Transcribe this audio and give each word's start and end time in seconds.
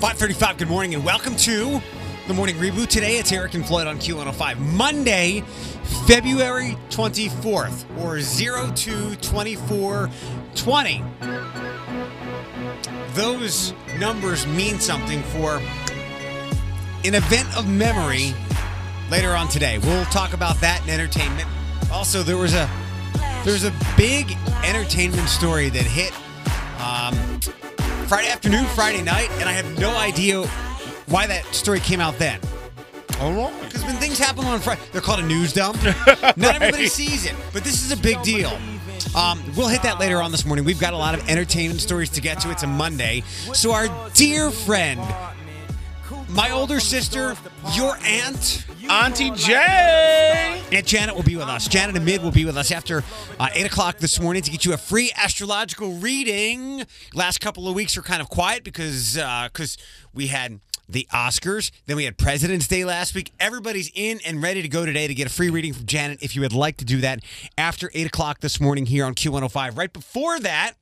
535, 0.00 0.58
good 0.58 0.68
morning 0.68 0.94
and 0.94 1.04
welcome 1.04 1.34
to 1.34 1.82
the 2.28 2.34
morning 2.34 2.54
reboot. 2.54 2.86
Today 2.86 3.18
it's 3.18 3.32
Eric 3.32 3.54
and 3.54 3.66
Floyd 3.66 3.88
on 3.88 3.98
Q105. 3.98 4.58
Monday, 4.58 5.40
February 6.06 6.78
24th 6.88 7.84
or 7.98 8.20
022420. 8.20 11.04
Those 13.14 13.74
numbers 13.98 14.46
mean 14.46 14.78
something 14.78 15.20
for 15.24 15.60
an 17.04 17.16
event 17.16 17.58
of 17.58 17.68
memory 17.68 18.32
later 19.10 19.32
on 19.32 19.48
today. 19.48 19.78
We'll 19.78 20.04
talk 20.04 20.32
about 20.32 20.60
that 20.60 20.80
in 20.84 20.90
entertainment. 20.90 21.48
Also, 21.90 22.22
there 22.22 22.36
was 22.36 22.54
a 22.54 22.70
there's 23.44 23.64
a 23.64 23.72
big 23.96 24.36
entertainment 24.62 25.28
story 25.28 25.70
that 25.70 25.82
hit 25.82 26.12
Friday 28.08 28.30
afternoon, 28.30 28.64
Friday 28.68 29.02
night, 29.02 29.30
and 29.32 29.50
I 29.50 29.52
have 29.52 29.78
no 29.78 29.94
idea 29.94 30.42
why 31.08 31.26
that 31.26 31.44
story 31.54 31.78
came 31.78 32.00
out 32.00 32.18
then. 32.18 32.40
All 33.20 33.34
right. 33.34 33.54
Because 33.64 33.84
when 33.84 33.96
things 33.96 34.18
happen 34.18 34.46
on 34.46 34.60
Friday, 34.60 34.80
they're 34.92 35.02
called 35.02 35.20
a 35.20 35.26
news 35.26 35.52
dump. 35.52 35.76
Not 36.36 36.54
everybody 36.54 36.86
sees 36.86 37.26
it, 37.26 37.34
but 37.52 37.64
this 37.64 37.84
is 37.84 37.92
a 37.92 37.96
big 37.98 38.22
deal. 38.22 38.58
Um, 39.14 39.42
we'll 39.54 39.68
hit 39.68 39.82
that 39.82 40.00
later 40.00 40.22
on 40.22 40.32
this 40.32 40.46
morning. 40.46 40.64
We've 40.64 40.80
got 40.80 40.94
a 40.94 40.96
lot 40.96 41.14
of 41.14 41.28
entertainment 41.28 41.82
stories 41.82 42.08
to 42.10 42.22
get 42.22 42.40
to. 42.40 42.50
It's 42.50 42.62
a 42.62 42.66
Monday. 42.66 43.24
So, 43.52 43.72
our 43.72 43.88
dear 44.14 44.50
friend, 44.50 45.02
my 46.28 46.50
older 46.50 46.80
sister, 46.80 47.36
your 47.74 47.96
aunt, 48.04 48.66
Auntie 48.90 49.30
J. 49.30 50.62
Aunt 50.72 50.86
Janet 50.86 51.14
will 51.14 51.22
be 51.22 51.36
with 51.36 51.48
us. 51.48 51.68
Janet 51.68 51.96
Amid 51.96 52.22
will 52.22 52.30
be 52.30 52.44
with 52.44 52.56
us 52.56 52.70
after 52.70 53.02
uh, 53.38 53.48
8 53.52 53.66
o'clock 53.66 53.98
this 53.98 54.20
morning 54.20 54.42
to 54.42 54.50
get 54.50 54.64
you 54.64 54.72
a 54.72 54.76
free 54.76 55.10
astrological 55.16 55.92
reading. 55.94 56.84
Last 57.14 57.40
couple 57.40 57.68
of 57.68 57.74
weeks 57.74 57.96
were 57.96 58.02
kind 58.02 58.20
of 58.20 58.28
quiet 58.28 58.64
because 58.64 59.14
because 59.14 59.78
we 60.14 60.28
had 60.28 60.60
the 60.88 61.06
Oscars. 61.12 61.70
Then 61.86 61.96
we 61.96 62.04
had 62.04 62.16
President's 62.16 62.66
Day 62.66 62.84
last 62.84 63.14
week. 63.14 63.32
Everybody's 63.38 63.90
in 63.94 64.20
and 64.24 64.42
ready 64.42 64.62
to 64.62 64.68
go 64.68 64.86
today 64.86 65.06
to 65.06 65.14
get 65.14 65.26
a 65.26 65.30
free 65.30 65.50
reading 65.50 65.74
from 65.74 65.86
Janet 65.86 66.22
if 66.22 66.34
you 66.34 66.40
would 66.40 66.54
like 66.54 66.78
to 66.78 66.84
do 66.84 67.00
that 67.02 67.20
after 67.58 67.90
8 67.92 68.06
o'clock 68.06 68.40
this 68.40 68.60
morning 68.60 68.86
here 68.86 69.04
on 69.04 69.14
Q105. 69.14 69.76
Right 69.76 69.92
before 69.92 70.40
that, 70.40 70.74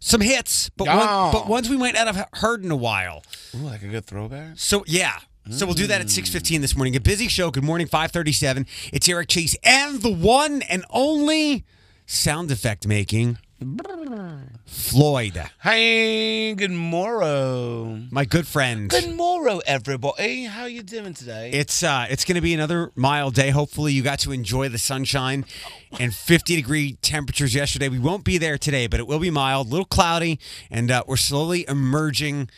some 0.00 0.20
hits, 0.20 0.68
but, 0.70 0.86
one, 0.86 1.32
but 1.32 1.48
ones 1.48 1.70
we 1.70 1.78
might 1.78 1.94
not 1.94 2.14
have 2.14 2.28
heard 2.34 2.62
in 2.62 2.70
a 2.70 2.76
while. 2.76 3.22
Ooh, 3.54 3.58
like 3.58 3.82
a 3.82 3.88
good 3.88 4.04
throwback. 4.04 4.52
So 4.56 4.84
yeah. 4.86 5.18
So 5.50 5.66
we'll 5.66 5.74
do 5.74 5.86
that 5.88 6.00
at 6.00 6.06
6:15 6.06 6.62
this 6.62 6.74
morning. 6.74 6.96
A 6.96 7.00
busy 7.00 7.28
show. 7.28 7.50
Good 7.50 7.64
morning 7.64 7.86
537. 7.86 8.66
It's 8.94 9.06
Eric 9.08 9.28
Chase 9.28 9.56
and 9.62 10.00
the 10.00 10.10
one 10.10 10.62
and 10.62 10.86
only 10.88 11.64
sound 12.06 12.50
effect 12.50 12.86
making 12.86 13.38
Floyd. 14.66 15.42
Hey, 15.62 16.54
good 16.54 16.70
morrow. 16.70 17.98
My 18.10 18.24
good 18.24 18.46
friend. 18.46 18.90
Good 18.90 19.14
morrow, 19.14 19.60
everybody. 19.66 20.44
How 20.44 20.62
are 20.62 20.68
you 20.68 20.82
doing 20.82 21.14
today? 21.14 21.50
It's 21.52 21.82
uh 21.82 22.06
it's 22.10 22.24
going 22.24 22.34
to 22.36 22.40
be 22.42 22.52
another 22.52 22.92
mild 22.94 23.34
day. 23.34 23.50
Hopefully 23.50 23.92
you 23.92 24.02
got 24.02 24.18
to 24.20 24.32
enjoy 24.32 24.68
the 24.68 24.78
sunshine 24.78 25.46
and 25.98 26.14
50 26.14 26.56
degree 26.56 26.98
temperatures 27.00 27.54
yesterday. 27.54 27.88
We 27.88 27.98
won't 27.98 28.24
be 28.24 28.36
there 28.38 28.58
today, 28.58 28.86
but 28.86 29.00
it 29.00 29.06
will 29.06 29.18
be 29.18 29.30
mild, 29.30 29.68
a 29.68 29.70
little 29.70 29.86
cloudy, 29.86 30.38
and 30.70 30.90
uh, 30.90 31.02
we're 31.06 31.16
slowly 31.16 31.64
emerging 31.66 32.50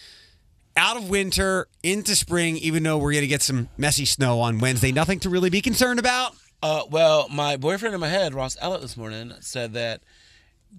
out 0.77 0.97
of 0.97 1.09
winter 1.09 1.69
into 1.83 2.17
spring 2.17 2.57
even 2.57 2.83
though 2.83 2.99
we're 2.99 3.13
going 3.13 3.23
to 3.23 3.29
get 3.29 3.43
some 3.43 3.69
messy 3.79 4.05
snow 4.05 4.41
on 4.41 4.59
Wednesday. 4.59 4.91
Nothing 4.93 5.21
to 5.21 5.31
really 5.31 5.51
be 5.51 5.61
concerned 5.61 5.99
about. 6.01 6.33
uh, 6.63 6.83
well, 6.91 7.29
my 7.29 7.57
boyfriend 7.57 7.95
in 7.95 8.01
my 8.01 8.09
head, 8.09 8.35
Ross 8.35 8.57
Ellett, 8.57 8.81
this 8.81 8.97
morning 8.97 9.33
said 9.41 9.73
that 9.75 10.03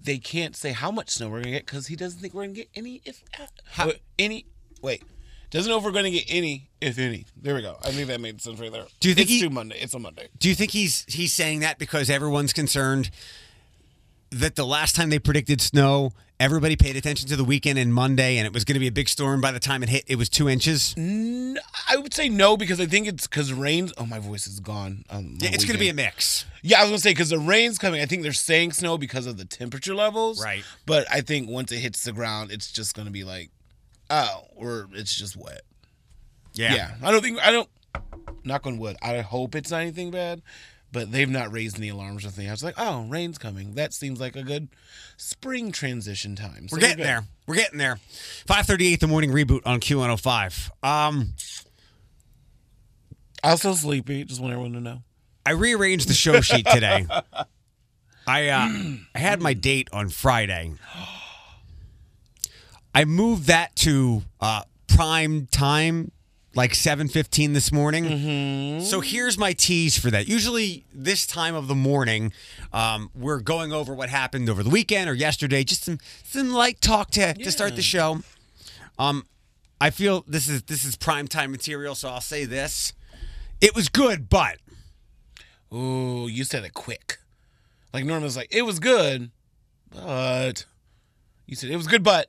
they 0.00 0.18
can't 0.18 0.54
say 0.56 0.72
how 0.72 0.90
much 0.90 1.10
snow 1.10 1.28
we're 1.28 1.40
gonna 1.40 1.52
get 1.52 1.66
because 1.66 1.86
he 1.88 1.96
doesn't 1.96 2.20
think 2.20 2.34
we're 2.34 2.42
gonna 2.44 2.54
get 2.54 2.68
any, 2.74 3.00
if 3.04 3.22
uh, 3.38 3.46
How- 3.72 3.86
wait, 3.88 4.00
any. 4.18 4.46
Wait, 4.80 5.02
doesn't 5.50 5.68
know 5.70 5.78
if 5.78 5.84
we're 5.84 5.90
gonna 5.92 6.10
get 6.10 6.24
any, 6.28 6.70
if 6.80 6.98
any. 6.98 7.26
There 7.40 7.54
we 7.54 7.62
go. 7.62 7.76
I 7.82 7.90
think 7.90 8.06
that 8.08 8.20
made 8.20 8.40
sense 8.40 8.60
right 8.60 8.70
there. 8.70 8.84
Do 9.00 9.08
you 9.08 9.14
think 9.14 9.28
it's 9.30 9.40
he- 9.40 9.48
Monday? 9.48 9.76
It's 9.80 9.94
a 9.94 9.98
Monday. 9.98 10.28
Do 10.38 10.48
you 10.48 10.54
think 10.54 10.70
he's 10.72 11.04
he's 11.08 11.32
saying 11.32 11.60
that 11.60 11.78
because 11.78 12.08
everyone's 12.10 12.52
concerned 12.52 13.10
that 14.30 14.56
the 14.56 14.66
last 14.66 14.94
time 14.94 15.10
they 15.10 15.18
predicted 15.18 15.60
snow, 15.60 16.12
everybody 16.40 16.76
paid 16.76 16.96
attention 16.96 17.28
to 17.28 17.36
the 17.36 17.44
weekend 17.44 17.78
and 17.78 17.92
Monday 17.92 18.36
and 18.38 18.46
it 18.46 18.52
was 18.52 18.64
going 18.64 18.74
to 18.74 18.80
be 18.80 18.86
a 18.86 18.92
big 18.92 19.08
storm 19.08 19.40
by 19.40 19.50
the 19.52 19.58
time 19.58 19.82
it 19.82 19.88
hit 19.88 20.04
it 20.06 20.16
was 20.16 20.28
2 20.28 20.48
inches? 20.48 20.94
I 20.96 21.96
would 21.96 22.14
say 22.14 22.28
no 22.28 22.56
because 22.56 22.80
I 22.80 22.86
think 22.86 23.06
it's 23.08 23.26
because 23.26 23.52
rains. 23.52 23.92
Oh, 23.98 24.06
my 24.06 24.18
voice 24.18 24.46
is 24.46 24.60
gone. 24.60 25.04
Um, 25.10 25.38
Yeah, 25.40 25.50
it's 25.52 25.64
going 25.64 25.74
to 25.74 25.80
be 25.80 25.88
a 25.88 25.94
mix. 25.94 26.44
Yeah, 26.62 26.78
I 26.78 26.82
was 26.82 26.90
gonna 26.90 26.98
say 26.98 27.10
because 27.10 27.30
the 27.30 27.38
rain's 27.38 27.78
coming. 27.78 28.00
I 28.00 28.06
think 28.06 28.22
they're 28.22 28.32
saying 28.32 28.72
snow 28.72 28.98
because 28.98 29.26
of 29.26 29.36
the 29.36 29.44
temperature 29.44 29.94
levels. 29.94 30.42
Right. 30.42 30.64
But 30.86 31.06
I 31.10 31.20
think 31.20 31.48
once 31.48 31.70
it 31.72 31.78
hits 31.78 32.02
the 32.04 32.12
ground, 32.12 32.50
it's 32.50 32.72
just 32.72 32.94
gonna 32.96 33.10
be 33.10 33.24
like, 33.24 33.50
oh, 34.10 34.44
or 34.56 34.88
it's 34.92 35.14
just 35.14 35.36
wet. 35.36 35.62
Yeah. 36.54 36.74
Yeah. 36.74 36.94
I 37.02 37.12
don't 37.12 37.22
think 37.22 37.38
I 37.40 37.52
don't. 37.52 37.68
Knock 38.44 38.66
on 38.66 38.78
wood. 38.78 38.96
I 39.02 39.20
hope 39.20 39.54
it's 39.54 39.70
not 39.70 39.80
anything 39.82 40.10
bad, 40.10 40.42
but 40.92 41.12
they've 41.12 41.28
not 41.28 41.52
raised 41.52 41.76
any 41.78 41.88
alarms 41.88 42.24
or 42.24 42.28
anything. 42.28 42.48
I 42.48 42.52
was 42.52 42.64
like, 42.64 42.74
oh, 42.78 43.02
rain's 43.04 43.38
coming. 43.38 43.74
That 43.74 43.92
seems 43.92 44.20
like 44.20 44.36
a 44.36 44.42
good 44.42 44.68
spring 45.16 45.72
transition 45.72 46.34
time. 46.36 46.68
So 46.68 46.76
We're 46.76 46.80
getting 46.80 47.04
there. 47.04 47.24
We're 47.46 47.56
getting 47.56 47.78
there. 47.78 47.96
538 48.46 49.00
the 49.00 49.06
morning 49.06 49.30
reboot 49.30 49.60
on 49.66 49.80
Q105. 49.80 50.70
Um, 50.82 51.34
I'm 53.42 53.56
still 53.56 53.74
sleepy. 53.74 54.24
Just 54.24 54.40
want 54.40 54.52
everyone 54.52 54.72
to 54.72 54.80
know. 54.80 55.02
I 55.46 55.52
rearranged 55.52 56.08
the 56.08 56.14
show 56.14 56.40
sheet 56.40 56.66
today. 56.66 57.06
I 58.26 58.48
uh, 58.48 58.68
I 59.14 59.18
had 59.18 59.40
my 59.40 59.54
date 59.54 59.88
on 59.92 60.10
Friday. 60.10 60.74
I 62.94 63.04
moved 63.06 63.46
that 63.46 63.74
to 63.76 64.22
uh, 64.40 64.62
prime 64.86 65.46
time, 65.46 66.10
like 66.54 66.74
seven 66.74 67.08
fifteen 67.08 67.52
this 67.52 67.70
morning. 67.70 68.80
So 68.82 69.00
here's 69.00 69.38
my 69.38 69.52
tease 69.52 69.98
for 69.98 70.10
that. 70.10 70.28
Usually 70.28 70.84
this 70.92 71.26
time 71.26 71.54
of 71.54 71.68
the 71.68 71.74
morning, 71.74 72.32
um, 72.72 73.10
we're 73.14 73.40
going 73.40 73.72
over 73.72 73.94
what 73.94 74.08
happened 74.08 74.48
over 74.48 74.62
the 74.62 74.70
weekend 74.70 75.08
or 75.08 75.14
yesterday, 75.14 75.64
just 75.64 75.84
some 75.84 75.98
some 76.24 76.52
light 76.52 76.80
talk 76.80 77.10
to 77.12 77.34
to 77.34 77.52
start 77.52 77.76
the 77.76 77.82
show. 77.82 78.20
Um, 78.98 79.26
I 79.80 79.90
feel 79.90 80.24
this 80.26 80.48
is 80.48 80.62
this 80.64 80.84
is 80.84 80.96
prime 80.96 81.28
time 81.28 81.50
material, 81.50 81.94
so 81.94 82.08
I'll 82.08 82.20
say 82.20 82.44
this: 82.44 82.92
it 83.60 83.74
was 83.74 83.88
good, 83.88 84.28
but. 84.28 84.56
Ooh, 85.70 86.26
you 86.28 86.44
said 86.44 86.64
it 86.64 86.72
quick. 86.72 87.18
Like 87.92 88.06
normally 88.06 88.30
like 88.30 88.48
it 88.50 88.62
was 88.62 88.80
good, 88.80 89.30
but 89.90 90.64
you 91.46 91.54
said 91.56 91.70
it 91.70 91.76
was 91.76 91.86
good, 91.86 92.02
but 92.02 92.28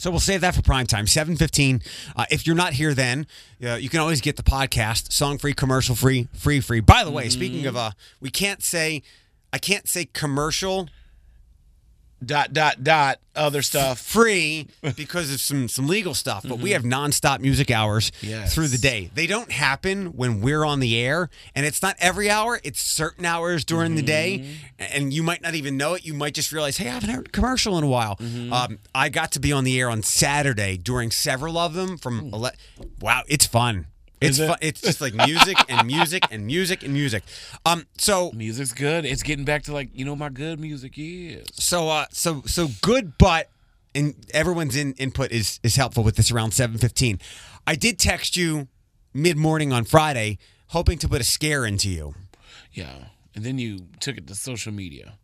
So 0.00 0.10
we'll 0.10 0.18
save 0.18 0.40
that 0.40 0.54
for 0.54 0.62
prime 0.62 0.86
time, 0.86 1.06
seven 1.06 1.36
fifteen. 1.36 1.82
Uh, 2.16 2.24
if 2.30 2.46
you're 2.46 2.56
not 2.56 2.72
here, 2.72 2.94
then 2.94 3.26
uh, 3.62 3.74
you 3.74 3.90
can 3.90 4.00
always 4.00 4.22
get 4.22 4.36
the 4.38 4.42
podcast, 4.42 5.12
song 5.12 5.36
free, 5.36 5.52
commercial 5.52 5.94
free, 5.94 6.26
free 6.32 6.60
free. 6.60 6.80
By 6.80 7.04
the 7.04 7.10
way, 7.10 7.28
speaking 7.28 7.66
of, 7.66 7.76
uh, 7.76 7.90
we 8.18 8.30
can't 8.30 8.62
say, 8.62 9.02
I 9.52 9.58
can't 9.58 9.86
say 9.86 10.06
commercial 10.06 10.88
dot 12.24 12.52
dot 12.52 12.82
dot 12.82 13.18
other 13.34 13.62
stuff. 13.62 13.98
free 13.98 14.66
because 14.96 15.32
of 15.32 15.40
some 15.40 15.68
some 15.68 15.86
legal 15.86 16.14
stuff, 16.14 16.44
but 16.46 16.58
we 16.58 16.70
mm-hmm. 16.70 16.72
have 16.72 16.82
nonstop 16.82 17.40
music 17.40 17.70
hours 17.70 18.12
Yes. 18.20 18.54
through 18.54 18.68
the 18.68 18.78
day. 18.78 19.10
They 19.14 19.26
don't 19.26 19.50
happen 19.50 20.06
when 20.16 20.40
we're 20.40 20.64
on 20.64 20.80
the 20.80 20.98
air, 20.98 21.30
and 21.54 21.64
it's 21.64 21.82
not 21.82 21.96
every 21.98 22.28
hour. 22.28 22.60
It's 22.62 22.80
certain 22.80 23.24
hours 23.24 23.64
during 23.64 23.94
the 23.94 24.02
day, 24.02 24.40
mm-hmm. 24.40 24.96
and 24.96 25.12
you 25.12 25.22
might 25.22 25.42
not 25.42 25.54
even 25.54 25.76
know 25.76 25.94
it. 25.94 26.04
You 26.04 26.14
might 26.14 26.34
just 26.34 26.52
realize, 26.52 26.76
hey, 26.76 26.88
I 26.88 26.92
haven't 26.92 27.10
heard 27.10 27.26
a 27.26 27.30
commercial 27.30 27.78
in 27.78 27.84
a 27.84 27.88
while. 27.88 28.16
Mm-hmm. 28.16 28.52
Um, 28.52 28.78
I 28.94 29.08
got 29.08 29.32
to 29.32 29.40
be 29.40 29.52
on 29.52 29.64
the 29.64 29.78
air 29.80 29.88
on 29.88 30.02
Saturday 30.02 30.76
during 30.76 31.10
several 31.10 31.56
of 31.56 31.74
them. 31.74 31.96
From 31.96 32.30
mm. 32.30 32.32
ele- 32.32 32.86
wow, 33.00 33.22
it's 33.28 33.46
fun. 33.46 33.86
It's 34.20 34.38
it? 34.38 34.48
fun. 34.48 34.58
It's 34.60 34.80
just 34.80 35.00
like 35.00 35.14
music 35.14 35.56
and 35.68 35.86
music 35.86 36.24
and 36.30 36.46
music 36.46 36.82
and 36.82 36.92
music. 36.92 37.22
Um, 37.64 37.86
so 37.96 38.30
Music's 38.32 38.72
good. 38.72 39.04
It's 39.04 39.22
getting 39.22 39.44
back 39.44 39.62
to 39.64 39.72
like 39.72 39.88
you 39.94 40.04
know 40.04 40.14
my 40.14 40.28
good 40.28 40.60
music 40.60 40.94
is. 40.96 41.46
So 41.52 41.88
uh 41.88 42.06
so 42.10 42.42
so 42.46 42.68
good 42.82 43.16
but 43.18 43.48
and 43.94 44.14
everyone's 44.32 44.76
in 44.76 44.92
input 44.94 45.32
is 45.32 45.58
is 45.62 45.76
helpful 45.76 46.04
with 46.04 46.16
this 46.16 46.30
around 46.30 46.50
7:15. 46.50 47.20
I 47.66 47.74
did 47.74 47.98
text 47.98 48.36
you 48.36 48.68
mid-morning 49.12 49.72
on 49.72 49.84
Friday 49.84 50.38
hoping 50.68 50.98
to 50.98 51.08
put 51.08 51.20
a 51.20 51.24
scare 51.24 51.64
into 51.66 51.88
you. 51.88 52.14
Yeah, 52.72 53.06
and 53.34 53.44
then 53.44 53.58
you 53.58 53.86
took 54.00 54.16
it 54.16 54.26
to 54.28 54.34
social 54.34 54.72
media. 54.72 55.14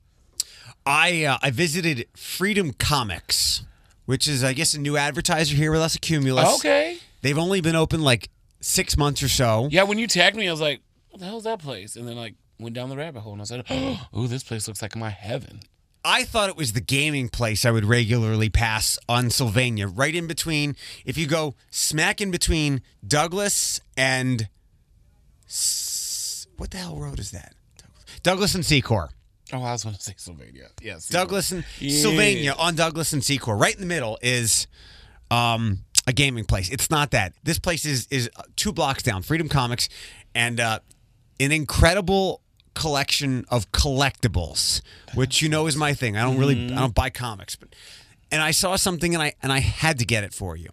I 0.85 1.25
uh, 1.25 1.39
I 1.43 1.51
visited 1.51 2.07
Freedom 2.17 2.73
Comics, 2.73 3.65
which 4.07 4.27
is 4.27 4.43
I 4.43 4.53
guess 4.53 4.75
a 4.75 4.81
new 4.81 4.97
advertiser 4.97 5.55
here 5.55 5.71
with 5.73 5.81
us 5.81 5.97
at 5.97 6.03
Cumulus. 6.03 6.57
Okay. 6.57 6.99
They've 7.23 7.39
only 7.39 7.61
been 7.61 7.77
open 7.77 8.03
like 8.03 8.29
six 8.67 8.97
months 8.97 9.23
or 9.23 9.29
so. 9.29 9.69
Yeah, 9.71 9.85
when 9.85 9.99
you 9.99 10.07
tagged 10.07 10.37
me, 10.37 10.49
I 10.49 10.51
was 10.51 10.61
like, 10.61 10.81
"What 11.11 11.21
the 11.21 11.27
hell's 11.27 11.45
that 11.45 11.61
place?" 11.61 11.97
And 11.97 12.07
then 12.09 12.17
like 12.17 12.35
went 12.59 12.75
down 12.75 12.89
the 12.89 12.97
rabbit 12.97 13.21
hole, 13.21 13.33
and 13.33 13.41
I 13.43 13.45
said, 13.45 13.65
"Oh, 14.13 14.27
this 14.27 14.43
place 14.43 14.67
looks 14.69 14.83
like 14.83 14.97
my 14.97 15.11
heaven." 15.11 15.61
I 16.05 16.23
thought 16.23 16.49
it 16.49 16.57
was 16.57 16.73
the 16.73 16.81
gaming 16.81 17.29
place 17.29 17.65
I 17.65 17.73
would 17.73 17.85
regularly 17.85 18.49
pass 18.49 18.97
on 19.09 19.29
Sylvania, 19.31 19.89
right 19.89 20.15
in 20.15 20.29
between. 20.29 20.77
If 21.05 21.19
you 21.19 21.27
go 21.27 21.57
smack 21.71 22.21
in 22.21 22.31
between 22.31 22.81
Douglas 23.05 23.81
and 23.97 24.49
S- 25.49 26.47
what 26.57 26.71
the 26.71 26.79
hell 26.79 26.97
road 26.97 27.19
is 27.19 27.31
that? 27.33 27.55
Douglas 28.23 28.55
and 28.55 28.65
Secor. 28.65 29.09
Oh, 29.53 29.63
I 29.63 29.73
was 29.73 29.85
going 29.85 29.95
to 29.95 30.01
say 30.03 30.15
Sylvania. 30.17 30.69
Yes, 30.83 31.09
Douglas 31.09 31.53
and 31.53 31.65
Yeah. 31.79 32.01
Sylvania 32.01 32.55
on 32.59 32.75
Douglas 32.75 33.13
and 33.13 33.23
Secor. 33.23 33.59
Right 33.59 33.75
in 33.75 33.81
the 33.81 33.87
middle 33.87 34.19
is 34.23 34.67
um, 35.31 35.81
a 36.07 36.13
gaming 36.13 36.45
place. 36.45 36.69
It's 36.71 36.91
not 36.91 37.11
that. 37.13 37.35
This 37.43 37.59
place 37.59 37.85
is 37.85 38.07
is 38.11 38.31
two 38.57 38.73
blocks 38.73 39.03
down, 39.03 39.23
Freedom 39.23 39.49
Comics, 39.49 39.89
and 40.35 40.61
uh, 40.61 40.81
an 41.41 41.53
incredible 41.53 42.41
collection 42.75 43.45
of 43.49 43.71
collectibles, 43.73 44.83
which 45.15 45.41
you 45.43 45.49
know 45.49 45.67
is 45.67 45.77
my 45.77 45.95
thing. 45.95 46.17
I 46.17 46.23
don't 46.23 46.39
really 46.39 46.67
I 46.67 46.79
don't 46.79 46.95
buy 46.95 47.11
comics, 47.11 47.57
but 47.57 47.75
and 48.31 48.43
I 48.43 48.51
saw 48.51 48.77
something 48.77 49.15
and 49.15 49.23
I 49.23 49.35
and 49.43 49.53
I 49.53 49.61
had 49.61 49.99
to 49.99 50.05
get 50.05 50.25
it 50.25 50.33
for 50.35 50.57
you. 50.57 50.71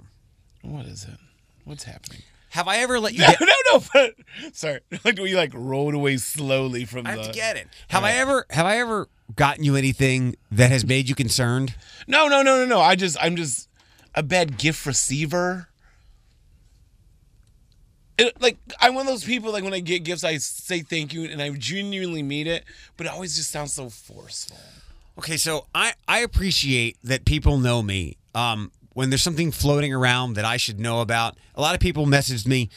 What 0.61 0.85
is 0.85 1.03
it? 1.05 1.17
What's 1.65 1.83
happening? 1.83 2.21
Have 2.49 2.67
I 2.67 2.77
ever 2.77 2.99
let 2.99 3.13
you 3.13 3.19
No, 3.21 3.27
get? 3.27 3.41
no, 3.41 3.53
no. 3.73 3.83
But 3.93 4.55
sorry, 4.55 4.81
like 5.03 5.17
you 5.17 5.35
like 5.35 5.51
rolled 5.55 5.93
away 5.95 6.17
slowly 6.17 6.85
from 6.85 7.07
I 7.07 7.11
have 7.11 7.19
the. 7.21 7.27
to 7.27 7.33
get 7.33 7.57
it. 7.57 7.67
Have 7.89 8.03
I 8.03 8.11
ever 8.13 8.45
have 8.51 8.65
I 8.65 8.77
ever 8.77 9.07
gotten 9.35 9.63
you 9.63 9.75
anything 9.75 10.35
that 10.51 10.69
has 10.69 10.85
made 10.85 11.09
you 11.09 11.15
concerned? 11.15 11.73
No, 12.07 12.27
no, 12.27 12.41
no, 12.43 12.57
no, 12.57 12.65
no. 12.65 12.79
I 12.81 12.95
just, 12.95 13.17
I'm 13.19 13.35
just 13.35 13.69
a 14.15 14.23
bad 14.23 14.57
gift 14.57 14.85
receiver. 14.85 15.69
It, 18.17 18.39
like 18.41 18.57
I'm 18.79 18.93
one 18.93 19.07
of 19.07 19.11
those 19.11 19.23
people. 19.23 19.51
Like 19.51 19.63
when 19.63 19.73
I 19.73 19.79
get 19.79 20.03
gifts, 20.03 20.23
I 20.23 20.37
say 20.37 20.81
thank 20.81 21.13
you 21.13 21.25
and 21.25 21.41
I 21.41 21.49
genuinely 21.51 22.21
mean 22.21 22.47
it, 22.47 22.63
but 22.95 23.07
it 23.07 23.11
always 23.11 23.35
just 23.35 23.51
sounds 23.51 23.73
so 23.73 23.89
forceful. 23.89 24.57
Okay, 25.17 25.37
so 25.37 25.67
I 25.73 25.93
I 26.07 26.19
appreciate 26.19 26.97
that 27.03 27.25
people 27.25 27.57
know 27.57 27.81
me. 27.81 28.17
Um, 28.35 28.71
when 28.93 29.09
there's 29.09 29.23
something 29.23 29.51
floating 29.51 29.93
around 29.93 30.33
that 30.33 30.45
I 30.45 30.57
should 30.57 30.79
know 30.79 31.01
about, 31.01 31.37
a 31.55 31.61
lot 31.61 31.73
of 31.73 31.81
people 31.81 32.05
messaged 32.05 32.45
me 32.45 32.69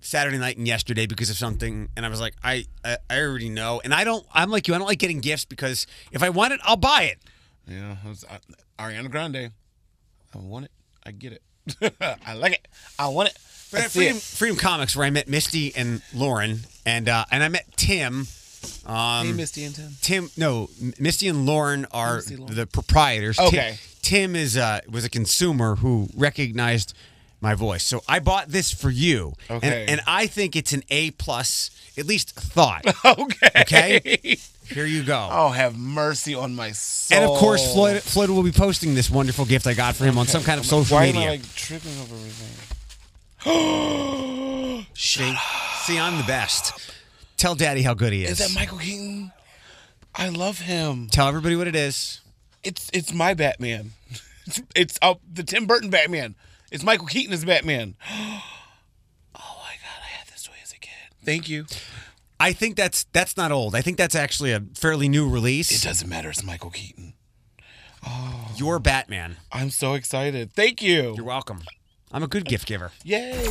Saturday 0.00 0.38
night 0.38 0.56
and 0.56 0.66
yesterday 0.66 1.06
because 1.06 1.30
of 1.30 1.36
something, 1.36 1.88
and 1.96 2.06
I 2.06 2.08
was 2.08 2.20
like, 2.20 2.34
I 2.42 2.64
I, 2.84 2.98
I 3.08 3.20
already 3.20 3.48
know, 3.48 3.80
and 3.84 3.94
I 3.94 4.04
don't. 4.04 4.26
I'm 4.32 4.50
like 4.50 4.66
you. 4.66 4.74
I 4.74 4.78
don't 4.78 4.86
like 4.86 4.98
getting 4.98 5.20
gifts 5.20 5.44
because 5.44 5.86
if 6.10 6.22
I 6.22 6.30
want 6.30 6.52
it, 6.52 6.60
I'll 6.64 6.76
buy 6.76 7.04
it. 7.04 7.18
Yeah, 7.66 7.96
it's, 8.06 8.24
uh, 8.24 8.38
Ariana 8.78 9.10
Grande. 9.10 9.52
I 10.38 10.42
want 10.44 10.64
it. 10.66 10.70
I 11.04 11.10
get 11.12 11.32
it. 11.32 11.42
I 12.26 12.34
like 12.34 12.52
it. 12.52 12.68
I 12.98 13.08
want 13.08 13.28
it. 13.30 13.38
But 13.72 13.80
I 13.80 13.84
at 13.84 13.90
Freedom, 13.90 14.16
it. 14.16 14.22
Freedom 14.22 14.56
Comics, 14.56 14.94
where 14.96 15.06
I 15.06 15.10
met 15.10 15.28
Misty 15.28 15.74
and 15.74 16.02
Lauren, 16.14 16.60
and 16.84 17.08
uh, 17.08 17.24
and 17.30 17.42
I 17.42 17.48
met 17.48 17.66
Tim. 17.76 18.26
Um, 18.84 19.26
hey, 19.26 19.32
Misty 19.32 19.64
and 19.64 19.74
Tim. 19.74 19.90
Tim, 20.00 20.30
no, 20.36 20.68
Misty 20.98 21.28
and 21.28 21.46
Lauren 21.46 21.86
are 21.90 22.16
Misty, 22.16 22.36
Lauren. 22.36 22.54
the 22.54 22.66
proprietors. 22.66 23.38
Okay. 23.38 23.78
Tim, 24.02 24.36
is 24.36 24.56
uh, 24.56 24.80
was 24.88 25.04
a 25.04 25.10
consumer 25.10 25.76
who 25.76 26.08
recognized 26.16 26.94
my 27.40 27.54
voice, 27.54 27.82
so 27.84 28.02
I 28.08 28.18
bought 28.20 28.48
this 28.48 28.72
for 28.72 28.90
you. 28.90 29.34
And- 29.48 29.62
Okay. 29.64 29.86
And, 29.88 30.00
I 30.06 30.26
think 30.26 30.54
it's 30.56 30.72
an 30.72 30.82
A 30.90 31.10
plus, 31.12 31.70
at 31.98 32.06
least 32.06 32.30
thought. 32.34 32.84
Okay. 33.04 33.50
Okay. 33.56 34.38
Here 34.68 34.86
you 34.86 35.02
go. 35.04 35.28
Oh, 35.30 35.48
have 35.50 35.76
mercy 35.78 36.34
on 36.34 36.54
my 36.54 36.72
soul. 36.72 37.18
and 37.20 37.30
of 37.30 37.38
course, 37.38 37.72
Floyd 37.72 38.02
Floyd 38.02 38.30
will 38.30 38.42
be 38.42 38.52
posting 38.52 38.94
this 38.94 39.08
wonderful 39.08 39.44
gift 39.44 39.66
I 39.66 39.74
got 39.74 39.94
for 39.96 40.04
him 40.04 40.18
on 40.18 40.26
some 40.26 40.42
kind 40.42 40.58
of 40.58 40.66
social 40.66 40.96
Why 40.96 41.06
media. 41.06 41.20
am 41.22 41.28
I 41.28 41.30
like 41.32 41.54
tripping 41.54 41.92
over 42.00 42.14
everything? 42.14 42.72
See, 44.94 45.36
see, 45.84 45.98
I'm 45.98 46.16
the 46.18 46.24
best. 46.26 46.72
Tell 47.36 47.54
Daddy 47.54 47.82
how 47.82 47.94
good 47.94 48.12
he 48.12 48.24
is. 48.24 48.40
Is 48.40 48.48
that 48.48 48.58
Michael 48.58 48.78
Keaton? 48.78 49.30
I 50.14 50.30
love 50.30 50.58
him. 50.60 51.08
Tell 51.10 51.28
everybody 51.28 51.54
what 51.54 51.66
it 51.68 51.76
is. 51.76 52.20
It's 52.64 52.90
it's 52.92 53.12
my 53.12 53.34
Batman. 53.34 53.92
It's 54.48 54.62
it's 54.76 54.98
uh, 55.02 55.14
the 55.32 55.42
Tim 55.42 55.66
Burton 55.66 55.90
Batman. 55.90 56.36
It's 56.70 56.84
Michael 56.84 57.08
Keaton 57.08 57.32
as 57.32 57.44
Batman. 57.44 57.96
Oh 59.38 59.58
my 59.62 59.74
god, 59.74 60.02
I 60.02 60.08
had 60.18 60.28
this 60.28 60.44
toy 60.44 60.52
as 60.62 60.72
a 60.72 60.78
kid. 60.78 60.92
Thank 61.24 61.48
you. 61.48 61.66
I 62.38 62.52
think 62.52 62.76
that's 62.76 63.04
that's 63.12 63.36
not 63.36 63.50
old. 63.52 63.74
I 63.74 63.80
think 63.82 63.96
that's 63.96 64.14
actually 64.14 64.52
a 64.52 64.60
fairly 64.74 65.08
new 65.08 65.28
release. 65.28 65.70
It 65.70 65.86
doesn't 65.86 66.08
matter. 66.08 66.30
It's 66.30 66.44
Michael 66.44 66.70
Keaton. 66.70 67.14
Oh, 68.06 68.52
your 68.56 68.78
Batman. 68.78 69.36
I'm 69.50 69.70
so 69.70 69.94
excited. 69.94 70.52
Thank 70.52 70.82
you. 70.82 71.14
You're 71.16 71.24
welcome. 71.24 71.62
I'm 72.12 72.22
a 72.22 72.28
good 72.28 72.44
gift 72.44 72.66
giver. 72.66 72.92
Yay. 73.04 73.32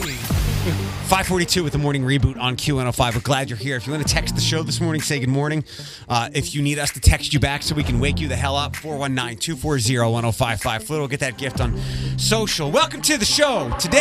542 1.05 1.63
with 1.63 1.73
the 1.73 1.77
morning 1.77 2.03
reboot 2.03 2.39
on 2.39 2.55
Q105. 2.55 3.13
We're 3.13 3.19
glad 3.21 3.49
you're 3.49 3.57
here. 3.57 3.75
If 3.75 3.85
you 3.85 3.93
want 3.93 4.07
to 4.07 4.11
text 4.11 4.33
the 4.33 4.41
show 4.41 4.63
this 4.63 4.81
morning, 4.81 5.01
say 5.01 5.19
good 5.19 5.29
morning. 5.29 5.63
Uh, 6.09 6.29
if 6.33 6.55
you 6.55 6.63
need 6.63 6.79
us 6.79 6.89
to 6.93 6.99
text 6.99 7.33
you 7.33 7.39
back 7.39 7.61
so 7.61 7.75
we 7.75 7.83
can 7.83 7.99
wake 7.99 8.19
you 8.19 8.27
the 8.27 8.35
hell 8.35 8.55
up, 8.55 8.75
419 8.75 9.37
240 9.37 9.99
1055. 10.11 10.83
Flip 10.83 10.99
will 10.99 11.07
get 11.07 11.19
that 11.19 11.37
gift 11.37 11.61
on 11.61 11.77
social. 12.17 12.71
Welcome 12.71 13.03
to 13.03 13.17
the 13.17 13.25
show 13.25 13.71
today. 13.77 13.99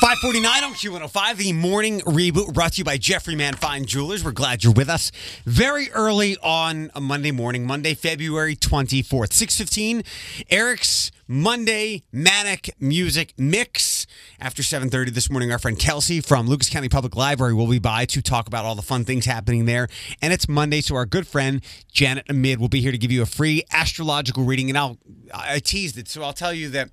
549 0.00 0.64
on 0.64 0.72
Q105, 0.72 1.36
the 1.36 1.52
morning 1.52 2.00
reboot 2.00 2.54
brought 2.54 2.72
to 2.72 2.78
you 2.78 2.84
by 2.84 2.96
Jeffrey 2.96 3.34
Man 3.34 3.52
Fine 3.52 3.84
Jewelers. 3.84 4.24
We're 4.24 4.32
glad 4.32 4.64
you're 4.64 4.72
with 4.72 4.88
us. 4.88 5.12
Very 5.44 5.90
early 5.90 6.38
on 6.42 6.90
a 6.94 7.02
Monday 7.02 7.32
morning, 7.32 7.66
Monday, 7.66 7.92
February 7.92 8.56
24th, 8.56 9.34
615, 9.34 10.02
Eric's 10.48 11.12
Monday 11.28 12.04
Manic 12.12 12.74
Music 12.80 13.34
Mix. 13.36 14.06
After 14.40 14.62
7.30 14.62 15.10
this 15.10 15.28
morning, 15.28 15.52
our 15.52 15.58
friend 15.58 15.78
Kelsey 15.78 16.22
from 16.22 16.46
Lucas 16.46 16.70
County 16.70 16.88
Public 16.88 17.14
Library 17.14 17.52
will 17.52 17.68
be 17.68 17.78
by 17.78 18.06
to 18.06 18.22
talk 18.22 18.46
about 18.46 18.64
all 18.64 18.74
the 18.74 18.80
fun 18.80 19.04
things 19.04 19.26
happening 19.26 19.66
there. 19.66 19.86
And 20.22 20.32
it's 20.32 20.48
Monday, 20.48 20.80
so 20.80 20.94
our 20.96 21.04
good 21.04 21.26
friend 21.28 21.62
Janet 21.92 22.24
Amid 22.30 22.58
will 22.58 22.70
be 22.70 22.80
here 22.80 22.90
to 22.90 22.98
give 22.98 23.12
you 23.12 23.20
a 23.20 23.26
free 23.26 23.64
astrological 23.70 24.44
reading. 24.44 24.70
And 24.70 24.78
I'll, 24.78 24.96
I 25.34 25.58
teased 25.58 25.98
it, 25.98 26.08
so 26.08 26.22
I'll 26.22 26.32
tell 26.32 26.54
you 26.54 26.70
that 26.70 26.88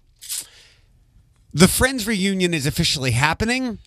the 1.54 1.68
Friends 1.68 2.08
reunion 2.08 2.54
is 2.54 2.66
officially 2.66 3.12
happening 3.12 3.80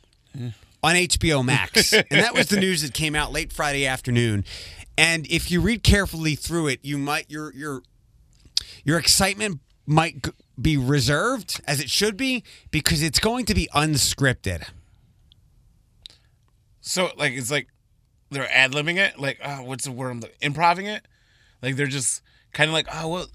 on 0.82 0.94
HBO 0.94 1.44
Max. 1.44 1.92
and 1.92 2.04
that 2.10 2.34
was 2.34 2.48
the 2.48 2.56
news 2.60 2.82
that 2.82 2.94
came 2.94 3.14
out 3.14 3.32
late 3.32 3.52
Friday 3.52 3.86
afternoon. 3.86 4.44
And 4.96 5.26
if 5.30 5.50
you 5.50 5.60
read 5.60 5.82
carefully 5.82 6.34
through 6.34 6.68
it, 6.68 6.80
you 6.82 6.98
might 6.98 7.30
your 7.30 7.52
your 7.54 7.82
your 8.84 8.98
excitement 8.98 9.60
might 9.86 10.28
be 10.60 10.76
reserved 10.76 11.60
as 11.66 11.80
it 11.80 11.90
should 11.90 12.16
be 12.16 12.44
because 12.70 13.02
it's 13.02 13.18
going 13.18 13.44
to 13.46 13.54
be 13.54 13.68
unscripted. 13.74 14.68
So 16.80 17.10
like 17.16 17.32
it's 17.32 17.50
like 17.50 17.68
they're 18.30 18.50
ad 18.52 18.72
libbing 18.72 18.96
it. 18.98 19.18
Like 19.18 19.38
uh, 19.42 19.58
what's 19.58 19.84
the 19.84 19.92
word? 19.92 20.10
I'm 20.10 20.22
Improving 20.40 20.86
it. 20.86 21.06
Like 21.62 21.76
they're 21.76 21.86
just 21.86 22.22
kind 22.52 22.68
of 22.68 22.74
like 22.74 22.86
oh 22.92 23.08
well, 23.08 23.26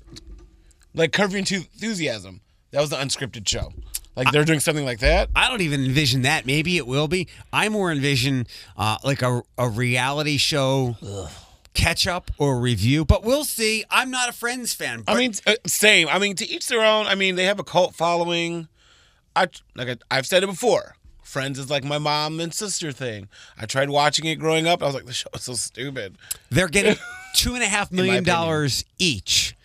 like 0.94 1.12
Curb 1.14 1.32
Your 1.32 1.40
Enthusiasm. 1.40 2.42
That 2.72 2.82
was 2.82 2.90
the 2.90 2.98
unscripted 2.98 3.48
show. 3.48 3.72
Like 4.16 4.32
they're 4.32 4.46
doing 4.46 4.60
something 4.62 4.86
like 4.86 5.00
that. 5.00 5.30
I 5.36 5.50
don't 5.50 5.62
even 5.62 5.84
envision 5.84 6.22
that. 6.22 6.46
Maybe 6.46 6.78
it 6.78 6.88
will 6.88 7.08
be. 7.08 7.28
I 7.52 7.68
more 7.70 7.92
envision 7.92 8.48
uh, 8.78 8.98
like 9.04 9.22
a, 9.22 9.42
a 9.58 9.68
reality 9.68 10.38
show 10.38 10.96
catch 11.74 12.08
up 12.08 12.32
or 12.38 12.60
review, 12.60 13.06
but 13.06 13.24
we'll 13.24 13.44
see. 13.44 13.84
I'm 13.92 14.10
not 14.10 14.30
a 14.30 14.32
Friends 14.32 14.74
fan. 14.74 15.04
I 15.08 15.16
mean, 15.18 15.34
uh, 15.46 15.56
same. 15.68 16.08
I 16.08 16.18
mean, 16.18 16.36
to 16.38 16.50
each 16.50 16.68
their 16.68 16.84
own. 16.84 17.06
I 17.06 17.16
mean, 17.16 17.36
they 17.36 17.44
have 17.44 17.60
a 17.60 17.64
cult 17.64 17.94
following. 17.94 18.68
I 19.36 19.48
like 19.76 19.90
I, 19.90 20.18
I've 20.18 20.26
said 20.26 20.44
it 20.44 20.48
before. 20.48 20.96
Friends 21.22 21.60
is 21.60 21.70
like 21.70 21.84
my 21.84 21.98
mom 21.98 22.40
and 22.40 22.54
sister 22.54 22.92
thing. 22.92 23.28
I 23.60 23.66
tried 23.66 23.90
watching 23.90 24.26
it 24.26 24.36
growing 24.36 24.68
up. 24.68 24.82
I 24.82 24.86
was 24.86 24.96
like, 24.96 25.06
the 25.06 25.14
show 25.14 25.28
is 25.36 25.44
so 25.44 25.54
stupid. 25.54 26.16
They're 26.50 26.70
getting 26.70 26.96
two 27.36 27.56
and 27.56 27.64
a 27.64 27.68
half 27.68 27.92
million 27.92 28.24
dollars 28.24 28.86
each. 28.98 29.56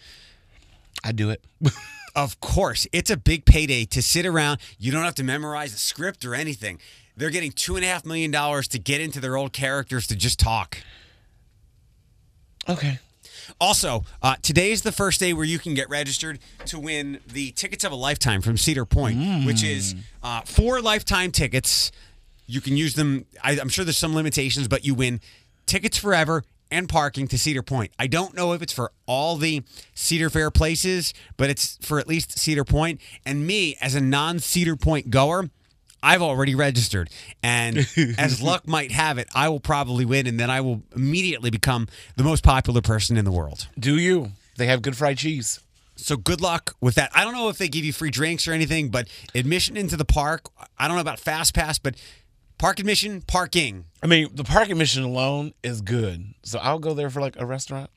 I 1.05 1.13
do 1.13 1.31
it. 1.31 1.43
Of 2.15 2.41
course, 2.41 2.87
it's 2.93 3.11
a 3.11 3.17
big 3.17 3.45
payday 3.45 3.85
to 3.87 4.03
sit 4.03 4.27
around. 4.27 4.61
You 4.79 4.93
don't 4.93 5.05
have 5.05 5.15
to 5.17 5.25
memorize 5.25 5.75
a 5.75 5.79
script 5.79 6.25
or 6.25 6.35
anything. 6.35 6.79
They're 7.17 7.31
getting 7.31 7.53
two 7.53 7.77
and 7.77 7.85
a 7.85 7.89
half 7.89 8.05
million 8.05 8.31
dollars 8.31 8.67
to 8.69 8.79
get 8.79 9.01
into 9.01 9.21
their 9.21 9.37
old 9.37 9.53
characters 9.53 10.07
to 10.09 10.17
just 10.17 10.39
talk. 10.39 10.79
okay. 12.69 12.99
Also, 13.61 14.05
uh, 14.23 14.37
today 14.43 14.71
is 14.71 14.83
the 14.83 14.93
first 14.93 15.19
day 15.19 15.33
where 15.33 15.45
you 15.45 15.59
can 15.59 15.75
get 15.75 15.89
registered 15.91 16.39
to 16.67 16.79
win 16.79 17.19
the 17.27 17.51
tickets 17.53 17.83
of 17.85 17.91
a 17.91 17.97
lifetime 17.97 18.41
from 18.43 18.57
Cedar 18.57 18.85
Point, 18.85 19.45
which 19.45 19.65
is 19.65 19.97
uh, 20.23 20.43
four 20.43 20.81
lifetime 20.81 21.33
tickets. 21.33 21.91
You 22.47 22.61
can 22.61 22.77
use 22.77 22.95
them. 22.95 23.27
I, 23.43 23.59
I'm 23.59 23.69
sure 23.69 23.85
there's 23.85 23.99
some 23.99 24.15
limitations, 24.15 24.69
but 24.69 24.85
you 24.85 24.95
win 24.95 25.21
tickets 25.67 25.99
forever 25.99 26.45
and 26.71 26.89
parking 26.89 27.29
to 27.29 27.39
Cedar 27.39 27.63
Point. 27.63 27.93
I 27.99 28.07
don't 28.07 28.35
know 28.35 28.53
if 28.53 28.63
it's 28.63 28.73
for 28.73 28.93
all 29.07 29.37
the 29.37 29.63
Cedar 29.95 30.31
Fair 30.31 30.51
places, 30.51 31.13
but 31.37 31.51
it's 31.51 31.79
for 31.83 31.99
at 31.99 32.09
least 32.09 32.39
Cedar 32.39 32.65
Point. 32.65 33.01
And 33.25 33.47
me, 33.47 33.77
as 33.81 33.95
a 33.95 34.01
non 34.01 34.39
Cedar 34.39 34.77
Point 34.77 35.11
goer, 35.11 35.51
I've 36.03 36.23
already 36.23 36.55
registered. 36.55 37.11
And 37.43 37.79
as 38.19 38.41
luck 38.41 38.67
might 38.67 38.93
have 38.93 39.19
it, 39.19 39.29
I 39.35 39.49
will 39.49 39.61
probably 39.61 40.05
win, 40.05 40.27
and 40.27 40.39
then 40.39 40.51
I 40.51 40.61
will 40.61 40.83
immediately 40.95 41.51
become 41.51 41.89
the 42.17 42.25
most 42.25 42.43
popular 42.43 42.81
person 42.81 43.17
in 43.17 43.25
the 43.25 43.33
world. 43.33 43.69
Do 43.79 43.97
you? 43.97 44.33
They 44.57 44.67
have 44.67 44.83
good 44.83 44.97
fried 44.97 45.19
cheese. 45.19 45.61
So 45.97 46.17
good 46.17 46.41
luck 46.41 46.77
with 46.81 46.95
that. 46.95 47.11
I 47.15 47.25
don't 47.25 47.35
know 47.35 47.51
if 47.51 47.59
they 47.59 47.69
give 47.69 47.85
you 47.85 47.93
free 47.93 48.11
drinks 48.11 48.49
or 48.49 48.53
anything, 48.53 48.89
but 48.89 49.07
admission 49.35 49.77
into 49.77 49.97
the 49.97 50.05
park, 50.05 50.49
I 50.79 50.89
don't 50.89 50.97
know 50.97 51.03
about 51.03 51.21
Fast 51.21 51.55
Pass, 51.55 51.79
but 51.79 51.95
park 52.61 52.79
admission, 52.79 53.23
parking. 53.23 53.87
I 54.03 54.07
mean, 54.07 54.29
the 54.35 54.45
park 54.45 54.69
admission 54.69 55.03
alone 55.03 55.55
is 55.63 55.81
good. 55.81 56.35
So 56.43 56.59
I'll 56.59 56.79
go 56.79 56.93
there 56.93 57.09
for 57.09 57.21
like 57.21 57.41
a 57.41 57.47
restaurant. 57.47 57.91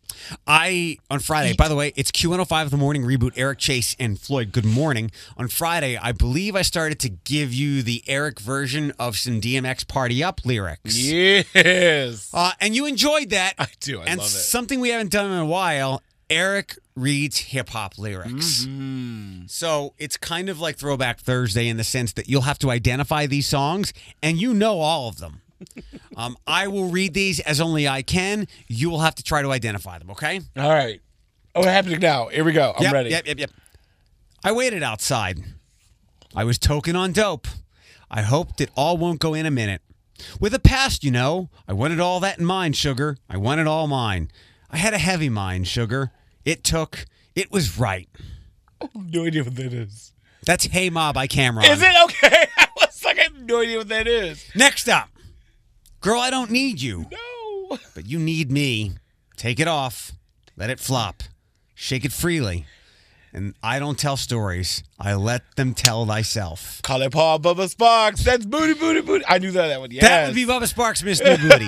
I 0.48 0.98
on 1.10 1.20
Friday. 1.20 1.54
By 1.54 1.68
the 1.68 1.76
way, 1.76 1.92
it's 1.96 2.12
Q105 2.12 2.66
in 2.66 2.70
the 2.70 2.78
morning 2.78 3.04
reboot. 3.04 3.34
Eric 3.36 3.60
Chase 3.60 3.96
and 4.00 4.18
Floyd. 4.18 4.52
Good 4.54 4.66
morning. 4.66 5.12
On 5.38 5.48
Friday, 5.50 5.98
I 5.98 6.14
believe 6.14 6.56
I 6.56 6.62
started 6.62 7.00
to 7.02 7.10
give 7.10 7.54
you 7.54 7.84
the 7.84 8.04
Eric 8.08 8.40
version 8.40 8.94
of 8.98 9.18
some 9.18 9.42
DMX 9.42 9.88
Party 9.88 10.24
Up 10.24 10.42
lyrics. 10.46 10.98
Yes, 10.98 12.30
uh, 12.34 12.52
and 12.62 12.76
you 12.76 12.86
enjoyed 12.86 13.32
that. 13.32 13.56
I 13.60 13.68
do. 13.82 14.00
I 14.00 14.06
and 14.06 14.20
love 14.20 14.28
it. 14.28 14.30
Something 14.30 14.80
we 14.80 14.90
haven't 14.90 15.12
done 15.12 15.30
in 15.32 15.40
a 15.40 15.46
while. 15.46 16.02
Eric 16.30 16.78
reads 16.96 17.38
hip 17.38 17.70
hop 17.70 17.98
lyrics. 17.98 18.66
Mm-hmm. 18.66 19.48
So 19.48 19.94
it's 19.98 20.18
kind 20.18 20.50
of 20.50 20.60
like 20.60 20.78
Throwback 20.78 21.20
Thursday 21.20 21.68
in 21.68 21.78
the 21.78 21.84
sense 21.84 22.14
that 22.14 22.28
you'll 22.28 22.42
have 22.42 22.60
to 22.60 22.72
identify 22.72 23.26
these 23.26 23.48
songs 23.48 23.94
and 24.22 24.40
you 24.40 24.54
know 24.54 24.80
all 24.80 25.10
of 25.10 25.18
them. 25.18 25.42
um, 26.18 26.38
I 26.46 26.68
will 26.68 26.90
read 26.90 27.14
these 27.14 27.40
as 27.42 27.62
only 27.62 27.88
I 27.88 28.02
can. 28.02 28.48
You 28.68 28.90
will 28.90 29.00
have 29.00 29.16
to 29.16 29.24
try 29.24 29.42
to 29.42 29.52
identify 29.52 29.98
them, 30.00 30.12
okay? 30.12 30.42
All 30.58 30.70
right. 30.70 31.02
Oh, 31.56 31.64
happening 31.64 32.00
now? 32.00 32.28
Here 32.28 32.44
we 32.44 32.52
go. 32.52 32.74
I'm 32.76 32.84
yep, 32.84 32.94
ready. 32.94 33.10
Yep, 33.12 33.28
yep, 33.28 33.40
yep. 33.40 33.52
I 34.44 34.52
waited 34.52 34.84
outside. 34.84 35.40
I 36.36 36.44
was 36.44 36.58
token 36.58 36.96
on 36.96 37.12
dope. 37.12 37.48
I 38.10 38.24
hoped 38.24 38.60
it 38.60 38.70
all 38.76 38.98
won't 38.98 39.20
go 39.20 39.34
in 39.34 39.46
a 39.46 39.52
minute. 39.52 39.82
With 40.40 40.54
a 40.54 40.60
past, 40.60 41.04
you 41.04 41.12
know, 41.12 41.50
I 41.68 41.74
wanted 41.74 42.00
all 42.00 42.20
that 42.20 42.40
in 42.40 42.46
mind, 42.46 42.76
sugar. 42.76 43.18
I 43.30 43.38
wanted 43.38 43.68
all 43.68 43.88
mine. 43.88 44.30
I 44.74 44.78
had 44.78 44.96
a 44.96 44.98
heavy 44.98 45.30
mind, 45.30 45.68
sugar. 45.68 46.12
It 46.44 46.64
took. 46.64 47.06
It 47.36 47.52
was 47.52 47.78
right. 47.78 48.10
I 48.82 48.90
have 48.94 49.14
no 49.14 49.26
idea 49.26 49.44
what 49.44 49.56
that 49.56 49.72
is. 49.72 50.12
That's 50.46 50.66
Hey 50.66 50.90
Ma 50.90 51.14
by 51.14 51.28
Cam'ron. 51.28 51.70
Is 51.70 51.82
it 51.82 51.94
okay? 52.06 52.48
I 52.58 52.68
was 52.76 53.06
like, 53.06 53.20
I 53.20 53.24
have 53.24 53.40
no 53.44 53.62
idea 53.62 53.78
what 53.78 53.88
that 53.90 54.08
is. 54.08 54.44
Next 54.56 54.90
up, 54.90 55.10
girl, 56.02 56.20
I 56.20 56.32
don't 56.32 56.50
need 56.50 56.82
you. 56.82 57.06
No. 57.12 57.78
But 57.94 58.08
you 58.08 58.18
need 58.18 58.52
me. 58.52 58.94
Take 59.38 59.60
it 59.60 59.68
off. 59.68 60.12
Let 60.58 60.72
it 60.72 60.80
flop. 60.80 61.22
Shake 61.76 62.04
it 62.04 62.12
freely. 62.12 62.66
And 63.36 63.56
I 63.64 63.80
don't 63.80 63.98
tell 63.98 64.16
stories. 64.16 64.84
I 65.00 65.16
let 65.16 65.56
them 65.56 65.74
tell 65.74 66.06
thyself. 66.06 66.82
Call 66.84 67.02
it 67.02 67.12
Paul 67.12 67.40
Bubba 67.40 67.74
Sparxxx. 67.74 68.24
That's 68.24 68.46
booty, 68.46 68.76
booty, 68.76 69.02
booty. 69.02 69.26
I 69.28 69.40
knew 69.40 69.50
that 69.52 69.68
that 69.68 69.80
one. 69.80 69.90
Yes. 69.90 70.04
That 70.04 70.28
would 70.28 70.36
be 70.36 70.46
Bubba 70.46 70.72
Sparxxx, 70.72 71.04
Miss 71.04 71.20
New 71.20 71.38
Booty. 71.38 71.66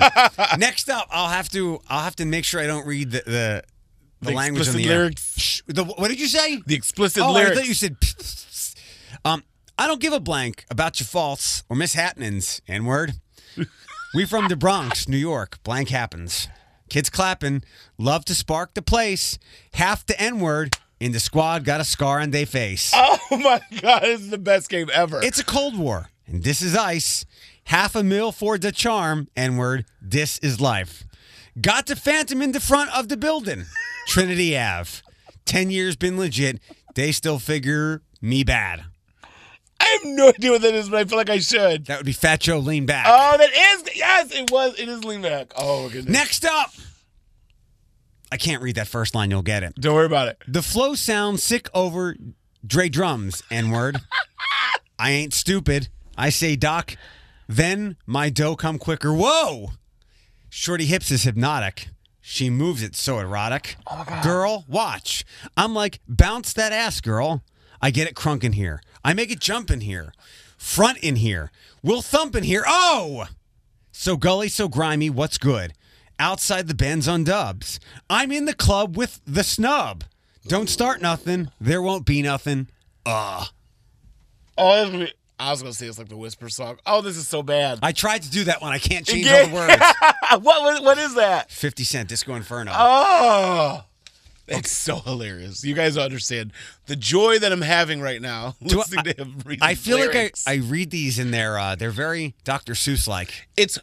Next 0.58 0.88
up, 0.88 1.08
I'll 1.10 1.28
have 1.28 1.48
to 1.50 1.80
I'll 1.88 2.04
have 2.04 2.14
to 2.16 2.24
make 2.24 2.44
sure 2.44 2.60
I 2.60 2.68
don't 2.68 2.86
read 2.86 3.10
the 3.10 3.22
the, 3.26 3.64
the, 4.20 4.30
the 4.30 4.32
language 4.32 4.68
in 4.68 4.76
the 4.76 4.86
lyrics. 4.86 5.62
The, 5.66 5.84
what 5.84 6.08
did 6.08 6.20
you 6.20 6.28
say? 6.28 6.62
The 6.64 6.76
explicit 6.76 7.22
oh, 7.22 7.32
lyrics. 7.32 7.52
I 7.52 7.54
thought 7.56 7.68
you 7.68 7.74
said. 7.74 7.96
um, 9.24 9.42
I 9.76 9.88
don't 9.88 10.00
give 10.00 10.12
a 10.12 10.20
blank 10.20 10.66
about 10.70 11.00
your 11.00 11.06
faults 11.06 11.64
or 11.68 11.76
mishappenings. 11.76 12.60
N 12.68 12.84
word. 12.84 13.14
we 14.14 14.24
from 14.24 14.46
the 14.46 14.56
Bronx, 14.56 15.08
New 15.08 15.16
York. 15.16 15.60
Blank 15.64 15.88
happens. 15.88 16.46
Kids 16.88 17.10
clapping. 17.10 17.64
Love 17.98 18.24
to 18.26 18.36
spark 18.36 18.74
the 18.74 18.82
place. 18.82 19.38
Half 19.72 20.06
the 20.06 20.20
N 20.20 20.38
word 20.38 20.76
in 21.00 21.12
the 21.12 21.20
squad 21.20 21.64
got 21.64 21.80
a 21.80 21.84
scar 21.84 22.20
on 22.20 22.30
their 22.30 22.46
face. 22.46 22.92
Oh 23.28 23.38
my 23.38 23.60
God, 23.80 24.02
this 24.02 24.20
is 24.20 24.30
the 24.30 24.38
best 24.38 24.68
game 24.68 24.88
ever. 24.92 25.20
It's 25.20 25.40
a 25.40 25.44
Cold 25.44 25.76
War, 25.76 26.10
and 26.28 26.44
this 26.44 26.62
is 26.62 26.76
ice. 26.76 27.26
Half 27.64 27.96
a 27.96 28.04
mil 28.04 28.30
for 28.30 28.56
the 28.56 28.70
charm, 28.70 29.26
N 29.36 29.56
word. 29.56 29.84
This 30.00 30.38
is 30.38 30.60
life. 30.60 31.04
Got 31.60 31.86
the 31.86 31.96
Phantom 31.96 32.40
in 32.40 32.52
the 32.52 32.60
front 32.60 32.96
of 32.96 33.08
the 33.08 33.16
building. 33.16 33.64
Trinity 34.06 34.56
Ave. 34.56 35.02
10 35.44 35.70
years 35.70 35.96
been 35.96 36.16
legit. 36.16 36.60
They 36.94 37.10
still 37.10 37.40
figure 37.40 38.02
me 38.22 38.44
bad. 38.44 38.84
I 39.80 39.84
have 39.84 40.00
no 40.04 40.28
idea 40.28 40.52
what 40.52 40.62
that 40.62 40.74
is, 40.74 40.88
but 40.88 41.00
I 41.00 41.04
feel 41.04 41.18
like 41.18 41.30
I 41.30 41.38
should. 41.38 41.86
That 41.86 41.98
would 41.98 42.06
be 42.06 42.12
Fat 42.12 42.40
Joe 42.40 42.58
Lean 42.58 42.86
Back. 42.86 43.06
Oh, 43.08 43.36
that 43.36 43.50
is. 43.50 43.96
Yes, 43.96 44.32
it 44.32 44.50
was. 44.52 44.78
It 44.78 44.88
is 44.88 45.04
Lean 45.04 45.22
Back. 45.22 45.52
Oh, 45.56 45.88
goodness. 45.88 46.12
Next 46.12 46.44
up. 46.44 46.70
I 48.36 48.38
can't 48.38 48.62
read 48.62 48.74
that 48.74 48.86
first 48.86 49.14
line. 49.14 49.30
You'll 49.30 49.40
get 49.40 49.62
it. 49.62 49.76
Don't 49.76 49.94
worry 49.94 50.04
about 50.04 50.28
it. 50.28 50.42
The 50.46 50.60
flow 50.60 50.94
sounds 50.94 51.42
sick 51.42 51.70
over 51.72 52.14
Dre 52.66 52.90
drums, 52.90 53.42
N 53.50 53.70
word. 53.70 53.96
I 54.98 55.12
ain't 55.12 55.32
stupid. 55.32 55.88
I 56.18 56.28
say, 56.28 56.54
Doc, 56.54 56.98
then 57.48 57.96
my 58.04 58.28
dough 58.28 58.54
come 58.54 58.78
quicker. 58.78 59.14
Whoa! 59.14 59.70
Shorty 60.50 60.84
hips 60.84 61.10
is 61.10 61.22
hypnotic. 61.22 61.88
She 62.20 62.50
moves 62.50 62.82
it 62.82 62.94
so 62.94 63.20
erotic. 63.20 63.76
Oh 63.86 64.04
girl, 64.22 64.66
watch. 64.68 65.24
I'm 65.56 65.74
like, 65.74 66.00
bounce 66.06 66.52
that 66.52 66.72
ass, 66.72 67.00
girl. 67.00 67.42
I 67.80 67.90
get 67.90 68.06
it 68.06 68.14
crunk 68.14 68.44
in 68.44 68.52
here. 68.52 68.82
I 69.02 69.14
make 69.14 69.30
it 69.30 69.40
jump 69.40 69.70
in 69.70 69.80
here. 69.80 70.12
Front 70.58 70.98
in 70.98 71.16
here. 71.16 71.50
We'll 71.82 72.02
thump 72.02 72.36
in 72.36 72.44
here. 72.44 72.64
Oh! 72.66 73.28
So 73.92 74.18
gully, 74.18 74.48
so 74.50 74.68
grimy, 74.68 75.08
what's 75.08 75.38
good? 75.38 75.72
Outside 76.18 76.66
the 76.68 76.74
Benz 76.74 77.06
on 77.08 77.24
dubs. 77.24 77.78
I'm 78.08 78.32
in 78.32 78.46
the 78.46 78.54
club 78.54 78.96
with 78.96 79.20
the 79.26 79.44
snub. 79.44 80.04
Don't 80.46 80.70
start 80.70 81.02
nothing. 81.02 81.50
There 81.60 81.82
won't 81.82 82.06
be 82.06 82.22
nothing. 82.22 82.68
Uh. 83.04 83.44
Oh, 84.56 85.06
I 85.38 85.50
was 85.50 85.60
gonna 85.60 85.74
say 85.74 85.86
it's 85.86 85.98
like 85.98 86.08
the 86.08 86.16
whisper 86.16 86.48
song. 86.48 86.78
Oh, 86.86 87.02
this 87.02 87.16
is 87.16 87.28
so 87.28 87.42
bad. 87.42 87.80
I 87.82 87.92
tried 87.92 88.22
to 88.22 88.30
do 88.30 88.44
that 88.44 88.62
one. 88.62 88.72
I 88.72 88.78
can't 88.78 89.06
change 89.06 89.26
all 89.28 89.46
the 89.46 89.54
words. 89.54 89.82
what, 90.42 90.62
what 90.62 90.82
what 90.82 90.98
is 90.98 91.14
that? 91.16 91.50
Fifty 91.50 91.84
Cent 91.84 92.08
Disco 92.08 92.34
Inferno. 92.34 92.72
Oh, 92.74 93.84
it's 94.48 94.70
so 94.70 94.96
hilarious. 95.00 95.62
You 95.62 95.74
guys 95.74 95.98
understand 95.98 96.52
the 96.86 96.96
joy 96.96 97.38
that 97.40 97.52
I'm 97.52 97.60
having 97.60 98.00
right 98.00 98.22
now 98.22 98.54
Do 98.64 98.78
listening 98.78 99.00
I, 99.00 99.12
to 99.12 99.22
him. 99.24 99.42
I 99.60 99.74
feel 99.74 99.98
lyrics. 99.98 100.46
like 100.46 100.56
I, 100.56 100.58
I 100.58 100.62
read 100.62 100.90
these 100.90 101.18
and 101.18 101.34
they're 101.34 101.58
uh, 101.58 101.74
they're 101.74 101.90
very 101.90 102.34
Dr. 102.44 102.72
Seuss 102.72 103.06
like. 103.06 103.48
It's 103.56 103.78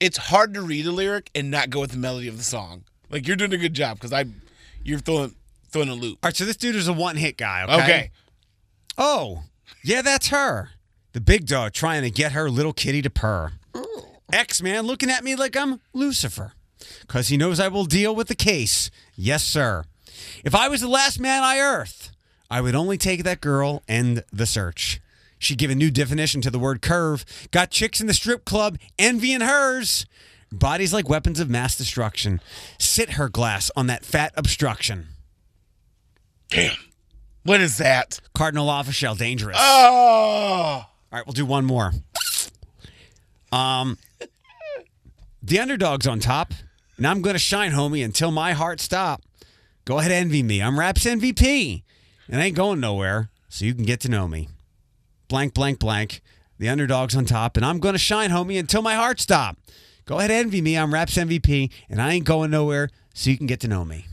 it's 0.00 0.16
hard 0.16 0.54
to 0.54 0.62
read 0.62 0.86
a 0.86 0.92
lyric 0.92 1.30
and 1.34 1.50
not 1.50 1.70
go 1.70 1.80
with 1.80 1.92
the 1.92 1.98
melody 1.98 2.28
of 2.28 2.36
the 2.36 2.44
song. 2.44 2.84
Like 3.10 3.26
you're 3.26 3.36
doing 3.36 3.52
a 3.52 3.58
good 3.58 3.74
job 3.74 3.96
because 3.96 4.12
I 4.12 4.24
you're 4.84 4.98
throwing 4.98 5.34
throwing 5.70 5.88
a 5.88 5.94
loop. 5.94 6.18
All 6.22 6.28
right, 6.28 6.36
so 6.36 6.44
this 6.44 6.56
dude 6.56 6.76
is 6.76 6.88
a 6.88 6.92
one 6.92 7.16
hit 7.16 7.36
guy. 7.36 7.64
Okay? 7.64 7.82
Okay. 7.82 8.10
Oh, 8.98 9.44
yeah, 9.84 10.02
that's 10.02 10.28
her. 10.28 10.70
The 11.12 11.20
big 11.20 11.46
dog 11.46 11.72
trying 11.72 12.02
to 12.02 12.10
get 12.10 12.32
her 12.32 12.50
little 12.50 12.72
kitty 12.72 13.02
to 13.02 13.10
purr. 13.10 13.52
Oh. 13.74 14.06
X 14.32 14.62
man 14.62 14.86
looking 14.86 15.10
at 15.10 15.24
me 15.24 15.36
like 15.36 15.56
I'm 15.56 15.80
Lucifer. 15.92 16.52
Because 17.00 17.28
he 17.28 17.36
knows 17.36 17.58
I 17.58 17.68
will 17.68 17.84
deal 17.84 18.14
with 18.14 18.28
the 18.28 18.34
case. 18.34 18.90
Yes, 19.14 19.42
sir. 19.42 19.84
If 20.44 20.54
I 20.54 20.68
was 20.68 20.80
the 20.80 20.88
last 20.88 21.18
man 21.18 21.42
I 21.42 21.58
earth, 21.58 22.10
I 22.50 22.60
would 22.60 22.74
only 22.74 22.98
take 22.98 23.24
that 23.24 23.40
girl 23.40 23.82
and 23.88 24.24
the 24.32 24.46
search. 24.46 25.00
She'd 25.38 25.58
give 25.58 25.70
a 25.70 25.74
new 25.74 25.90
definition 25.90 26.40
to 26.42 26.50
the 26.50 26.58
word 26.58 26.82
curve. 26.82 27.24
Got 27.50 27.70
chicks 27.70 28.00
in 28.00 28.06
the 28.06 28.14
strip 28.14 28.44
club 28.44 28.78
envying 28.98 29.40
hers. 29.40 30.06
Bodies 30.52 30.92
like 30.92 31.08
weapons 31.08 31.40
of 31.40 31.50
mass 31.50 31.76
destruction. 31.76 32.40
Sit 32.78 33.10
her 33.10 33.28
glass 33.28 33.70
on 33.76 33.88
that 33.88 34.04
fat 34.04 34.32
obstruction. 34.36 35.08
Damn. 36.48 36.76
What 37.42 37.60
is 37.60 37.78
that? 37.78 38.20
Kardinal 38.34 38.68
Offishall 38.68 39.16
Dangerous. 39.18 39.56
Oh. 39.58 40.84
All 40.84 40.88
right, 41.12 41.26
we'll 41.26 41.32
do 41.32 41.46
one 41.46 41.64
more. 41.64 41.92
Um, 43.52 43.98
the 45.42 45.60
underdog's 45.60 46.06
on 46.06 46.18
top, 46.18 46.52
and 46.96 47.06
I'm 47.06 47.22
gonna 47.22 47.38
shine, 47.38 47.72
homie, 47.72 48.04
until 48.04 48.30
my 48.30 48.52
heart 48.52 48.80
stop. 48.80 49.22
Go 49.84 49.98
ahead, 49.98 50.10
envy 50.10 50.42
me. 50.42 50.60
I'm 50.60 50.78
Raps 50.78 51.04
MVP, 51.04 51.82
and 52.28 52.40
I 52.40 52.46
ain't 52.46 52.56
going 52.56 52.80
nowhere, 52.80 53.30
so 53.48 53.64
you 53.64 53.74
can 53.74 53.84
get 53.84 54.00
to 54.00 54.08
know 54.08 54.26
me. 54.26 54.48
Blank, 55.28 55.54
blank, 55.54 55.78
blank. 55.78 56.20
The 56.58 56.68
underdog's 56.68 57.14
on 57.16 57.24
top, 57.26 57.56
and 57.56 57.66
I'm 57.66 57.78
gonna 57.80 57.98
shine, 57.98 58.30
homie, 58.30 58.58
until 58.58 58.80
my 58.82 58.94
heart 58.94 59.20
stop. 59.20 59.58
Go 60.06 60.18
ahead, 60.18 60.30
envy 60.30 60.60
me. 60.62 60.78
I'm 60.78 60.94
Raps 60.94 61.16
MVP, 61.16 61.70
and 61.90 62.00
I 62.00 62.12
ain't 62.12 62.24
going 62.24 62.50
nowhere, 62.50 62.88
so 63.12 63.28
you 63.30 63.36
can 63.36 63.46
get 63.46 63.60
to 63.60 63.68
know 63.68 63.84
me. 63.84 64.06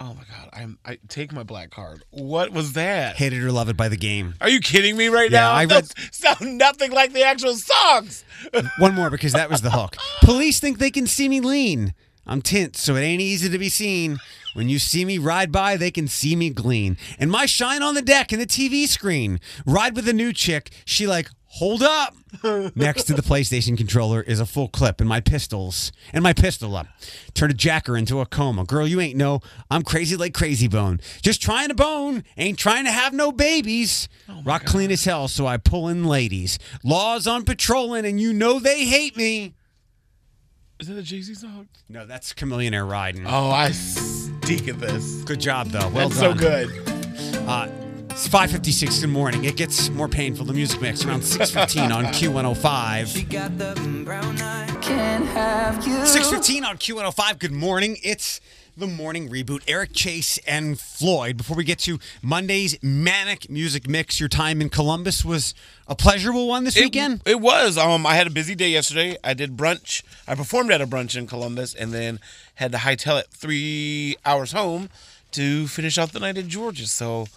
Oh 0.00 0.14
my 0.14 0.22
god! 0.30 0.48
I'm 0.52 0.78
I 0.84 0.98
take 1.08 1.32
my 1.32 1.42
black 1.42 1.70
card. 1.70 2.04
What 2.10 2.50
was 2.52 2.72
that? 2.72 3.16
Hate 3.16 3.32
it 3.32 3.42
or 3.42 3.52
love 3.52 3.68
it 3.68 3.76
by 3.76 3.88
the 3.88 3.96
game. 3.96 4.34
Are 4.40 4.48
you 4.48 4.60
kidding 4.60 4.96
me 4.96 5.08
right 5.08 5.30
Yeah, 5.30 5.40
now? 5.40 5.52
I 5.52 5.62
read- 5.64 5.70
Those 5.70 5.92
sound 6.12 6.56
nothing 6.58 6.90
like 6.92 7.12
the 7.12 7.22
actual 7.24 7.54
songs. 7.54 8.24
One 8.78 8.94
more 8.94 9.10
because 9.10 9.32
that 9.34 9.50
was 9.50 9.60
the 9.60 9.70
hook. 9.70 9.96
Police 10.22 10.58
think 10.60 10.78
they 10.78 10.90
can 10.90 11.06
see 11.06 11.28
me 11.28 11.40
lean. 11.40 11.94
I'm 12.26 12.42
tint, 12.42 12.76
so 12.76 12.94
it 12.96 13.02
ain't 13.02 13.20
easy 13.20 13.48
to 13.48 13.58
be 13.58 13.68
seen. 13.68 14.18
When 14.54 14.68
you 14.68 14.78
see 14.78 15.04
me 15.04 15.18
ride 15.18 15.50
by, 15.50 15.76
they 15.76 15.90
can 15.90 16.06
see 16.08 16.36
me 16.36 16.50
glean. 16.50 16.96
And 17.18 17.30
my 17.30 17.46
shine 17.46 17.82
on 17.82 17.94
the 17.94 18.02
deck 18.02 18.32
and 18.32 18.40
the 18.40 18.46
TV 18.46 18.86
screen. 18.86 19.40
Ride 19.66 19.96
with 19.96 20.08
a 20.08 20.12
new 20.12 20.32
chick. 20.32 20.70
She 20.84 21.06
like, 21.06 21.28
Hold 21.56 21.82
up. 21.82 22.14
Next 22.74 23.04
to 23.04 23.12
the 23.12 23.20
PlayStation 23.20 23.76
controller 23.76 24.22
is 24.22 24.40
a 24.40 24.46
full 24.46 24.68
clip 24.68 25.00
and 25.00 25.08
my 25.08 25.20
pistols 25.20 25.92
and 26.10 26.22
my 26.22 26.32
pistol 26.32 26.74
up. 26.74 26.86
Turn 27.34 27.50
a 27.50 27.54
jacker 27.54 27.94
into 27.94 28.20
a 28.20 28.26
coma. 28.26 28.64
Girl, 28.64 28.88
you 28.88 29.02
ain't 29.02 29.18
know 29.18 29.40
I'm 29.70 29.82
crazy 29.82 30.16
like 30.16 30.32
crazy 30.32 30.66
bone. 30.66 30.98
Just 31.20 31.42
trying 31.42 31.68
to 31.68 31.74
bone, 31.74 32.24
ain't 32.38 32.58
trying 32.58 32.86
to 32.86 32.90
have 32.90 33.12
no 33.12 33.32
babies. 33.32 34.08
Oh 34.30 34.40
Rock 34.46 34.64
clean 34.64 34.90
as 34.90 35.04
hell, 35.04 35.28
so 35.28 35.46
I 35.46 35.58
pull 35.58 35.88
in 35.88 36.06
ladies. 36.06 36.58
Laws 36.82 37.26
on 37.26 37.44
patrolling, 37.44 38.06
and 38.06 38.18
you 38.18 38.32
know 38.32 38.58
they 38.58 38.86
hate 38.86 39.14
me. 39.14 39.54
Is 40.82 40.88
that 40.88 40.98
a 40.98 41.02
Jay 41.02 41.20
Z 41.20 41.34
song? 41.34 41.68
No, 41.88 42.04
that's 42.06 42.32
Chamillionaire 42.34 42.90
riding. 42.90 43.24
Oh, 43.24 43.52
I 43.52 43.70
stink 43.70 44.66
at 44.66 44.80
this. 44.80 45.22
Good 45.22 45.38
job, 45.38 45.68
though. 45.68 45.88
Well 45.90 46.08
That's 46.08 46.20
done. 46.20 46.36
so 46.36 46.44
good. 46.44 46.68
Uh, 47.48 47.68
it's 48.10 48.26
5.56 48.26 48.96
in 48.96 49.00
the 49.02 49.06
morning. 49.06 49.44
It 49.44 49.54
gets 49.56 49.90
more 49.90 50.08
painful, 50.08 50.44
the 50.44 50.52
music 50.52 50.80
mix, 50.80 51.04
around 51.04 51.20
6.15 51.20 51.94
on 51.94 52.06
Q105. 52.06 53.30
got 53.30 53.56
the 53.58 54.02
brown 54.04 54.42
eye. 54.42 54.66
Can't 54.82 55.24
have 55.26 55.86
you. 55.86 55.98
6.15 55.98 56.64
on 56.64 56.78
Q105. 56.78 57.38
Good 57.38 57.52
morning. 57.52 57.98
It's 58.02 58.40
the 58.82 58.88
morning 58.88 59.28
reboot. 59.28 59.62
Eric 59.68 59.92
Chase 59.92 60.38
and 60.38 60.78
Floyd. 60.78 61.36
Before 61.36 61.56
we 61.56 61.62
get 61.62 61.78
to 61.80 62.00
Monday's 62.20 62.76
manic 62.82 63.48
music 63.48 63.88
mix, 63.88 64.18
your 64.18 64.28
time 64.28 64.60
in 64.60 64.70
Columbus 64.70 65.24
was 65.24 65.54
a 65.86 65.94
pleasurable 65.94 66.48
one 66.48 66.64
this 66.64 66.74
weekend? 66.74 67.22
It, 67.24 67.30
it 67.30 67.40
was. 67.40 67.78
Um, 67.78 68.04
I 68.04 68.16
had 68.16 68.26
a 68.26 68.30
busy 68.30 68.56
day 68.56 68.70
yesterday. 68.70 69.16
I 69.22 69.34
did 69.34 69.56
brunch. 69.56 70.02
I 70.26 70.34
performed 70.34 70.72
at 70.72 70.80
a 70.80 70.86
brunch 70.88 71.16
in 71.16 71.28
Columbus, 71.28 71.74
and 71.74 71.92
then 71.92 72.18
had 72.56 72.72
to 72.72 72.78
hightail 72.78 73.20
it 73.20 73.28
three 73.30 74.16
hours 74.26 74.50
home 74.50 74.90
to 75.30 75.68
finish 75.68 75.96
out 75.96 76.12
the 76.12 76.18
night 76.18 76.36
at 76.36 76.48
Georgia. 76.48 76.88
So, 76.88 77.28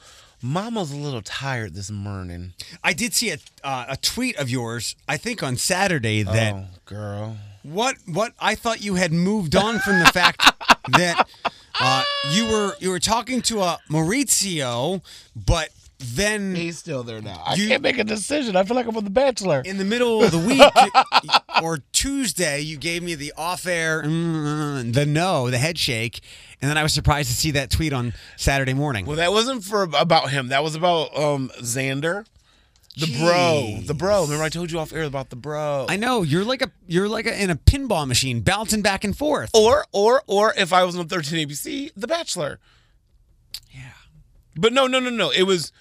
Mama's 0.41 0.91
a 0.91 0.97
little 0.97 1.21
tired 1.21 1.75
this 1.75 1.91
morning. 1.91 2.53
I 2.83 2.93
did 2.93 3.13
see 3.13 3.29
a, 3.29 3.37
uh, 3.63 3.85
a 3.89 3.97
tweet 3.97 4.35
of 4.37 4.49
yours, 4.49 4.95
I 5.07 5.17
think 5.17 5.43
on 5.43 5.57
Saturday, 5.57 6.23
that 6.23 6.55
oh, 6.55 6.65
girl. 6.85 7.37
What 7.73 7.95
what 8.05 8.33
I 8.39 8.55
thought 8.55 8.83
you 8.83 8.95
had 8.95 9.11
moved 9.11 9.55
on 9.55 9.79
from 9.79 9.99
the 9.99 10.05
fact 10.05 10.41
that 10.89 11.27
uh, 11.79 12.03
you 12.31 12.45
were 12.47 12.73
you 12.79 12.89
were 12.89 12.99
talking 12.99 13.41
to 13.43 13.61
a 13.61 13.79
Maurizio, 13.89 15.01
but 15.35 15.69
then 15.97 16.53
He's 16.55 16.77
still 16.77 17.03
there 17.03 17.21
now. 17.21 17.41
I 17.45 17.55
You- 17.55 17.67
can't 17.69 17.81
make 17.81 17.97
a 17.97 18.03
decision. 18.03 18.55
I 18.55 18.63
feel 18.63 18.75
like 18.75 18.85
I'm 18.85 18.95
on 18.97 19.03
The 19.05 19.09
Bachelor. 19.09 19.61
in 19.65 19.77
the 19.77 19.85
middle 19.85 20.23
of 20.23 20.31
the 20.31 20.37
week 20.37 20.61
or 21.63 21.79
Tuesday, 21.93 22.59
you 22.59 22.77
gave 22.77 23.01
me 23.01 23.15
the 23.15 23.31
off-air, 23.37 24.03
mm, 24.03 24.93
the 24.93 25.05
no, 25.05 25.49
the 25.49 25.57
head 25.57 25.77
shake, 25.77 26.19
and 26.61 26.69
then 26.69 26.77
I 26.77 26.83
was 26.83 26.93
surprised 26.93 27.29
to 27.29 27.35
see 27.35 27.51
that 27.51 27.69
tweet 27.69 27.93
on 27.93 28.13
Saturday 28.35 28.73
morning. 28.73 29.05
Well, 29.05 29.15
that 29.17 29.31
wasn't 29.31 29.63
for 29.63 29.83
about 29.83 30.29
him. 30.31 30.49
That 30.49 30.63
was 30.63 30.75
about 30.75 31.15
um 31.17 31.49
Xander, 31.61 32.25
the 32.97 33.17
bro, 33.19 33.79
the 33.85 33.93
bro. 33.93 34.23
Remember 34.23 34.43
I 34.43 34.49
told 34.49 34.71
you 34.71 34.79
off 34.79 34.93
air 34.93 35.03
about 35.03 35.29
the 35.29 35.35
bro. 35.35 35.85
I 35.89 35.97
know 35.97 36.21
you're 36.23 36.45
like 36.45 36.61
a 36.61 36.71
you're 36.87 37.09
like 37.09 37.25
a, 37.25 37.41
in 37.41 37.49
a 37.49 37.55
pinball 37.55 38.07
machine, 38.07 38.41
bouncing 38.41 38.81
back 38.81 39.03
and 39.03 39.17
forth. 39.17 39.49
or 39.53 39.85
or 39.91 40.23
or 40.27 40.53
if 40.57 40.71
I 40.71 40.83
was 40.83 40.95
on 40.97 41.07
13 41.07 41.47
ABC, 41.47 41.91
The 41.95 42.07
Bachelor. 42.07 42.59
yeah. 43.71 43.91
But 44.55 44.71
no, 44.73 44.87
no, 44.87 44.99
no, 44.99 45.09
no. 45.09 45.29
It 45.31 45.43
was 45.43 45.71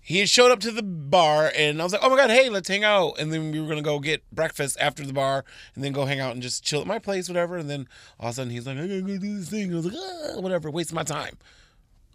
he 0.00 0.20
had 0.20 0.28
showed 0.30 0.50
up 0.50 0.60
to 0.60 0.70
the 0.70 0.82
bar 0.82 1.52
and 1.54 1.80
I 1.80 1.84
was 1.84 1.92
like, 1.92 2.00
"Oh 2.02 2.08
my 2.08 2.16
god, 2.16 2.30
hey, 2.30 2.48
let's 2.48 2.68
hang 2.68 2.82
out." 2.84 3.18
And 3.18 3.30
then 3.32 3.50
we 3.52 3.60
were 3.60 3.66
going 3.66 3.76
to 3.78 3.82
go 3.82 3.98
get 3.98 4.22
breakfast 4.30 4.76
after 4.80 5.04
the 5.04 5.12
bar 5.12 5.44
and 5.74 5.84
then 5.84 5.92
go 5.92 6.06
hang 6.06 6.20
out 6.20 6.32
and 6.32 6.40
just 6.42 6.64
chill 6.64 6.80
at 6.80 6.86
my 6.86 6.98
place 6.98 7.28
whatever. 7.28 7.56
And 7.58 7.68
then 7.68 7.88
all 8.18 8.28
of 8.28 8.32
a 8.32 8.36
sudden 8.36 8.50
he's 8.52 8.66
like, 8.66 8.78
"I 8.78 8.86
got 8.86 8.94
to 8.94 9.00
go 9.02 9.18
do 9.18 9.38
this 9.38 9.50
thing." 9.50 9.72
I 9.72 9.76
was 9.76 9.84
like, 9.86 9.94
ah, 9.98 10.40
"Whatever, 10.40 10.70
waste 10.70 10.92
my 10.94 11.02
time." 11.02 11.36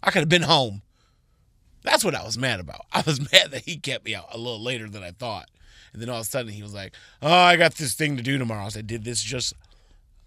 I 0.02 0.10
could 0.10 0.20
have 0.20 0.28
been 0.28 0.42
home. 0.42 0.82
That's 1.84 2.04
what 2.04 2.14
I 2.14 2.24
was 2.24 2.36
mad 2.36 2.58
about. 2.58 2.86
I 2.92 3.02
was 3.06 3.20
mad 3.20 3.52
that 3.52 3.64
he 3.64 3.76
kept 3.76 4.04
me 4.04 4.14
out 4.14 4.26
a 4.32 4.38
little 4.38 4.60
later 4.60 4.88
than 4.88 5.04
I 5.04 5.12
thought. 5.12 5.48
And 5.92 6.02
then 6.02 6.08
all 6.08 6.16
of 6.16 6.22
a 6.22 6.24
sudden 6.24 6.50
he 6.50 6.62
was 6.62 6.74
like, 6.74 6.92
"Oh, 7.22 7.32
I 7.32 7.56
got 7.56 7.76
this 7.76 7.94
thing 7.94 8.16
to 8.16 8.22
do 8.22 8.36
tomorrow." 8.36 8.64
I 8.64 8.68
said, 8.68 8.88
"Did 8.88 9.04
this 9.04 9.22
just 9.22 9.54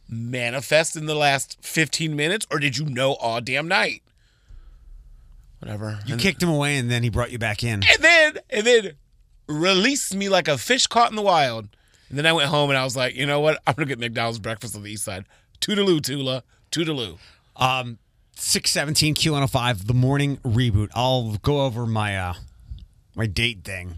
manifest 0.08 0.96
in 0.96 1.08
the 1.08 1.16
last 1.16 1.58
15 1.62 2.16
minutes 2.16 2.48
or 2.50 2.60
did 2.60 2.78
you 2.78 2.86
know 2.86 3.14
all 3.16 3.42
damn 3.42 3.68
night?" 3.68 4.02
Whatever. 5.60 6.00
You 6.06 6.14
and, 6.14 6.22
kicked 6.22 6.42
him 6.42 6.50
away, 6.50 6.78
and 6.78 6.90
then 6.90 7.04
he 7.04 7.10
brought 7.10 7.32
you 7.32 7.40
back 7.40 7.64
in. 7.64 7.84
and 7.84 8.02
then 8.02 8.38
and 8.50 8.66
then 8.66 8.92
released 9.48 10.16
me 10.16 10.30
like 10.30 10.48
a 10.48 10.58
fish 10.58 10.88
caught 10.88 11.10
in 11.10 11.16
the 11.16 11.22
wild. 11.22 11.68
And 12.10 12.18
then 12.18 12.26
I 12.26 12.32
went 12.32 12.50
home 12.50 12.70
and 12.70 12.78
I 12.78 12.84
was 12.84 12.96
like, 12.96 13.16
you 13.16 13.26
know 13.26 13.40
what? 13.40 13.62
I'm 13.68 13.74
gonna 13.74 13.88
get 13.88 14.00
McDonald's 14.00 14.40
breakfast 14.40 14.76
on 14.76 14.84
the 14.84 14.92
east 14.92 15.04
side. 15.04 15.26
Toodaloo, 15.60 16.02
Tula. 16.02 16.43
Toodaloo. 16.72 17.17
Um, 17.56 17.98
six 18.39 18.71
seventeen 18.71 19.13
Q 19.13 19.32
one 19.34 19.41
hundred 19.41 19.52
five. 19.52 19.88
The 19.88 19.93
morning 19.93 20.38
reboot. 20.38 20.89
I'll 20.93 21.34
go 21.38 21.62
over 21.62 21.86
my 21.86 22.17
uh 22.17 22.34
my 23.15 23.26
date 23.26 23.63
thing. 23.63 23.95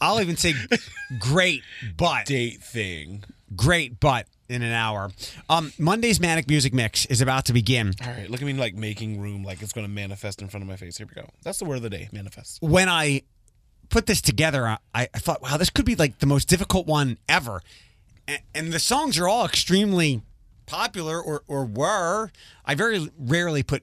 I'll 0.00 0.20
even 0.20 0.36
say 0.36 0.52
great, 1.18 1.62
but 1.96 2.26
Date 2.26 2.62
thing. 2.62 3.24
great, 3.54 3.98
but 3.98 4.26
in 4.48 4.62
an 4.62 4.72
hour. 4.72 5.10
Um, 5.48 5.72
Monday's 5.78 6.20
manic 6.20 6.48
music 6.48 6.74
mix 6.74 7.06
is 7.06 7.20
about 7.20 7.46
to 7.46 7.52
begin. 7.52 7.92
All 8.04 8.10
right, 8.12 8.30
look 8.30 8.40
at 8.42 8.46
me 8.46 8.52
like 8.52 8.74
making 8.74 9.20
room, 9.20 9.42
like 9.42 9.62
it's 9.62 9.72
gonna 9.72 9.88
manifest 9.88 10.42
in 10.42 10.48
front 10.48 10.62
of 10.62 10.68
my 10.68 10.76
face. 10.76 10.98
Here 10.98 11.06
we 11.06 11.20
go. 11.20 11.28
That's 11.42 11.58
the 11.58 11.64
word 11.64 11.76
of 11.76 11.82
the 11.82 11.90
day. 11.90 12.08
Manifest. 12.12 12.60
When 12.62 12.88
I 12.88 13.22
put 13.88 14.06
this 14.06 14.20
together, 14.20 14.66
I, 14.66 14.78
I 14.94 15.06
thought, 15.06 15.40
wow, 15.42 15.56
this 15.56 15.70
could 15.70 15.84
be 15.86 15.96
like 15.96 16.18
the 16.18 16.26
most 16.26 16.46
difficult 16.48 16.86
one 16.86 17.18
ever. 17.28 17.62
And, 18.28 18.40
and 18.54 18.72
the 18.72 18.78
songs 18.80 19.18
are 19.18 19.26
all 19.28 19.46
extremely 19.46 20.20
popular, 20.66 21.20
or 21.20 21.42
or 21.48 21.64
were. 21.64 22.30
I 22.64 22.74
very 22.74 23.08
rarely 23.18 23.62
put 23.62 23.82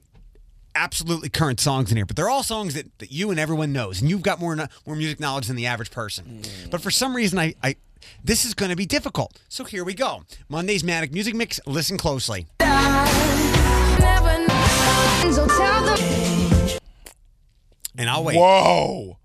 absolutely 0.74 1.28
current 1.28 1.60
songs 1.60 1.90
in 1.90 1.96
here, 1.96 2.06
but 2.06 2.16
they're 2.16 2.28
all 2.28 2.42
songs 2.42 2.74
that, 2.74 2.98
that 2.98 3.12
you 3.12 3.30
and 3.30 3.38
everyone 3.38 3.72
knows, 3.72 4.00
and 4.00 4.10
you've 4.10 4.22
got 4.22 4.40
more 4.40 4.56
more 4.86 4.96
music 4.96 5.20
knowledge 5.20 5.46
than 5.46 5.56
the 5.56 5.66
average 5.66 5.90
person. 5.90 6.42
Mm. 6.42 6.70
But 6.70 6.80
for 6.80 6.90
some 6.90 7.14
reason, 7.14 7.38
I, 7.38 7.54
I 7.62 7.76
this 8.22 8.44
is 8.44 8.54
going 8.54 8.70
to 8.70 8.76
be 8.76 8.86
difficult. 8.86 9.40
So 9.48 9.64
here 9.64 9.84
we 9.84 9.94
go. 9.94 10.24
Monday's 10.48 10.84
manic 10.84 11.12
music 11.12 11.34
mix. 11.34 11.60
Listen 11.66 11.96
closely. 11.96 12.46
Never 12.60 14.38
know. 14.46 15.30
So 15.32 15.46
tell 15.46 15.84
them. 15.84 16.78
And 17.96 18.10
I'll 18.10 18.24
wait. 18.24 18.36
Whoa. 18.36 19.18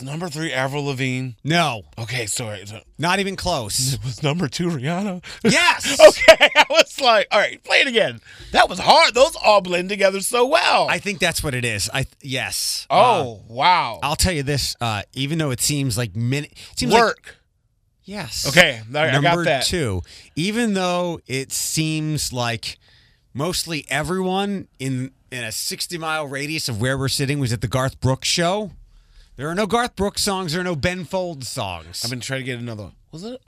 Number 0.00 0.28
three, 0.28 0.52
Avril 0.52 0.84
Lavigne. 0.86 1.30
No, 1.44 1.82
Okay, 1.98 2.26
sorry. 2.26 2.64
so- 2.66 2.80
not 2.98 3.18
even 3.18 3.36
close. 3.36 3.94
It 3.94 4.04
was 4.04 4.22
number 4.22 4.48
two, 4.48 4.68
Rihanna. 4.68 5.22
yes. 5.44 6.00
okay, 6.08 6.48
I 6.56 6.64
was 6.70 7.00
like, 7.00 7.26
all 7.32 7.38
right, 7.40 7.62
play 7.64 7.78
it 7.80 7.88
again. 7.88 8.20
That 8.52 8.68
was 8.68 8.78
hard. 8.78 9.12
Those 9.14 9.36
all 9.36 9.60
blend 9.60 9.88
together 9.88 10.20
so 10.20 10.46
well. 10.46 10.88
I 10.88 10.98
think 10.98 11.18
that's 11.18 11.42
what 11.42 11.54
it 11.54 11.64
is. 11.64 11.90
I 11.92 12.06
yes. 12.22 12.86
oh 12.90 13.40
wow. 13.48 13.96
Uh, 14.02 14.06
I'll 14.06 14.16
tell 14.16 14.32
you 14.32 14.42
this. 14.44 14.76
Uh, 14.80 15.02
even 15.14 15.38
though 15.38 15.50
it 15.50 15.60
seems 15.60 15.98
like 15.98 16.14
minute, 16.16 16.52
seems 16.76 16.92
like 16.92 17.02
Work. 17.02 17.36
yes. 18.04 18.46
Okay, 18.48 18.80
I- 18.94 18.98
I 19.08 19.10
got 19.12 19.22
Number 19.22 19.44
that. 19.44 19.64
two. 19.64 20.02
Even 20.36 20.74
though 20.74 21.20
it 21.26 21.52
seems 21.52 22.32
like 22.32 22.78
mostly 23.34 23.84
everyone 23.90 24.68
in 24.78 25.10
in 25.30 25.44
a 25.44 25.52
sixty 25.52 25.98
mile 25.98 26.26
radius 26.26 26.68
of 26.68 26.80
where 26.80 26.96
we're 26.96 27.08
sitting 27.08 27.38
was 27.40 27.52
at 27.52 27.60
the 27.60 27.68
Garth 27.68 28.00
Brooks 28.00 28.28
show. 28.28 28.70
There 29.42 29.50
are 29.50 29.56
no 29.56 29.66
Garth 29.66 29.96
Brooks 29.96 30.22
songs. 30.22 30.52
There 30.52 30.60
are 30.60 30.64
no 30.64 30.76
Ben 30.76 31.04
Folds 31.04 31.48
songs. 31.48 32.04
I've 32.04 32.10
been 32.10 32.20
trying 32.20 32.42
to 32.42 32.44
get 32.44 32.60
another 32.60 32.84
one. 32.84 32.92
Was 33.10 33.24
it 33.24 33.42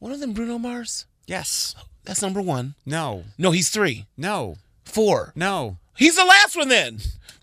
one 0.00 0.10
of 0.10 0.18
them 0.18 0.32
Bruno 0.32 0.58
Mars? 0.58 1.06
yes. 1.28 1.76
That's 2.02 2.20
number 2.20 2.42
one. 2.42 2.74
No. 2.84 3.22
No, 3.38 3.52
he's 3.52 3.70
three. 3.70 4.06
No. 4.16 4.56
Four. 4.84 5.32
No. 5.36 5.78
He's 5.96 6.16
the 6.16 6.24
last 6.24 6.56
one 6.56 6.68
then. 6.68 6.98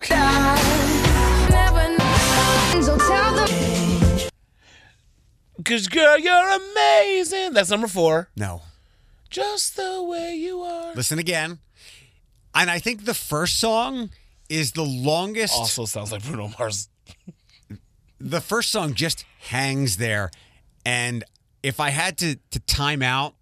Never 0.10 1.98
know. 1.98 2.82
So 2.82 2.98
tell 2.98 3.34
them. 3.34 4.30
Cause 5.64 5.88
girl, 5.88 6.18
you're 6.20 6.52
amazing. 6.52 7.54
That's 7.54 7.70
number 7.70 7.88
four. 7.88 8.28
No. 8.36 8.64
Just 9.30 9.78
the 9.78 10.04
way 10.04 10.36
you 10.36 10.60
are. 10.60 10.94
Listen 10.96 11.18
again. 11.18 11.60
And 12.54 12.70
I 12.70 12.80
think 12.80 13.06
the 13.06 13.14
first 13.14 13.58
song 13.58 14.10
is 14.50 14.74
the 14.74 14.84
longest. 14.84 15.54
Also 15.54 15.86
sounds 15.86 16.12
like 16.12 16.26
Bruno 16.26 16.52
Mars. 16.60 16.90
The 18.28 18.42
first 18.42 18.72
song 18.72 18.96
just 18.96 19.24
hangs 19.50 19.98
there 19.98 20.32
and 20.84 21.24
if 21.62 21.80
i 21.80 21.92
had 21.92 22.18
to 22.18 22.36
to 22.50 22.60
time 22.62 23.04
out 23.04 23.36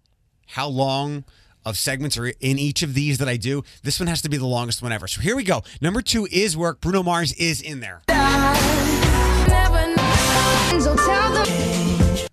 how 0.48 0.68
long 0.68 1.24
of 1.64 1.78
segments 1.78 2.18
are 2.18 2.26
in 2.26 2.58
each 2.58 2.82
of 2.82 2.92
these 2.92 3.16
that 3.16 3.26
i 3.28 3.36
do 3.38 3.62
this 3.82 3.98
one 3.98 4.06
has 4.06 4.20
to 4.20 4.28
be 4.28 4.36
the 4.36 4.44
longest 4.46 4.82
one 4.82 4.92
ever 4.92 5.06
so 5.08 5.22
here 5.22 5.34
we 5.34 5.42
go 5.42 5.62
number 5.80 6.02
two 6.02 6.28
is 6.30 6.54
work 6.54 6.80
bruno 6.82 7.02
mars 7.02 7.32
is 7.34 7.62
in 7.62 7.80
there 7.80 8.02
Never 8.08 9.94
know. 9.96 10.78
So 10.80 10.94
tell 10.96 11.32
them. 11.32 12.26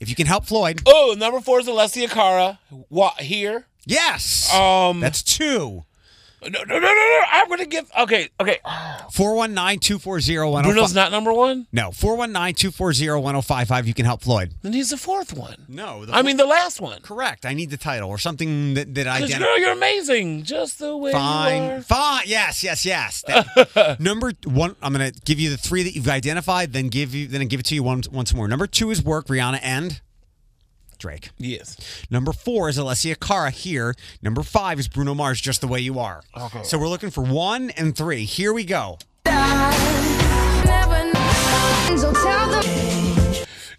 if 0.00 0.08
you 0.08 0.14
can 0.14 0.26
help 0.26 0.44
floyd 0.46 0.80
Oh, 0.86 1.16
number 1.18 1.40
four 1.40 1.58
is 1.60 1.66
Alessia 1.66 2.08
Cara. 2.08 2.60
What 2.88 3.20
here? 3.20 3.66
yes 3.84 4.52
Um, 4.54 5.00
that's 5.00 5.22
two 5.24 5.84
No, 6.42 6.48
no, 6.48 6.62
no, 6.64 6.78
no, 6.78 6.88
no. 6.88 7.20
I'm 7.30 7.48
gonna 7.48 7.66
give. 7.66 7.90
Okay, 7.98 8.28
okay. 8.40 8.58
419 9.12 9.80
240 9.80 10.62
Bruno's 10.62 10.94
not 10.94 11.10
number 11.10 11.32
one. 11.32 11.66
No, 11.72 11.90
419 11.90 12.54
240 12.54 13.20
1055. 13.22 13.86
You 13.88 13.94
can 13.94 14.04
help 14.04 14.22
Floyd. 14.22 14.54
Then 14.62 14.72
he's 14.72 14.90
the 14.90 14.96
fourth 14.96 15.36
one. 15.36 15.64
No, 15.68 16.04
the 16.04 16.12
I 16.14 16.22
mean 16.22 16.36
the 16.36 16.46
last 16.46 16.80
one. 16.80 17.00
correct. 17.02 17.44
I 17.44 17.54
need 17.54 17.70
the 17.70 17.76
title 17.76 18.08
or 18.08 18.18
something 18.18 18.74
that, 18.74 18.94
that 18.94 19.06
I 19.06 19.16
identify. 19.16 19.38
girl, 19.38 19.58
you're 19.58 19.72
amazing, 19.72 20.44
just 20.44 20.78
the 20.78 20.96
way 20.96 21.10
you 21.10 21.16
Fine. 21.16 21.62
are. 21.70 21.80
Fine. 21.82 22.24
Yes, 22.26 22.62
yes, 22.62 22.84
yes. 22.84 23.24
That- 23.26 23.96
number 24.00 24.32
one, 24.44 24.76
I'm 24.82 24.92
going 24.92 25.12
to 25.12 25.20
give 25.22 25.40
you 25.40 25.50
the 25.50 25.56
three 25.56 25.82
that 25.82 25.94
you've 25.94 26.08
identified, 26.08 26.72
then 26.72 26.88
give 26.88 27.14
you 27.14 27.26
then 27.26 27.40
I 27.40 27.44
give 27.44 27.60
it 27.60 27.66
to 27.66 27.74
you 27.74 27.82
once 27.82 28.08
once 28.08 28.32
more. 28.34 28.46
Number 28.48 28.66
two 28.66 28.90
is 28.90 29.02
work, 29.02 29.26
Rihanna 29.26 29.60
and 29.62 30.00
Drake. 30.98 31.30
Yes. 31.38 31.76
Number 32.10 32.32
four 32.32 32.68
is 32.68 32.78
Alessia 32.78 33.18
Cara 33.18 33.50
here. 33.50 33.94
Number 34.22 34.42
five 34.42 34.78
is 34.78 34.88
Bruno 34.88 35.14
Mars, 35.14 35.40
Just 35.40 35.60
the 35.60 35.68
Way 35.68 35.80
You 35.80 35.98
Are. 35.98 36.22
Okay. 36.36 36.62
So 36.64 36.78
we're 36.78 36.88
looking 36.88 37.10
for 37.10 37.22
one 37.24 37.70
and 37.70 37.96
three. 37.96 38.24
Here 38.24 38.52
we 38.52 38.64
go. 38.64 38.98
Never 39.24 41.12
know. 41.12 41.96
So 41.96 42.12
tell 42.12 42.50
them. 42.50 42.64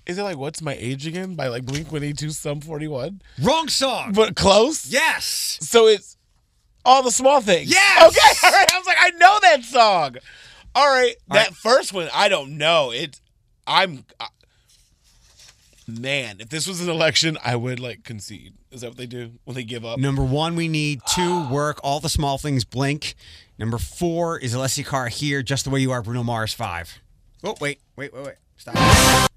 Is 0.05 0.17
it 0.17 0.23
like 0.23 0.37
What's 0.37 0.61
My 0.61 0.75
Age 0.79 1.05
Again 1.05 1.35
by 1.35 1.47
like 1.49 1.65
Blink 1.65 1.91
182 1.91 2.31
Sum 2.31 2.61
41? 2.61 3.21
Wrong 3.43 3.67
song. 3.67 4.13
But 4.13 4.35
close? 4.35 4.87
yes. 4.87 5.59
So 5.61 5.87
it's 5.87 6.17
all 6.83 7.03
the 7.03 7.11
small 7.11 7.41
things. 7.41 7.69
Yes! 7.69 8.07
Okay. 8.07 8.47
All 8.47 8.51
right. 8.53 8.73
I 8.73 8.77
was 8.79 8.87
like, 8.87 8.97
I 8.99 9.09
know 9.11 9.37
that 9.41 9.63
song. 9.63 10.15
All 10.73 10.87
right. 10.87 11.15
All 11.29 11.35
that 11.35 11.47
right. 11.49 11.55
first 11.55 11.93
one, 11.93 12.09
I 12.13 12.29
don't 12.29 12.57
know. 12.57 12.91
It. 12.91 13.19
I'm. 13.67 14.05
I, 15.97 15.99
man, 15.99 16.37
if 16.39 16.49
this 16.49 16.67
was 16.67 16.81
an 16.81 16.89
election, 16.89 17.37
I 17.43 17.55
would 17.55 17.79
like 17.79 18.03
concede. 18.03 18.53
Is 18.71 18.81
that 18.81 18.89
what 18.89 18.97
they 18.97 19.05
do 19.05 19.31
when 19.45 19.55
they 19.55 19.63
give 19.63 19.85
up? 19.85 19.99
Number 19.99 20.23
one, 20.23 20.55
we 20.55 20.67
need 20.67 21.01
to 21.15 21.47
work, 21.49 21.79
all 21.83 21.99
the 21.99 22.09
small 22.09 22.37
things, 22.37 22.63
blink. 22.63 23.15
Number 23.57 23.77
four 23.77 24.37
is 24.37 24.53
Alessia 24.55 24.85
Cara 24.85 25.09
here, 25.09 25.41
Just 25.41 25.65
the 25.65 25.69
Way 25.69 25.79
You 25.81 25.91
Are, 25.91 26.01
Bruno 26.01 26.23
Mars, 26.23 26.53
five. 26.53 26.99
Oh, 27.43 27.55
wait, 27.59 27.79
wait, 27.95 28.13
wait, 28.13 28.25
wait. 28.25 28.35
Stop. 28.57 29.29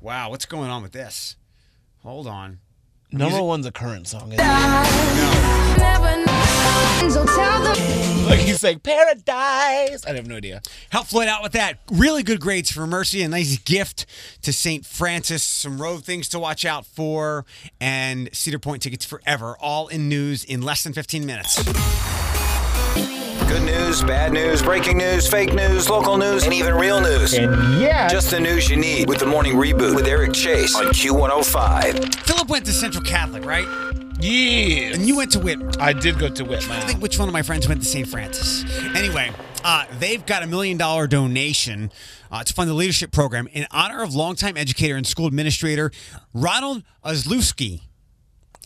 Wow, 0.00 0.30
what's 0.30 0.46
going 0.46 0.70
on 0.70 0.82
with 0.82 0.92
this? 0.92 1.36
Hold 2.02 2.26
on. 2.26 2.58
Number 3.10 3.42
one's 3.42 3.64
a 3.64 3.72
current 3.72 4.08
song. 4.08 4.32
isn't 4.32 4.34
it? 4.34 5.78
Never 5.78 6.43
know. 6.64 7.08
So 7.10 7.24
tell 7.24 7.62
them. 7.62 8.04
Like 8.26 8.40
he's 8.40 8.60
saying 8.60 8.80
paradise. 8.80 10.04
I 10.06 10.14
have 10.14 10.26
no 10.26 10.36
idea. 10.36 10.62
Help 10.90 11.06
Floyd 11.06 11.28
out 11.28 11.42
with 11.42 11.52
that. 11.52 11.78
Really 11.92 12.22
good 12.22 12.40
grades 12.40 12.70
for 12.70 12.86
Mercy. 12.86 13.22
A 13.22 13.28
nice 13.28 13.58
gift 13.58 14.06
to 14.42 14.52
St. 14.52 14.86
Francis. 14.86 15.42
Some 15.42 15.80
road 15.80 16.04
things 16.04 16.28
to 16.30 16.38
watch 16.38 16.64
out 16.64 16.86
for. 16.86 17.44
And 17.80 18.30
Cedar 18.34 18.58
Point 18.58 18.82
tickets 18.82 19.04
forever. 19.04 19.56
All 19.60 19.88
in 19.88 20.08
news 20.08 20.42
in 20.42 20.62
less 20.62 20.82
than 20.84 20.94
15 20.94 21.26
minutes. 21.26 21.62
Good 23.46 23.62
news, 23.62 24.02
bad 24.02 24.32
news, 24.32 24.62
breaking 24.62 24.96
news, 24.98 25.28
fake 25.28 25.52
news, 25.52 25.88
local 25.90 26.16
news, 26.16 26.44
and 26.44 26.54
even 26.54 26.74
real 26.74 27.00
news. 27.00 27.34
And 27.34 27.80
yeah, 27.80 28.08
Just 28.08 28.30
the 28.30 28.40
news 28.40 28.70
you 28.70 28.76
need 28.76 29.06
with 29.08 29.18
the 29.18 29.26
morning 29.26 29.54
reboot 29.54 29.94
with 29.94 30.06
Eric 30.06 30.32
Chase 30.32 30.74
on 30.74 30.86
Q105. 30.86 32.14
Philip 32.24 32.48
went 32.48 32.64
to 32.66 32.72
Central 32.72 33.04
Catholic, 33.04 33.44
right? 33.44 33.66
Yeah. 34.24 34.94
And 34.94 35.06
you 35.06 35.16
went 35.18 35.32
to 35.32 35.38
Whitmer. 35.38 35.78
I 35.78 35.92
did 35.92 36.18
go 36.18 36.30
to 36.30 36.44
Whitmer. 36.44 36.70
I 36.70 36.80
think 36.80 37.02
which 37.02 37.18
one 37.18 37.28
of 37.28 37.34
my 37.34 37.42
friends 37.42 37.68
went 37.68 37.82
to 37.82 37.86
St. 37.86 38.08
Francis. 38.08 38.64
Anyway, 38.96 39.30
uh, 39.62 39.84
they've 39.98 40.24
got 40.24 40.42
a 40.42 40.46
million 40.46 40.78
dollar 40.78 41.06
donation 41.06 41.92
uh, 42.32 42.42
to 42.42 42.54
fund 42.54 42.70
the 42.70 42.74
leadership 42.74 43.12
program 43.12 43.46
in 43.52 43.66
honor 43.70 44.02
of 44.02 44.14
longtime 44.14 44.56
educator 44.56 44.96
and 44.96 45.06
school 45.06 45.26
administrator 45.26 45.90
Ronald 46.32 46.84
Ozlowski. 47.04 47.82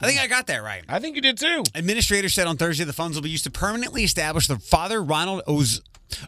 I 0.00 0.06
think 0.06 0.20
I 0.20 0.28
got 0.28 0.46
that 0.46 0.62
right. 0.62 0.84
I 0.88 1.00
think 1.00 1.16
you 1.16 1.22
did 1.22 1.38
too. 1.38 1.64
Administrator 1.74 2.28
said 2.28 2.46
on 2.46 2.56
Thursday 2.56 2.84
the 2.84 2.92
funds 2.92 3.16
will 3.16 3.24
be 3.24 3.30
used 3.30 3.42
to 3.44 3.50
permanently 3.50 4.04
establish 4.04 4.46
the 4.46 4.60
Father 4.60 5.02
Ronald 5.02 5.42
Oz- 5.48 5.80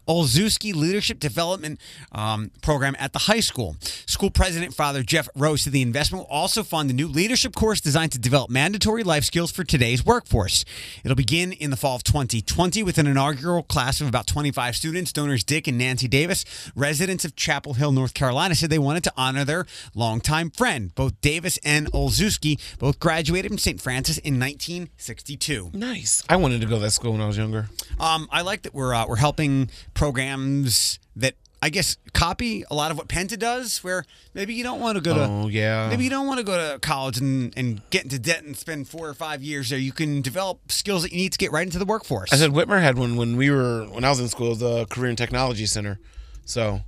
Olszewski 0.08 0.74
Leadership 0.74 1.18
Development 1.18 1.80
um, 2.12 2.50
Program 2.62 2.96
at 2.98 3.12
the 3.12 3.20
high 3.20 3.40
school. 3.40 3.76
School 4.06 4.30
President 4.30 4.74
Father 4.74 5.02
Jeff 5.02 5.28
Rose 5.34 5.62
said 5.62 5.72
the 5.72 5.82
investment 5.82 6.24
will 6.24 6.34
also 6.34 6.62
fund 6.62 6.90
a 6.90 6.92
new 6.92 7.08
leadership 7.08 7.54
course 7.54 7.80
designed 7.80 8.12
to 8.12 8.18
develop 8.18 8.50
mandatory 8.50 9.02
life 9.02 9.24
skills 9.24 9.50
for 9.50 9.64
today's 9.64 10.04
workforce. 10.04 10.64
It'll 11.04 11.16
begin 11.16 11.52
in 11.52 11.70
the 11.70 11.76
fall 11.76 11.96
of 11.96 12.04
2020 12.04 12.82
with 12.82 12.98
an 12.98 13.06
inaugural 13.06 13.62
class 13.62 14.00
of 14.00 14.08
about 14.08 14.26
25 14.26 14.76
students. 14.76 15.12
Donors 15.12 15.44
Dick 15.44 15.66
and 15.66 15.78
Nancy 15.78 16.08
Davis, 16.08 16.44
residents 16.74 17.24
of 17.24 17.36
Chapel 17.36 17.74
Hill, 17.74 17.92
North 17.92 18.14
Carolina, 18.14 18.54
said 18.54 18.70
they 18.70 18.78
wanted 18.78 19.04
to 19.04 19.12
honor 19.16 19.44
their 19.44 19.66
longtime 19.94 20.50
friend. 20.50 20.94
Both 20.94 21.20
Davis 21.20 21.58
and 21.64 21.90
Olszewski 21.92 22.60
both 22.78 22.98
graduated 23.00 23.50
from 23.50 23.58
St. 23.58 23.80
Francis 23.80 24.18
in 24.18 24.38
1962. 24.38 25.70
Nice. 25.72 26.22
I 26.28 26.36
wanted 26.36 26.60
to 26.60 26.66
go 26.66 26.76
to 26.76 26.82
that 26.82 26.90
school 26.90 27.12
when 27.12 27.20
I 27.20 27.26
was 27.26 27.36
younger. 27.36 27.68
Um, 27.98 28.28
I 28.30 28.42
like 28.42 28.62
that 28.62 28.74
we're 28.74 28.94
uh, 28.94 29.06
we're 29.06 29.16
helping 29.16 29.69
programs 29.94 30.98
that 31.16 31.34
I 31.62 31.68
guess 31.68 31.98
copy 32.14 32.64
a 32.70 32.74
lot 32.74 32.90
of 32.90 32.96
what 32.96 33.06
Penta 33.08 33.38
does, 33.38 33.84
where 33.84 34.04
maybe 34.32 34.54
you 34.54 34.62
don't 34.64 34.80
want 34.80 34.96
to 34.96 35.02
go 35.02 35.14
to 35.14 35.24
Oh 35.24 35.48
yeah. 35.48 35.88
maybe 35.90 36.04
you 36.04 36.10
don't 36.10 36.26
want 36.26 36.38
to 36.38 36.44
go 36.44 36.56
to 36.72 36.78
college 36.78 37.18
and, 37.18 37.52
and 37.54 37.82
get 37.90 38.02
into 38.04 38.18
debt 38.18 38.42
and 38.44 38.56
spend 38.56 38.88
four 38.88 39.06
or 39.08 39.12
five 39.14 39.42
years 39.42 39.68
there. 39.68 39.78
You 39.78 39.92
can 39.92 40.22
develop 40.22 40.72
skills 40.72 41.02
that 41.02 41.12
you 41.12 41.18
need 41.18 41.32
to 41.32 41.38
get 41.38 41.52
right 41.52 41.66
into 41.66 41.78
the 41.78 41.84
workforce. 41.84 42.32
I 42.32 42.36
said 42.36 42.52
Whitmer 42.52 42.80
had 42.80 42.96
one 42.98 43.16
when 43.16 43.36
we 43.36 43.50
were 43.50 43.84
when 43.90 44.04
I 44.04 44.08
was 44.08 44.20
in 44.20 44.28
school, 44.28 44.54
the 44.54 44.86
Career 44.86 45.10
and 45.10 45.18
Technology 45.18 45.66
Center. 45.66 45.98
So 46.46 46.80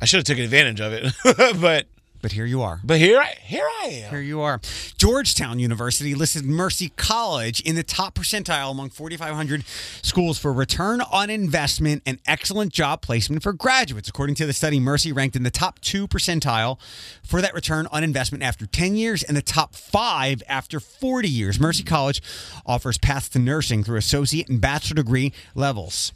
I 0.00 0.06
should 0.06 0.18
have 0.18 0.24
taken 0.24 0.44
advantage 0.44 0.80
of 0.80 0.92
it, 0.94 1.12
but 1.60 1.86
but 2.20 2.32
here 2.32 2.44
you 2.44 2.62
are. 2.62 2.80
but 2.84 2.98
here 2.98 3.18
I 3.18 3.34
here 3.40 3.66
I 3.82 3.86
am. 3.86 4.10
Here 4.10 4.20
you 4.20 4.40
are. 4.40 4.60
Georgetown 4.96 5.58
University 5.58 6.14
listed 6.14 6.44
Mercy 6.44 6.90
College 6.96 7.60
in 7.60 7.74
the 7.74 7.82
top 7.82 8.14
percentile 8.14 8.70
among 8.70 8.90
4,500 8.90 9.64
schools 10.02 10.38
for 10.38 10.52
return 10.52 11.00
on 11.00 11.30
investment 11.30 12.02
and 12.04 12.18
excellent 12.26 12.72
job 12.72 13.00
placement 13.02 13.42
for 13.42 13.52
graduates. 13.52 14.08
According 14.08 14.34
to 14.36 14.46
the 14.46 14.52
study, 14.52 14.80
Mercy 14.80 15.12
ranked 15.12 15.36
in 15.36 15.42
the 15.42 15.50
top 15.50 15.80
two 15.80 16.08
percentile 16.08 16.78
for 17.22 17.40
that 17.40 17.54
return 17.54 17.86
on 17.90 18.02
investment 18.02 18.42
after 18.42 18.66
10 18.66 18.96
years 18.96 19.22
and 19.22 19.36
the 19.36 19.42
top 19.42 19.74
five 19.74 20.42
after 20.48 20.80
40 20.80 21.28
years. 21.28 21.60
Mercy 21.60 21.82
College 21.82 22.22
offers 22.66 22.98
paths 22.98 23.28
to 23.30 23.38
nursing 23.38 23.84
through 23.84 23.98
associate 23.98 24.48
and 24.48 24.60
bachelor 24.60 24.96
degree 24.96 25.32
levels 25.54 26.12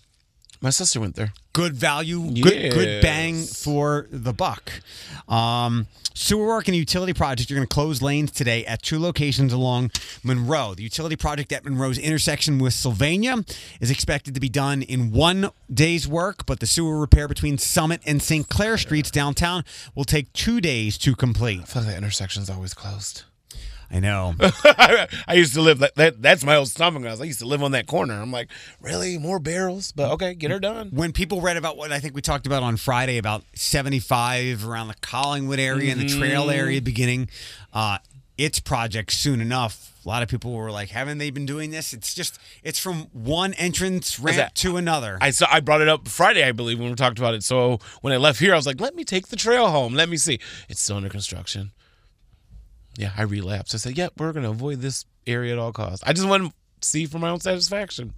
My 0.62 0.70
sister 0.70 1.01
went 1.01 1.16
there. 1.16 1.33
good 1.53 1.75
value, 1.75 2.20
good 2.40 2.72
good 2.72 3.03
bang 3.03 3.42
for 3.42 4.07
the 4.12 4.33
buck. 4.33 4.70
Um, 5.29 5.88
sewer 6.14 6.46
work 6.46 6.68
and 6.68 6.77
utility 6.77 7.12
project. 7.12 7.51
You're 7.51 7.59
going 7.59 7.66
to 7.66 7.75
close 7.75 8.01
lanes 8.01 8.31
today 8.31 8.64
at 8.64 8.81
two 8.81 9.01
locations 9.01 9.53
along 9.53 9.90
Monroe. 10.22 10.75
The 10.75 10.85
utility 10.85 11.16
project 11.16 11.51
at 11.53 11.64
Monroe's 11.64 11.98
intersection 11.98 12.61
with 12.61 12.75
Sylvania 12.75 13.44
is 13.81 13.90
expected 13.90 14.35
to 14.35 14.40
be 14.40 14.48
done 14.48 14.83
in 14.83 15.11
one 15.11 15.51
day's 15.72 16.07
work, 16.07 16.46
but 16.46 16.61
the 16.61 16.66
sewer 16.68 17.01
repair 17.01 17.27
between 17.27 17.59
Summit 17.59 18.01
and 18.07 18.22
St. 18.22 18.48
Clair 18.48 18.79
Streets 18.79 19.11
downtown 19.11 19.64
will 19.96 20.05
take 20.05 20.33
two 20.33 20.61
days 20.61 20.96
to 20.98 21.16
complete. 21.16 21.62
I 21.62 21.64
feel 21.64 21.83
like 21.83 21.90
that 21.90 21.98
intersection's 21.98 22.48
always 22.48 22.72
closed. 22.72 23.25
I 23.94 24.00
know. 24.00 24.35
I 24.40 25.35
used 25.35 25.52
to 25.55 25.61
live 25.61 25.81
that, 25.81 25.94
that 25.96 26.22
that's 26.22 26.44
my 26.44 26.57
old 26.57 26.68
stomping 26.68 27.02
grounds. 27.02 27.20
I 27.20 27.24
used 27.24 27.40
to 27.40 27.46
live 27.46 27.62
on 27.62 27.72
that 27.72 27.87
corner. 27.87 28.14
I'm 28.14 28.33
like, 28.33 28.48
really? 28.81 29.18
More 29.18 29.38
barrels? 29.38 29.92
But 29.92 30.12
okay, 30.12 30.33
get 30.35 30.50
her 30.50 30.59
done. 30.59 30.90
when 30.92 31.12
people 31.12 31.42
read 31.42 31.59
about 31.59 31.76
what 31.76 31.92
I 31.92 31.98
think 32.00 32.14
we 32.14 32.22
talked 32.22 32.46
about 32.46 32.62
on 32.62 32.78
Friday 32.78 33.18
about 33.18 33.44
75 33.55 34.66
around 34.66 34.88
the 34.88 34.94
Collingwood 35.02 35.59
area 35.59 35.92
and 35.92 36.00
the 36.00 36.09
trail 36.09 36.50
area 36.50 36.81
beginning 36.81 37.28
uh, 37.72 37.98
its 38.38 38.61
project 38.61 39.12
soon 39.12 39.40
enough. 39.40 39.90
A 40.05 40.09
lot 40.09 40.22
of 40.22 40.28
people 40.28 40.52
were 40.52 40.70
like, 40.72 40.88
haven't 40.88 41.18
they 41.18 41.31
been 41.31 41.46
doing 41.46 41.70
this? 41.70 41.92
It's 41.92 42.12
just, 42.14 42.38
it's 42.64 42.78
from 42.78 43.09
one 43.12 43.52
entrance 43.55 44.18
ramp 44.18 44.37
that- 44.38 44.55
to 44.57 44.76
another. 44.78 45.18
I 45.20 45.31
saw 45.31 45.46
I 45.50 45.61
brought 45.61 45.81
it 45.83 45.88
up 45.88 46.09
Friday, 46.09 46.42
I 46.42 46.52
believe, 46.52 46.81
when 46.81 46.88
we 46.88 46.94
talked 46.96 47.18
about 47.18 47.35
it. 47.35 47.44
So 47.44 47.78
when 48.00 48.12
I 48.12 48.16
left 48.16 48.40
here, 48.40 48.52
I 48.52 48.57
was 48.57 48.66
like, 48.66 48.81
let 48.81 48.96
me 48.96 49.05
take 49.05 49.28
the 49.28 49.37
trail 49.37 49.68
home. 49.68 49.94
Let 49.94 50.09
me 50.09 50.16
see. 50.16 50.40
It's 50.68 50.81
still 50.81 50.96
under 50.96 51.09
construction. 51.11 51.72
Yeah, 52.96 53.12
I 53.16 53.22
relapsed. 53.22 53.74
I 53.74 53.78
said, 53.78 53.96
yep, 53.96 54.12
we're 54.18 54.33
gonna 54.33 54.50
avoid 54.50 54.81
this 54.81 55.05
area 55.26 55.52
at 55.52 55.59
all 55.59 55.72
costs. 55.72 56.02
I 56.07 56.12
just 56.12 56.28
want 56.28 56.44
to 56.44 56.52
see 56.85 57.07
for 57.07 57.18
my 57.18 57.29
own 57.31 57.40
satisfaction. 57.40 58.14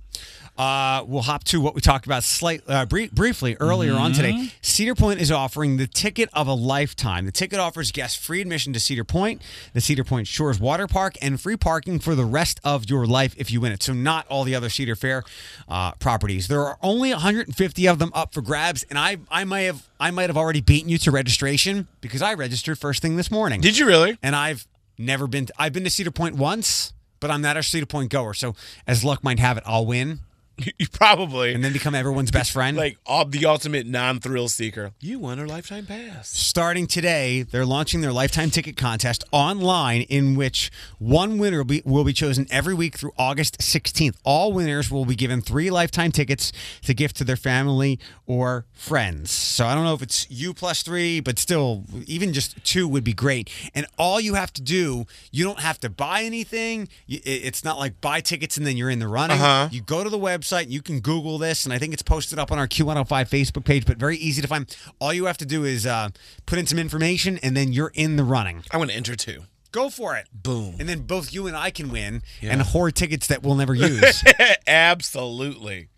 Uh, 0.57 1.03
we'll 1.09 1.23
hop 1.23 1.43
to 1.43 1.61
what 1.61 1.75
we 1.75 1.81
talked 1.81 2.07
about 2.07 2.23
slight, 2.23 2.63
uh, 2.69 2.87
brie- 2.87 3.09
briefly 3.09 3.57
earlier 3.59 3.95
on 3.95 4.13
today. 4.13 4.53
Cedar 4.63 4.95
Point 4.95 5.21
is 5.21 5.33
offering 5.33 5.79
the 5.79 5.89
ticket 5.89 6.29
of 6.33 6.47
a 6.47 6.55
lifetime. 6.55 7.27
The 7.27 7.33
ticket 7.33 7.59
offers 7.59 7.91
guests 7.91 8.17
free 8.17 8.41
admission 8.41 8.73
to 8.75 8.79
Cedar 8.79 9.03
Point, 9.03 9.43
the 9.73 9.81
Cedar 9.81 10.05
Point 10.05 10.29
Shores 10.29 10.61
Water 10.61 10.87
Park, 10.87 11.17
and 11.21 11.41
free 11.41 11.57
parking 11.57 11.99
for 11.99 12.15
the 12.15 12.25
rest 12.25 12.61
of 12.63 12.89
your 12.89 13.05
life 13.05 13.35
if 13.37 13.51
you 13.51 13.61
win 13.61 13.73
it. 13.73 13.83
So 13.83 13.93
not 13.93 14.29
all 14.29 14.45
the 14.45 14.55
other 14.55 14.69
Cedar 14.69 14.95
Fair 14.95 15.25
uh, 15.69 15.91
properties. 15.95 16.47
There 16.47 16.65
are 16.65 16.79
only 16.83 17.11
150 17.11 17.89
of 17.89 17.99
them 17.99 18.13
up 18.15 18.33
for 18.33 18.41
grabs, 18.41 18.85
and 18.85 18.97
I 18.97 19.17
I 19.29 19.43
might 19.43 19.63
have 19.63 19.89
I 19.99 20.13
might 20.13 20.31
have 20.31 20.37
already 20.37 20.61
beaten 20.61 20.89
you 20.89 20.99
to 20.99 21.11
registration 21.11 21.89
because 22.01 22.23
I 22.23 22.35
registered 22.35 22.79
first 22.79 23.03
thing 23.03 23.17
this 23.17 23.29
morning. 23.31 23.61
Did 23.61 23.77
you 23.77 23.87
really? 23.87 24.19
and 24.23 24.37
I've 24.37 24.69
never 24.99 25.27
been. 25.27 25.47
To, 25.47 25.53
I've 25.59 25.73
been 25.73 25.83
to 25.83 25.91
Cedar 25.91 26.13
Point 26.13 26.37
once, 26.37 26.93
but 27.25 27.31
I'm 27.31 27.41
not 27.41 27.57
a 27.57 27.63
Cedar 27.63 27.87
Point 27.87 28.11
goer. 28.11 28.35
So 28.35 28.55
as 28.87 29.03
luck 29.03 29.25
might 29.25 29.39
have 29.39 29.57
it, 29.57 29.63
I'll 29.65 29.87
win. 29.87 30.21
Probably. 30.93 31.55
and 31.55 31.65
then 31.65 31.73
become 31.73 31.95
everyone's 31.95 32.31
best 32.31 32.53
friend. 32.53 32.77
like 32.77 32.99
all, 33.07 33.25
the 33.25 33.45
ultimate 33.47 33.87
non-thrill 33.87 34.49
seeker. 34.49 34.93
You 35.01 35.19
won 35.19 35.39
a 35.39 35.47
lifetime 35.47 35.87
pass. 35.87 36.29
Starting 36.29 36.87
today, 36.87 37.43
they're 37.43 37.67
launching 37.67 38.01
their 38.01 38.13
lifetime 38.13 38.51
ticket 38.51 38.77
contest 38.77 39.25
online, 39.33 40.03
in 40.03 40.35
which 40.35 40.71
one 40.99 41.39
winner 41.39 41.59
will 41.59 41.65
be, 41.65 41.83
will 41.85 42.05
be 42.05 42.13
chosen 42.13 42.47
every 42.51 42.75
week 42.75 42.97
through 42.97 43.13
August 43.19 43.59
16th. 43.59 44.17
All 44.25 44.53
winners 44.53 44.91
will 44.91 45.05
be 45.05 45.17
given 45.17 45.41
three 45.41 45.71
lifetime 45.71 46.13
tickets 46.13 46.53
to 46.83 46.95
gift 46.95 47.17
to 47.17 47.25
their 47.25 47.37
family 47.37 47.99
or 48.27 48.67
friends. 48.73 49.31
So 49.31 49.67
I 49.67 49.75
don't 49.75 49.85
know 49.85 49.95
if 49.95 50.03
it's 50.03 50.31
you 50.31 50.55
plus 50.55 50.83
three, 50.83 51.21
but 51.21 51.39
still, 51.39 51.85
even 52.07 52.33
just 52.33 52.63
two 52.65 52.87
would 52.89 53.05
be 53.05 53.13
great. 53.13 53.51
And 53.75 53.87
all 53.99 54.21
you 54.21 54.35
have 54.35 54.53
to 54.55 54.63
do, 54.63 55.07
you 55.33 55.45
don't 55.45 55.61
have 55.61 55.81
to 55.81 55.91
buy 55.91 56.23
anything. 56.23 56.89
It's 57.09 57.65
not 57.65 57.79
like 57.79 58.01
buy 58.01 58.21
tickets 58.21 58.57
and 58.57 58.67
then 58.67 58.77
you're 58.77 58.91
in 58.91 58.99
the 58.99 59.09
running. 59.09 59.41
Uh-huh. 59.41 59.69
You 59.71 59.81
go 59.81 60.05
to 60.05 60.11
the 60.11 60.19
website, 60.19 60.44
you 60.53 60.83
can 60.83 61.01
Google 61.01 61.39
this, 61.39 61.65
and 61.65 61.73
I 61.73 61.79
think 61.79 61.93
it's 61.93 62.03
posted 62.03 62.39
up 62.39 62.53
on 62.53 62.59
our 62.59 62.69
Q105 62.69 63.07
Facebook 63.29 63.65
page, 63.65 63.85
but 63.87 63.97
very 63.97 64.17
easy 64.17 64.43
to 64.43 64.49
find. 64.49 64.77
All 65.01 65.13
you 65.13 65.25
have 65.27 65.39
to 65.39 65.47
do 65.47 65.65
is 65.65 65.87
uh, 65.87 66.11
put 66.47 66.59
in 66.59 66.67
some 66.67 66.79
information, 66.79 67.39
and 67.43 67.57
then 67.57 67.73
you're 67.73 67.93
in 67.95 68.17
the 68.17 68.25
running. 68.25 68.65
I 68.71 68.77
want 68.77 68.91
to 68.91 68.97
enter 68.97 69.17
too. 69.17 69.45
Go 69.73 69.91
for 69.91 70.15
it. 70.17 70.29
Boom. 70.33 70.77
And 70.79 70.89
then 70.89 71.01
both 71.01 71.33
you 71.35 71.49
and 71.49 71.57
I 71.57 71.71
can 71.71 71.91
win 71.91 72.23
and 72.41 72.63
hoard 72.63 72.95
tickets 72.95 73.27
that 73.27 73.43
we'll 73.43 73.57
never 73.57 73.75
use. 73.75 74.23
Absolutely. 74.69 75.89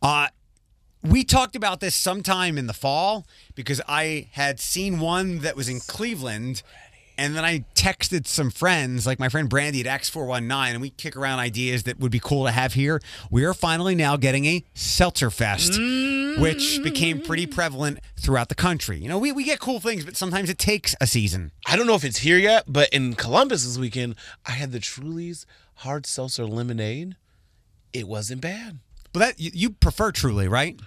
uh, 0.00 0.28
we 1.02 1.22
talked 1.22 1.54
about 1.54 1.80
this 1.80 1.94
sometime 1.94 2.58
in 2.58 2.66
the 2.66 2.72
fall 2.72 3.26
because 3.54 3.80
I 3.86 4.28
had 4.32 4.58
seen 4.58 4.98
one 4.98 5.40
that 5.40 5.54
was 5.54 5.68
in 5.68 5.80
Cleveland. 5.80 6.62
And 7.18 7.34
then 7.34 7.44
I 7.44 7.60
texted 7.74 8.26
some 8.26 8.50
friends, 8.50 9.06
like 9.06 9.18
my 9.18 9.28
friend 9.28 9.48
Brandy 9.48 9.86
at 9.86 10.00
X419, 10.00 10.72
and 10.72 10.80
we 10.80 10.90
kick 10.90 11.16
around 11.16 11.38
ideas 11.38 11.84
that 11.84 11.98
would 11.98 12.12
be 12.12 12.20
cool 12.20 12.44
to 12.44 12.50
have 12.50 12.74
here. 12.74 13.00
We 13.30 13.44
are 13.44 13.54
finally 13.54 13.94
now 13.94 14.16
getting 14.16 14.44
a 14.44 14.64
Seltzer 14.74 15.30
Fest, 15.30 15.72
mm. 15.72 16.38
which 16.40 16.82
became 16.82 17.22
pretty 17.22 17.46
prevalent 17.46 18.00
throughout 18.20 18.48
the 18.50 18.54
country. 18.54 18.98
You 18.98 19.08
know, 19.08 19.18
we, 19.18 19.32
we 19.32 19.44
get 19.44 19.60
cool 19.60 19.80
things, 19.80 20.04
but 20.04 20.16
sometimes 20.16 20.50
it 20.50 20.58
takes 20.58 20.94
a 21.00 21.06
season. 21.06 21.52
I 21.66 21.76
don't 21.76 21.86
know 21.86 21.94
if 21.94 22.04
it's 22.04 22.18
here 22.18 22.38
yet, 22.38 22.64
but 22.66 22.90
in 22.90 23.14
Columbus 23.14 23.64
this 23.64 23.78
weekend, 23.78 24.16
I 24.44 24.52
had 24.52 24.72
the 24.72 24.80
Truly's 24.80 25.46
hard 25.76 26.06
seltzer 26.06 26.46
lemonade. 26.46 27.16
It 27.92 28.06
wasn't 28.06 28.42
bad. 28.42 28.78
But 29.12 29.20
that 29.20 29.40
you, 29.40 29.50
you 29.54 29.70
prefer 29.70 30.12
Truly, 30.12 30.48
right? 30.48 30.78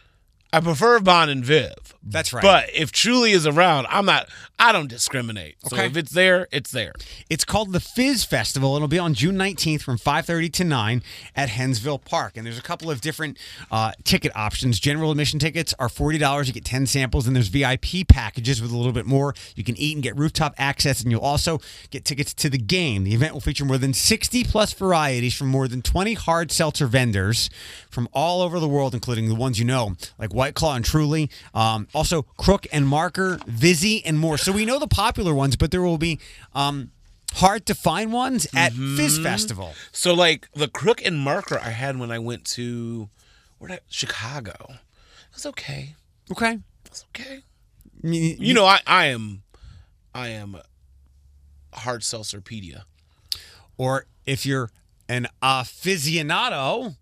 I 0.52 0.62
prefer 0.62 1.00
Bon 1.00 1.30
and 1.30 1.46
Viv. 1.46 1.76
That's 2.02 2.34
right. 2.34 2.42
But 2.42 2.70
if 2.74 2.92
Truly 2.92 3.34
is 3.34 3.46
around, 3.46 3.86
I'm 3.90 4.06
not. 4.06 4.30
I 4.58 4.72
don't 4.72 4.88
discriminate. 4.88 5.56
So 5.68 5.76
Okay. 5.78 5.86
if 5.86 5.96
it's 5.96 6.12
there, 6.12 6.48
it's 6.52 6.72
there. 6.72 6.92
It's 7.30 7.46
called 7.46 7.72
the 7.72 7.80
Fizz 7.80 8.26
Festival. 8.26 8.76
It'll 8.76 8.88
be 8.88 8.98
on 9.00 9.14
June 9.14 9.38
19th 9.38 9.84
from 9.84 9.98
5:30 9.98 10.50
to 10.54 10.64
9 10.64 11.04
at 11.36 11.50
Hensville 11.50 12.04
Park. 12.04 12.36
And 12.36 12.46
there's 12.48 12.58
a 12.58 12.64
couple 12.64 12.90
of 12.90 13.00
different 13.00 13.38
uh, 13.72 13.92
ticket 14.04 14.32
options. 14.36 14.80
General 14.80 15.12
admission 15.12 15.40
tickets 15.40 15.74
are 15.78 15.88
$40. 15.88 16.48
You 16.48 16.54
get 16.54 16.66
10 16.66 16.88
samples. 16.88 17.28
And 17.28 17.36
there's 17.36 17.48
VIP 17.50 18.08
packages 18.08 18.60
with 18.62 18.72
a 18.72 18.78
little 18.78 18.92
bit 18.92 19.06
more. 19.06 19.36
You 19.56 19.64
can 19.64 19.78
eat 19.78 19.96
and 19.96 20.02
get 20.04 20.18
rooftop 20.18 20.56
access. 20.58 21.02
And 21.04 21.12
you'll 21.12 21.22
also 21.22 21.62
get 21.92 22.06
tickets 22.06 22.34
to 22.34 22.50
the 22.50 22.58
game. 22.58 23.04
The 23.04 23.14
event 23.14 23.34
will 23.34 23.42
feature 23.42 23.66
more 23.66 23.78
than 23.78 23.94
60 23.94 24.44
plus 24.46 24.74
varieties 24.74 25.36
from 25.36 25.48
more 25.48 25.68
than 25.68 25.82
20 25.84 26.16
hard 26.16 26.52
seltzer 26.52 26.88
vendors 26.88 27.50
from 27.90 28.10
all 28.14 28.42
over 28.42 28.60
the 28.60 28.68
world, 28.68 28.94
including 28.94 29.30
the 29.30 29.36
ones 29.36 29.60
you 29.60 29.66
know, 29.66 29.96
like 30.18 30.34
White 30.40 30.56
Claw 30.56 30.76
and 30.76 30.86
Truly. 30.86 31.30
Um, 31.54 31.88
also, 31.94 32.22
Crook 32.38 32.66
and 32.72 32.88
Marker, 32.88 33.40
Vizzy, 33.46 34.06
and 34.06 34.18
more. 34.18 34.38
So 34.38 34.54
we 34.54 34.64
know 34.64 34.80
the 34.80 34.88
popular 34.88 35.34
ones, 35.34 35.58
but 35.58 35.70
there 35.72 35.82
will 35.82 35.98
be. 35.98 36.18
Um, 36.56 36.92
hard 37.34 37.66
to 37.68 37.76
find 37.76 38.12
ones 38.12 38.48
at 38.56 38.72
Fizz 38.74 39.20
Festival. 39.20 39.74
So 39.92 40.14
like 40.16 40.50
the 40.54 40.68
crook 40.68 41.06
and 41.06 41.20
marker 41.20 41.60
I 41.60 41.70
had 41.70 42.00
when 42.00 42.10
I 42.10 42.18
went 42.18 42.44
to 42.58 43.10
where 43.60 43.74
I, 43.74 43.80
Chicago. 43.88 44.56
It 44.70 45.36
was 45.36 45.46
okay. 45.46 45.96
Okay. 46.32 46.58
It's 46.86 47.06
okay. 47.10 47.44
You, 48.02 48.36
You 48.40 48.54
know, 48.56 48.66
I, 48.66 48.80
I 48.88 49.06
am 49.08 49.44
I 50.16 50.30
am 50.30 50.58
hard 51.74 52.02
seltzerpedia. 52.02 52.84
or 53.78 54.06
if 54.26 54.46
you're 54.46 54.72
an 55.08 55.28
aficionado, 55.44 56.96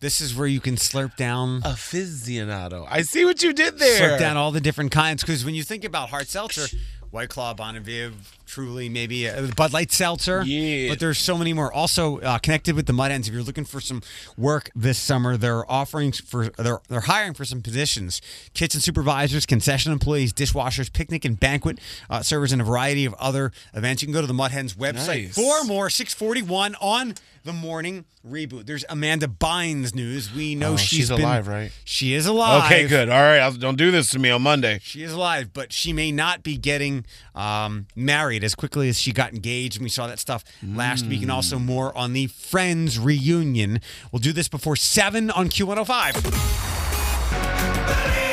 this 0.00 0.20
is 0.20 0.34
where 0.34 0.46
you 0.46 0.60
can 0.60 0.76
slurp 0.76 1.16
down 1.16 1.62
Aficionado. 1.62 2.86
I 2.88 3.02
see 3.02 3.24
what 3.24 3.42
you 3.42 3.52
did 3.52 3.78
there. 3.78 4.00
slurp 4.00 4.18
down 4.18 4.36
all 4.36 4.50
the 4.52 4.60
different 4.60 4.92
kinds. 4.92 5.22
Because 5.22 5.44
when 5.44 5.54
you 5.54 5.62
think 5.62 5.84
about 5.84 6.08
hard 6.10 6.28
seltzer, 6.28 6.66
White 7.10 7.30
Claw, 7.30 7.54
Bon 7.54 7.74
and 7.74 7.84
Viv, 7.84 8.36
Truly, 8.48 8.88
maybe 8.88 9.26
a 9.26 9.42
Bud 9.56 9.72
Light 9.72 9.92
Seltzer. 9.92 10.42
Yeah. 10.42 10.88
But 10.88 11.00
there's 11.00 11.18
so 11.18 11.36
many 11.36 11.52
more. 11.52 11.72
Also 11.72 12.18
uh, 12.20 12.38
connected 12.38 12.74
with 12.74 12.86
the 12.86 12.92
Mud 12.92 13.10
Hens. 13.10 13.28
If 13.28 13.34
you're 13.34 13.42
looking 13.42 13.64
for 13.66 13.80
some 13.80 14.00
work 14.36 14.70
this 14.74 14.98
summer, 14.98 15.36
they're 15.36 15.70
offering 15.70 16.12
for 16.12 16.48
they're 16.48 16.80
they're 16.88 17.00
hiring 17.02 17.34
for 17.34 17.44
some 17.44 17.60
positions: 17.62 18.20
kitchen 18.54 18.80
supervisors, 18.80 19.44
concession 19.46 19.92
employees, 19.92 20.32
dishwashers, 20.32 20.92
picnic 20.92 21.24
and 21.24 21.38
banquet 21.38 21.78
uh, 22.08 22.22
servers, 22.22 22.50
and 22.50 22.62
a 22.62 22.64
variety 22.64 23.04
of 23.04 23.14
other 23.14 23.52
events. 23.74 24.00
You 24.02 24.06
can 24.06 24.14
go 24.14 24.20
to 24.22 24.26
the 24.26 24.34
Mud 24.34 24.50
Hens 24.50 24.74
website 24.74 25.24
Nice. 25.26 25.34
for 25.34 25.64
more. 25.64 25.90
641 25.90 26.74
on 26.80 27.14
the 27.44 27.52
morning 27.52 28.04
reboot. 28.26 28.66
There's 28.66 28.84
Amanda 28.90 29.26
Bynes 29.26 29.94
news. 29.94 30.34
We 30.34 30.54
know 30.54 30.72
Oh, 30.72 30.76
she's 30.76 30.88
she's 30.98 31.08
been- 31.08 31.20
alive, 31.20 31.48
right? 31.48 31.70
She 31.84 32.12
is 32.14 32.26
alive. 32.26 32.64
Okay, 32.64 32.86
good. 32.86 33.08
All 33.08 33.20
right, 33.22 33.38
I'll, 33.38 33.52
don't 33.52 33.78
do 33.78 33.90
this 33.90 34.10
to 34.10 34.18
me 34.18 34.28
on 34.30 34.42
Monday. 34.42 34.80
She 34.82 35.02
is 35.02 35.12
alive, 35.12 35.52
but 35.54 35.72
she 35.72 35.92
may 35.94 36.12
not 36.12 36.42
be 36.42 36.58
getting 36.58 37.06
um, 37.34 37.86
married 37.96 38.37
as 38.44 38.54
quickly 38.54 38.88
as 38.88 38.98
she 38.98 39.12
got 39.12 39.32
engaged. 39.32 39.76
And 39.76 39.84
we 39.84 39.90
saw 39.90 40.06
that 40.06 40.18
stuff 40.18 40.44
last 40.62 41.06
week, 41.06 41.22
and 41.22 41.30
also 41.30 41.58
mm. 41.58 41.64
more 41.64 41.96
on 41.96 42.12
the 42.12 42.26
Friends 42.26 42.98
reunion. 42.98 43.80
We'll 44.12 44.20
do 44.20 44.32
this 44.32 44.48
before 44.48 44.76
7 44.76 45.30
on 45.30 45.48
Q105. 45.48 48.27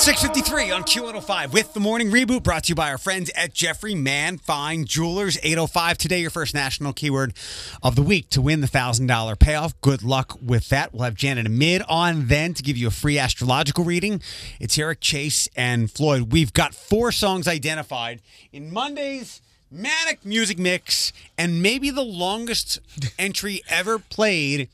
653 0.00 0.70
on 0.70 0.82
Q105 0.82 1.52
with 1.52 1.74
the 1.74 1.78
morning 1.78 2.10
reboot 2.10 2.42
brought 2.42 2.64
to 2.64 2.68
you 2.70 2.74
by 2.74 2.90
our 2.90 2.96
friends 2.96 3.30
at 3.36 3.52
Jeffrey 3.52 3.94
Man 3.94 4.38
Fine 4.38 4.86
Jewelers 4.86 5.36
805. 5.42 5.98
Today, 5.98 6.22
your 6.22 6.30
first 6.30 6.54
national 6.54 6.94
keyword 6.94 7.34
of 7.82 7.96
the 7.96 8.02
week 8.02 8.30
to 8.30 8.40
win 8.40 8.62
the 8.62 8.66
$1,000 8.66 9.38
payoff. 9.38 9.78
Good 9.82 10.02
luck 10.02 10.38
with 10.40 10.70
that. 10.70 10.94
We'll 10.94 11.02
have 11.02 11.16
Janet 11.16 11.44
Amid 11.44 11.82
on 11.86 12.28
then 12.28 12.54
to 12.54 12.62
give 12.62 12.78
you 12.78 12.88
a 12.88 12.90
free 12.90 13.18
astrological 13.18 13.84
reading. 13.84 14.22
It's 14.58 14.78
Eric 14.78 15.00
Chase 15.00 15.50
and 15.54 15.90
Floyd. 15.90 16.32
We've 16.32 16.54
got 16.54 16.74
four 16.74 17.12
songs 17.12 17.46
identified 17.46 18.22
in 18.54 18.72
Monday's 18.72 19.42
Manic 19.70 20.24
Music 20.24 20.58
Mix, 20.58 21.12
and 21.36 21.62
maybe 21.62 21.90
the 21.90 22.00
longest 22.00 22.80
entry 23.18 23.60
ever 23.68 23.98
played 23.98 24.70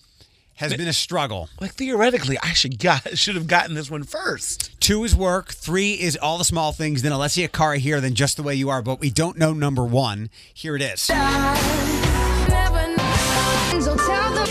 has 0.57 0.75
been 0.75 0.89
a 0.89 0.93
struggle. 0.93 1.49
Like 1.61 1.75
theoretically, 1.75 2.39
I 2.43 2.53
should 2.53 2.79
got 2.79 3.17
should 3.19 3.35
have 3.37 3.47
gotten 3.47 3.75
this 3.75 3.91
one 3.91 4.03
first. 4.03 4.79
Two 4.81 5.05
is 5.05 5.15
work. 5.15 5.53
Three 5.53 5.93
is 5.93 6.17
all 6.17 6.39
the 6.39 6.45
small 6.45 6.73
things. 6.73 7.03
Then 7.03 7.13
Alessia 7.13 7.51
Cara 7.51 7.79
here. 7.79 8.01
Then 8.01 8.15
just 8.15 8.37
the 8.37 8.43
way 8.43 8.55
you 8.55 8.69
are. 8.69 8.83
But 8.83 9.01
we 9.01 9.11
don't 9.11 9.39
know 9.39 9.53
number 9.53 9.85
one. 9.85 10.31
Here 10.53 10.77
it 10.77 10.83
is. 10.83 11.09
Never 11.09 12.97
know. 12.97 13.81
So 13.81 13.97
tell 13.97 14.33
them. 14.35 14.49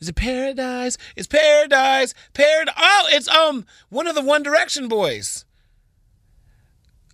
Is 0.00 0.08
it 0.08 0.16
Paradise? 0.16 0.98
It's 1.14 1.28
Paradise. 1.28 2.14
Paradise. 2.34 2.74
Oh, 2.76 3.08
it's 3.10 3.28
um 3.28 3.66
one 3.88 4.06
of 4.06 4.14
the 4.14 4.22
One 4.24 4.42
Direction 4.42 4.88
boys. 4.88 5.44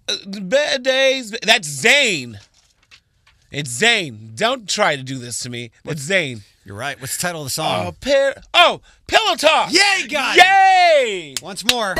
Uh, 0.08 0.16
bad 0.40 0.82
days. 0.82 1.34
That's 1.42 1.68
Zayn. 1.68 2.38
It's 3.50 3.80
Zayn. 3.80 4.37
Don't 4.37 4.68
try 4.68 4.96
to 4.96 5.02
do 5.02 5.18
this 5.18 5.38
to 5.40 5.50
me. 5.50 5.70
It's 5.84 6.06
Zayn. 6.08 6.42
You're 6.64 6.76
right. 6.76 7.00
What's 7.00 7.16
the 7.16 7.22
title 7.22 7.42
of 7.46 7.54
the 7.54 7.62
Oh, 7.62 7.94
song? 7.94 7.96
oh, 8.54 8.80
Pillow 9.06 9.37
Talk. 9.37 9.72
Yay, 9.72 10.06
guys! 10.06 10.37
Yay! 10.37 11.34
Once 11.42 11.64
more. 11.64 11.94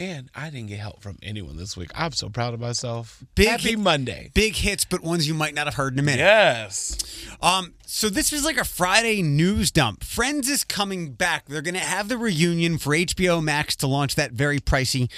And 0.00 0.30
I 0.34 0.48
didn't 0.48 0.68
get 0.68 0.78
help 0.78 1.02
from 1.02 1.18
anyone 1.22 1.58
this 1.58 1.76
week. 1.76 1.90
I'm 1.94 2.12
so 2.12 2.30
proud 2.30 2.54
of 2.54 2.60
myself. 2.60 3.22
Big 3.34 3.48
Happy 3.48 3.70
hit- 3.70 3.78
Monday. 3.78 4.30
Big 4.32 4.56
hits, 4.56 4.86
but 4.86 5.02
ones 5.02 5.28
you 5.28 5.34
might 5.34 5.52
not 5.54 5.66
have 5.66 5.74
heard 5.74 5.92
in 5.92 5.98
a 5.98 6.02
minute. 6.02 6.20
Yes. 6.20 6.96
Um, 7.42 7.74
so 7.84 8.08
this 8.08 8.32
was 8.32 8.42
like 8.42 8.56
a 8.56 8.64
Friday 8.64 9.20
news 9.20 9.70
dump. 9.70 10.02
Friends 10.02 10.48
is 10.48 10.64
coming 10.64 11.12
back. 11.12 11.46
They're 11.46 11.60
going 11.60 11.74
to 11.74 11.80
have 11.80 12.08
the 12.08 12.16
reunion 12.16 12.78
for 12.78 12.94
HBO 12.94 13.42
Max 13.44 13.76
to 13.76 13.86
launch 13.86 14.14
that 14.14 14.32
very 14.32 14.58
pricey 14.58 15.10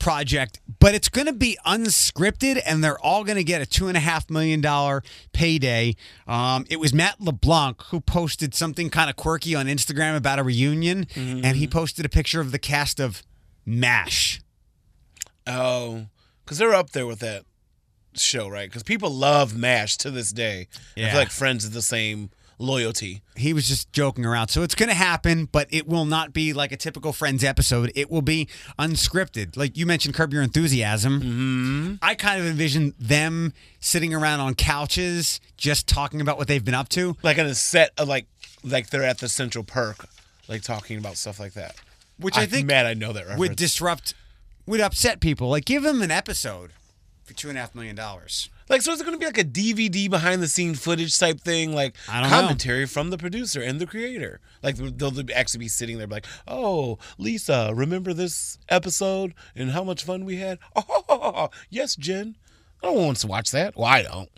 project, 0.00 0.58
but 0.80 0.96
it's 0.96 1.08
going 1.08 1.28
to 1.28 1.32
be 1.32 1.56
unscripted, 1.64 2.60
and 2.66 2.82
they're 2.82 2.98
all 2.98 3.22
going 3.22 3.36
to 3.36 3.44
get 3.44 3.62
a 3.62 3.66
two 3.66 3.86
and 3.86 3.96
a 3.96 4.00
half 4.00 4.28
million 4.28 4.60
dollar 4.60 5.04
payday. 5.32 5.94
Um, 6.26 6.66
it 6.68 6.80
was 6.80 6.92
Matt 6.92 7.20
LeBlanc 7.20 7.80
who 7.84 8.00
posted 8.00 8.52
something 8.52 8.90
kind 8.90 9.08
of 9.08 9.14
quirky 9.14 9.54
on 9.54 9.66
Instagram 9.66 10.16
about 10.16 10.40
a 10.40 10.42
reunion, 10.42 11.06
and 11.14 11.56
he 11.56 11.68
posted 11.68 12.04
a 12.04 12.08
picture 12.08 12.40
of 12.40 12.50
the 12.50 12.58
cast 12.58 12.98
of 12.98 13.22
MASH. 13.66 14.40
Oh, 15.46 16.06
because 16.44 16.58
they're 16.58 16.74
up 16.74 16.90
there 16.90 17.06
with 17.06 17.20
that 17.20 17.44
show, 18.14 18.48
right? 18.48 18.68
Because 18.68 18.82
people 18.82 19.10
love 19.10 19.56
MASH 19.56 19.96
to 19.98 20.10
this 20.10 20.32
day. 20.32 20.68
Yeah. 20.96 21.06
I 21.06 21.10
feel 21.10 21.18
like 21.20 21.30
Friends 21.30 21.64
is 21.64 21.70
the 21.70 21.82
same 21.82 22.30
loyalty. 22.58 23.20
he 23.36 23.52
was 23.52 23.66
just 23.68 23.92
joking 23.92 24.24
around. 24.24 24.48
So 24.48 24.62
it's 24.62 24.74
going 24.74 24.88
to 24.88 24.94
happen, 24.94 25.46
but 25.46 25.66
it 25.70 25.88
will 25.88 26.04
not 26.04 26.32
be 26.32 26.52
like 26.52 26.72
a 26.72 26.76
typical 26.76 27.12
Friends 27.12 27.42
episode. 27.42 27.90
It 27.94 28.10
will 28.10 28.22
be 28.22 28.48
unscripted. 28.78 29.56
Like 29.56 29.76
you 29.76 29.86
mentioned, 29.86 30.14
Curb 30.14 30.32
Your 30.32 30.42
Enthusiasm. 30.42 31.20
Mm-hmm. 31.20 31.94
I 32.00 32.14
kind 32.14 32.40
of 32.40 32.46
envision 32.46 32.94
them 32.98 33.52
sitting 33.80 34.14
around 34.14 34.40
on 34.40 34.54
couches, 34.54 35.40
just 35.56 35.88
talking 35.88 36.20
about 36.20 36.38
what 36.38 36.48
they've 36.48 36.64
been 36.64 36.74
up 36.74 36.88
to. 36.90 37.16
Like 37.22 37.38
on 37.38 37.46
a 37.46 37.54
set 37.54 37.90
of 37.98 38.08
like 38.08 38.26
like 38.62 38.90
they're 38.90 39.02
at 39.02 39.18
the 39.18 39.28
Central 39.28 39.64
Perk, 39.64 40.06
like 40.48 40.62
talking 40.62 40.96
about 40.98 41.16
stuff 41.16 41.38
like 41.40 41.54
that. 41.54 41.76
Which 42.18 42.36
I 42.36 42.42
I'm 42.42 42.48
think 42.48 42.66
mad 42.66 42.86
I 42.86 42.94
know 42.94 43.12
that 43.12 43.20
reference. 43.22 43.38
would 43.40 43.56
disrupt, 43.56 44.14
would 44.66 44.80
upset 44.80 45.20
people. 45.20 45.48
Like 45.48 45.64
give 45.64 45.82
them 45.82 46.02
an 46.02 46.10
episode 46.10 46.72
for 47.24 47.32
two 47.34 47.48
and 47.48 47.58
a 47.58 47.60
half 47.62 47.74
million 47.74 47.96
dollars. 47.96 48.48
Like, 48.68 48.80
so 48.80 48.92
is 48.92 49.00
it 49.00 49.04
going 49.04 49.14
to 49.14 49.20
be 49.20 49.26
like 49.26 49.36
a 49.36 49.44
DVD 49.44 50.08
behind 50.08 50.42
the 50.42 50.48
scene 50.48 50.74
footage 50.74 51.18
type 51.18 51.40
thing? 51.40 51.74
Like 51.74 51.96
I 52.08 52.20
don't 52.22 52.30
know. 52.30 52.36
commentary 52.40 52.86
from 52.86 53.10
the 53.10 53.18
producer 53.18 53.60
and 53.60 53.78
the 53.78 53.86
creator. 53.86 54.40
Like 54.62 54.76
they'll 54.76 55.12
actually 55.34 55.58
be 55.60 55.68
sitting 55.68 55.98
there 55.98 56.06
like, 56.06 56.24
oh, 56.48 56.98
Lisa, 57.18 57.72
remember 57.74 58.14
this 58.14 58.58
episode 58.70 59.34
and 59.54 59.72
how 59.72 59.84
much 59.84 60.04
fun 60.04 60.24
we 60.24 60.36
had? 60.36 60.58
Oh, 61.16 61.50
yes, 61.70 61.94
Jen. 61.96 62.36
No 62.82 62.92
one 62.92 63.04
wants 63.06 63.20
to 63.22 63.26
watch 63.26 63.50
that. 63.52 63.76
Well, 63.76 63.86
I 63.86 64.02
don't. 64.02 64.28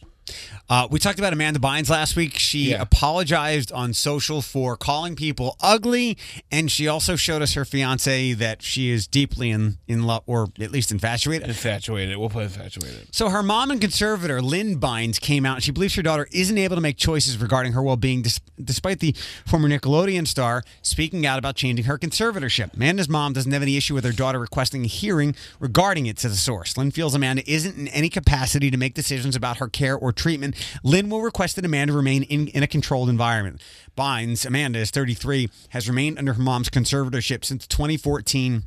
Uh, 0.68 0.88
we 0.90 0.98
talked 0.98 1.18
about 1.18 1.32
Amanda 1.32 1.60
Bynes 1.60 1.88
last 1.88 2.16
week. 2.16 2.38
She 2.38 2.70
Yeah. 2.70 2.82
apologized 2.82 3.70
on 3.72 3.94
social 3.94 4.42
for 4.42 4.76
calling 4.76 5.14
people 5.14 5.56
ugly, 5.60 6.18
and 6.50 6.70
she 6.70 6.88
also 6.88 7.14
showed 7.14 7.40
us 7.42 7.52
her 7.54 7.64
fiance 7.64 8.32
that 8.34 8.62
she 8.62 8.90
is 8.90 9.06
deeply 9.06 9.50
in 9.50 9.78
in 9.86 10.02
love, 10.02 10.22
or 10.26 10.48
at 10.60 10.72
least 10.72 10.90
infatuated. 10.90 11.48
Infatuated. 11.48 12.16
We'll 12.16 12.28
put 12.30 12.42
infatuated. 12.44 13.08
So 13.14 13.28
her 13.28 13.42
mom 13.42 13.70
and 13.70 13.80
conservator 13.80 14.42
Lynn 14.42 14.80
Bynes 14.80 15.20
came 15.20 15.46
out. 15.46 15.56
and 15.56 15.64
She 15.64 15.70
believes 15.70 15.94
her 15.94 16.02
daughter 16.02 16.26
isn't 16.32 16.58
able 16.58 16.74
to 16.76 16.82
make 16.82 16.96
choices 16.96 17.38
regarding 17.38 17.72
her 17.72 17.82
well-being, 17.82 18.22
dis- 18.22 18.40
despite 18.62 18.98
the 19.00 19.14
former 19.46 19.68
Nickelodeon 19.68 20.26
star 20.26 20.64
speaking 20.82 21.24
out 21.26 21.38
about 21.38 21.54
changing 21.54 21.84
her 21.86 21.98
conservatorship. 21.98 22.74
Amanda's 22.74 23.08
mom 23.08 23.32
doesn't 23.32 23.52
have 23.52 23.62
any 23.62 23.76
issue 23.76 23.94
with 23.94 24.04
her 24.04 24.12
daughter 24.12 24.38
requesting 24.40 24.84
a 24.84 24.88
hearing 24.88 25.34
regarding 25.60 26.06
it, 26.06 26.18
says 26.18 26.32
a 26.32 26.36
source. 26.36 26.76
Lynn 26.76 26.90
feels 26.90 27.14
Amanda 27.14 27.48
isn't 27.50 27.76
in 27.78 27.88
any 27.88 28.08
capacity 28.08 28.70
to 28.70 28.76
make 28.76 28.94
decisions 28.94 29.36
about 29.36 29.58
her 29.58 29.68
care 29.68 29.94
or 29.96 30.12
treatment. 30.16 30.56
Lynn 30.82 31.08
will 31.08 31.22
request 31.22 31.56
that 31.56 31.64
Amanda 31.64 31.92
remain 31.92 32.24
in, 32.24 32.48
in 32.48 32.62
a 32.62 32.66
controlled 32.66 33.08
environment. 33.08 33.60
Bynes, 33.96 34.44
Amanda 34.44 34.78
is 34.78 34.90
33, 34.90 35.48
has 35.70 35.88
remained 35.88 36.18
under 36.18 36.32
her 36.32 36.42
mom's 36.42 36.68
conservatorship 36.68 37.44
since 37.44 37.66
2014 37.66 38.64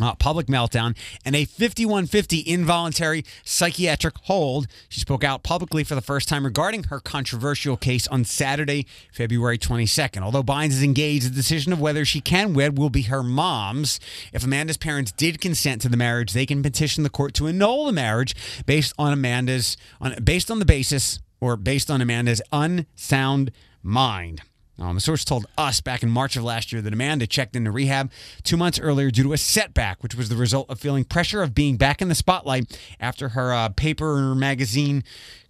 uh, 0.00 0.14
public 0.14 0.46
meltdown, 0.46 0.96
and 1.24 1.34
a 1.34 1.44
5150 1.44 2.42
involuntary 2.46 3.24
psychiatric 3.44 4.14
hold. 4.24 4.66
She 4.88 5.00
spoke 5.00 5.24
out 5.24 5.42
publicly 5.42 5.84
for 5.84 5.94
the 5.94 6.00
first 6.00 6.28
time 6.28 6.44
regarding 6.44 6.84
her 6.84 7.00
controversial 7.00 7.76
case 7.76 8.06
on 8.08 8.24
Saturday, 8.24 8.86
February 9.12 9.58
22nd. 9.58 10.22
Although 10.22 10.42
Bynes 10.42 10.70
is 10.70 10.82
engaged, 10.82 11.26
the 11.26 11.34
decision 11.34 11.72
of 11.72 11.80
whether 11.80 12.04
she 12.04 12.20
can 12.20 12.54
wed 12.54 12.78
will 12.78 12.90
be 12.90 13.02
her 13.02 13.22
mom's. 13.22 13.98
If 14.32 14.44
Amanda's 14.44 14.76
parents 14.76 15.12
did 15.12 15.40
consent 15.40 15.82
to 15.82 15.88
the 15.88 15.96
marriage, 15.96 16.32
they 16.32 16.46
can 16.46 16.62
petition 16.62 17.02
the 17.02 17.10
court 17.10 17.34
to 17.34 17.46
annul 17.46 17.86
the 17.86 17.92
marriage 17.92 18.34
based 18.66 18.92
on 18.98 19.12
Amanda's 19.12 19.76
on 20.00 20.14
based 20.22 20.50
on 20.50 20.58
the 20.58 20.64
basis 20.64 21.18
or 21.40 21.56
based 21.56 21.90
on 21.90 22.00
Amanda's 22.00 22.42
unsound 22.52 23.52
mind. 23.82 24.42
Um, 24.78 24.98
a 24.98 25.00
source 25.00 25.24
told 25.24 25.46
us 25.56 25.80
back 25.80 26.02
in 26.02 26.10
March 26.10 26.36
of 26.36 26.44
last 26.44 26.70
year 26.70 26.82
that 26.82 26.92
Amanda 26.92 27.26
checked 27.26 27.56
into 27.56 27.70
rehab 27.70 28.10
two 28.42 28.56
months 28.56 28.78
earlier 28.78 29.10
due 29.10 29.22
to 29.22 29.32
a 29.32 29.38
setback, 29.38 30.02
which 30.02 30.14
was 30.14 30.28
the 30.28 30.36
result 30.36 30.68
of 30.68 30.78
feeling 30.78 31.04
pressure 31.04 31.42
of 31.42 31.54
being 31.54 31.76
back 31.76 32.02
in 32.02 32.08
the 32.08 32.14
spotlight 32.14 32.78
after 33.00 33.30
her 33.30 33.54
uh, 33.54 33.70
paper 33.70 34.34
magazine 34.34 35.02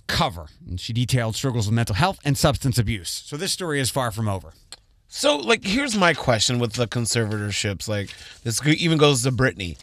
cover. 0.07 0.47
And 0.69 0.81
she 0.81 0.93
detailed 0.93 1.35
struggles 1.35 1.67
with 1.67 1.75
mental 1.75 1.97
health 1.97 2.21
and 2.25 2.39
substance 2.39 2.79
abuse. 2.79 3.11
So 3.11 3.37
this 3.37 3.53
story 3.53 3.81
is 3.81 3.91
far 3.91 4.13
from 4.13 4.29
over. 4.29 4.53
So, 5.09 5.37
like, 5.37 5.65
here's 5.65 5.97
my 5.97 6.15
question 6.15 6.59
with 6.59 6.75
the 6.75 6.87
conservatorships. 6.87 7.89
Like, 7.89 8.11
this 8.45 8.65
even 8.67 8.99
goes 8.99 9.23
to 9.23 9.33
Britney. 9.33 9.79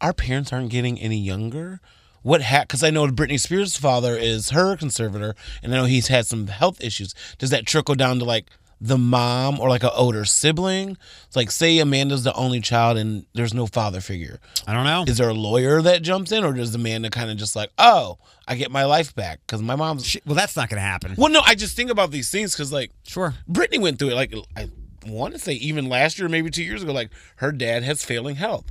Our 0.00 0.12
parents 0.12 0.52
aren't 0.52 0.70
getting 0.70 0.98
any 0.98 1.18
younger. 1.18 1.80
What 2.22 2.42
ha 2.42 2.62
Because 2.62 2.82
I 2.82 2.90
know 2.90 3.06
Britney 3.08 3.40
Spears' 3.40 3.76
father 3.76 4.16
is 4.16 4.50
her 4.50 4.76
conservator, 4.76 5.34
and 5.62 5.72
I 5.74 5.78
know 5.78 5.84
he's 5.84 6.08
had 6.08 6.26
some 6.26 6.46
health 6.48 6.82
issues. 6.82 7.14
Does 7.38 7.50
that 7.50 7.66
trickle 7.66 7.94
down 7.94 8.18
to 8.18 8.24
like 8.24 8.46
the 8.82 8.96
mom 8.98 9.60
or 9.60 9.68
like 9.68 9.82
an 9.82 9.90
older 9.94 10.24
sibling? 10.24 10.96
It's 11.26 11.36
like, 11.36 11.50
say 11.50 11.78
Amanda's 11.78 12.24
the 12.24 12.32
only 12.34 12.60
child 12.60 12.96
and 12.96 13.26
there's 13.34 13.52
no 13.52 13.66
father 13.66 14.00
figure. 14.00 14.40
I 14.66 14.72
don't 14.72 14.84
know. 14.84 15.04
Is 15.06 15.18
there 15.18 15.28
a 15.28 15.34
lawyer 15.34 15.82
that 15.82 16.02
jumps 16.02 16.32
in, 16.32 16.44
or 16.44 16.52
does 16.52 16.74
Amanda 16.74 17.10
kind 17.10 17.30
of 17.30 17.36
just 17.36 17.54
like, 17.56 17.70
oh, 17.78 18.18
I 18.48 18.54
get 18.54 18.70
my 18.70 18.84
life 18.84 19.14
back 19.14 19.40
because 19.46 19.62
my 19.62 19.76
mom's. 19.76 20.06
She- 20.06 20.22
well, 20.26 20.34
that's 20.34 20.56
not 20.56 20.68
going 20.68 20.78
to 20.78 20.86
happen. 20.86 21.14
Well, 21.16 21.30
no, 21.30 21.40
I 21.46 21.54
just 21.54 21.76
think 21.76 21.90
about 21.90 22.10
these 22.10 22.30
things 22.30 22.52
because 22.52 22.72
like 22.72 22.90
Sure. 23.06 23.34
Britney 23.50 23.80
went 23.80 23.98
through 23.98 24.10
it. 24.10 24.14
Like 24.14 24.34
I 24.56 24.68
want 25.06 25.34
to 25.34 25.40
say, 25.40 25.52
even 25.54 25.88
last 25.88 26.18
year, 26.18 26.28
maybe 26.28 26.50
two 26.50 26.64
years 26.64 26.82
ago. 26.82 26.92
Like 26.92 27.10
her 27.36 27.52
dad 27.52 27.82
has 27.82 28.04
failing 28.04 28.36
health. 28.36 28.66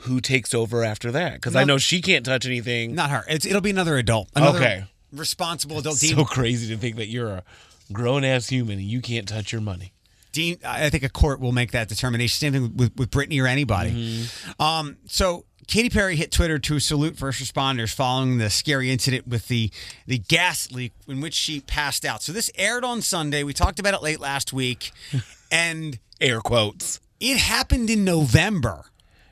Who 0.00 0.20
takes 0.20 0.54
over 0.54 0.84
after 0.84 1.10
that? 1.12 1.34
Because 1.34 1.56
I 1.56 1.64
know 1.64 1.78
she 1.78 2.00
can't 2.02 2.24
touch 2.24 2.46
anything. 2.46 2.94
Not 2.94 3.10
her. 3.10 3.24
It's, 3.28 3.46
it'll 3.46 3.60
be 3.60 3.70
another 3.70 3.96
adult. 3.96 4.28
Another 4.36 4.58
Okay. 4.58 4.84
Responsible 5.12 5.78
adult. 5.78 5.98
Dean, 5.98 6.16
so 6.16 6.24
crazy 6.24 6.74
to 6.74 6.80
think 6.80 6.96
that 6.96 7.06
you're 7.06 7.28
a 7.28 7.44
grown 7.92 8.24
ass 8.24 8.48
human 8.48 8.78
and 8.78 8.86
you 8.86 9.00
can't 9.00 9.26
touch 9.26 9.52
your 9.52 9.60
money. 9.60 9.92
Dean, 10.32 10.58
I 10.66 10.90
think 10.90 11.02
a 11.02 11.08
court 11.08 11.40
will 11.40 11.52
make 11.52 11.72
that 11.72 11.88
determination. 11.88 12.36
Same 12.38 12.52
thing 12.52 12.76
with, 12.76 12.94
with 12.96 13.10
Britney 13.10 13.42
or 13.42 13.46
anybody. 13.46 14.26
Um, 14.60 14.98
so 15.06 15.46
Katy 15.66 15.88
Perry 15.88 16.16
hit 16.16 16.30
Twitter 16.30 16.58
to 16.58 16.78
salute 16.78 17.16
first 17.16 17.42
responders 17.42 17.94
following 17.94 18.36
the 18.36 18.50
scary 18.50 18.90
incident 18.90 19.26
with 19.26 19.48
the 19.48 19.70
the 20.06 20.18
gas 20.18 20.70
leak 20.72 20.92
in 21.08 21.22
which 21.22 21.32
she 21.34 21.60
passed 21.60 22.04
out. 22.04 22.22
So 22.22 22.32
this 22.32 22.50
aired 22.56 22.84
on 22.84 23.00
Sunday. 23.00 23.44
We 23.44 23.54
talked 23.54 23.80
about 23.80 23.94
it 23.94 24.02
late 24.02 24.20
last 24.20 24.52
week, 24.52 24.90
and 25.50 25.98
Air 26.20 26.40
quotes. 26.40 27.00
it 27.18 27.38
happened 27.38 27.88
in 27.88 28.04
November. 28.04 28.84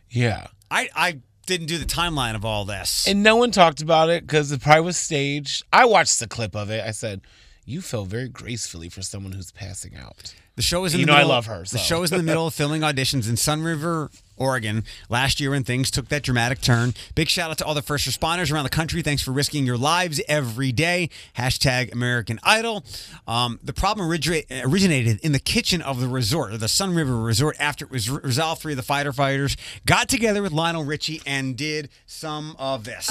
Yeah. 0.09 0.47
I 0.71 0.89
I 0.95 1.21
didn't 1.47 1.67
do 1.67 1.79
the 1.79 1.85
timeline 1.85 2.35
of 2.35 2.45
all 2.45 2.65
this. 2.65 3.07
And 3.07 3.23
no 3.23 3.37
one 3.37 3.51
talked 3.51 3.83
about 3.83 4.09
it 4.09 4.27
because 4.27 4.51
it 4.51 4.63
probably 4.63 4.83
was 4.83 4.97
staged. 4.97 5.65
I 5.73 5.85
watched 5.85 6.19
the 6.21 6.27
clip 6.27 6.57
of 6.57 6.71
it. 6.71 6.85
I 6.85 6.91
said, 6.91 7.21
"You 7.65 7.81
fell 7.81 8.05
very 8.05 8.29
gracefully 8.29 8.89
for 8.89 9.03
someone 9.03 9.33
who's 9.33 9.51
passing 9.51 9.97
out." 9.97 10.35
The 10.57 10.63
show 10.63 10.85
is 10.85 10.95
in 10.95 11.01
You 11.01 11.07
the 11.07 11.13
know 11.13 11.19
I 11.19 11.25
love 11.25 11.47
her, 11.47 11.65
The 11.69 11.79
show 11.79 12.05
is 12.05 12.13
in 12.13 12.19
the 12.19 12.23
middle 12.23 12.47
of 12.47 12.55
filming 12.55 12.83
auditions 12.83 13.29
in 13.29 13.35
Sunriver, 13.35 14.09
Oregon, 14.37 14.85
last 15.09 15.41
year 15.41 15.51
when 15.51 15.65
things 15.65 15.91
took 15.91 16.09
that 16.11 16.23
dramatic 16.23 16.61
turn. 16.61 16.95
Big 17.17 17.29
shout 17.29 17.51
out 17.51 17.59
to 17.59 17.65
all 17.65 17.75
the 17.75 17.83
first 17.83 18.07
responders 18.09 18.53
around 18.53 18.63
the 18.63 18.71
country. 18.71 19.03
Thanks 19.03 19.21
for 19.21 19.33
risking 19.33 19.67
your 19.67 19.77
lives 19.77 20.21
every 20.29 20.71
day. 20.71 21.11
Hashtag 21.37 21.93
American 21.93 22.39
Idol. 22.45 22.85
Um, 23.27 23.59
the 23.65 23.73
problem 23.73 24.09
origina- 24.09 24.45
originated 24.65 25.19
in 25.25 25.33
the 25.33 25.41
kitchen 25.41 25.83
of 25.83 25.99
the 26.01 26.07
resort, 26.07 26.53
or 26.53 26.57
the 26.59 26.67
Sunriver 26.69 27.25
Resort, 27.25 27.57
after 27.59 27.85
it 27.85 27.91
was 27.91 28.09
re- 28.09 28.21
resolved. 28.23 28.63
Three 28.63 28.75
of 28.75 28.77
the 28.77 28.83
fighter 28.85 29.13
fighters 29.13 29.57
got 29.87 30.09
together 30.09 30.41
with 30.41 30.53
Lionel 30.53 30.85
Richie 30.85 31.21
and 31.27 31.57
did 31.57 31.89
some 32.07 32.55
of 32.61 32.85
this. 32.85 33.11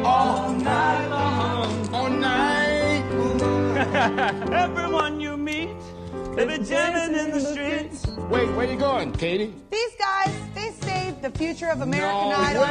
Everyone 4.52 5.20
you 5.20 5.36
meet, 5.36 5.76
they 6.36 6.46
be 6.46 6.58
jamming 6.64 7.18
in 7.18 7.30
the 7.32 7.40
streets. 7.40 7.99
Wait, 8.30 8.48
where 8.52 8.68
are 8.68 8.72
you 8.72 8.78
going, 8.78 9.10
Katy? 9.12 9.52
These 9.72 9.90
guys, 9.98 10.32
they 10.54 10.70
saved 10.70 11.20
the 11.20 11.30
future 11.30 11.68
of 11.68 11.80
American 11.80 12.28
No 12.30 12.36
Idol 12.36 12.62
way. 12.62 12.68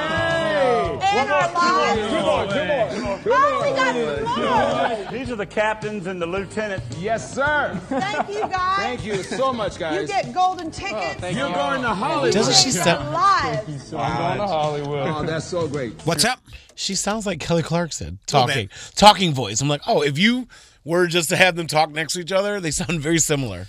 and 1.03 1.29
our 1.29 1.53
lives. 1.53 2.07
Come 2.13 2.25
on, 2.25 2.47
come 2.47 2.71
on. 2.71 3.19
Come 3.19 3.33
Oh, 3.33 3.61
we 3.61 3.69
on. 3.69 3.75
got 3.75 5.03
more. 5.03 5.11
These 5.11 5.29
are 5.31 5.35
the 5.35 5.45
captains 5.45 6.07
and 6.07 6.21
the 6.21 6.25
lieutenants. 6.25 6.97
Yes, 6.97 7.33
sir. 7.35 7.77
Thank 7.89 8.29
you, 8.29 8.39
guys. 8.41 8.77
Thank 8.77 9.05
you 9.05 9.21
so 9.21 9.51
much, 9.51 9.77
guys. 9.77 10.01
You 10.01 10.07
get 10.07 10.33
golden 10.33 10.67
oh, 10.67 10.71
tickets. 10.71 11.35
You're 11.35 11.51
going 11.51 11.81
to 11.81 11.89
Hollywood. 11.89 12.33
Doesn't 12.33 12.55
she 12.55 12.75
Your 12.77 12.85
sound? 12.85 13.11
lives. 13.13 13.93
I'm 13.93 14.17
going 14.17 14.37
to 14.37 14.47
Hollywood. 14.47 15.07
Oh, 15.09 15.23
that's 15.23 15.45
so 15.45 15.67
great. 15.67 15.91
What's 16.05 16.23
up? 16.23 16.39
She 16.75 16.95
sounds 16.95 17.25
like 17.25 17.41
Kelly 17.41 17.63
Clarkson 17.63 18.19
talking, 18.27 18.67
bit. 18.67 18.91
talking 18.95 19.33
voice. 19.33 19.59
I'm 19.59 19.67
like, 19.67 19.81
oh, 19.87 20.03
if 20.03 20.17
you 20.17 20.47
were 20.85 21.07
just 21.07 21.27
to 21.29 21.35
have 21.35 21.57
them 21.57 21.67
talk 21.67 21.89
next 21.91 22.13
to 22.13 22.21
each 22.21 22.31
other, 22.31 22.61
they 22.61 22.71
sound 22.71 23.01
very 23.01 23.19
similar. 23.19 23.67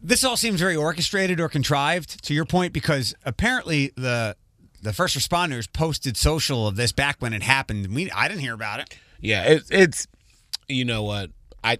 This 0.00 0.24
all 0.24 0.36
seems 0.36 0.60
very 0.60 0.76
orchestrated 0.76 1.40
or 1.40 1.48
contrived 1.48 2.24
to 2.24 2.34
your 2.34 2.44
point 2.44 2.72
because 2.72 3.14
apparently 3.24 3.92
the 3.96 4.36
the 4.82 4.92
first 4.92 5.18
responders 5.18 5.70
posted 5.72 6.16
social 6.16 6.66
of 6.68 6.76
this 6.76 6.92
back 6.92 7.16
when 7.18 7.32
it 7.32 7.42
happened. 7.42 7.92
We 7.94 8.10
I 8.10 8.28
didn't 8.28 8.40
hear 8.40 8.54
about 8.54 8.80
it. 8.80 8.96
Yeah, 9.20 9.44
it, 9.44 9.62
it's 9.70 10.06
you 10.68 10.84
know 10.84 11.02
what 11.02 11.30
I 11.64 11.78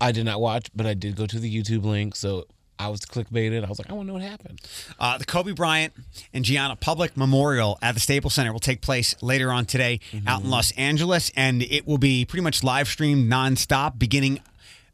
I 0.00 0.12
did 0.12 0.24
not 0.24 0.40
watch, 0.40 0.68
but 0.74 0.86
I 0.86 0.94
did 0.94 1.16
go 1.16 1.26
to 1.26 1.38
the 1.38 1.54
YouTube 1.54 1.84
link, 1.84 2.16
so 2.16 2.46
I 2.78 2.88
was 2.88 3.00
clickbaited. 3.00 3.64
I 3.64 3.68
was 3.68 3.78
like, 3.78 3.90
I 3.90 3.94
want 3.94 4.06
to 4.06 4.08
know 4.08 4.12
what 4.14 4.22
happened. 4.22 4.60
Uh, 4.98 5.16
the 5.18 5.24
Kobe 5.24 5.52
Bryant 5.52 5.94
and 6.32 6.44
Gianna 6.44 6.76
Public 6.76 7.16
Memorial 7.16 7.78
at 7.80 7.92
the 7.92 8.00
Staples 8.00 8.34
Center 8.34 8.52
will 8.52 8.60
take 8.60 8.82
place 8.82 9.14
later 9.22 9.50
on 9.50 9.64
today 9.64 10.00
out 10.26 10.42
in 10.42 10.50
Los 10.50 10.72
Angeles, 10.72 11.32
and 11.36 11.62
it 11.62 11.86
will 11.86 11.98
be 11.98 12.24
pretty 12.24 12.42
much 12.42 12.62
live 12.62 12.88
streamed 12.88 13.30
nonstop 13.30 13.98
beginning. 13.98 14.40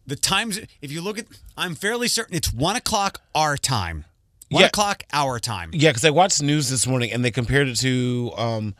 The 0.06 0.16
times, 0.16 0.58
if 0.80 0.90
you 0.90 1.00
look 1.00 1.18
at, 1.18 1.26
I'm 1.56 1.74
fairly 1.74 2.08
certain 2.08 2.34
it's 2.36 2.52
one 2.52 2.76
o'clock 2.76 3.20
our 3.34 3.56
time, 3.56 4.04
one 4.50 4.62
Yeah. 4.62 4.66
o'clock 4.66 5.04
our 5.12 5.38
time. 5.38 5.70
Yeah, 5.72 5.90
because 5.90 6.04
I 6.04 6.10
watched 6.10 6.42
news 6.42 6.68
this 6.70 6.86
morning 6.86 7.12
and 7.12 7.24
they 7.24 7.30
compared 7.30 7.68
it 7.68 7.76
to 7.76 8.32
um, 8.36 8.74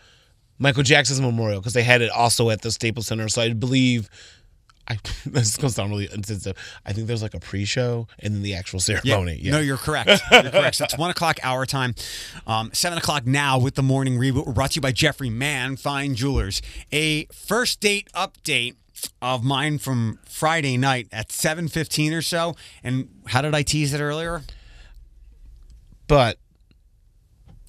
Michael 0.59 0.83
Jackson's 0.83 1.21
memorial 1.21 1.61
because 1.61 1.75
they 1.75 1.85
had 1.85 2.03
it 2.03 2.11
also 2.11 2.51
at 2.51 2.63
the 2.63 2.71
Staples 2.73 3.07
Center. 3.07 3.29
So 3.29 3.43
I 3.43 3.53
believe. 3.53 4.09
I, 4.89 4.99
this 5.27 5.47
is 5.51 5.57
gonna 5.57 5.71
sound 5.71 5.91
really 5.93 6.09
insensitive. 6.13 6.57
I 6.85 6.93
think 6.93 7.07
there's 7.07 7.23
like 7.23 7.35
a 7.35 7.39
pre-show 7.41 8.09
and 8.19 8.35
then 8.35 8.43
the 8.43 8.55
actual 8.55 8.81
ceremony. 8.81 9.39
Yeah. 9.41 9.53
No, 9.53 9.61
you're 9.61 9.77
correct. 9.77 10.09
You're 10.33 10.51
correct. 10.51 10.75
So 10.75 10.85
it's 10.85 10.99
one 10.99 11.09
o'clock 11.09 11.39
our 11.45 11.65
time, 11.67 11.95
um, 12.49 12.71
seven 12.75 12.99
o'clock 12.99 13.25
now 13.25 13.61
with 13.61 13.77
the 13.77 13.83
morning 13.85 14.19
reboot. 14.19 14.45
We're 14.45 14.53
brought 14.53 14.73
to 14.73 14.75
you 14.77 14.81
by 14.81 14.91
Jeffrey 14.91 15.31
Mann 15.31 15.77
Fine 15.77 16.17
Jewelers. 16.17 16.63
A 16.91 17.27
first 17.27 17.81
date 17.81 18.09
update 18.13 18.75
of 19.21 19.43
mine 19.45 19.79
from 19.79 20.19
Friday 20.29 20.77
night 20.77 21.09
at 21.13 21.33
seven 21.33 21.69
fifteen 21.69 22.13
or 22.13 22.23
so. 22.23 22.55
And 22.83 23.09
how 23.27 23.43
did 23.43 23.55
I 23.55 23.63
tease 23.63 23.93
it 23.95 24.01
earlier? 24.01 24.43
but 26.09 26.39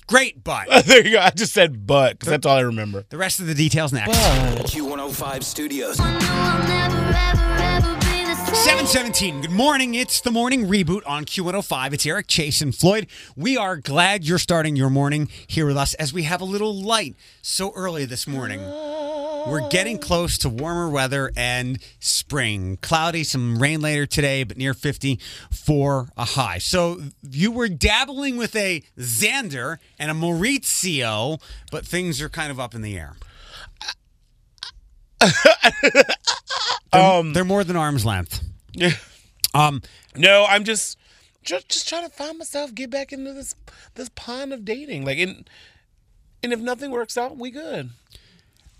Great 0.05 0.43
butt. 0.43 0.67
there 0.85 1.03
you 1.05 1.11
go. 1.11 1.19
I 1.19 1.29
just 1.29 1.53
said 1.53 1.87
but 1.87 2.19
because 2.19 2.29
that's 2.29 2.45
all 2.45 2.57
I 2.57 2.61
remember. 2.61 3.05
The 3.09 3.17
rest 3.17 3.39
of 3.39 3.47
the 3.47 3.53
details 3.55 3.93
next. 3.93 4.11
Q105 4.11 5.43
Studios. 5.43 5.97
717. 8.63 9.41
Good 9.41 9.51
morning. 9.51 9.93
It's 9.93 10.21
the 10.21 10.31
morning 10.31 10.67
reboot 10.67 11.01
on 11.05 11.25
Q105. 11.25 11.91
It's 11.91 12.05
Eric 12.05 12.27
Chase 12.27 12.61
and 12.61 12.73
Floyd. 12.73 13.07
We 13.35 13.57
are 13.57 13.75
glad 13.75 14.23
you're 14.23 14.39
starting 14.39 14.77
your 14.77 14.89
morning 14.89 15.27
here 15.47 15.65
with 15.65 15.75
us 15.75 15.95
as 15.95 16.13
we 16.13 16.23
have 16.23 16.39
a 16.39 16.45
little 16.45 16.73
light 16.73 17.17
so 17.41 17.73
early 17.75 18.05
this 18.05 18.25
morning. 18.25 18.61
We're 18.61 19.67
getting 19.67 19.97
close 19.97 20.37
to 20.37 20.49
warmer 20.49 20.87
weather 20.89 21.33
and 21.35 21.77
spring. 21.99 22.77
Cloudy, 22.81 23.25
some 23.25 23.61
rain 23.61 23.81
later 23.81 24.05
today, 24.05 24.45
but 24.45 24.55
near 24.55 24.73
50 24.73 25.19
for 25.51 26.07
a 26.15 26.23
high. 26.23 26.59
So 26.59 27.01
you 27.21 27.51
were 27.51 27.67
dabbling 27.67 28.37
with 28.37 28.55
a 28.55 28.81
Xander 28.97 29.79
and 29.99 30.09
a 30.09 30.13
Maurizio, 30.13 31.41
but 31.69 31.85
things 31.85 32.21
are 32.21 32.29
kind 32.29 32.49
of 32.49 32.61
up 32.61 32.73
in 32.73 32.81
the 32.81 32.97
air. 32.97 33.17
Um, 36.93 37.33
they're, 37.33 37.33
they're 37.33 37.45
more 37.45 37.63
than 37.63 37.75
arm's 37.75 38.05
length. 38.05 38.52
Um, 39.53 39.81
No, 40.15 40.45
I'm 40.47 40.63
just, 40.63 40.97
just 41.43 41.69
just 41.69 41.87
trying 41.87 42.03
to 42.03 42.09
find 42.09 42.37
myself, 42.37 42.73
get 42.73 42.89
back 42.89 43.13
into 43.13 43.33
this 43.33 43.55
this 43.95 44.09
pond 44.09 44.53
of 44.53 44.65
dating. 44.65 45.05
Like, 45.05 45.19
and 45.19 45.47
and 46.41 46.53
if 46.53 46.59
nothing 46.59 46.91
works 46.91 47.17
out, 47.17 47.37
we 47.37 47.51
good. 47.51 47.91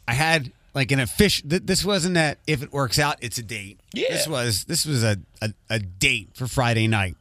I 0.07 0.13
had 0.13 0.51
like 0.73 0.91
an 0.91 0.99
official. 0.99 1.49
Th- 1.49 1.61
this 1.63 1.85
wasn't 1.85 2.15
that 2.15 2.39
if 2.47 2.63
it 2.63 2.73
works 2.73 2.99
out, 2.99 3.17
it's 3.21 3.37
a 3.37 3.43
date. 3.43 3.79
Yeah. 3.93 4.09
This 4.09 4.27
was 4.27 4.65
this 4.65 4.85
was 4.85 5.03
a 5.03 5.17
a, 5.41 5.53
a 5.69 5.79
date 5.79 6.29
for 6.33 6.47
Friday 6.47 6.87
night. 6.87 7.15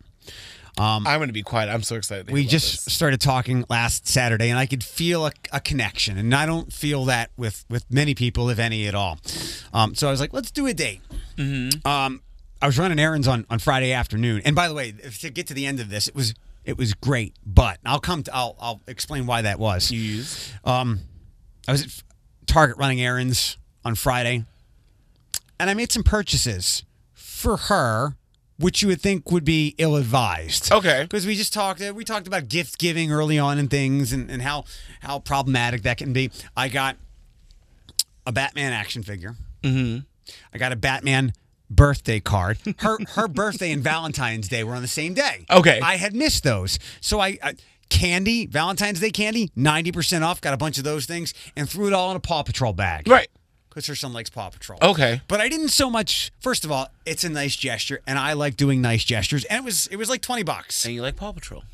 Um, 0.78 1.06
I'm 1.06 1.20
gonna 1.20 1.32
be 1.32 1.42
quiet. 1.42 1.68
I'm 1.68 1.82
so 1.82 1.96
excited. 1.96 2.30
We 2.30 2.46
just 2.46 2.86
this. 2.86 2.94
started 2.94 3.20
talking 3.20 3.66
last 3.68 4.08
Saturday, 4.08 4.48
and 4.48 4.58
I 4.58 4.64
could 4.64 4.82
feel 4.82 5.26
a, 5.26 5.32
a 5.52 5.60
connection, 5.60 6.16
and 6.16 6.34
I 6.34 6.46
don't 6.46 6.72
feel 6.72 7.04
that 7.06 7.30
with 7.36 7.66
with 7.68 7.84
many 7.90 8.14
people, 8.14 8.48
if 8.48 8.58
any 8.58 8.86
at 8.86 8.94
all. 8.94 9.18
Um, 9.74 9.94
so 9.94 10.08
I 10.08 10.10
was 10.10 10.18
like, 10.20 10.32
let's 10.32 10.50
do 10.50 10.66
a 10.66 10.72
date. 10.72 11.02
Mm-hmm. 11.36 11.86
Um, 11.86 12.22
I 12.62 12.66
was 12.66 12.78
running 12.78 13.00
errands 13.00 13.26
on 13.26 13.44
on 13.50 13.58
Friday 13.58 13.92
afternoon, 13.92 14.40
and 14.44 14.54
by 14.54 14.68
the 14.68 14.74
way, 14.74 14.92
to 14.92 15.30
get 15.30 15.48
to 15.48 15.54
the 15.54 15.66
end 15.66 15.80
of 15.80 15.90
this, 15.90 16.06
it 16.06 16.14
was 16.14 16.32
it 16.64 16.78
was 16.78 16.94
great, 16.94 17.34
but 17.44 17.78
I'll 17.84 17.98
come 17.98 18.22
to 18.22 18.34
I'll 18.34 18.56
I'll 18.60 18.80
explain 18.86 19.26
why 19.26 19.42
that 19.42 19.58
was. 19.58 19.92
Um, 20.64 21.00
I 21.66 21.72
was 21.72 21.82
at 21.82 22.02
Target 22.46 22.76
running 22.78 23.00
errands 23.00 23.58
on 23.84 23.96
Friday, 23.96 24.44
and 25.58 25.68
I 25.68 25.74
made 25.74 25.90
some 25.90 26.04
purchases 26.04 26.84
for 27.12 27.56
her, 27.56 28.14
which 28.58 28.80
you 28.80 28.86
would 28.86 29.00
think 29.00 29.32
would 29.32 29.44
be 29.44 29.74
ill-advised. 29.78 30.70
Okay. 30.70 31.02
because 31.02 31.26
we 31.26 31.34
just 31.34 31.52
talked. 31.52 31.80
We 31.80 32.04
talked 32.04 32.28
about 32.28 32.48
gift 32.48 32.78
giving 32.78 33.10
early 33.10 33.40
on 33.40 33.58
and 33.58 33.68
things, 33.68 34.12
and, 34.12 34.30
and 34.30 34.40
how 34.40 34.66
how 35.00 35.18
problematic 35.18 35.82
that 35.82 35.98
can 35.98 36.12
be. 36.12 36.30
I 36.56 36.68
got 36.68 36.96
a 38.24 38.30
Batman 38.30 38.72
action 38.72 39.02
figure. 39.02 39.34
Mm-hmm. 39.64 40.04
I 40.54 40.58
got 40.58 40.70
a 40.70 40.76
Batman 40.76 41.32
birthday 41.76 42.20
card. 42.20 42.58
Her 42.78 42.98
her 43.14 43.28
birthday 43.28 43.72
and 43.72 43.82
Valentine's 43.82 44.48
Day 44.48 44.64
were 44.64 44.74
on 44.74 44.82
the 44.82 44.88
same 44.88 45.14
day. 45.14 45.46
Okay. 45.50 45.80
I 45.80 45.96
had 45.96 46.14
missed 46.14 46.44
those, 46.44 46.78
so 47.00 47.20
I. 47.20 47.38
I 47.42 47.54
Candy, 47.90 48.46
Valentine's 48.46 49.00
Day 49.00 49.10
candy, 49.10 49.50
90% 49.54 50.22
off. 50.22 50.40
Got 50.40 50.54
a 50.54 50.56
bunch 50.56 50.78
of 50.78 50.84
those 50.84 51.04
things 51.04 51.34
and 51.54 51.68
threw 51.68 51.88
it 51.88 51.92
all 51.92 52.10
in 52.10 52.16
a 52.16 52.20
Paw 52.20 52.42
Patrol 52.42 52.72
bag. 52.72 53.06
right. 53.06 53.28
Because 53.68 53.86
her 53.86 53.94
son 53.94 54.14
likes 54.14 54.30
Paw 54.30 54.48
Patrol. 54.48 54.78
Okay. 54.80 55.20
But 55.28 55.42
I 55.42 55.50
didn't 55.50 55.68
so 55.68 55.90
much. 55.90 56.32
First 56.40 56.64
of 56.64 56.72
all, 56.72 56.88
it's 57.04 57.22
a 57.22 57.28
nice 57.28 57.54
gesture, 57.54 58.00
and 58.06 58.18
I 58.18 58.32
like 58.32 58.56
doing 58.56 58.80
nice 58.80 59.04
gestures. 59.04 59.44
And 59.44 59.58
it 59.58 59.64
was 59.64 59.88
it 59.88 59.96
was 59.96 60.08
like 60.08 60.22
twenty 60.22 60.42
bucks. 60.42 60.82
And 60.86 60.94
you 60.94 61.02
like 61.02 61.16
Paw 61.16 61.32
Patrol? 61.32 61.64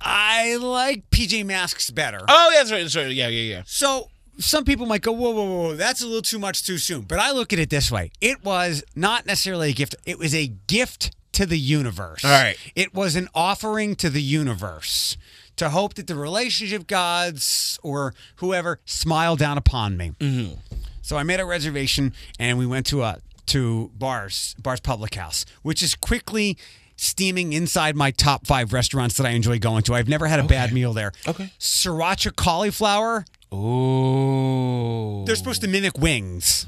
I 0.00 0.56
like 0.56 1.08
PJ 1.10 1.44
Masks 1.44 1.90
better. 1.90 2.20
Oh, 2.28 2.50
yeah, 2.52 2.58
that's 2.58 2.72
right. 2.72 2.82
That's 2.82 2.96
right. 2.96 3.10
Yeah, 3.10 3.28
yeah, 3.28 3.54
yeah. 3.56 3.62
So 3.66 4.10
some 4.38 4.64
people 4.64 4.86
might 4.86 5.02
go, 5.02 5.12
whoa, 5.12 5.30
whoa, 5.30 5.44
whoa, 5.44 5.74
that's 5.74 6.02
a 6.02 6.06
little 6.06 6.22
too 6.22 6.38
much 6.38 6.64
too 6.64 6.78
soon. 6.78 7.02
But 7.02 7.18
I 7.18 7.32
look 7.32 7.52
at 7.52 7.58
it 7.58 7.70
this 7.70 7.90
way: 7.90 8.10
it 8.20 8.44
was 8.44 8.84
not 8.94 9.26
necessarily 9.26 9.70
a 9.70 9.74
gift; 9.74 9.96
it 10.06 10.18
was 10.18 10.34
a 10.34 10.46
gift 10.66 11.10
to 11.32 11.46
the 11.46 11.58
universe. 11.58 12.24
All 12.24 12.30
right. 12.30 12.56
It 12.74 12.94
was 12.94 13.14
an 13.16 13.28
offering 13.34 13.94
to 13.96 14.10
the 14.10 14.22
universe 14.22 15.16
to 15.56 15.70
hope 15.70 15.94
that 15.94 16.06
the 16.06 16.14
relationship 16.14 16.86
gods 16.86 17.78
or 17.82 18.14
whoever 18.36 18.80
smile 18.84 19.36
down 19.36 19.58
upon 19.58 19.96
me. 19.96 20.12
Mm-hmm. 20.18 20.54
So 21.02 21.16
I 21.16 21.22
made 21.22 21.40
a 21.40 21.44
reservation 21.44 22.12
and 22.38 22.58
we 22.58 22.66
went 22.66 22.86
to 22.86 23.02
a 23.02 23.18
to 23.46 23.90
bars 23.96 24.54
bars 24.60 24.80
public 24.80 25.14
house, 25.14 25.44
which 25.62 25.82
is 25.82 25.94
quickly 25.94 26.58
steaming 26.96 27.52
inside 27.52 27.94
my 27.96 28.10
top 28.10 28.46
five 28.46 28.72
restaurants 28.72 29.16
that 29.16 29.26
I 29.26 29.30
enjoy 29.30 29.58
going 29.58 29.82
to. 29.84 29.94
I've 29.94 30.08
never 30.08 30.26
had 30.26 30.40
a 30.40 30.42
bad 30.42 30.72
meal 30.72 30.92
there. 30.92 31.12
Okay. 31.26 31.50
Sriracha 31.58 32.34
cauliflower. 32.34 33.24
Oh. 33.50 35.24
They're 35.26 35.36
supposed 35.36 35.62
to 35.62 35.68
mimic 35.68 35.98
wings. 35.98 36.66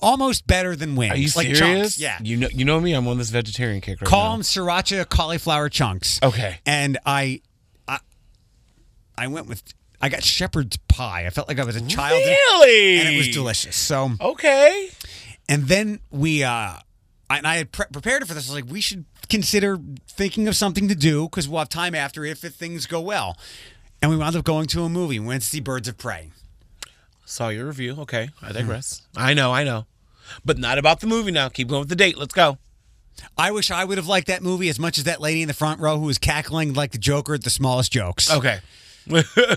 Almost 0.00 0.46
better 0.46 0.76
than 0.76 0.94
wings. 0.94 1.12
Are 1.14 1.16
you 1.16 1.28
like 1.34 1.54
serious? 1.56 1.58
chunks. 1.96 1.98
Yeah. 1.98 2.18
You 2.22 2.36
know, 2.36 2.48
you 2.52 2.64
know 2.64 2.78
me. 2.80 2.92
I'm 2.92 3.08
on 3.08 3.16
this 3.18 3.30
vegetarian 3.30 3.80
kick 3.80 4.00
right 4.00 4.08
Call 4.08 4.24
now. 4.30 4.32
them 4.32 4.42
sriracha 4.42 5.08
cauliflower 5.08 5.68
chunks. 5.68 6.20
Okay. 6.22 6.58
And 6.66 6.98
I, 7.06 7.40
I, 7.88 7.98
I 9.16 9.26
went 9.28 9.46
with. 9.46 9.62
I 10.00 10.10
got 10.10 10.22
shepherd's 10.22 10.76
pie. 10.88 11.26
I 11.26 11.30
felt 11.30 11.48
like 11.48 11.58
I 11.58 11.64
was 11.64 11.74
a 11.76 11.80
child. 11.86 12.22
Really? 12.22 12.98
And 12.98 13.08
it 13.14 13.16
was 13.16 13.28
delicious. 13.30 13.74
So, 13.76 14.10
Okay. 14.20 14.90
and 15.48 15.64
then 15.68 16.00
we, 16.10 16.44
uh, 16.44 16.50
I, 16.50 16.80
and 17.30 17.46
I 17.46 17.56
had 17.56 17.72
pre- 17.72 17.86
prepared 17.90 18.20
it 18.20 18.26
for 18.28 18.34
this. 18.34 18.46
I 18.50 18.52
was 18.52 18.62
like, 18.62 18.70
we 18.70 18.82
should 18.82 19.06
consider 19.30 19.78
thinking 20.06 20.48
of 20.48 20.54
something 20.54 20.86
to 20.88 20.94
do 20.94 21.24
because 21.24 21.48
we'll 21.48 21.60
have 21.60 21.70
time 21.70 21.94
after 21.94 22.26
if, 22.26 22.44
if 22.44 22.54
things 22.54 22.84
go 22.86 23.00
well. 23.00 23.38
And 24.02 24.10
we 24.10 24.16
wound 24.16 24.36
up 24.36 24.44
going 24.44 24.66
to 24.68 24.82
a 24.82 24.88
movie. 24.88 25.18
We 25.18 25.26
went 25.26 25.42
to 25.42 25.48
see 25.48 25.60
Birds 25.60 25.88
of 25.88 25.98
Prey. 25.98 26.30
Saw 27.24 27.48
your 27.48 27.66
review. 27.66 27.96
Okay. 28.00 28.28
I 28.42 28.48
hmm. 28.48 28.52
digress. 28.52 29.02
I 29.16 29.34
know. 29.34 29.52
I 29.52 29.64
know. 29.64 29.86
But 30.44 30.58
not 30.58 30.78
about 30.78 31.00
the 31.00 31.06
movie 31.06 31.30
now. 31.30 31.48
Keep 31.48 31.68
going 31.68 31.80
with 31.80 31.88
the 31.88 31.96
date. 31.96 32.18
Let's 32.18 32.34
go. 32.34 32.58
I 33.38 33.50
wish 33.50 33.70
I 33.70 33.84
would 33.84 33.96
have 33.96 34.06
liked 34.06 34.26
that 34.26 34.42
movie 34.42 34.68
as 34.68 34.78
much 34.78 34.98
as 34.98 35.04
that 35.04 35.20
lady 35.20 35.40
in 35.40 35.48
the 35.48 35.54
front 35.54 35.80
row 35.80 35.98
who 35.98 36.06
was 36.06 36.18
cackling 36.18 36.74
like 36.74 36.92
the 36.92 36.98
Joker 36.98 37.34
at 37.34 37.44
the 37.44 37.50
smallest 37.50 37.92
jokes. 37.92 38.30
Okay. 38.30 38.60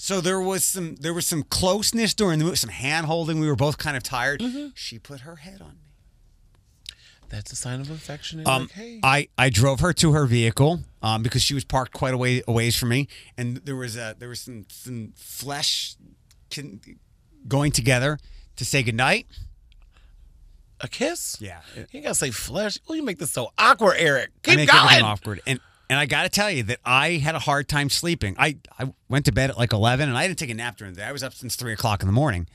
So 0.00 0.22
there 0.22 0.40
was 0.40 0.64
some 0.64 0.96
there 0.96 1.12
was 1.12 1.26
some 1.26 1.42
closeness 1.42 2.14
during 2.14 2.38
the 2.38 2.46
movie, 2.46 2.56
some 2.56 2.70
hand 2.70 3.04
holding. 3.04 3.38
We 3.38 3.46
were 3.46 3.54
both 3.54 3.76
kind 3.76 3.98
of 3.98 4.02
tired. 4.02 4.40
Mm-hmm. 4.40 4.68
She 4.74 4.98
put 4.98 5.20
her 5.20 5.36
head 5.36 5.60
on 5.60 5.72
me. 5.72 5.89
That's 7.30 7.52
a 7.52 7.56
sign 7.56 7.80
of 7.80 7.90
affection. 7.90 8.46
Um, 8.46 8.62
like, 8.62 8.72
hey. 8.72 9.00
I, 9.02 9.28
I 9.38 9.50
drove 9.50 9.80
her 9.80 9.92
to 9.94 10.12
her 10.12 10.26
vehicle 10.26 10.80
um, 11.00 11.22
because 11.22 11.42
she 11.42 11.54
was 11.54 11.64
parked 11.64 11.92
quite 11.92 12.12
a 12.12 12.18
way 12.18 12.42
a 12.46 12.52
ways 12.52 12.76
from 12.76 12.90
me, 12.90 13.08
and 13.38 13.58
there 13.58 13.76
was 13.76 13.96
a 13.96 14.14
there 14.18 14.28
was 14.28 14.40
some 14.40 14.66
some 14.68 15.12
flesh 15.16 15.94
con- 16.50 16.80
going 17.46 17.72
together 17.72 18.18
to 18.56 18.64
say 18.64 18.82
goodnight. 18.82 19.26
a 20.80 20.88
kiss? 20.88 21.36
Yeah, 21.40 21.60
You 21.92 22.02
gotta 22.02 22.14
say 22.14 22.30
flesh. 22.30 22.78
Oh, 22.88 22.94
you 22.94 23.02
make 23.02 23.18
this 23.18 23.30
so 23.30 23.52
awkward, 23.56 23.96
Eric. 23.98 24.30
I 24.44 24.48
Keep 24.48 24.56
make 24.56 24.74
everything 24.74 25.04
awkward. 25.04 25.40
And 25.46 25.60
and 25.90 25.98
I 25.98 26.06
got 26.06 26.22
to 26.22 26.28
tell 26.28 26.48
you 26.50 26.62
that 26.64 26.78
I 26.84 27.14
had 27.14 27.34
a 27.34 27.40
hard 27.40 27.68
time 27.68 27.90
sleeping. 27.90 28.36
I, 28.38 28.58
I 28.78 28.92
went 29.08 29.24
to 29.24 29.32
bed 29.32 29.50
at 29.50 29.58
like 29.58 29.72
11 29.72 30.08
and 30.08 30.16
I 30.16 30.28
didn't 30.28 30.38
take 30.38 30.48
a 30.48 30.54
nap 30.54 30.76
during 30.76 30.94
the 30.94 31.00
day. 31.00 31.04
I 31.04 31.10
was 31.10 31.24
up 31.24 31.34
since 31.34 31.56
3 31.56 31.72
o'clock 31.72 32.00
in 32.00 32.06
the 32.06 32.12
morning. 32.12 32.46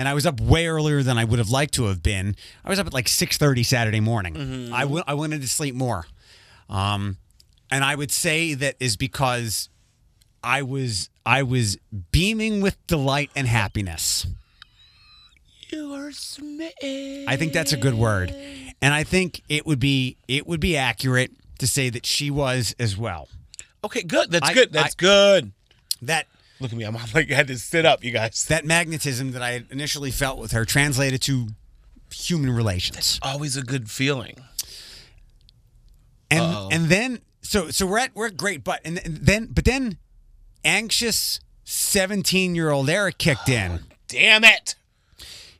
And 0.00 0.08
I 0.08 0.14
was 0.14 0.24
up 0.24 0.40
way 0.40 0.66
earlier 0.66 1.02
than 1.02 1.18
I 1.18 1.24
would 1.26 1.38
have 1.38 1.50
liked 1.50 1.74
to 1.74 1.84
have 1.84 2.02
been. 2.02 2.34
I 2.64 2.70
was 2.70 2.78
up 2.78 2.86
at 2.86 2.94
like 2.94 3.04
6.30 3.04 3.66
Saturday 3.66 4.00
morning. 4.00 4.72
I, 4.72 4.80
w- 4.84 5.04
I 5.06 5.12
wanted 5.12 5.42
to 5.42 5.46
sleep 5.46 5.74
more. 5.74 6.06
Um, 6.70 7.18
and 7.70 7.84
I 7.84 7.96
would 7.96 8.10
say 8.10 8.54
that 8.54 8.76
is 8.80 8.96
because 8.96 9.68
I 10.42 10.62
was 10.62 11.10
I 11.26 11.42
was 11.42 11.76
beaming 12.12 12.62
with 12.62 12.78
delight 12.86 13.30
and 13.36 13.46
happiness. 13.46 14.26
You 15.68 15.92
are 15.92 16.12
smitten. 16.12 17.26
I 17.28 17.36
think 17.36 17.52
that's 17.52 17.74
a 17.74 17.76
good 17.76 17.92
word. 17.92 18.34
And 18.80 18.94
I 18.94 19.04
think 19.04 19.42
it 19.50 19.66
would 19.66 19.80
be 19.80 20.16
it 20.28 20.46
would 20.46 20.60
be 20.60 20.78
accurate 20.78 21.30
to 21.58 21.66
say 21.66 21.90
that 21.90 22.06
she 22.06 22.30
was 22.30 22.74
as 22.78 22.96
well. 22.96 23.28
Okay, 23.84 24.02
good. 24.02 24.30
That's 24.30 24.48
I- 24.48 24.54
good. 24.54 24.72
That's 24.72 24.94
I- 24.94 24.96
good. 24.96 25.52
That 26.00 26.26
Look 26.60 26.72
at 26.72 26.78
me. 26.78 26.84
I'm 26.84 26.94
like 27.14 27.30
I 27.30 27.34
had 27.34 27.48
to 27.48 27.58
sit 27.58 27.86
up, 27.86 28.04
you 28.04 28.10
guys. 28.10 28.44
that 28.46 28.64
magnetism 28.64 29.32
that 29.32 29.42
I 29.42 29.64
initially 29.70 30.10
felt 30.10 30.38
with 30.38 30.52
her 30.52 30.64
translated 30.64 31.22
to 31.22 31.48
human 32.12 32.50
relations. 32.50 33.18
Always 33.22 33.56
a 33.56 33.62
good 33.62 33.90
feeling. 33.90 34.36
And 36.30 36.72
and 36.72 36.84
then 36.86 37.20
so 37.42 37.70
so 37.70 37.86
we're 37.86 37.98
at 37.98 38.14
we're 38.14 38.26
at 38.26 38.36
great 38.36 38.62
but 38.62 38.80
and, 38.84 39.04
and 39.04 39.16
then 39.18 39.46
but 39.46 39.64
then 39.64 39.98
anxious 40.64 41.40
17 41.64 42.54
year 42.54 42.70
old 42.70 42.90
Eric 42.90 43.18
kicked 43.18 43.48
in. 43.48 43.80
Damn 44.08 44.44
it. 44.44 44.74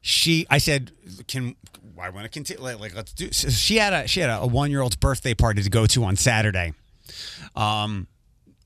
She, 0.03 0.47
I 0.51 0.59
said, 0.59 0.93
can 1.29 1.55
I 2.01 2.11
want 2.11 2.25
to 2.25 2.31
continue? 2.31 2.63
Like, 2.63 2.81
like, 2.81 2.95
let's 2.95 3.13
do. 3.13 3.31
So 3.31 3.49
she 3.51 3.77
had 3.77 3.93
a 3.93 4.09
she 4.09 4.21
had 4.21 4.31
a, 4.31 4.47
one 4.47 4.71
year 4.71 4.81
old's 4.81 4.97
birthday 4.97 5.35
party 5.35 5.63
to 5.63 5.71
go 5.71 5.87
to 5.87 6.05
on 6.05 6.17
Saturday. 6.17 6.73
Um, 7.55 8.09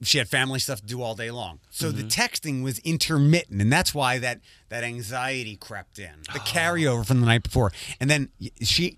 she 0.04 0.18
had 0.18 0.28
family 0.28 0.58
stuff 0.58 0.80
to 0.80 0.86
do 0.86 1.02
all 1.02 1.14
day 1.14 1.30
long, 1.30 1.60
so 1.70 1.90
the 1.90 2.02
mm-hmm. 2.02 2.08
texting 2.08 2.62
was 2.62 2.78
intermittent, 2.80 3.60
and 3.60 3.72
that's 3.72 3.94
why 3.94 4.18
that 4.18 4.40
that 4.68 4.84
anxiety 4.84 5.56
crept 5.56 5.98
in, 5.98 6.22
the 6.32 6.40
ah. 6.40 6.44
carryover 6.46 7.06
from 7.06 7.20
the 7.20 7.26
night 7.26 7.42
before, 7.42 7.72
and 8.00 8.08
then 8.08 8.28
she 8.60 8.96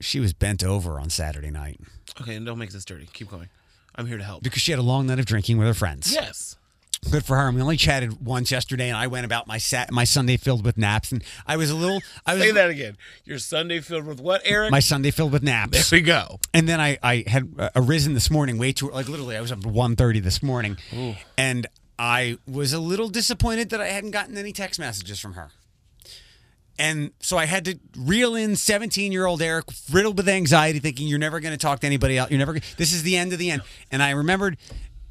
she 0.00 0.20
was 0.20 0.32
bent 0.32 0.62
over 0.62 1.00
on 1.00 1.08
Saturday 1.08 1.50
night 1.50 1.80
Okay, 2.20 2.36
and 2.36 2.46
don't 2.46 2.58
make 2.58 2.70
this 2.70 2.84
dirty. 2.84 3.08
Keep 3.12 3.30
going. 3.30 3.48
I'm 3.94 4.06
here 4.06 4.18
to 4.18 4.24
help. 4.24 4.42
because 4.42 4.62
she 4.62 4.72
had 4.72 4.78
a 4.78 4.82
long 4.82 5.06
night 5.06 5.18
of 5.18 5.26
drinking 5.26 5.58
with 5.58 5.66
her 5.66 5.74
friends. 5.74 6.12
Yes. 6.12 6.56
Good 7.10 7.24
for 7.24 7.36
her. 7.36 7.46
And 7.46 7.56
we 7.56 7.62
only 7.62 7.76
chatted 7.76 8.24
once 8.24 8.50
yesterday, 8.50 8.88
and 8.88 8.96
I 8.96 9.06
went 9.06 9.24
about 9.24 9.46
my 9.46 9.58
sat 9.58 9.92
my 9.92 10.04
Sunday 10.04 10.36
filled 10.36 10.64
with 10.64 10.76
naps, 10.76 11.12
and 11.12 11.22
I 11.46 11.56
was 11.56 11.70
a 11.70 11.74
little. 11.74 12.00
I 12.26 12.34
was 12.34 12.42
Say 12.42 12.50
that 12.52 12.68
again. 12.68 12.96
Your 13.24 13.38
Sunday 13.38 13.80
filled 13.80 14.06
with 14.06 14.20
what, 14.20 14.42
Eric? 14.44 14.70
my 14.72 14.80
Sunday 14.80 15.10
filled 15.12 15.32
with 15.32 15.42
naps. 15.42 15.88
there 15.90 15.98
we 15.98 16.02
go. 16.02 16.40
And 16.52 16.68
then 16.68 16.80
I, 16.80 16.98
I 17.02 17.24
had 17.26 17.48
uh, 17.58 17.70
arisen 17.76 18.14
this 18.14 18.30
morning 18.30 18.58
way 18.58 18.72
too 18.72 18.90
like 18.90 19.08
literally 19.08 19.36
I 19.36 19.40
was 19.40 19.52
up 19.52 19.58
at 19.58 19.64
1.30 19.64 20.22
this 20.22 20.42
morning, 20.42 20.76
and 21.38 21.66
I 21.98 22.38
was 22.46 22.72
a 22.72 22.80
little 22.80 23.08
disappointed 23.08 23.70
that 23.70 23.80
I 23.80 23.86
hadn't 23.88 24.10
gotten 24.10 24.36
any 24.36 24.52
text 24.52 24.80
messages 24.80 25.20
from 25.20 25.34
her. 25.34 25.50
And 26.78 27.12
so 27.20 27.38
I 27.38 27.46
had 27.46 27.64
to 27.66 27.78
reel 27.96 28.34
in 28.34 28.54
17 28.56 29.10
year 29.12 29.24
old 29.26 29.40
Eric, 29.40 29.66
riddled 29.90 30.18
with 30.18 30.28
anxiety, 30.28 30.78
thinking 30.80 31.06
you're 31.08 31.18
never 31.18 31.40
going 31.40 31.52
to 31.54 31.58
talk 31.58 31.80
to 31.80 31.86
anybody 31.86 32.18
else. 32.18 32.30
You're 32.30 32.38
never. 32.38 32.52
gonna- 32.54 32.66
This 32.76 32.92
is 32.92 33.02
the 33.04 33.16
end 33.16 33.32
of 33.32 33.38
the 33.38 33.50
end. 33.50 33.62
And 33.90 34.02
I 34.02 34.10
remembered 34.10 34.58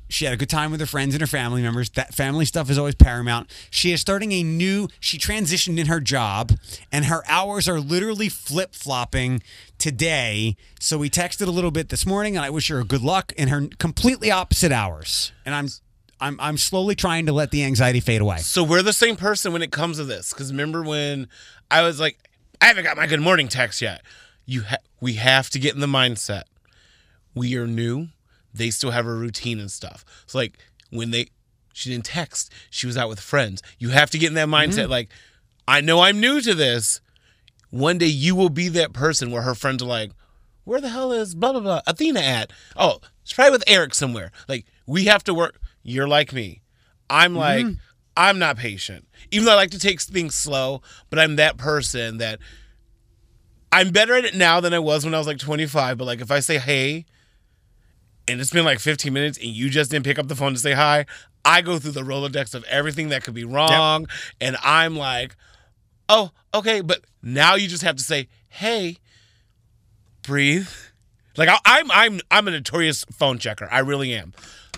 she 0.08 0.26
had 0.26 0.34
a 0.34 0.38
good 0.38 0.50
time 0.50 0.72
with 0.72 0.80
her 0.80 0.86
friends 0.86 1.14
and 1.14 1.22
her 1.22 1.28
family 1.28 1.62
members. 1.62 1.90
That 1.92 2.14
family 2.14 2.46
stuff 2.46 2.70
is 2.70 2.78
always 2.78 2.96
paramount. 2.96 3.50
She 3.70 3.92
is 3.92 4.02
starting 4.02 4.32
a 4.32 4.44
new. 4.44 4.88
She 5.00 5.18
transitioned 5.18 5.80
in 5.80 5.88
her 5.88 6.00
job, 6.00 6.52
and 6.92 7.06
her 7.06 7.24
hours 7.28 7.68
are 7.68 7.80
literally 7.80 8.30
flip 8.30 8.76
flopping 8.76 9.42
today. 9.78 10.56
So 10.80 10.98
we 10.98 11.10
texted 11.10 11.48
a 11.48 11.52
little 11.52 11.72
bit 11.72 11.90
this 11.90 12.06
morning, 12.06 12.36
and 12.36 12.46
I 12.46 12.50
wish 12.50 12.68
her 12.70 12.84
good 12.84 13.02
luck 13.02 13.34
in 13.38 13.50
her 13.50 13.68
completely 13.80 14.32
opposite 14.32 14.72
hours. 14.72 15.32
And 15.46 15.56
I'm. 15.56 15.68
I'm, 16.18 16.40
I'm 16.40 16.58
slowly 16.58 16.96
trying 16.96 17.26
to 17.26 17.34
let 17.34 17.52
the 17.52 17.66
anxiety 17.66 18.00
fade 18.00 18.22
away. 18.22 18.38
So 18.38 18.64
we're 18.64 18.82
the 18.82 18.94
same 18.94 19.18
person 19.18 19.52
when 19.52 19.62
it 19.62 19.74
comes 19.74 19.98
to 19.98 20.06
this. 20.06 20.32
Because 20.32 20.50
remember 20.50 20.82
when 20.82 21.28
I 21.70 21.82
was 21.82 22.00
like, 22.00 22.18
I 22.62 22.68
haven't 22.68 22.86
got 22.86 22.96
my 22.96 23.06
good 23.06 23.20
morning 23.20 23.50
text 23.50 23.82
yet. 23.82 24.02
You, 24.46 24.64
ha- 24.64 24.78
we 25.02 25.16
have 25.16 25.50
to 25.50 25.60
get 25.60 25.76
in 25.76 25.82
the 25.82 25.88
mindset. 25.88 26.44
We 27.36 27.58
are 27.58 27.68
new. 27.68 28.08
They 28.56 28.70
still 28.70 28.92
have 28.92 29.06
a 29.06 29.14
routine 29.14 29.60
and 29.60 29.72
stuff. 29.72 30.06
So 30.26 30.38
like 30.38 30.58
when 30.90 31.12
they, 31.12 31.28
she 31.74 31.90
didn't 31.90 32.06
text. 32.06 32.52
She 32.70 32.88
was 32.88 32.98
out 32.98 33.10
with 33.10 33.20
friends. 33.20 33.62
You 33.80 33.90
have 33.90 34.10
to 34.12 34.18
get 34.18 34.30
in 34.30 34.36
that 34.36 34.48
mm-hmm. 34.48 34.72
mindset. 34.72 34.90
Like, 34.90 35.10
I 35.68 35.82
know 35.82 36.02
I'm 36.02 36.22
new 36.22 36.40
to 36.42 36.54
this. 36.54 37.02
One 37.70 37.98
day 37.98 38.06
you 38.06 38.36
will 38.36 38.50
be 38.50 38.70
that 38.70 38.94
person 38.94 39.30
where 39.30 39.42
her 39.42 39.56
friends 39.56 39.84
are 39.84 39.88
like, 39.88 40.12
where 40.64 40.82
the 40.82 40.90
hell 40.90 41.12
is 41.12 41.36
blah 41.36 41.52
blah 41.52 41.62
blah 41.62 41.82
Athena 41.88 42.20
at? 42.20 42.52
Oh, 42.76 43.00
she's 43.24 43.34
probably 43.34 43.52
with 43.52 43.64
Eric 43.68 43.94
somewhere. 43.94 44.32
Like 44.48 44.66
we 44.86 45.06
have 45.06 45.24
to 45.26 45.34
work. 45.34 45.60
You're 45.84 46.08
like 46.08 46.34
me. 46.34 46.62
I'm 47.10 47.34
mm-hmm. 47.34 47.40
like 47.68 47.78
I'm 48.18 48.40
not 48.40 48.58
patient. 48.58 49.08
Even 49.32 49.46
though 49.46 49.52
I 49.52 49.56
like 49.56 49.72
to 49.72 49.80
take 49.80 50.02
things 50.02 50.36
slow, 50.36 50.82
but 51.10 51.20
I'm 51.20 51.36
that 51.36 51.58
person 51.58 52.18
that 52.18 52.40
I'm 53.72 53.92
better 53.92 54.16
at 54.16 54.26
it 54.26 54.36
now 54.36 54.60
than 54.60 54.74
I 54.74 54.80
was 54.80 55.06
when 55.06 55.14
I 55.14 55.18
was 55.18 55.28
like 55.28 55.38
25. 55.38 55.98
But 55.98 56.06
like 56.06 56.22
if 56.22 56.32
I 56.32 56.40
say 56.40 56.58
hey, 56.58 57.06
and 58.28 58.42
it's 58.42 58.52
been 58.52 58.66
like 58.66 58.80
15 58.80 59.12
minutes 59.14 59.38
and 59.38 59.48
you 59.48 59.70
just 59.70 59.92
didn't 59.92 60.06
pick 60.06 60.20
up 60.20 60.28
the 60.28 60.36
phone 60.36 60.54
to 60.54 60.60
say 60.60 60.74
hi, 60.74 61.06
I 61.44 61.62
go 61.62 61.78
through 61.80 61.92
the 61.92 62.02
Rolodex 62.02 62.56
of 62.56 62.64
everything 62.66 63.10
that 63.10 63.24
could 63.24 63.36
be 63.36 63.44
wrong, 63.44 64.08
and 64.42 64.58
I'm 64.64 64.96
like, 64.96 65.36
oh 66.10 66.32
okay, 66.54 66.82
but 66.82 67.02
now 67.22 67.56
you 67.56 67.68
just 67.68 67.84
have 67.84 67.96
to 67.98 68.04
say 68.04 68.28
hey 68.50 68.98
breathe. 70.24 70.70
Like 71.38 71.50
I, 71.50 71.58
I'm 71.66 71.92
I'm 71.92 72.22
I'm 72.32 72.48
a 72.48 72.52
notorious 72.52 73.06
phone 73.12 73.38
checker. 73.38 73.68
I 73.72 73.80
really 73.80 74.14
am. 74.14 74.34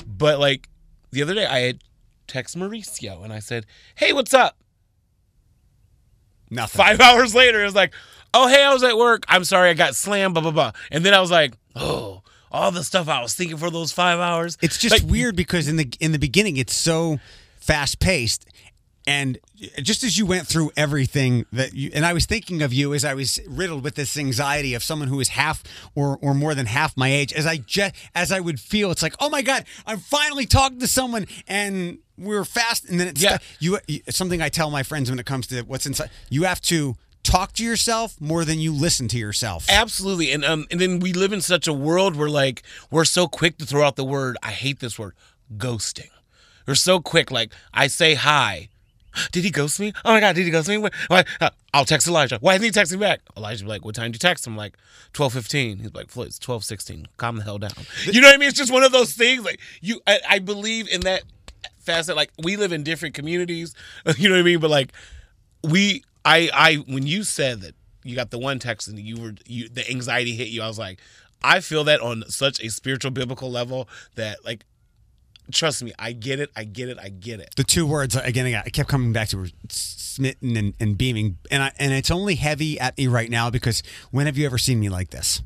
But 0.05 0.39
like 0.39 0.69
the 1.11 1.21
other 1.21 1.33
day 1.33 1.45
I 1.45 1.59
had 1.59 1.79
text 2.27 2.57
Mauricio 2.57 3.23
and 3.23 3.31
I 3.31 3.39
said, 3.39 3.65
"Hey, 3.95 4.13
what's 4.13 4.33
up?" 4.33 4.57
Nothing. 6.49 6.77
Five 6.77 6.99
hours 7.01 7.33
later, 7.35 7.61
it 7.61 7.65
was 7.65 7.75
like, 7.75 7.93
"Oh, 8.33 8.47
hey, 8.47 8.63
I 8.63 8.73
was 8.73 8.83
at 8.83 8.97
work. 8.97 9.23
I'm 9.27 9.43
sorry, 9.43 9.69
I 9.69 9.73
got 9.73 9.95
slammed." 9.95 10.33
Blah 10.33 10.43
blah 10.43 10.51
blah. 10.51 10.71
And 10.91 11.05
then 11.05 11.13
I 11.13 11.21
was 11.21 11.31
like, 11.31 11.53
"Oh, 11.75 12.23
all 12.51 12.71
the 12.71 12.83
stuff 12.83 13.07
I 13.07 13.21
was 13.21 13.33
thinking 13.33 13.57
for 13.57 13.69
those 13.69 13.91
five 13.91 14.19
hours." 14.19 14.57
It's 14.61 14.77
just 14.77 14.91
Like, 15.01 15.09
weird 15.11 15.35
because 15.35 15.67
in 15.67 15.75
the 15.77 15.91
in 15.99 16.11
the 16.11 16.19
beginning 16.19 16.57
it's 16.57 16.73
so 16.75 17.19
fast 17.59 17.99
paced, 17.99 18.45
and 19.05 19.37
just 19.81 20.03
as 20.03 20.17
you 20.17 20.25
went 20.25 20.47
through 20.47 20.71
everything 20.77 21.45
that 21.51 21.73
you 21.73 21.89
and 21.93 22.05
I 22.05 22.13
was 22.13 22.25
thinking 22.25 22.61
of 22.61 22.73
you 22.73 22.93
as 22.93 23.03
I 23.05 23.13
was 23.13 23.39
riddled 23.47 23.83
with 23.83 23.95
this 23.95 24.17
anxiety 24.17 24.73
of 24.73 24.83
someone 24.83 25.07
who 25.07 25.19
is 25.19 25.29
half 25.29 25.63
or 25.95 26.17
or 26.21 26.33
more 26.33 26.53
than 26.55 26.65
half 26.65 26.95
my 26.97 27.09
age. 27.09 27.31
As 27.33 27.45
I 27.45 27.57
just 27.57 27.93
as 28.15 28.31
I 28.31 28.39
would 28.39 28.59
feel, 28.59 28.91
it's 28.91 29.01
like, 29.03 29.15
oh 29.19 29.29
my 29.29 29.41
god, 29.41 29.65
I'm 29.85 29.99
finally 29.99 30.45
talking 30.45 30.79
to 30.79 30.87
someone, 30.87 31.25
and 31.47 31.99
we're 32.17 32.45
fast, 32.45 32.85
and 32.89 32.99
then 32.99 33.07
it's 33.09 33.21
Yeah. 33.21 33.37
you, 33.59 33.79
you. 33.87 34.01
Something 34.09 34.41
I 34.41 34.49
tell 34.49 34.71
my 34.71 34.83
friends 34.83 35.09
when 35.09 35.19
it 35.19 35.25
comes 35.25 35.47
to 35.47 35.61
what's 35.61 35.85
inside, 35.85 36.09
you 36.29 36.43
have 36.43 36.59
to 36.61 36.95
talk 37.27 37.51
to 37.53 37.63
yourself 37.63 38.19
more 38.21 38.45
than 38.45 38.59
you 38.59 38.71
listen 38.73 39.07
to 39.09 39.17
yourself. 39.17 39.65
Absolutely. 39.69 40.31
And 40.31 40.45
um 40.45 40.65
and 40.71 40.79
then 40.79 40.99
we 40.99 41.13
live 41.13 41.33
in 41.33 41.41
such 41.41 41.67
a 41.67 41.73
world 41.73 42.15
where 42.15 42.29
like 42.29 42.63
we're 42.89 43.05
so 43.05 43.27
quick 43.27 43.57
to 43.57 43.65
throw 43.65 43.85
out 43.85 43.97
the 43.97 44.05
word, 44.05 44.37
I 44.41 44.51
hate 44.51 44.79
this 44.79 44.97
word, 44.97 45.13
ghosting. 45.57 46.09
We're 46.65 46.75
so 46.75 46.99
quick, 46.99 47.29
like 47.29 47.51
I 47.73 47.87
say 47.87 48.15
hi. 48.15 48.69
Did 49.31 49.43
he 49.43 49.49
ghost 49.49 49.79
me? 49.79 49.93
Oh 50.05 50.13
my 50.13 50.19
god, 50.19 50.35
did 50.35 50.45
he 50.45 50.51
ghost 50.51 50.69
me? 50.69 50.77
Why-? 50.77 51.25
Uh, 51.41 51.49
I'll 51.73 51.85
text 51.85 52.07
Elijah. 52.07 52.37
Why 52.39 52.53
isn't 52.53 52.63
he 52.63 52.71
texting 52.71 52.93
me 52.93 52.99
back? 52.99 53.21
Elijah 53.35 53.63
be 53.63 53.69
like, 53.69 53.83
"What 53.83 53.95
time 53.95 54.11
did 54.11 54.15
you 54.15 54.19
text 54.19 54.45
him?" 54.45 54.53
I'm 54.53 54.57
like, 54.57 54.77
twelve 55.11 55.33
fifteen. 55.33 55.79
He's 55.79 55.93
like, 55.93 56.09
"Floyd, 56.11 56.27
it's 56.27 56.37
twelve 56.39 56.63
sixteen. 56.63 57.07
Calm 57.17 57.37
the 57.37 57.43
hell 57.43 57.57
down." 57.57 57.71
You 58.03 58.21
know 58.21 58.27
what 58.27 58.35
I 58.35 58.37
mean? 58.37 58.49
It's 58.49 58.57
just 58.57 58.71
one 58.71 58.83
of 58.83 58.91
those 58.91 59.13
things. 59.13 59.43
Like 59.43 59.59
you, 59.81 60.01
I, 60.05 60.19
I 60.29 60.39
believe 60.39 60.87
in 60.87 61.01
that 61.01 61.23
facet. 61.79 62.15
Like 62.15 62.31
we 62.43 62.57
live 62.57 62.71
in 62.71 62.83
different 62.83 63.15
communities. 63.15 63.73
You 64.17 64.29
know 64.29 64.35
what 64.35 64.41
I 64.41 64.43
mean? 64.43 64.59
But 64.59 64.69
like 64.69 64.93
we 65.63 66.03
I 66.27 66.49
I 66.53 66.75
when 66.75 67.07
you 67.07 67.23
said 67.23 67.61
that 67.61 67.73
you 68.03 68.15
got 68.15 68.31
the 68.31 68.37
one 68.37 68.59
text 68.59 68.87
and 68.87 68.99
you 68.99 69.19
were 69.19 69.33
you 69.45 69.69
the 69.69 69.89
anxiety 69.89 70.35
hit 70.35 70.49
you, 70.49 70.61
I 70.61 70.67
was 70.67 70.77
like, 70.77 70.99
I 71.41 71.61
feel 71.61 71.85
that 71.85 72.01
on 72.01 72.23
such 72.27 72.59
a 72.59 72.69
spiritual 72.69 73.11
biblical 73.11 73.49
level 73.49 73.87
that 74.15 74.43
like 74.43 74.65
trust 75.51 75.81
me, 75.81 75.93
I 75.97 76.11
get 76.11 76.41
it, 76.41 76.51
I 76.55 76.65
get 76.65 76.89
it, 76.89 76.97
I 77.01 77.07
get 77.07 77.39
it. 77.39 77.55
the 77.55 77.63
two 77.63 77.87
words 77.87 78.15
again 78.15 78.53
I 78.53 78.69
kept 78.69 78.89
coming 78.89 79.13
back 79.13 79.29
to 79.29 79.37
were 79.37 79.47
smitten 79.69 80.57
and, 80.57 80.73
and 80.79 80.97
beaming 80.97 81.37
and 81.49 81.63
I, 81.63 81.71
and 81.79 81.93
it's 81.93 82.11
only 82.11 82.35
heavy 82.35 82.77
at 82.79 82.97
me 82.97 83.07
right 83.07 83.29
now 83.29 83.49
because 83.49 83.81
when 84.11 84.25
have 84.25 84.37
you 84.37 84.45
ever 84.45 84.57
seen 84.57 84.79
me 84.79 84.89
like 84.89 85.11
this 85.11 85.41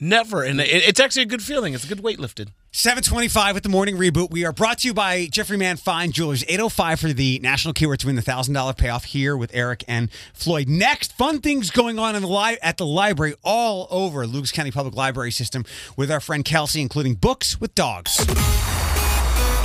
Never. 0.00 0.42
And 0.42 0.60
it's 0.60 1.00
actually 1.00 1.22
a 1.22 1.26
good 1.26 1.42
feeling. 1.42 1.74
It's 1.74 1.84
a 1.84 1.88
good 1.88 2.00
weight 2.00 2.18
lifted. 2.18 2.52
725 2.72 3.54
with 3.54 3.62
the 3.62 3.70
morning 3.70 3.96
reboot. 3.96 4.30
We 4.30 4.44
are 4.44 4.52
brought 4.52 4.80
to 4.80 4.88
you 4.88 4.92
by 4.92 5.26
Jeffrey 5.26 5.56
Mann 5.56 5.78
Fine 5.78 6.12
Jewelers. 6.12 6.44
805 6.44 7.00
for 7.00 7.08
the 7.08 7.38
national 7.42 7.72
keyword 7.72 8.00
to 8.00 8.06
win 8.06 8.16
the 8.16 8.22
$1,000 8.22 8.76
payoff 8.76 9.04
here 9.04 9.34
with 9.34 9.50
Eric 9.54 9.82
and 9.88 10.10
Floyd. 10.34 10.68
Next, 10.68 11.14
fun 11.14 11.40
things 11.40 11.70
going 11.70 11.98
on 11.98 12.14
in 12.14 12.20
the 12.20 12.28
li- 12.28 12.58
at 12.62 12.76
the 12.76 12.84
library 12.84 13.34
all 13.42 13.88
over 13.90 14.26
Lucas 14.26 14.52
County 14.52 14.70
Public 14.70 14.94
Library 14.94 15.30
System 15.30 15.64
with 15.96 16.10
our 16.10 16.20
friend 16.20 16.44
Kelsey, 16.44 16.82
including 16.82 17.14
books 17.14 17.58
with 17.58 17.74
dogs. 17.74 18.18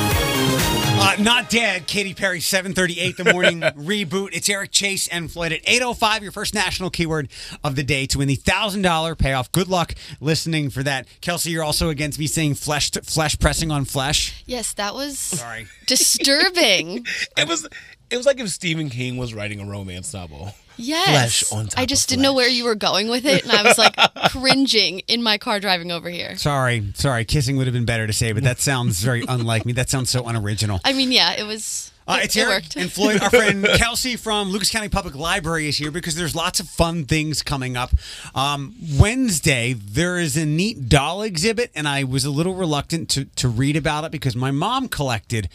Uh, 0.04 1.16
not 1.20 1.50
dead. 1.50 1.88
Katy 1.88 2.14
Perry, 2.14 2.40
738 2.40 3.18
the 3.18 3.32
morning 3.34 3.60
reboot. 3.76 4.30
It's 4.34 4.48
Eric 4.50 4.72
Chase 4.72 5.08
and 5.08 5.32
Floyd 5.32 5.52
at 5.52 5.62
805, 5.66 6.24
your 6.24 6.32
first 6.32 6.54
national 6.54 6.90
keyword 6.92 7.30
of 7.64 7.76
the 7.76 7.84
day 7.84 8.06
to 8.08 8.20
win 8.20 8.28
the 8.28 8.38
$1,000 8.38 9.18
payoff. 9.18 9.52
Good 9.52 9.68
luck 9.68 9.96
listening 10.20 10.70
for 10.70 10.84
that. 10.84 11.08
Kelsey, 11.22 11.50
you're 11.52 11.64
also 11.64 11.90
against 11.90 12.20
me 12.20 12.28
saying 12.28 12.56
flesh, 12.56 12.92
flesh 12.92 13.38
pressing 13.40 13.72
on 13.72 13.86
flesh. 13.86 14.44
Yes, 14.46 14.74
that 14.74 14.94
was 14.94 15.18
Sorry. 15.18 15.68
disturbing. 15.88 17.06
It 17.38 17.48
was 17.48 17.68
it 18.10 18.18
was 18.18 18.26
like 18.26 18.40
if 18.40 18.50
Stephen 18.50 18.90
King 18.90 19.16
was 19.18 19.34
writing 19.34 19.60
a 19.62 19.66
romance 19.66 20.14
novel. 20.14 20.54
Yes. 20.82 21.06
Flesh 21.06 21.52
on 21.52 21.68
top 21.68 21.80
I 21.80 21.86
just 21.86 22.10
didn't 22.10 22.22
know 22.24 22.34
where 22.34 22.50
you 22.50 22.64
were 22.66 22.76
going 22.76 23.08
with 23.08 23.26
it, 23.26 23.44
and 23.44 23.52
I 23.52 23.64
was 23.64 23.78
like 23.78 23.96
cringing 24.30 25.00
in 25.08 25.22
my 25.24 25.38
car 25.38 25.60
driving 25.60 25.92
over 25.92 26.10
here. 26.10 26.36
Sorry. 26.38 26.84
Sorry. 26.96 27.26
Kissing 27.26 27.58
would 27.58 27.68
have 27.68 27.74
been 27.74 27.86
better 27.86 28.08
to 28.08 28.14
say, 28.14 28.32
but 28.32 28.44
that 28.44 28.60
sounds 28.60 29.02
very 29.04 29.24
unlike 29.28 29.66
me. 29.66 29.74
That 29.74 29.90
sounds 29.90 30.10
so 30.10 30.28
unoriginal. 30.28 30.80
I 30.84 30.94
mean, 30.94 31.12
yeah, 31.12 31.34
it 31.34 31.44
was. 31.44 31.92
Uh, 32.08 32.20
it's 32.24 32.36
it 32.36 32.42
Eric 32.42 32.64
worked. 32.64 32.76
and 32.76 32.92
Floyd. 32.92 33.22
Our 33.22 33.30
friend 33.30 33.64
Kelsey 33.76 34.16
from 34.16 34.50
Lucas 34.50 34.70
County 34.72 34.90
Public 34.90 35.16
Library 35.16 35.68
is 35.70 35.78
here 35.78 35.92
because 35.92 36.16
there's 36.16 36.36
lots 36.36 36.60
of 36.60 36.68
fun 36.68 37.06
things 37.06 37.44
coming 37.44 37.78
up. 37.78 37.92
Um, 38.34 38.76
Wednesday, 38.98 39.74
there 39.74 40.18
is 40.18 40.36
a 40.36 40.46
neat 40.46 40.90
doll 40.90 41.22
exhibit, 41.22 41.70
and 41.76 41.88
I 41.88 42.04
was 42.04 42.26
a 42.26 42.32
little 42.32 42.56
reluctant 42.56 43.08
to, 43.12 43.26
to 43.26 43.48
read 43.48 43.78
about 43.78 44.04
it 44.04 44.12
because 44.12 44.36
my 44.36 44.50
mom 44.52 44.90
collected 44.90 45.48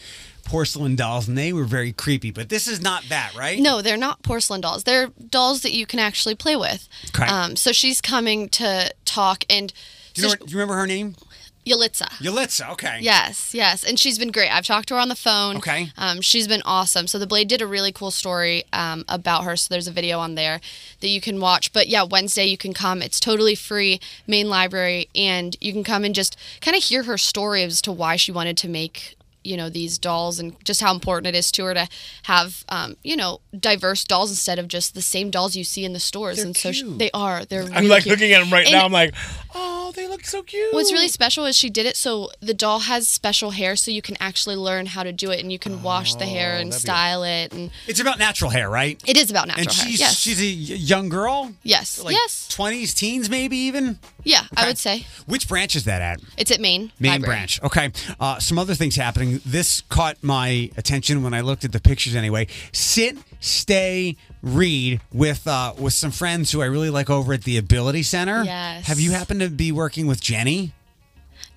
porcelain 0.47 0.95
dolls, 0.95 1.27
and 1.27 1.37
they 1.37 1.51
were 1.51 1.65
very 1.65 1.91
creepy. 1.91 2.31
But 2.31 2.49
this 2.49 2.67
is 2.67 2.81
not 2.81 3.03
that, 3.09 3.35
right? 3.35 3.59
No, 3.59 3.81
they're 3.81 3.97
not 3.97 4.23
porcelain 4.23 4.61
dolls. 4.61 4.85
They're 4.85 5.07
dolls 5.29 5.61
that 5.61 5.73
you 5.73 5.85
can 5.85 5.99
actually 5.99 6.35
play 6.35 6.55
with. 6.55 6.87
Okay. 7.09 7.25
Um, 7.25 7.55
so 7.55 7.71
she's 7.71 8.01
coming 8.01 8.49
to 8.49 8.93
talk, 9.05 9.43
and 9.49 9.73
Do 10.13 10.21
you, 10.21 10.23
know 10.23 10.29
so 10.29 10.37
what, 10.39 10.47
do 10.47 10.51
you 10.51 10.57
remember 10.57 10.75
her 10.75 10.87
name? 10.87 11.15
Yalitza. 11.65 12.07
Yalitza, 12.19 12.71
okay. 12.71 12.99
Yes, 13.01 13.53
yes, 13.53 13.83
and 13.83 13.99
she's 13.99 14.17
been 14.17 14.31
great. 14.31 14.49
I've 14.49 14.65
talked 14.65 14.87
to 14.87 14.93
her 14.93 15.01
on 15.01 15.09
the 15.09 15.15
phone. 15.17 15.57
Okay. 15.57 15.91
Um, 15.97 16.21
she's 16.21 16.47
been 16.47 16.61
awesome. 16.63 17.07
So 17.07 17.19
the 17.19 17.27
Blade 17.27 17.49
did 17.49 17.61
a 17.61 17.67
really 17.67 17.91
cool 17.91 18.09
story 18.09 18.63
um, 18.71 19.03
about 19.09 19.43
her. 19.43 19.57
So 19.57 19.67
there's 19.69 19.87
a 19.87 19.91
video 19.91 20.19
on 20.19 20.35
there 20.35 20.61
that 21.01 21.09
you 21.09 21.19
can 21.19 21.41
watch. 21.41 21.73
But 21.73 21.89
yeah, 21.89 22.03
Wednesday 22.03 22.45
you 22.45 22.57
can 22.57 22.73
come. 22.73 23.01
It's 23.01 23.19
totally 23.19 23.53
free, 23.53 23.99
main 24.25 24.49
library, 24.49 25.09
and 25.13 25.57
you 25.59 25.73
can 25.73 25.83
come 25.83 26.05
and 26.05 26.15
just 26.15 26.37
kind 26.61 26.77
of 26.77 26.83
hear 26.83 27.03
her 27.03 27.17
story 27.17 27.63
as 27.63 27.81
to 27.81 27.91
why 27.91 28.15
she 28.15 28.31
wanted 28.31 28.55
to 28.59 28.69
make 28.69 29.16
you 29.47 29.57
know 29.57 29.69
these 29.69 29.97
dolls 29.97 30.39
and 30.39 30.53
just 30.65 30.81
how 30.81 30.93
important 30.93 31.27
it 31.27 31.35
is 31.37 31.51
to 31.53 31.63
her 31.65 31.73
to 31.73 31.87
have 32.23 32.63
um, 32.69 32.95
you 33.03 33.15
know 33.15 33.39
diverse 33.57 34.03
dolls 34.03 34.29
instead 34.29 34.59
of 34.59 34.67
just 34.67 34.93
the 34.93 35.01
same 35.01 35.29
dolls 35.31 35.55
you 35.55 35.63
see 35.63 35.83
in 35.85 35.93
the 35.93 35.99
stores 35.99 36.37
They're 36.37 36.45
and 36.47 36.57
so 36.57 36.71
she, 36.71 36.83
they 36.97 37.09
are 37.13 37.45
they're 37.45 37.63
I'm 37.63 37.69
really 37.73 37.87
like 37.87 38.03
cute. 38.03 38.13
looking 38.19 38.33
at 38.33 38.39
them 38.41 38.51
right 38.51 38.65
And- 38.65 38.73
now. 38.73 38.85
I'm 38.85 38.91
like, 38.91 39.13
oh, 39.55 39.91
they 39.95 40.07
look 40.07 40.25
so 40.25 40.43
cute. 40.43 40.73
What's 40.73 40.91
really 40.91 41.07
special 41.07 41.45
is 41.45 41.55
she 41.57 41.69
did 41.69 41.85
it 41.85 41.95
so 41.97 42.29
the 42.41 42.53
doll 42.53 42.79
has 42.79 43.07
special 43.07 43.51
hair, 43.51 43.75
so 43.75 43.89
you 43.91 44.01
can 44.01 44.15
actually 44.19 44.55
learn 44.55 44.85
how 44.87 45.03
to 45.03 45.11
do 45.11 45.31
it, 45.31 45.39
and 45.39 45.51
you 45.51 45.59
can 45.59 45.81
wash 45.83 46.15
the 46.15 46.25
hair 46.25 46.55
and 46.57 46.67
Oh, 46.67 46.71
that'd 46.71 46.73
be- 46.73 46.79
style 46.79 47.23
it, 47.23 47.53
and 47.53 47.71
It's 47.87 47.99
about 47.99 48.19
natural 48.19 48.51
hair, 48.51 48.69
right? 48.69 49.01
it 49.07 49.17
is 49.17 49.31
about 49.31 49.47
natural 49.47 49.67
and 49.67 49.71
hair. 49.75 49.87
she's 49.87 49.99
Yes, 49.99 50.15
she's 50.19 50.41
a 50.41 50.45
young 50.45 51.09
girl. 51.09 51.53
yes, 51.63 51.99
Like 52.03 52.13
yes, 52.15 52.47
20s, 52.51 52.93
teens, 52.95 53.29
maybe 53.29 53.57
even. 53.57 53.99
Yeah. 54.27 54.43
I 54.55 54.67
would 54.67 54.77
say 54.77 55.05
Which 55.25 55.47
branch 55.47 55.75
is 55.75 55.85
that 55.85 56.01
at? 56.01 56.19
it's 56.37 56.51
at 56.51 56.59
Maine. 56.59 56.91
Main 56.99 57.11
Library. 57.13 57.35
branch. 57.37 57.63
Okay. 57.63 57.91
Uh, 58.19 58.39
some 58.39 58.59
other 58.59 58.75
things 58.75 58.95
happening. 58.95 59.41
This 59.45 59.81
caught 59.89 60.17
my 60.21 60.69
attention 60.77 61.23
when 61.23 61.33
I 61.33 61.41
looked 61.41 61.63
at 61.65 61.71
the 61.71 61.79
pictures. 61.79 62.15
Anyway, 62.15 62.47
sit, 62.71 63.17
stay, 63.39 64.15
read 64.41 65.01
with 65.11 65.47
uh, 65.47 65.73
with 65.79 65.93
some 65.93 66.11
friends 66.11 66.51
who 66.51 66.61
I 66.61 66.65
really 66.65 66.89
like 66.89 67.09
over 67.09 67.33
at 67.33 67.43
the 67.43 67.57
Ability 67.57 68.03
Center. 68.03 68.43
Yes. 68.43 68.85
Have 68.87 68.99
you 68.99 69.11
happened 69.11 69.39
to 69.41 69.49
be 69.49 69.71
working 69.71 70.07
with 70.07 70.21
Jenny? 70.21 70.73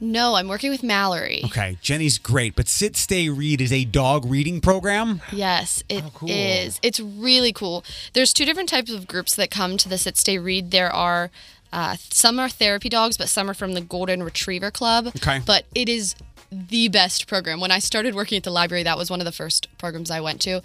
No, 0.02 0.34
I'm 0.34 0.48
working 0.48 0.70
with 0.70 0.82
Mallory. 0.82 1.42
Okay, 1.44 1.76
Jenny's 1.82 2.16
great, 2.16 2.56
but 2.56 2.68
Sit, 2.68 2.96
Stay, 2.96 3.28
Read 3.28 3.60
is 3.60 3.70
a 3.70 3.84
dog 3.84 4.24
reading 4.24 4.62
program. 4.62 5.20
Yes, 5.30 5.82
it 5.90 5.96
is. 5.96 6.02
Oh, 6.04 6.10
cool. 6.14 6.28
It's 6.30 7.00
really 7.00 7.52
cool. 7.52 7.84
There's 8.14 8.32
two 8.32 8.46
different 8.46 8.70
types 8.70 8.90
of 8.90 9.06
groups 9.06 9.34
that 9.36 9.50
come 9.50 9.76
to 9.76 9.90
the 9.90 9.98
Sit 9.98 10.16
Stay 10.16 10.38
Read. 10.38 10.70
There 10.70 10.90
are 10.90 11.30
uh, 11.72 11.96
some 11.98 12.38
are 12.38 12.48
therapy 12.48 12.88
dogs, 12.88 13.16
but 13.16 13.28
some 13.28 13.48
are 13.50 13.54
from 13.54 13.74
the 13.74 13.80
Golden 13.80 14.22
Retriever 14.22 14.70
Club. 14.70 15.08
Okay. 15.08 15.40
But 15.44 15.64
it 15.74 15.88
is 15.88 16.14
the 16.50 16.88
best 16.88 17.26
program. 17.28 17.60
When 17.60 17.70
I 17.70 17.78
started 17.78 18.14
working 18.14 18.36
at 18.36 18.42
the 18.42 18.50
library, 18.50 18.82
that 18.82 18.98
was 18.98 19.10
one 19.10 19.20
of 19.20 19.24
the 19.24 19.32
first 19.32 19.68
programs 19.78 20.10
I 20.10 20.20
went 20.20 20.40
to. 20.42 20.62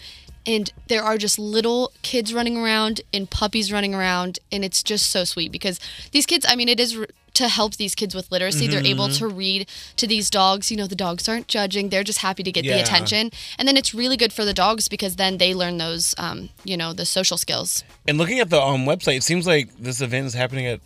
And 0.47 0.71
there 0.87 1.03
are 1.03 1.17
just 1.17 1.39
little 1.39 1.91
kids 2.03 2.33
running 2.33 2.55
around 2.57 3.01
and 3.13 3.29
puppies 3.29 3.71
running 3.71 3.93
around. 3.95 4.39
And 4.51 4.63
it's 4.63 4.83
just 4.83 5.09
so 5.11 5.23
sweet 5.23 5.51
because 5.51 5.79
these 6.11 6.25
kids, 6.25 6.45
I 6.47 6.55
mean, 6.55 6.69
it 6.69 6.79
is 6.79 6.97
r- 6.97 7.07
to 7.33 7.47
help 7.49 7.75
these 7.75 7.95
kids 7.95 8.15
with 8.15 8.31
literacy. 8.31 8.67
They're 8.67 8.85
able 8.85 9.07
Mm-hmm. 9.09 9.27
to 9.27 9.33
read 9.33 9.69
to 9.97 10.07
these 10.07 10.29
dogs. 10.29 10.69
You 10.71 10.77
know, 10.77 10.87
the 10.87 10.95
dogs 10.95 11.27
aren't 11.27 11.47
judging, 11.47 11.89
they're 11.89 12.03
just 12.03 12.19
happy 12.19 12.43
to 12.43 12.51
get 12.51 12.63
the 12.63 12.79
attention. 12.79 13.29
And 13.59 13.67
then 13.67 13.75
it's 13.75 13.93
really 13.93 14.17
good 14.17 14.31
for 14.31 14.45
the 14.45 14.53
dogs 14.53 14.87
because 14.87 15.17
then 15.17 15.37
they 15.37 15.53
learn 15.53 15.77
those, 15.77 16.15
um, 16.17 16.49
you 16.63 16.77
know, 16.77 16.93
the 16.93 17.05
social 17.05 17.37
skills. 17.37 17.83
And 18.07 18.17
looking 18.17 18.39
at 18.39 18.49
the 18.49 18.61
um, 18.61 18.85
website, 18.85 19.17
it 19.17 19.23
seems 19.23 19.45
like 19.45 19.75
this 19.77 19.99
event 19.99 20.27
is 20.27 20.33
happening 20.33 20.65
at 20.67 20.79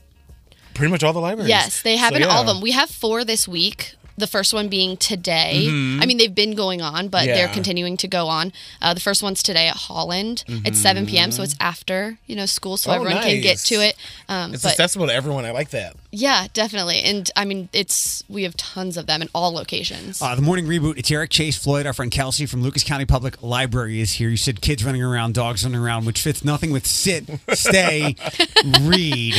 pretty 0.74 0.92
much 0.92 1.04
all 1.04 1.14
the 1.14 1.20
libraries. 1.20 1.50
Yes, 1.50 1.82
they 1.82 1.96
So, 1.96 2.02
happen 2.02 2.24
all 2.24 2.42
of 2.42 2.48
them. 2.48 2.62
We 2.62 2.72
have 2.72 2.90
four 2.90 3.24
this 3.24 3.48
week. 3.48 3.96
The 4.20 4.28
first 4.28 4.54
one 4.54 4.68
being 4.70 4.98
today. 4.98 5.66
I 5.68 6.06
mean, 6.06 6.18
they've 6.18 6.34
been 6.36 6.56
going 6.56 6.82
on, 6.82 7.08
but 7.08 7.26
they're 7.26 7.46
Mm-hmm. 7.48 7.54
Continuing 7.54 7.98
to 7.98 8.08
go 8.08 8.28
on. 8.28 8.52
Uh, 8.82 8.94
the 8.94 9.00
first 9.00 9.24
one's 9.24 9.42
today 9.42 9.68
at 9.68 9.76
Holland. 9.76 10.44
It's 10.48 10.78
7 10.80 11.06
p.m., 11.08 11.32
so 11.32 11.42
it's 11.42 11.56
after 11.60 12.18
you 12.28 12.36
know 12.36 12.46
school, 12.46 12.78
so 12.78 12.90
Mm-hmm. 12.92 13.00
Oh, 13.00 13.04
everyone 13.06 13.24
can 13.24 13.42
get 13.42 13.58
to 13.60 13.76
it. 13.76 13.96
Um, 14.28 14.54
It's 14.54 14.64
but 14.64 14.72
accessible 14.74 15.08
to 15.08 15.14
everyone. 15.14 15.46
I 15.46 15.52
like 15.52 15.70
that. 15.72 15.96
yeah, 16.12 16.48
definitely. 16.54 17.02
And 17.02 17.30
I 17.36 17.46
mean, 17.46 17.70
it's 17.74 18.24
we 18.30 18.44
have 18.44 18.56
tons 18.58 18.98
of 18.98 19.06
them 19.08 19.22
in 19.22 19.30
all 19.34 19.52
locations. 19.54 20.22
Uh, 20.22 20.36
the 20.36 20.42
morning 20.42 20.66
reboot. 20.66 20.98
It's 20.98 21.10
Eric 21.10 21.30
Chase 21.32 21.58
Floyd, 21.58 21.86
our 21.88 21.94
friend 21.94 22.12
Kelsey 22.12 22.46
from 22.46 22.62
Lucas 22.62 22.84
County 22.84 23.06
Public 23.06 23.42
Library 23.42 24.00
is 24.02 24.14
here. 24.14 24.30
You 24.30 24.38
said 24.38 24.62
kids 24.62 24.84
running 24.86 25.02
around, 25.04 25.34
dogs 25.34 25.64
running 25.64 25.80
around, 25.80 26.06
which 26.06 26.22
fits 26.22 26.44
nothing 26.44 26.72
with 26.72 26.86
sit, 26.86 27.26
stay, 27.54 28.16
read. 28.82 29.36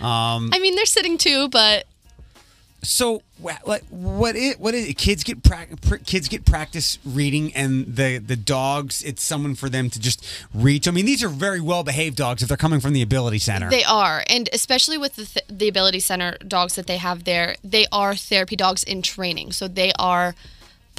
I 0.00 0.58
mean, 0.60 0.74
they're 0.76 0.86
sitting 0.86 1.18
too, 1.18 1.48
but 1.48 1.84
So, 2.82 3.22
wha- 3.38 3.58
what 3.90 4.36
it 4.36 4.58
what 4.58 4.74
is 4.74 4.88
it? 4.88 4.94
Kids 4.96 5.22
get 5.22 5.42
prac- 5.42 5.80
pr- 5.82 5.96
kids 5.96 6.28
get 6.28 6.44
practice 6.44 6.98
reading, 7.04 7.54
and 7.54 7.96
the 7.96 8.18
the 8.18 8.36
dogs. 8.36 9.02
It's 9.02 9.22
someone 9.22 9.54
for 9.54 9.68
them 9.68 9.90
to 9.90 10.00
just 10.00 10.26
read. 10.54 10.84
to. 10.84 10.90
I 10.90 10.92
mean, 10.92 11.06
these 11.06 11.22
are 11.22 11.28
very 11.28 11.60
well 11.60 11.84
behaved 11.84 12.16
dogs 12.16 12.42
if 12.42 12.48
they're 12.48 12.56
coming 12.56 12.80
from 12.80 12.92
the 12.92 13.02
Ability 13.02 13.38
Center. 13.38 13.68
They 13.68 13.84
are, 13.84 14.24
and 14.28 14.48
especially 14.52 14.98
with 14.98 15.16
the, 15.16 15.26
th- 15.26 15.46
the 15.48 15.68
Ability 15.68 16.00
Center 16.00 16.36
dogs 16.46 16.74
that 16.76 16.86
they 16.86 16.96
have 16.96 17.24
there, 17.24 17.56
they 17.62 17.86
are 17.92 18.14
therapy 18.14 18.56
dogs 18.56 18.82
in 18.82 19.02
training. 19.02 19.52
So 19.52 19.68
they 19.68 19.92
are 19.98 20.34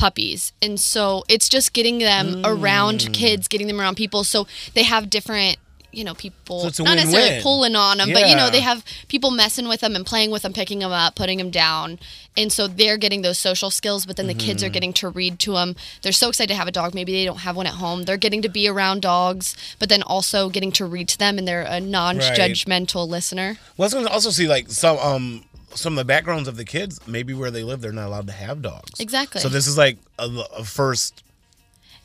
puppies. 0.01 0.51
And 0.61 0.79
so 0.79 1.23
it's 1.29 1.47
just 1.47 1.73
getting 1.73 1.99
them 1.99 2.41
around 2.43 3.01
mm. 3.01 3.13
kids, 3.13 3.47
getting 3.47 3.67
them 3.67 3.79
around 3.79 3.95
people. 3.95 4.23
So 4.23 4.47
they 4.73 4.83
have 4.83 5.09
different, 5.09 5.57
you 5.91 6.03
know, 6.03 6.13
people 6.13 6.69
So 6.71 6.83
not 6.83 6.95
necessarily 6.95 7.29
win-win. 7.29 7.43
pulling 7.43 7.75
on 7.75 7.97
them, 7.97 8.13
but 8.13 8.27
you 8.29 8.35
know, 8.35 8.49
they 8.49 8.61
have 8.61 8.83
people 9.07 9.31
messing 9.31 9.67
with 9.67 9.81
them 9.81 9.95
and 9.95 10.05
playing 10.05 10.31
with 10.31 10.41
them, 10.43 10.53
picking 10.53 10.79
them 10.79 10.91
up, 10.91 11.15
putting 11.15 11.37
them 11.37 11.49
down. 11.51 11.99
And 12.37 12.51
so 12.51 12.67
they're 12.67 12.95
getting 12.97 13.23
those 13.23 13.37
social 13.37 13.69
skills, 13.69 14.05
but 14.05 14.15
then 14.15 14.27
the 14.27 14.33
kids 14.33 14.63
are 14.63 14.67
Mm-hmm. 14.67 14.73
getting 14.73 14.93
to 14.93 15.09
read 15.09 15.37
to 15.39 15.51
them. 15.53 15.75
They're 16.01 16.13
so 16.13 16.29
excited 16.29 16.47
to 16.53 16.55
have 16.55 16.67
a 16.67 16.71
dog. 16.71 16.93
Maybe 16.93 17.11
they 17.11 17.25
don't 17.25 17.39
have 17.39 17.57
one 17.57 17.67
at 17.67 17.73
home. 17.73 18.03
They're 18.03 18.15
getting 18.15 18.41
to 18.43 18.49
be 18.49 18.69
around 18.69 19.01
dogs, 19.01 19.55
but 19.79 19.89
then 19.89 20.01
also 20.01 20.49
getting 20.49 20.71
to 20.73 20.85
read 20.85 21.09
to 21.09 21.17
them, 21.17 21.37
and 21.37 21.45
they're 21.47 21.63
a 21.67 21.81
non-judgmental 21.81 23.07
listener. 23.07 23.57
Well, 23.77 23.89
I 23.93 23.97
was 23.97 24.07
also 24.07 24.29
see 24.29 24.47
like 24.47 24.69
some 24.69 24.97
um 24.99 25.43
some 25.73 25.93
of 25.93 25.97
the 25.97 26.05
backgrounds 26.05 26.47
of 26.47 26.57
the 26.57 26.65
kids. 26.65 27.05
Maybe 27.07 27.33
where 27.33 27.51
they 27.51 27.63
live, 27.63 27.81
they're 27.81 27.91
not 27.91 28.07
allowed 28.07 28.27
to 28.27 28.33
have 28.33 28.61
dogs. 28.61 28.99
Exactly. 28.99 29.41
So 29.41 29.49
this 29.49 29.67
is 29.67 29.77
like 29.77 29.97
a, 30.19 30.29
a 30.57 30.63
first. 30.63 31.23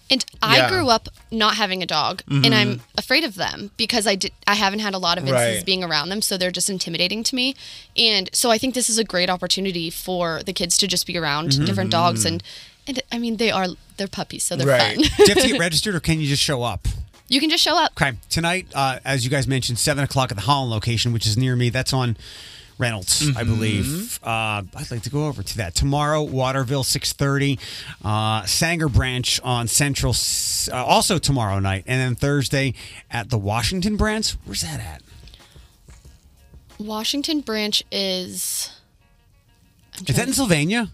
And 0.09 0.25
I 0.41 0.57
Yeah. 0.57 0.67
Mm-hmm. 0.67 0.75
grew 0.75 0.89
up 0.89 1.09
not 1.33 1.57
having 1.57 1.83
a 1.83 1.87
dog, 1.87 2.23
and 2.29 2.55
I'm 2.55 2.81
afraid 2.97 3.25
of 3.25 3.35
them 3.35 3.73
because 3.77 4.07
I 4.07 4.15
did. 4.15 4.31
I 4.47 4.55
haven't 4.55 4.79
had 4.79 4.95
a 4.95 4.99
lot 4.99 5.19
of 5.19 5.25
instances 5.25 5.57
Right. 5.57 5.67
being 5.67 5.83
around 5.83 6.11
them, 6.11 6.23
so 6.23 6.37
they're 6.37 6.53
just 6.53 6.71
intimidating 6.71 7.25
to 7.25 7.35
me. 7.35 7.57
And 7.97 8.31
so 8.33 8.51
I 8.53 8.59
think 8.59 8.75
this 8.75 8.89
is 8.89 8.99
a 8.99 9.05
great 9.05 9.29
opportunity 9.29 9.91
for 9.91 10.43
the 10.45 10.53
kids 10.53 10.77
to 10.79 10.87
just 10.87 11.07
be 11.07 11.17
around 11.19 11.51
Mm-hmm. 11.51 11.65
different 11.65 11.91
dogs, 11.91 12.25
and 12.25 12.43
and 12.87 13.03
I 13.11 13.19
mean 13.19 13.39
they 13.39 13.51
are 13.51 13.67
they're 13.97 14.07
puppies, 14.07 14.45
so 14.45 14.55
they're 14.55 14.67
Right. 14.69 14.95
fun. 14.97 15.03
Do 15.17 15.23
you 15.25 15.35
have 15.35 15.43
to 15.43 15.49
get 15.49 15.59
registered, 15.69 15.95
or 15.97 16.01
can 16.01 16.21
you 16.21 16.29
just 16.29 16.43
show 16.43 16.63
up? 16.63 16.87
you 17.29 17.41
can 17.41 17.51
just 17.51 17.65
show 17.65 17.77
up. 17.77 17.91
Okay, 18.01 18.17
tonight, 18.31 18.69
uh, 18.73 19.01
as 19.05 19.25
you 19.25 19.31
guys 19.31 19.49
mentioned, 19.49 19.81
seven 19.81 20.05
o'clock 20.05 20.31
at 20.31 20.37
the 20.37 20.45
Holland 20.45 20.71
location, 20.71 21.13
which 21.13 21.27
is 21.27 21.37
near 21.37 21.57
me. 21.57 21.71
That's 21.71 21.93
on 21.93 22.17
Reynolds, 22.79 23.35
I 23.37 23.43
believe. 23.43 24.21
Uh, 24.23 24.63
I'd 24.77 24.91
like 24.91 25.03
to 25.03 25.11
go 25.11 25.27
over 25.27 25.43
to 25.43 25.57
that 25.57 25.75
tomorrow. 25.75 26.23
Waterville, 26.23 26.85
six 26.85 27.13
thirty. 27.13 27.59
Uh, 28.05 28.45
Sanger 28.45 28.89
Branch 28.89 29.41
on 29.43 29.67
Central, 29.67 30.15
uh, 30.71 30.85
also 30.85 31.19
tomorrow 31.19 31.59
night, 31.59 31.85
and 31.87 32.01
then 32.01 32.15
Thursday 32.15 32.75
at 33.11 33.31
the 33.31 33.39
Washington 33.39 33.97
Branch. 33.97 34.31
Where's 34.45 34.61
that 34.61 34.81
at? 34.81 35.03
Washington 36.79 37.41
Branch 37.41 37.83
is. 37.91 38.71
Is 39.95 40.01
that 40.01 40.15
trying 40.15 40.29
in 40.29 40.35
Sylvania? 40.35 40.91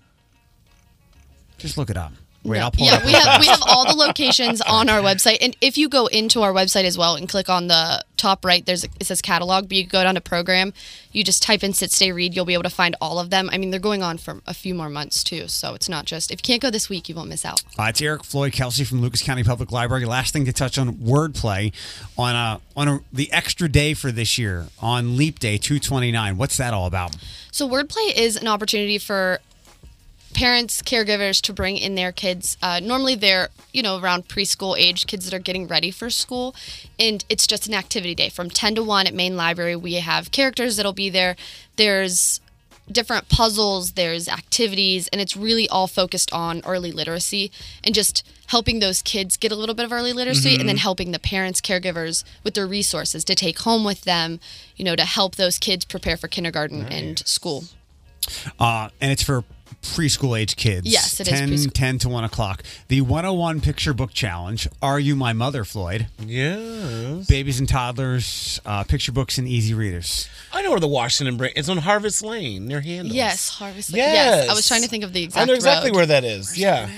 Just 1.58 1.76
look 1.76 1.90
it 1.90 1.96
up. 1.96 2.12
Wait, 2.44 2.58
No. 2.58 2.64
I'll 2.64 2.70
pull 2.70 2.86
yeah, 2.86 3.04
we 3.04 3.12
have 3.12 3.40
we 3.40 3.46
have 3.46 3.62
all 3.66 3.86
the 3.86 3.94
locations 3.94 4.60
on 4.68 4.88
our 4.88 5.00
website, 5.00 5.38
and 5.40 5.56
if 5.60 5.78
you 5.78 5.88
go 5.88 6.06
into 6.06 6.42
our 6.42 6.52
website 6.52 6.84
as 6.84 6.98
well 6.98 7.14
and 7.14 7.28
click 7.28 7.48
on 7.48 7.68
the 7.68 8.04
top 8.16 8.44
right, 8.44 8.64
there's 8.66 8.84
a, 8.84 8.88
it 9.00 9.06
says 9.06 9.22
catalog. 9.22 9.68
But 9.68 9.76
you 9.76 9.86
go 9.86 10.02
down 10.02 10.14
to 10.16 10.20
program, 10.20 10.72
you 11.12 11.22
just 11.22 11.42
type 11.42 11.62
in 11.62 11.72
sit 11.72 11.92
stay 11.92 12.10
read, 12.10 12.34
you'll 12.34 12.44
be 12.44 12.54
able 12.54 12.62
to 12.64 12.70
find 12.70 12.96
all 13.00 13.18
of 13.18 13.30
them. 13.30 13.48
I 13.52 13.58
mean, 13.58 13.70
they're 13.70 13.80
going 13.80 14.02
on 14.02 14.18
for 14.18 14.40
a 14.46 14.54
few 14.54 14.74
more 14.74 14.88
months 14.88 15.22
too, 15.22 15.46
so 15.48 15.74
it's 15.74 15.88
not 15.88 16.04
just 16.04 16.30
if 16.30 16.40
you 16.40 16.42
can't 16.42 16.62
go 16.62 16.70
this 16.70 16.88
week, 16.88 17.08
you 17.08 17.14
won't 17.14 17.28
miss 17.28 17.44
out. 17.44 17.62
Uh, 17.78 17.84
it's 17.84 18.02
Eric 18.02 18.24
Floyd 18.24 18.52
Kelsey 18.52 18.84
from 18.84 19.00
Lucas 19.00 19.22
County 19.22 19.44
Public 19.44 19.70
Library. 19.70 20.04
Last 20.04 20.32
thing 20.32 20.44
to 20.46 20.52
touch 20.52 20.78
on 20.78 20.94
wordplay 20.94 21.72
on 22.18 22.34
a 22.34 22.60
on 22.76 22.88
a, 22.88 23.00
the 23.12 23.30
extra 23.32 23.68
day 23.68 23.94
for 23.94 24.10
this 24.10 24.36
year 24.36 24.66
on 24.80 25.16
Leap 25.16 25.38
Day 25.38 25.58
229. 25.58 26.36
What's 26.36 26.56
that 26.56 26.74
all 26.74 26.86
about? 26.86 27.16
So 27.52 27.68
wordplay 27.68 28.16
is 28.16 28.36
an 28.36 28.48
opportunity 28.48 28.98
for 28.98 29.40
parents, 30.32 30.82
caregivers 30.82 31.40
to 31.42 31.52
bring 31.52 31.76
in 31.76 31.94
their 31.94 32.12
kids. 32.12 32.56
Uh, 32.62 32.80
normally, 32.80 33.14
they're 33.14 33.48
you 33.72 33.82
know 33.82 33.98
around 33.98 34.28
preschool 34.28 34.76
age 34.78 35.06
kids 35.06 35.24
that 35.24 35.34
are 35.34 35.40
getting 35.40 35.66
ready 35.66 35.90
for 35.90 36.10
school, 36.10 36.54
and 36.98 37.24
it's 37.28 37.46
just 37.46 37.66
an 37.66 37.74
activity 37.74 38.14
day 38.14 38.28
from 38.28 38.50
ten 38.50 38.74
to 38.74 38.82
one 38.82 39.06
at 39.06 39.14
Main 39.14 39.36
Library. 39.36 39.76
We 39.76 39.94
have 39.94 40.30
characters 40.30 40.76
that'll 40.76 40.92
be 40.92 41.10
there. 41.10 41.36
There's 41.76 42.40
different 42.90 43.28
puzzles, 43.28 43.92
there's 43.92 44.28
activities, 44.28 45.08
and 45.08 45.20
it's 45.20 45.36
really 45.36 45.68
all 45.68 45.86
focused 45.86 46.32
on 46.32 46.62
early 46.64 46.92
literacy 46.92 47.50
and 47.84 47.94
just 47.94 48.26
helping 48.48 48.80
those 48.80 49.02
kids 49.02 49.36
get 49.36 49.52
a 49.52 49.56
little 49.56 49.74
bit 49.74 49.84
of 49.84 49.92
early 49.92 50.12
literacy 50.12 50.58
and 50.58 50.68
then 50.68 50.76
helping 50.76 51.12
the 51.12 51.18
parents, 51.18 51.60
caregivers 51.60 52.24
with 52.44 52.54
their 52.54 52.66
resources 52.66 53.24
to 53.24 53.34
take 53.34 53.60
home 53.60 53.84
with 53.84 54.02
them, 54.02 54.40
you 54.76 54.84
know, 54.84 54.96
to 54.96 55.04
help 55.04 55.36
those 55.36 55.58
kids 55.58 55.84
prepare 55.84 56.16
for 56.16 56.28
kindergarten 56.28 56.84
and 56.86 57.20
school. 57.20 57.64
Uh, 58.58 58.90
and 59.00 59.10
it's 59.10 59.22
for 59.22 59.44
preschool 59.82 60.38
age 60.38 60.56
kids. 60.56 60.86
Yes, 60.90 61.20
it 61.20 61.28
is 61.28 61.38
10, 61.38 61.48
preschool. 61.50 61.72
10 61.72 61.98
to 61.98 62.08
1 62.08 62.24
o'clock. 62.24 62.62
The 62.88 63.00
101 63.00 63.60
Picture 63.60 63.92
Book 63.92 64.12
Challenge. 64.12 64.68
Are 64.80 64.98
You 64.98 65.14
My 65.16 65.32
Mother, 65.32 65.64
Floyd? 65.64 66.06
Yes. 66.24 67.26
Babies 67.26 67.60
and 67.60 67.68
toddlers, 67.68 68.60
uh, 68.64 68.84
picture 68.84 69.12
books, 69.12 69.38
and 69.38 69.46
easy 69.46 69.74
readers. 69.74 70.28
I 70.52 70.62
know 70.62 70.70
where 70.70 70.80
the 70.80 70.88
Washington 70.88 71.36
Break. 71.36 71.52
It's 71.56 71.68
on 71.68 71.78
Harvest 71.78 72.22
Lane 72.22 72.66
near 72.66 72.80
Handles. 72.80 73.14
Yes, 73.14 73.48
Harvest. 73.48 73.92
Lane. 73.92 73.98
Yes. 73.98 74.14
Yes. 74.14 74.50
I 74.50 74.54
was 74.54 74.66
trying 74.66 74.82
to 74.82 74.88
think 74.88 75.04
of 75.04 75.12
the 75.12 75.24
exact. 75.24 75.42
I 75.42 75.44
know 75.46 75.54
exactly 75.54 75.90
road. 75.90 75.96
where 75.96 76.06
that 76.06 76.24
is. 76.24 76.56
Yeah. 76.58 76.88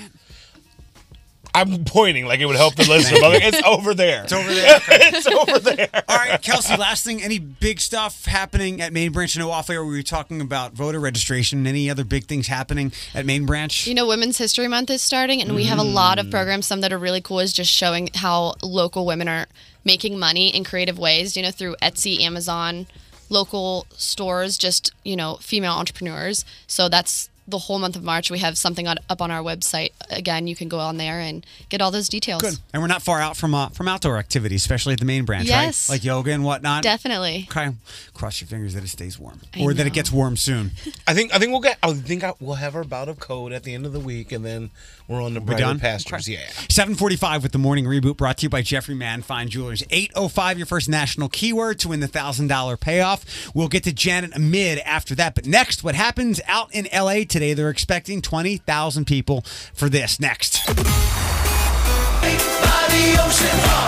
I'm 1.55 1.85
pointing 1.85 2.25
like 2.25 2.39
it 2.39 2.45
would 2.45 2.55
help 2.55 2.75
the 2.75 2.83
listener. 2.87 3.19
but 3.21 3.41
it's 3.41 3.61
over 3.63 3.93
there. 3.93 4.23
It's 4.23 4.33
over 4.33 4.53
there. 4.53 4.79
it's 4.89 5.25
over 5.27 5.59
there. 5.59 5.87
All 6.07 6.17
right, 6.17 6.41
Kelsey, 6.41 6.75
last 6.77 7.03
thing, 7.05 7.23
any 7.23 7.39
big 7.39 7.79
stuff 7.79 8.25
happening 8.25 8.81
at 8.81 8.91
Main 8.93 9.11
Branch? 9.11 9.35
I 9.37 9.39
know 9.39 9.51
off 9.51 9.69
air 9.69 9.83
we 9.85 9.95
were 9.95 10.03
talking 10.03 10.41
about 10.41 10.73
voter 10.73 10.99
registration. 10.99 11.65
Any 11.65 11.89
other 11.89 12.03
big 12.03 12.25
things 12.25 12.47
happening 12.47 12.91
at 13.13 13.25
Main 13.25 13.45
Branch? 13.45 13.87
You 13.87 13.93
know, 13.95 14.05
Women's 14.07 14.37
History 14.37 14.67
Month 14.67 14.89
is 14.89 15.01
starting, 15.01 15.41
and 15.41 15.55
we 15.55 15.63
have 15.65 15.79
a 15.79 15.83
lot 15.83 16.17
Mm. 16.17 16.21
of 16.21 16.31
programs. 16.31 16.65
Some 16.65 16.81
that 16.81 16.91
are 16.93 16.97
really 16.97 17.21
cool 17.21 17.39
is 17.39 17.53
just 17.53 17.71
showing 17.71 18.09
how 18.15 18.55
local 18.61 19.05
women 19.05 19.27
are 19.27 19.47
making 19.83 20.19
money 20.19 20.49
in 20.55 20.63
creative 20.63 20.99
ways. 20.99 21.35
You 21.37 21.43
know, 21.43 21.51
through 21.51 21.75
Etsy, 21.81 22.19
Amazon, 22.21 22.87
local 23.29 23.85
stores, 23.95 24.57
just 24.57 24.91
you 25.03 25.15
know, 25.15 25.37
female 25.41 25.73
entrepreneurs. 25.73 26.43
So 26.67 26.89
that's 26.89 27.29
the 27.47 27.57
whole 27.59 27.77
month 27.79 27.95
of 27.95 28.03
March. 28.03 28.31
We 28.31 28.39
have 28.39 28.57
something 28.57 28.87
on, 28.87 28.97
up 29.09 29.21
on 29.21 29.29
our 29.31 29.41
website. 29.43 29.91
Again, 30.09 30.47
you 30.47 30.55
can 30.55 30.67
go 30.67 30.79
on 30.79 30.97
there 30.97 31.19
and 31.19 31.45
get 31.69 31.81
all 31.81 31.91
those 31.91 32.09
details. 32.09 32.41
Good. 32.41 32.55
And 32.73 32.81
we're 32.81 32.87
not 32.87 33.01
far 33.01 33.19
out 33.21 33.37
from 33.37 33.53
uh, 33.53 33.69
from 33.69 33.87
outdoor 33.87 34.17
activities, 34.17 34.61
especially 34.61 34.93
at 34.93 34.99
the 34.99 35.05
Main 35.05 35.25
Branch, 35.25 35.47
Yes. 35.47 35.89
right? 35.89 35.95
Like 35.95 36.03
yoga 36.03 36.31
and 36.31 36.43
whatnot. 36.43 36.83
Definitely. 36.83 37.47
Okay. 37.49 37.69
Cross 38.13 38.41
your 38.41 38.47
fingers 38.47 38.73
that 38.73 38.83
it 38.83 38.87
stays 38.89 39.19
warm, 39.19 39.41
I 39.55 39.61
or 39.61 39.73
that 39.73 39.85
it 39.85 39.93
gets 39.93 40.11
warm 40.11 40.37
soon. 40.37 40.71
I 41.07 41.13
think 41.13 41.33
I 41.33 41.39
think 41.39 41.51
we'll 41.51 41.61
get. 41.61 41.77
I 41.83 41.93
think 41.93 42.23
I, 42.23 42.33
we'll 42.39 42.55
have 42.55 42.75
our 42.75 42.83
bout 42.83 43.09
of 43.09 43.19
cold 43.19 43.51
at 43.51 43.63
the 43.63 43.73
end 43.73 43.85
of 43.85 43.93
the 43.93 43.99
week, 43.99 44.31
and 44.31 44.43
then 44.45 44.71
we're 45.07 45.21
on 45.21 45.33
the 45.35 45.39
We're 45.39 45.47
brighter 45.47 45.61
done? 45.63 45.79
pastures. 45.79 46.27
Yeah. 46.27 46.39
745 46.69 47.43
with 47.43 47.51
the 47.51 47.57
morning 47.59 47.85
reboot 47.85 48.17
brought 48.17 48.37
to 48.39 48.43
you 48.43 48.49
by 48.49 48.61
Jeffrey 48.63 48.95
Mann 48.95 49.21
Fine 49.21 49.49
Jewelers. 49.49 49.83
805, 49.91 50.57
your 50.57 50.65
first 50.65 50.89
national 50.89 51.29
keyword 51.29 51.77
to 51.79 51.89
win 51.89 51.99
the 51.99 52.07
$1,000 52.07 52.79
payoff. 52.79 53.53
We'll 53.53 53.67
get 53.67 53.83
to 53.83 53.93
Janet 53.93 54.35
Amid 54.35 54.79
after 54.79 55.13
that. 55.15 55.35
But 55.35 55.45
next, 55.45 55.83
what 55.83 55.93
happens 55.95 56.41
out 56.47 56.73
in 56.73 56.87
LA 56.91 57.23
today? 57.35 57.53
They're 57.53 57.69
expecting 57.69 58.21
20,000 58.21 59.05
people 59.05 59.41
for 59.73 59.89
this. 59.89 60.21
Next. 60.21 60.65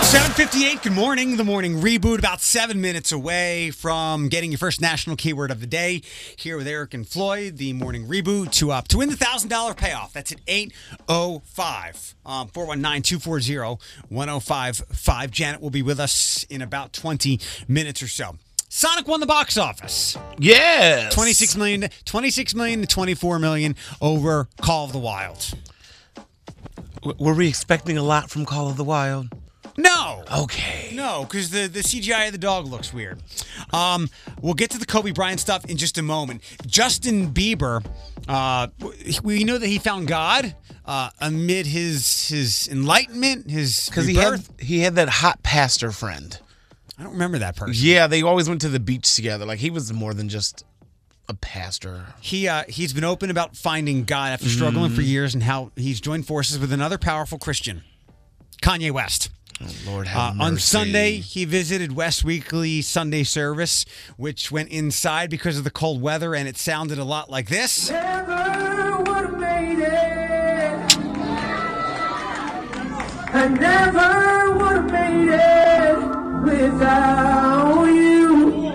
758, 0.07 0.83
good 0.83 0.91
morning. 0.91 1.37
The 1.37 1.45
morning 1.45 1.75
reboot, 1.75 2.19
about 2.19 2.41
seven 2.41 2.81
minutes 2.81 3.13
away 3.13 3.71
from 3.71 4.27
getting 4.27 4.51
your 4.51 4.57
first 4.57 4.81
national 4.81 5.15
keyword 5.15 5.49
of 5.49 5.61
the 5.61 5.67
day. 5.67 6.01
Here 6.35 6.57
with 6.57 6.67
Eric 6.67 6.93
and 6.93 7.07
Floyd, 7.07 7.55
the 7.55 7.71
morning 7.71 8.05
reboot 8.05 8.51
to 8.55 8.71
up 8.71 8.89
to 8.89 8.97
win 8.97 9.09
the 9.09 9.15
$1,000 9.15 9.77
payoff. 9.77 10.11
That's 10.11 10.33
at 10.33 10.41
805 10.45 12.15
um, 12.25 12.49
419 12.49 13.01
240 13.01 13.79
1055. 14.09 15.31
Janet 15.31 15.61
will 15.61 15.69
be 15.69 15.81
with 15.81 16.01
us 16.01 16.43
in 16.49 16.61
about 16.61 16.91
20 16.91 17.39
minutes 17.69 18.03
or 18.03 18.09
so. 18.09 18.35
Sonic 18.78 19.07
won 19.07 19.19
the 19.19 19.25
box 19.25 19.57
office. 19.57 20.15
Yes. 20.38 21.11
26 21.15 21.55
million, 21.57 21.89
26 22.05 22.53
million 22.53 22.82
to 22.82 22.86
24 22.86 23.39
million 23.39 23.75
over 24.01 24.47
Call 24.61 24.86
of 24.86 24.91
the 24.91 24.99
Wild. 24.99 25.49
W- 27.01 27.15
Were 27.17 27.34
we 27.34 27.47
expecting 27.47 27.97
a 27.97 28.03
lot 28.03 28.30
from 28.30 28.45
Call 28.45 28.69
of 28.69 28.78
the 28.78 28.84
Wild? 28.84 29.30
No. 29.78 30.23
Okay. 30.32 30.91
No, 30.93 31.25
because 31.28 31.49
the, 31.49 31.65
the 31.65 31.80
CGI 31.80 32.28
of 32.28 32.34
the 32.34 32.38
dog 32.38 32.67
looks 32.67 32.93
weird. 32.93 33.19
Um, 33.73 34.11
we'll 34.43 34.53
get 34.53 34.69
to 34.69 34.78
the 34.78 34.86
Kobe 34.86 35.09
Bryant 35.09 35.39
stuff 35.39 35.65
in 35.65 35.78
just 35.78 35.97
a 35.97 36.03
moment. 36.03 36.43
Justin 36.67 37.32
Bieber, 37.34 37.84
uh, 38.28 38.67
we 39.23 39.43
know 39.43 39.57
that 39.57 39.65
he 39.65 39.80
found 39.80 40.07
God 40.07 40.55
uh, 40.86 41.09
amid 41.19 41.65
his 41.65 42.28
his 42.30 42.67
enlightenment, 42.67 43.49
his 43.49 43.88
Because 43.89 44.05
he 44.05 44.13
had 44.13 44.43
he 44.59 44.82
had 44.82 44.93
that 44.97 45.09
hot 45.09 45.41
pastor 45.41 45.91
friend. 45.91 46.39
I 46.99 47.03
don't 47.03 47.13
remember 47.13 47.37
that 47.39 47.55
person. 47.55 47.75
Yeah, 47.77 48.07
they 48.07 48.21
always 48.23 48.49
went 48.49 48.61
to 48.61 48.69
the 48.69 48.79
beach 48.79 49.13
together. 49.15 49.45
Like 49.45 49.59
he 49.59 49.69
was 49.69 49.91
more 49.93 50.13
than 50.13 50.29
just 50.29 50.63
a 51.29 51.33
pastor. 51.33 52.05
He 52.21 52.47
uh, 52.47 52.63
he's 52.67 52.93
been 52.93 53.03
open 53.03 53.29
about 53.29 53.55
finding 53.55 54.03
God 54.03 54.31
after 54.33 54.47
struggling 54.49 54.87
Mm-hmm. 54.87 54.95
for 54.95 55.01
years 55.01 55.33
and 55.33 55.43
how 55.43 55.71
he's 55.75 55.99
joined 56.01 56.25
forces 56.25 56.57
with 56.57 56.71
another 56.73 56.97
powerful 56.97 57.37
Christian, 57.37 57.83
Kanye 58.63 58.91
West. 58.91 59.29
Oh, 59.61 59.65
Lord 59.87 60.07
Uh, 60.07 60.33
mercy. 60.35 60.39
on 60.45 60.57
Sunday, 60.59 61.13
he 61.17 61.43
visited 61.45 61.91
West 61.95 62.23
Weekly 62.23 62.81
Sunday 62.83 63.23
service, 63.23 63.85
which 64.15 64.51
went 64.51 64.69
inside 64.69 65.29
because 65.31 65.57
of 65.57 65.63
the 65.63 65.71
cold 65.71 65.99
weather, 66.01 66.33
and 66.35 66.47
it 66.47 66.57
sounded 66.57 66.97
a 66.99 67.03
lot 67.03 67.29
like 67.29 67.49
this. 67.49 67.89
Never 67.89 68.97
would 68.99 69.07
have 69.07 69.39
made 69.39 69.79
it. 69.79 70.97
I 73.33 73.47
never 73.49 74.53
would 74.57 74.75
have 74.77 74.91
made 74.91 75.29
it 75.33 75.76
without 76.47 77.85
you. 77.85 78.71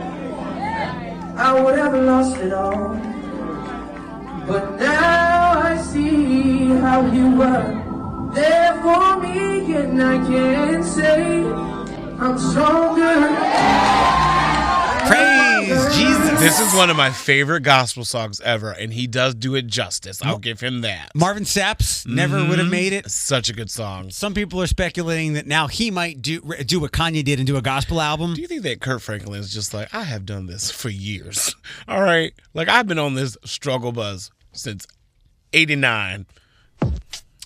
I 1.37 1.61
would 1.61 1.79
have 1.79 1.95
lost 1.95 2.37
it 2.37 2.53
all. 2.53 2.95
But 4.47 4.79
now 4.79 5.61
I 5.71 5.77
see 5.91 6.69
how 6.85 7.01
you 7.17 7.27
were 7.41 7.65
there 8.35 8.75
for 8.83 9.21
me, 9.21 9.75
and 9.75 10.03
I 10.03 10.17
can 10.29 10.83
say 10.85 11.45
I'm 12.23 12.39
stronger. 12.39 13.17
Praise 15.09 15.42
Jesus. 15.93 16.41
This 16.41 16.61
is 16.61 16.75
one 16.75 16.91
of 16.91 16.97
my 16.97 17.11
favorite 17.11 17.63
gospel 17.63 18.05
songs 18.05 18.41
ever, 18.41 18.71
and 18.73 18.93
he 18.93 19.07
does 19.07 19.35
do 19.35 19.55
it 19.55 19.67
justice. 19.67 20.21
I'll 20.23 20.39
give 20.39 20.61
him 20.61 20.83
that. 20.83 21.11
Marvin 21.15 21.45
Sapp's 21.45 22.07
never 22.07 22.37
would 22.37 22.59
have 22.59 22.67
mm-hmm. 22.67 22.71
made 22.71 22.93
it. 22.93 23.11
Such 23.11 23.49
a 23.49 23.53
good 23.53 23.71
song. 23.71 24.11
Some 24.11 24.35
people 24.35 24.61
are 24.61 24.67
speculating 24.67 25.35
that 25.35 25.47
now 25.47 25.69
he 25.69 25.91
might 25.91 26.21
do 26.21 26.41
do 26.65 26.81
what 26.81 26.93
Kanye 26.93 27.25
did 27.25 27.39
and 27.39 27.47
do 27.47 27.57
a 27.57 27.63
gospel 27.63 28.01
album. 28.01 28.35
Do 28.35 28.43
you 28.43 28.49
think 28.49 28.63
that 28.63 28.81
Kirk 28.81 29.01
Franklin 29.01 29.41
is 29.41 29.53
just 29.53 29.73
like, 29.73 29.95
I 29.95 30.03
have 30.03 30.27
done 30.27 30.47
this 30.47 30.71
for 30.71 30.89
years? 30.89 31.55
All 31.89 32.03
right. 32.03 32.33
Like, 32.55 32.69
I've 32.69 32.87
been 32.87 32.99
on 32.99 33.15
this 33.15 33.37
struggle 33.45 33.93
buzz 33.93 34.31
since 34.53 34.87
89. 35.53 36.27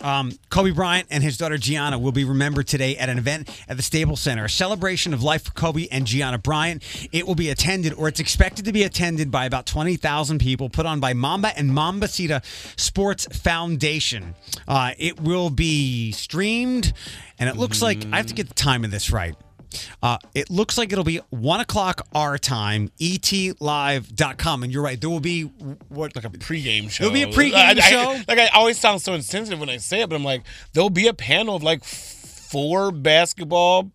Um, 0.03 0.33
Kobe 0.51 0.73
Bryant 0.73 1.09
and 1.11 1.23
his 1.23 1.39
daughter 1.39 1.57
Gianna 1.57 1.99
will 1.99 2.13
be 2.13 2.25
remembered 2.25 2.67
today 2.67 2.97
at 2.99 3.09
an 3.09 3.17
event 3.17 3.49
at 3.67 3.77
the 3.77 3.83
Staples 3.83 4.21
Center, 4.21 4.45
a 4.45 4.51
celebration 4.51 5.15
of 5.15 5.23
life 5.23 5.45
for 5.45 5.53
Kobe 5.53 5.89
and 5.91 6.07
Gianna 6.07 6.39
Bryant. 6.39 6.83
It 7.13 7.27
will 7.27 7.35
be 7.35 7.49
attended, 7.49 7.95
or 7.95 8.07
it's 8.07 8.21
expected 8.21 8.67
to 8.67 8.73
be 8.73 8.83
attended, 8.83 9.31
by 9.31 9.47
about 9.47 9.65
20,000 9.65 10.39
people, 10.39 10.69
put 10.69 10.85
on 10.85 11.01
by 11.01 11.15
Mamba 11.15 11.57
and 11.57 11.71
Mambacita 11.71 12.43
Sports 12.79 13.27
Foundation. 13.39 14.35
Uh, 14.69 14.93
it 14.99 15.21
will 15.21 15.49
be 15.49 16.13
streamed, 16.13 16.93
and 17.39 17.49
it 17.49 17.57
looks 17.57 17.81
like 17.81 18.05
I 18.13 18.19
have 18.19 18.27
to 18.27 18.35
get 18.35 18.49
the 18.49 18.55
time 18.55 18.85
of 18.85 18.91
this 18.91 19.11
right. 19.11 19.35
Uh, 20.03 20.19
it 20.35 20.51
looks 20.51 20.77
like 20.79 20.93
it'll 20.93 21.05
be 21.05 21.21
one 21.31 21.61
o'clock 21.61 22.07
our 22.15 22.39
time, 22.39 22.91
etlive.com. 23.01 24.63
And 24.63 24.73
you're 24.73 24.83
right, 24.83 25.01
there 25.01 25.11
will 25.11 25.21
be 25.21 25.43
what 25.89 26.15
Like 26.17 26.25
a 26.25 26.31
pregame 26.31 26.91
show. 26.91 27.05
There'll 27.09 27.15
be 27.15 27.23
a 27.23 27.27
pregame 27.27 27.55
I- 27.55 27.71
I- 27.71 27.75
show? 27.81 28.21
like, 28.29 28.39
I 28.39 28.49
always 28.55 28.79
sound 28.79 29.03
so 29.03 29.15
insensitive 29.15 29.61
when 29.61 29.69
I 29.71 29.77
say 29.79 30.03
it, 30.03 30.09
but 30.09 30.17
I'm 30.17 30.25
like, 30.25 30.43
there'll 30.73 30.91
be 30.91 31.07
a 31.09 31.15
panel 31.15 31.57
of 31.57 31.63
like 31.63 31.85
four 31.85 32.91
basketball 32.93 33.91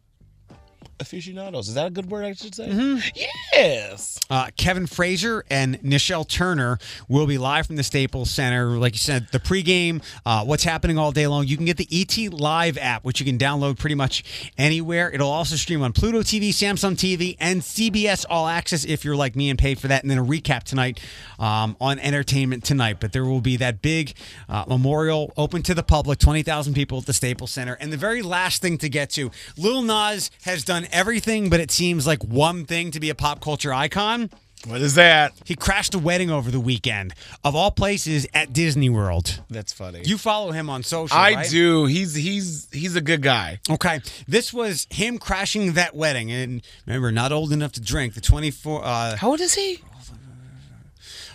aficionados. 1.01 1.67
Is 1.67 1.73
that 1.75 1.87
a 1.87 1.89
good 1.89 2.09
word 2.09 2.25
I 2.25 2.33
should 2.33 2.55
say? 2.55 2.67
Mm-hmm. 2.67 3.07
Yes. 3.53 4.19
Uh, 4.29 4.49
Kevin 4.55 4.87
Frazier 4.87 5.43
and 5.49 5.81
Nichelle 5.81 6.27
Turner 6.27 6.77
will 7.09 7.27
be 7.27 7.37
live 7.37 7.67
from 7.67 7.75
the 7.75 7.83
Staples 7.83 8.31
Center. 8.31 8.77
Like 8.77 8.93
you 8.93 8.99
said, 8.99 9.27
the 9.31 9.39
pregame, 9.39 10.03
uh, 10.25 10.45
what's 10.45 10.63
happening 10.63 10.97
all 10.97 11.11
day 11.11 11.27
long. 11.27 11.47
You 11.47 11.57
can 11.57 11.65
get 11.65 11.77
the 11.77 11.87
ET 11.91 12.31
Live 12.31 12.77
app, 12.77 13.03
which 13.03 13.19
you 13.19 13.25
can 13.25 13.37
download 13.37 13.77
pretty 13.77 13.95
much 13.95 14.51
anywhere. 14.57 15.11
It'll 15.11 15.29
also 15.29 15.55
stream 15.55 15.81
on 15.81 15.91
Pluto 15.93 16.21
TV, 16.21 16.49
Samsung 16.49 16.95
TV, 16.95 17.35
and 17.39 17.61
CBS 17.61 18.25
All 18.29 18.47
Access 18.47 18.85
if 18.85 19.03
you're 19.03 19.15
like 19.15 19.35
me 19.35 19.49
and 19.49 19.59
paid 19.59 19.79
for 19.79 19.87
that. 19.87 20.03
And 20.03 20.09
then 20.09 20.17
a 20.17 20.23
recap 20.23 20.63
tonight 20.63 20.99
um, 21.39 21.75
on 21.81 21.99
Entertainment 21.99 22.63
Tonight. 22.63 22.97
But 22.99 23.13
there 23.13 23.25
will 23.25 23.41
be 23.41 23.57
that 23.57 23.81
big 23.81 24.13
uh, 24.47 24.65
memorial 24.67 25.33
open 25.35 25.63
to 25.63 25.73
the 25.73 25.83
public, 25.83 26.19
20,000 26.19 26.73
people 26.73 26.99
at 26.99 27.05
the 27.05 27.13
Staples 27.13 27.51
Center. 27.51 27.73
And 27.73 27.91
the 27.91 27.97
very 27.97 28.21
last 28.21 28.61
thing 28.61 28.77
to 28.79 28.89
get 28.89 29.09
to 29.11 29.31
Lil 29.57 29.81
Nas 29.81 30.31
has 30.43 30.63
done 30.63 30.85
everything, 30.91 31.49
but 31.49 31.59
it 31.59 31.71
seems 31.71 32.05
like 32.07 32.23
one 32.23 32.65
thing 32.65 32.91
to 32.91 32.99
be 32.99 33.09
a 33.09 33.15
pop 33.15 33.41
culture 33.41 33.73
icon. 33.73 34.29
What 34.67 34.79
is 34.81 34.93
that? 34.93 35.33
He 35.43 35.55
crashed 35.55 35.95
a 35.95 35.99
wedding 35.99 36.29
over 36.29 36.51
the 36.51 36.59
weekend, 36.59 37.15
of 37.43 37.55
all 37.55 37.71
places, 37.71 38.27
at 38.31 38.53
Disney 38.53 38.89
World. 38.91 39.41
That's 39.49 39.73
funny. 39.73 40.03
You 40.05 40.19
follow 40.19 40.51
him 40.51 40.69
on 40.69 40.83
social, 40.83 41.17
I 41.17 41.33
right? 41.33 41.49
do. 41.49 41.85
He's 41.85 42.13
he's 42.13 42.67
he's 42.71 42.95
a 42.95 43.01
good 43.01 43.23
guy. 43.23 43.59
Okay, 43.67 44.01
this 44.27 44.53
was 44.53 44.85
him 44.91 45.17
crashing 45.17 45.73
that 45.73 45.95
wedding, 45.95 46.31
and 46.31 46.61
remember, 46.85 47.11
not 47.11 47.31
old 47.31 47.51
enough 47.51 47.71
to 47.71 47.81
drink. 47.81 48.13
The 48.13 48.21
twenty-four. 48.21 48.85
Uh, 48.85 49.15
How 49.17 49.31
old 49.31 49.41
is 49.41 49.55
he? 49.55 49.79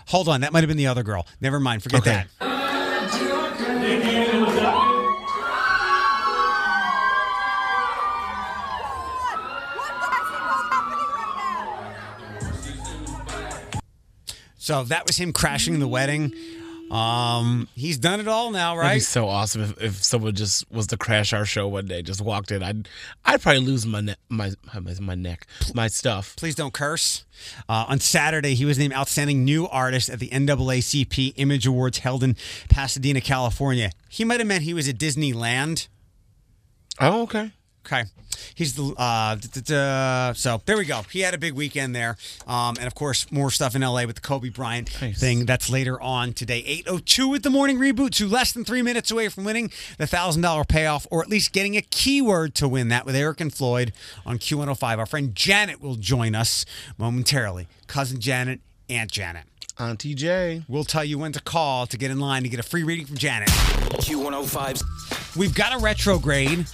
hold 0.06 0.28
on, 0.28 0.42
that 0.42 0.52
might 0.52 0.60
have 0.60 0.68
been 0.68 0.76
the 0.76 0.86
other 0.86 1.02
girl. 1.02 1.26
Never 1.40 1.58
mind, 1.58 1.82
forget 1.82 2.00
Okay. 2.02 2.24
that. 2.38 2.55
So 14.66 14.82
that 14.82 15.06
was 15.06 15.16
him 15.16 15.32
crashing 15.32 15.78
the 15.78 15.86
wedding. 15.86 16.34
Um, 16.90 17.68
he's 17.76 17.98
done 17.98 18.18
it 18.18 18.26
all 18.26 18.50
now, 18.50 18.76
right? 18.76 18.82
That'd 18.82 18.96
be 18.96 19.04
so 19.04 19.28
awesome 19.28 19.62
if, 19.62 19.80
if 19.80 20.02
someone 20.02 20.34
just 20.34 20.68
was 20.72 20.88
to 20.88 20.96
crash 20.96 21.32
our 21.32 21.44
show 21.44 21.68
one 21.68 21.86
day, 21.86 22.02
just 22.02 22.20
walked 22.20 22.50
in. 22.50 22.64
I'd 22.64 22.88
I'd 23.24 23.40
probably 23.40 23.60
lose 23.60 23.86
my 23.86 24.00
ne- 24.00 24.16
my 24.28 24.50
my 24.74 24.94
my 25.00 25.14
neck, 25.14 25.46
my 25.72 25.86
stuff. 25.86 26.34
Please 26.34 26.56
don't 26.56 26.72
curse. 26.72 27.24
Uh, 27.68 27.84
on 27.86 28.00
Saturday, 28.00 28.56
he 28.56 28.64
was 28.64 28.76
named 28.76 28.92
Outstanding 28.92 29.44
New 29.44 29.68
Artist 29.68 30.10
at 30.10 30.18
the 30.18 30.30
NAACP 30.30 31.34
Image 31.36 31.64
Awards 31.64 31.98
held 31.98 32.24
in 32.24 32.34
Pasadena, 32.68 33.20
California. 33.20 33.92
He 34.08 34.24
might 34.24 34.40
have 34.40 34.48
meant 34.48 34.64
he 34.64 34.74
was 34.74 34.88
at 34.88 34.98
Disneyland. 34.98 35.86
Oh, 37.00 37.22
okay. 37.22 37.52
Okay. 37.86 38.02
He's 38.54 38.74
the 38.74 38.94
uh, 38.96 39.34
d- 39.36 39.48
d- 39.52 39.60
d- 39.60 40.38
so 40.38 40.60
there 40.66 40.76
we 40.76 40.84
go. 40.84 41.02
He 41.10 41.20
had 41.20 41.34
a 41.34 41.38
big 41.38 41.54
weekend 41.54 41.94
there, 41.94 42.16
um, 42.46 42.74
and 42.78 42.86
of 42.86 42.94
course 42.94 43.30
more 43.30 43.50
stuff 43.50 43.74
in 43.76 43.82
LA 43.82 44.04
with 44.06 44.16
the 44.16 44.20
Kobe 44.20 44.48
Bryant 44.48 44.90
Nice. 45.00 45.18
thing. 45.20 45.46
That's 45.46 45.68
later 45.70 46.00
on 46.00 46.32
today. 46.32 46.62
Eight 46.66 46.86
oh 46.88 46.98
two 46.98 47.28
with 47.28 47.42
the 47.42 47.50
morning 47.50 47.78
reboot. 47.78 48.10
To 48.16 48.28
less 48.28 48.52
than 48.52 48.64
three 48.64 48.82
minutes 48.82 49.10
away 49.10 49.28
from 49.28 49.44
winning 49.44 49.70
the 49.98 50.06
thousand 50.06 50.42
dollar 50.42 50.64
payoff, 50.64 51.06
or 51.10 51.22
at 51.22 51.28
least 51.28 51.52
getting 51.52 51.76
a 51.76 51.82
keyword 51.82 52.54
to 52.56 52.68
win 52.68 52.88
that 52.88 53.04
with 53.06 53.14
Eric 53.16 53.40
and 53.40 53.52
Floyd 53.52 53.92
on 54.24 54.38
Q 54.38 54.58
one 54.58 54.68
hundred 54.68 54.78
five. 54.78 54.98
Our 54.98 55.06
friend 55.06 55.34
Janet 55.34 55.80
will 55.80 55.96
join 55.96 56.34
us 56.34 56.64
momentarily. 56.98 57.68
Cousin 57.86 58.20
Janet, 58.20 58.60
Aunt 58.88 59.10
Janet. 59.10 59.44
Auntie 59.78 60.14
J. 60.14 60.62
We'll 60.68 60.84
tell 60.84 61.04
you 61.04 61.18
when 61.18 61.32
to 61.32 61.40
call 61.40 61.86
to 61.88 61.98
get 61.98 62.10
in 62.10 62.18
line 62.18 62.44
to 62.44 62.48
get 62.48 62.58
a 62.58 62.62
free 62.62 62.82
reading 62.82 63.04
from 63.04 63.16
Janet. 63.18 63.48
Q105's 63.48 65.36
We've 65.36 65.54
got 65.54 65.74
a 65.74 65.78
retrograde. 65.78 66.66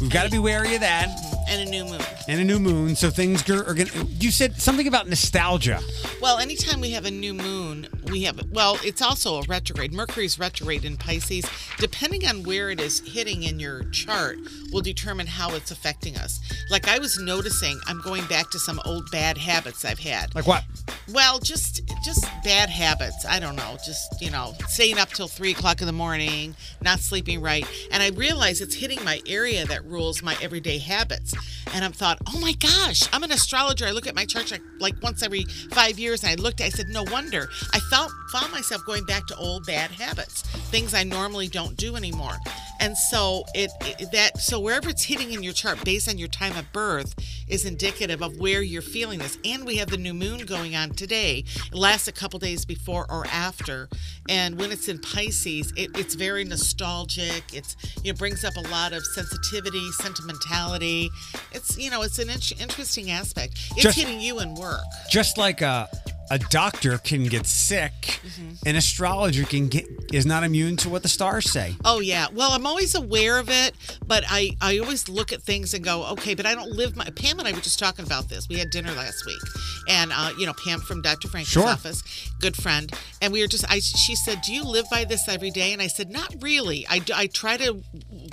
We've 0.00 0.08
got 0.08 0.24
to 0.24 0.30
be 0.30 0.38
wary 0.38 0.74
of 0.74 0.80
that. 0.80 1.39
And 1.50 1.66
a 1.66 1.70
new 1.70 1.84
moon. 1.84 2.00
and 2.28 2.40
a 2.40 2.44
new 2.44 2.60
moon. 2.60 2.94
So 2.94 3.10
things 3.10 3.48
are, 3.50 3.66
are 3.66 3.74
going 3.74 3.88
to. 3.88 4.04
You 4.04 4.30
said 4.30 4.60
something 4.60 4.86
about 4.86 5.08
nostalgia. 5.08 5.80
Well, 6.22 6.38
anytime 6.38 6.80
we 6.80 6.92
have 6.92 7.04
a 7.04 7.10
new 7.10 7.34
moon, 7.34 7.88
we 8.10 8.22
have 8.22 8.40
well, 8.52 8.78
it's 8.84 9.02
also 9.02 9.40
a 9.40 9.42
retrograde. 9.42 9.92
Mercury's 9.92 10.38
retrograde 10.38 10.84
in 10.84 10.96
Pisces. 10.96 11.44
Depending 11.78 12.26
on 12.26 12.44
where 12.44 12.70
it 12.70 12.80
is 12.80 13.00
hitting 13.00 13.42
in 13.42 13.58
your 13.58 13.84
chart, 13.90 14.38
will 14.72 14.80
determine 14.80 15.26
how 15.26 15.54
it's 15.54 15.70
affecting 15.70 16.16
us. 16.16 16.40
Like 16.70 16.88
I 16.88 16.98
was 16.98 17.18
noticing, 17.18 17.80
I'm 17.86 18.00
going 18.00 18.24
back 18.26 18.50
to 18.50 18.58
some 18.58 18.80
old 18.84 19.10
bad 19.10 19.36
habits 19.36 19.84
I've 19.84 19.98
had. 19.98 20.34
Like 20.34 20.46
what? 20.46 20.64
Well, 21.12 21.40
just 21.40 21.82
just 22.04 22.24
bad 22.44 22.70
habits. 22.70 23.26
I 23.28 23.40
don't 23.40 23.56
know. 23.56 23.76
Just 23.84 24.22
you 24.22 24.30
know, 24.30 24.54
staying 24.68 24.98
up 24.98 25.08
till 25.08 25.26
three 25.28 25.50
o'clock 25.50 25.80
in 25.80 25.86
the 25.86 25.92
morning, 25.92 26.54
not 26.80 27.00
sleeping 27.00 27.40
right, 27.40 27.66
and 27.90 28.02
I 28.02 28.10
realize 28.10 28.60
it's 28.60 28.74
hitting 28.76 29.02
my 29.04 29.20
area 29.26 29.64
that 29.66 29.84
rules 29.84 30.22
my 30.22 30.36
everyday 30.40 30.78
habits. 30.78 31.34
And 31.72 31.84
I'm 31.84 31.92
thought, 31.92 32.18
oh 32.26 32.40
my 32.40 32.52
gosh, 32.52 33.02
I'm 33.12 33.22
an 33.22 33.32
astrologer. 33.32 33.86
I 33.86 33.90
look 33.90 34.06
at 34.06 34.14
my 34.14 34.24
chart 34.24 34.50
like, 34.50 34.62
like 34.78 35.02
once 35.02 35.22
every 35.22 35.44
five 35.72 35.98
years, 35.98 36.22
and 36.22 36.30
I 36.32 36.42
looked. 36.42 36.60
I 36.60 36.68
said, 36.68 36.88
no 36.88 37.04
wonder. 37.04 37.48
I 37.72 37.78
felt 37.78 38.10
found 38.32 38.52
myself 38.52 38.84
going 38.86 39.04
back 39.04 39.26
to 39.26 39.36
old 39.36 39.66
bad 39.66 39.90
habits, 39.90 40.42
things 40.70 40.94
I 40.94 41.04
normally 41.04 41.48
don't 41.48 41.76
do 41.76 41.96
anymore. 41.96 42.36
And 42.80 42.96
so 42.96 43.44
it, 43.54 43.70
it 43.82 44.10
that 44.12 44.38
so 44.38 44.58
wherever 44.58 44.88
it's 44.88 45.04
hitting 45.04 45.32
in 45.32 45.42
your 45.42 45.52
chart 45.52 45.84
based 45.84 46.08
on 46.08 46.16
your 46.16 46.28
time 46.28 46.56
of 46.56 46.72
birth 46.72 47.14
is 47.46 47.64
indicative 47.64 48.22
of 48.22 48.38
where 48.38 48.62
you're 48.62 48.80
feeling 48.80 49.18
this. 49.18 49.36
And 49.44 49.66
we 49.66 49.76
have 49.76 49.90
the 49.90 49.98
new 49.98 50.14
moon 50.14 50.46
going 50.46 50.74
on 50.74 50.90
today. 50.90 51.44
It 51.66 51.74
lasts 51.74 52.08
a 52.08 52.12
couple 52.12 52.38
days 52.38 52.64
before 52.64 53.06
or 53.10 53.26
after. 53.26 53.88
And 54.28 54.58
when 54.58 54.72
it's 54.72 54.88
in 54.88 54.98
Pisces, 54.98 55.72
it, 55.76 55.90
it's 55.94 56.14
very 56.14 56.44
nostalgic. 56.44 57.44
It's 57.52 57.76
you 58.02 58.12
know 58.12 58.16
brings 58.16 58.44
up 58.44 58.56
a 58.56 58.68
lot 58.68 58.92
of 58.92 59.04
sensitivity, 59.04 59.90
sentimentality. 59.92 61.10
It's 61.52 61.76
you 61.78 61.90
know 61.90 62.02
it's 62.02 62.18
an 62.18 62.30
in- 62.30 62.60
interesting 62.60 63.10
aspect. 63.10 63.54
It's 63.72 63.82
Just- 63.82 63.98
hitting 63.98 64.20
you 64.20 64.40
in 64.40 64.54
work. 64.54 64.80
Just 65.10 65.38
like 65.38 65.60
a 65.62 65.88
a 66.32 66.38
doctor 66.38 66.96
can 66.98 67.24
get 67.24 67.44
sick, 67.44 68.20
Mm-hmm. 68.22 68.68
an 68.68 68.76
astrologer 68.76 69.42
can 69.44 69.66
get 69.66 69.84
is 70.12 70.24
not 70.26 70.44
immune 70.44 70.76
to 70.76 70.88
what 70.88 71.02
the 71.02 71.08
stars 71.08 71.50
say. 71.50 71.74
Oh 71.84 71.98
yeah. 71.98 72.26
Well, 72.32 72.52
I'm 72.52 72.66
always 72.66 72.94
aware 72.94 73.38
of 73.38 73.48
it, 73.50 73.74
but 74.06 74.22
I 74.28 74.50
I 74.60 74.78
always 74.78 75.08
look 75.08 75.32
at 75.32 75.42
things 75.42 75.74
and 75.74 75.82
go, 75.82 76.04
okay, 76.12 76.34
but 76.34 76.46
I 76.46 76.54
don't 76.54 76.70
live 76.70 76.94
my. 76.96 77.04
Pam 77.16 77.40
and 77.40 77.48
I 77.48 77.52
were 77.52 77.60
just 77.60 77.78
talking 77.80 78.04
about 78.04 78.28
this. 78.28 78.48
We 78.48 78.58
had 78.58 78.70
dinner 78.70 78.92
last 78.92 79.26
week, 79.26 79.40
and 79.88 80.12
uh, 80.14 80.30
you 80.38 80.46
know, 80.46 80.52
Pam 80.64 80.78
from 80.80 81.02
Dr. 81.02 81.26
Frank's 81.28 81.50
Sure. 81.50 81.66
office, 81.66 82.02
good 82.40 82.54
friend, 82.56 82.92
and 83.20 83.32
we 83.32 83.40
were 83.40 83.48
just. 83.48 83.64
I 83.68 83.80
she 83.80 84.14
said, 84.14 84.42
do 84.42 84.52
you 84.52 84.62
live 84.62 84.84
by 84.88 85.04
this 85.04 85.26
every 85.28 85.50
day? 85.50 85.72
And 85.72 85.82
I 85.82 85.88
said, 85.88 86.10
not 86.10 86.32
really. 86.40 86.86
I 86.88 87.00
do- 87.00 87.14
I 87.16 87.26
try 87.26 87.56
to 87.56 87.82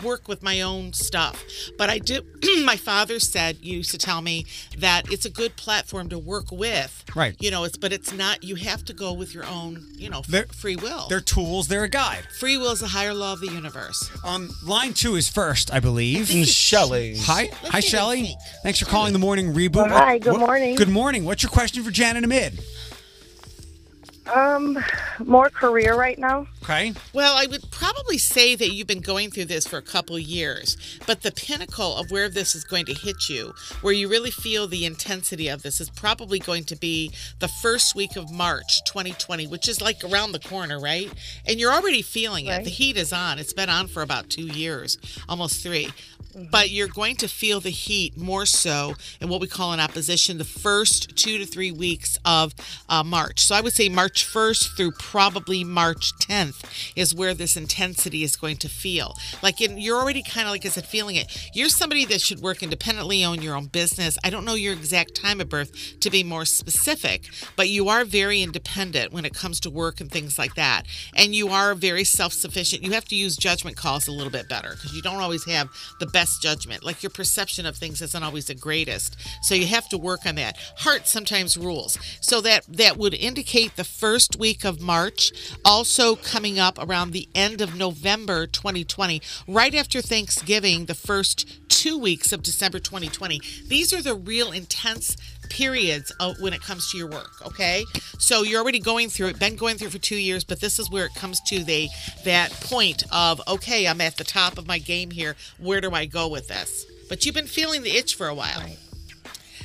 work 0.04 0.28
with 0.28 0.42
my 0.44 0.62
own 0.62 0.94
stuff, 0.94 1.44
but 1.78 1.90
I 1.90 2.00
do. 2.00 2.22
my 2.66 2.76
father 2.78 3.20
said 3.20 3.58
used 3.62 3.92
to 3.92 3.98
tell 3.98 4.22
me 4.22 4.46
that 4.78 5.12
it's 5.12 5.26
a 5.26 5.30
good 5.30 5.56
platform 5.56 6.10
to 6.10 6.20
work 6.20 6.52
with. 6.52 7.04
Right. 7.16 7.36
You 7.40 7.52
know, 7.52 7.64
it's 7.64 7.78
but 7.78 7.92
it's 7.94 8.14
not. 8.14 8.44
You 8.44 8.56
have 8.56 8.84
to 8.86 8.94
go 8.94 9.14
with 9.14 9.34
your 9.34 9.46
own. 9.46 9.86
You 9.96 10.10
know, 10.10 10.20
f- 10.20 10.28
They're- 10.28 10.46
free 10.48 10.76
will. 10.76 11.08
They're 11.10 11.20
tools. 11.22 11.68
They're 11.68 11.84
a 11.84 11.90
guide. 11.90 12.24
Free 12.40 12.58
will 12.58 12.72
is 12.72 12.82
a 12.82 12.88
higher 12.88 13.14
law 13.14 13.34
of 13.34 13.40
the 13.40 13.48
universe. 13.52 14.10
Um, 14.24 14.50
line 14.64 14.94
two 14.94 15.16
is 15.16 15.28
first, 15.30 15.74
I 15.74 15.80
believe. 15.80 16.28
Shelley. 16.28 17.16
Hi, 17.20 17.50
hi, 17.64 17.80
see 17.80 17.88
what 17.88 17.92
Shelley. 17.98 18.36
Thanks 18.64 18.80
for 18.80 18.86
calling 18.86 19.14
the 19.14 19.20
morning 19.20 19.54
reboot. 19.54 19.90
Hi, 19.90 20.18
good 20.20 20.34
What- 20.34 20.40
morning. 20.42 20.76
Good 20.76 20.90
morning. 20.90 21.26
What's 21.26 21.44
your 21.44 21.50
question 21.52 21.84
for 21.84 21.92
Janet 21.92 22.24
Amid? 22.24 22.60
Um, 24.34 24.78
more 25.24 25.50
career 25.50 25.96
right 25.96 26.18
now. 26.18 26.48
Okay. 26.64 26.94
Well, 27.14 27.36
I 27.38 27.46
would 27.46 27.72
probably 27.72 28.18
say 28.18 28.56
that 28.56 28.72
you've 28.74 28.88
been 28.88 29.02
going 29.02 29.32
through 29.32 29.46
this 29.46 29.68
for 29.68 29.78
a 29.78 29.82
couple 29.82 30.20
years, 30.20 30.78
but 31.06 31.22
the 31.22 31.32
pinnacle 31.32 31.96
of 31.96 32.12
where 32.12 32.30
this 32.30 32.56
is 32.56 32.64
going 32.64 32.86
to 32.88 32.94
hit 32.94 33.30
you, 33.30 33.54
where 33.82 33.94
you 33.94 34.10
really 34.10 34.32
feel 34.32 34.68
the 34.68 34.86
intensity 34.86 35.48
of 35.48 35.64
this, 35.64 35.80
is 35.80 35.90
probably 35.90 36.40
going 36.40 36.66
to 36.66 36.76
be 36.76 37.12
the 37.40 37.48
first 37.48 37.96
week 37.96 38.16
of 38.16 38.32
March 38.32 38.84
2020, 38.86 39.48
which 39.48 39.70
is 39.70 39.82
like 39.82 40.04
around 40.04 40.34
the 40.34 40.40
corner, 40.40 40.80
right? 40.80 41.12
And 41.46 41.60
you're 41.60 41.72
already 41.72 42.02
feeling 42.02 42.48
it. 42.48 42.50
Right. 42.50 42.64
The 42.66 42.70
heat 42.70 42.98
is 42.98 43.14
on. 43.14 43.40
It's 43.40 43.54
been 43.54 43.70
on 43.70 43.88
for 43.88 44.02
about 44.02 44.30
two 44.30 44.48
years, 44.48 44.98
almost 45.30 45.64
three. 45.64 45.90
But 46.52 46.70
you're 46.70 46.88
going 46.88 47.16
to 47.18 47.28
feel 47.28 47.60
the 47.60 47.72
heat 47.72 48.16
more 48.16 48.46
so 48.46 48.94
in 49.20 49.30
what 49.30 49.42
we 49.42 49.48
call 49.48 49.74
an 49.74 49.80
opposition 49.80 50.38
the 50.38 50.44
first 50.44 51.16
two 51.16 51.40
to 51.40 51.46
three 51.46 51.72
weeks 51.72 52.20
of 52.26 52.54
uh, 52.90 53.04
March. 53.04 53.40
So 53.40 53.56
I 53.56 53.62
would 53.62 53.74
say 53.74 53.90
March 53.90 54.17
1st 54.26 54.76
through 54.76 54.92
probably 54.92 55.64
March 55.64 56.14
10th 56.20 56.64
is 56.96 57.14
where 57.14 57.34
this 57.34 57.58
intensity 57.58 58.24
is 58.24 58.36
going 58.36 58.58
to 58.58 58.70
feel. 58.70 59.14
Like 59.42 59.62
in, 59.62 59.78
you're 59.78 60.00
already 60.00 60.24
kind 60.24 60.48
of 60.48 60.52
like 60.52 60.66
I 60.66 60.70
said, 60.70 60.86
feeling 60.86 61.16
it. 61.16 61.50
You're 61.54 61.70
somebody 61.70 62.06
that 62.06 62.22
should 62.22 62.40
work 62.40 62.64
independently, 62.64 63.24
own 63.24 63.42
your 63.42 63.56
own 63.56 63.68
business. 63.68 64.18
I 64.24 64.30
don't 64.30 64.46
know 64.46 64.56
your 64.56 64.74
exact 64.74 65.16
time 65.16 65.42
of 65.42 65.50
birth 65.50 66.00
to 66.00 66.10
be 66.10 66.24
more 66.24 66.46
specific, 66.46 67.26
but 67.56 67.70
you 67.70 67.90
are 67.90 68.06
very 68.06 68.42
independent 68.42 69.12
when 69.14 69.26
it 69.26 69.34
comes 69.34 69.60
to 69.62 69.70
work 69.70 70.02
and 70.02 70.12
things 70.12 70.38
like 70.40 70.56
that. 70.56 70.84
And 71.16 71.36
you 71.36 71.50
are 71.50 71.76
very 71.76 72.04
self 72.04 72.34
sufficient. 72.34 72.84
You 72.84 72.92
have 72.92 73.06
to 73.06 73.16
use 73.16 73.38
judgment 73.38 73.78
calls 73.78 74.08
a 74.08 74.12
little 74.12 74.32
bit 74.32 74.50
better 74.50 74.72
because 74.72 74.94
you 74.94 75.02
don't 75.02 75.22
always 75.22 75.46
have 75.46 75.70
the 76.00 76.08
best 76.08 76.42
judgment. 76.42 76.84
Like 76.84 77.04
your 77.04 77.10
perception 77.10 77.66
of 77.66 77.78
things 77.78 78.02
isn't 78.02 78.24
always 78.24 78.48
the 78.48 78.56
greatest. 78.56 79.18
So 79.42 79.56
you 79.56 79.68
have 79.68 79.88
to 79.90 79.98
work 79.98 80.26
on 80.26 80.36
that. 80.36 80.58
Heart 80.78 81.08
sometimes 81.08 81.58
rules. 81.58 81.98
So 82.22 82.42
that 82.42 82.66
that 82.68 82.98
would 82.98 83.14
indicate 83.14 83.76
the 83.76 83.84
first 83.84 84.07
week 84.38 84.64
of 84.64 84.80
March, 84.82 85.32
also 85.66 86.16
coming 86.16 86.58
up 86.60 86.78
around 86.80 87.12
the 87.12 87.28
end 87.36 87.60
of 87.62 87.76
November 87.76 88.48
2020, 88.48 89.22
right 89.48 89.76
after 89.76 90.02
Thanksgiving, 90.02 90.86
the 90.86 90.94
first 90.94 91.46
two 91.70 91.98
weeks 91.98 92.32
of 92.32 92.42
December 92.42 92.80
2020. 92.80 93.42
These 93.68 93.94
are 93.94 94.02
the 94.02 94.16
real 94.16 94.52
intense 94.52 95.18
periods 95.50 96.12
of 96.20 96.40
when 96.42 96.54
it 96.54 96.62
comes 96.62 96.92
to 96.92 96.98
your 96.98 97.08
work 97.08 97.46
okay? 97.46 97.86
So 98.20 98.44
you're 98.44 98.62
already 98.62 98.80
going 98.80 99.08
through 99.10 99.28
it 99.28 99.40
been 99.40 99.56
going 99.56 99.78
through 99.78 99.92
for 99.92 99.98
two 99.98 100.18
years 100.18 100.44
but 100.44 100.60
this 100.60 100.78
is 100.78 100.92
where 100.92 101.06
it 101.06 101.16
comes 101.16 101.40
to 101.48 101.64
the 101.64 101.88
that 102.26 102.52
point 102.52 103.04
of 103.14 103.40
okay 103.48 103.88
i'm 103.88 104.02
at 104.02 104.18
the 104.18 104.26
top 104.26 104.58
of 104.58 104.68
my 104.68 104.78
game 104.78 105.10
here. 105.12 105.36
Where 105.58 105.80
do 105.80 105.92
i 105.92 106.06
go 106.06 106.28
with 106.28 106.50
this? 106.50 106.86
But 107.08 107.26
you've 107.26 107.36
been 107.36 107.48
feeling 107.48 107.84
the 107.84 107.96
itch 107.96 108.16
for 108.16 108.28
a 108.28 108.34
while. 108.36 108.62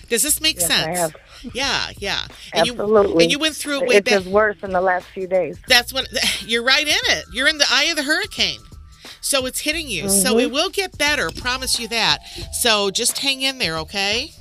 Does 0.09 0.23
this 0.23 0.41
make 0.41 0.61
Yes, 0.61 0.71
I 0.71 0.75
sense? 0.85 0.99
have. 0.99 1.17
yeah 1.55 1.91
yeah 1.99 2.27
and 2.53 2.69
Absolutely. 2.69 3.13
you 3.13 3.21
and 3.21 3.33
you 3.33 3.39
went 3.39 3.55
through 3.55 3.83
it 3.83 3.89
way 3.89 3.97
It's 3.97 4.11
back 4.11 4.21
just 4.21 4.31
worse 4.33 4.57
in 4.63 4.71
the 4.71 4.81
last 4.81 5.07
few 5.07 5.27
days. 5.27 5.59
that's 5.69 5.93
what 5.93 6.07
you're 6.47 6.63
right 6.65 6.87
in 6.87 6.95
it. 7.17 7.25
You're 7.33 7.49
in 7.49 7.59
the 7.59 7.67
eye 7.71 7.85
of 7.85 7.97
the 7.97 8.03
hurricane. 8.05 8.61
So 9.21 9.47
it's 9.47 9.61
hitting 9.61 9.89
you. 9.89 10.09
So 10.09 10.39
it 10.39 10.51
will 10.51 10.69
get 10.69 10.99
better, 10.99 11.31
promise 11.31 11.79
you 11.79 11.87
that. 11.89 12.19
So 12.61 12.91
just 12.91 13.19
hang 13.19 13.43
in 13.43 13.59
there, 13.59 13.79
okay? 13.79 14.33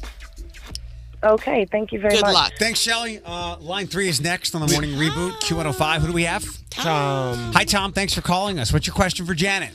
Okay, 1.23 1.65
thank 1.65 1.91
you 1.91 1.99
very 1.99 2.15
Good 2.15 2.21
much. 2.21 2.29
Good 2.29 2.33
luck. 2.33 2.53
Thanks, 2.57 2.79
Shelley. 2.79 3.21
Uh, 3.23 3.57
line 3.59 3.85
three 3.85 4.07
is 4.09 4.19
next 4.19 4.55
on 4.55 4.65
the 4.65 4.71
morning 4.73 4.91
reboot. 4.91 5.33
Q105. 5.41 5.99
Who 5.99 6.07
do 6.07 6.13
we 6.13 6.23
have? 6.23 6.43
Tom. 6.71 7.53
Hi, 7.53 7.63
Tom. 7.63 7.93
Thanks 7.93 8.13
for 8.13 8.21
calling 8.21 8.57
us. 8.57 8.73
What's 8.73 8.87
your 8.87 8.95
question 8.95 9.25
for 9.27 9.35
Janet? 9.35 9.71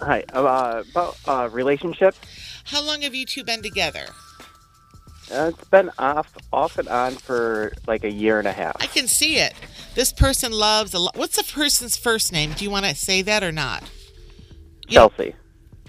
Hi, 0.00 0.24
uh, 0.32 0.82
about 0.90 1.16
uh, 1.26 1.48
relationship. 1.52 2.16
How 2.64 2.82
long 2.82 3.02
have 3.02 3.14
you 3.14 3.24
two 3.26 3.44
been 3.44 3.62
together? 3.62 4.06
Uh, 5.34 5.48
it's 5.48 5.68
been 5.68 5.90
off, 5.98 6.32
off 6.52 6.78
and 6.78 6.88
on 6.88 7.12
for 7.12 7.72
like 7.86 8.04
a 8.04 8.10
year 8.10 8.38
and 8.38 8.46
a 8.46 8.52
half. 8.52 8.76
I 8.80 8.86
can 8.86 9.08
see 9.08 9.36
it. 9.36 9.54
This 9.94 10.12
person 10.12 10.52
loves 10.52 10.94
a 10.94 10.98
lot. 10.98 11.16
What's 11.16 11.36
the 11.36 11.52
person's 11.52 11.96
first 11.96 12.32
name? 12.32 12.52
Do 12.52 12.64
you 12.64 12.70
want 12.70 12.86
to 12.86 12.94
say 12.94 13.22
that 13.22 13.42
or 13.42 13.52
not? 13.52 13.82
You 14.88 14.98
know- 14.98 15.08
Chelsea. 15.08 15.34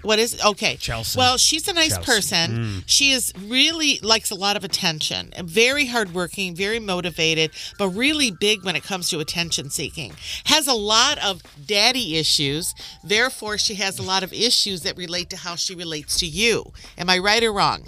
What 0.02 0.18
is 0.20 0.40
okay? 0.44 0.76
Chelsea. 0.76 1.18
Well, 1.18 1.36
she's 1.36 1.66
a 1.66 1.72
nice 1.72 1.94
Chelsea. 1.96 2.04
person. 2.12 2.50
Mm. 2.50 2.82
She 2.86 3.10
is 3.10 3.32
really 3.44 3.98
likes 4.02 4.30
a 4.30 4.36
lot 4.36 4.54
of 4.56 4.62
attention. 4.62 5.32
Very 5.42 5.86
hardworking, 5.86 6.54
very 6.54 6.78
motivated, 6.78 7.50
but 7.76 7.88
really 7.88 8.30
big 8.30 8.64
when 8.64 8.76
it 8.76 8.84
comes 8.84 9.08
to 9.10 9.18
attention 9.18 9.68
seeking. 9.70 10.12
Has 10.44 10.68
a 10.68 10.74
lot 10.74 11.18
of 11.24 11.42
daddy 11.66 12.18
issues. 12.18 12.72
Therefore, 13.02 13.58
she 13.58 13.74
has 13.76 13.98
a 13.98 14.02
lot 14.02 14.22
of 14.22 14.32
issues 14.32 14.82
that 14.82 14.96
relate 14.96 15.28
to 15.30 15.36
how 15.36 15.56
she 15.56 15.74
relates 15.74 16.18
to 16.20 16.26
you. 16.26 16.72
Am 16.98 17.10
I 17.10 17.18
right 17.18 17.42
or 17.42 17.52
wrong? 17.52 17.84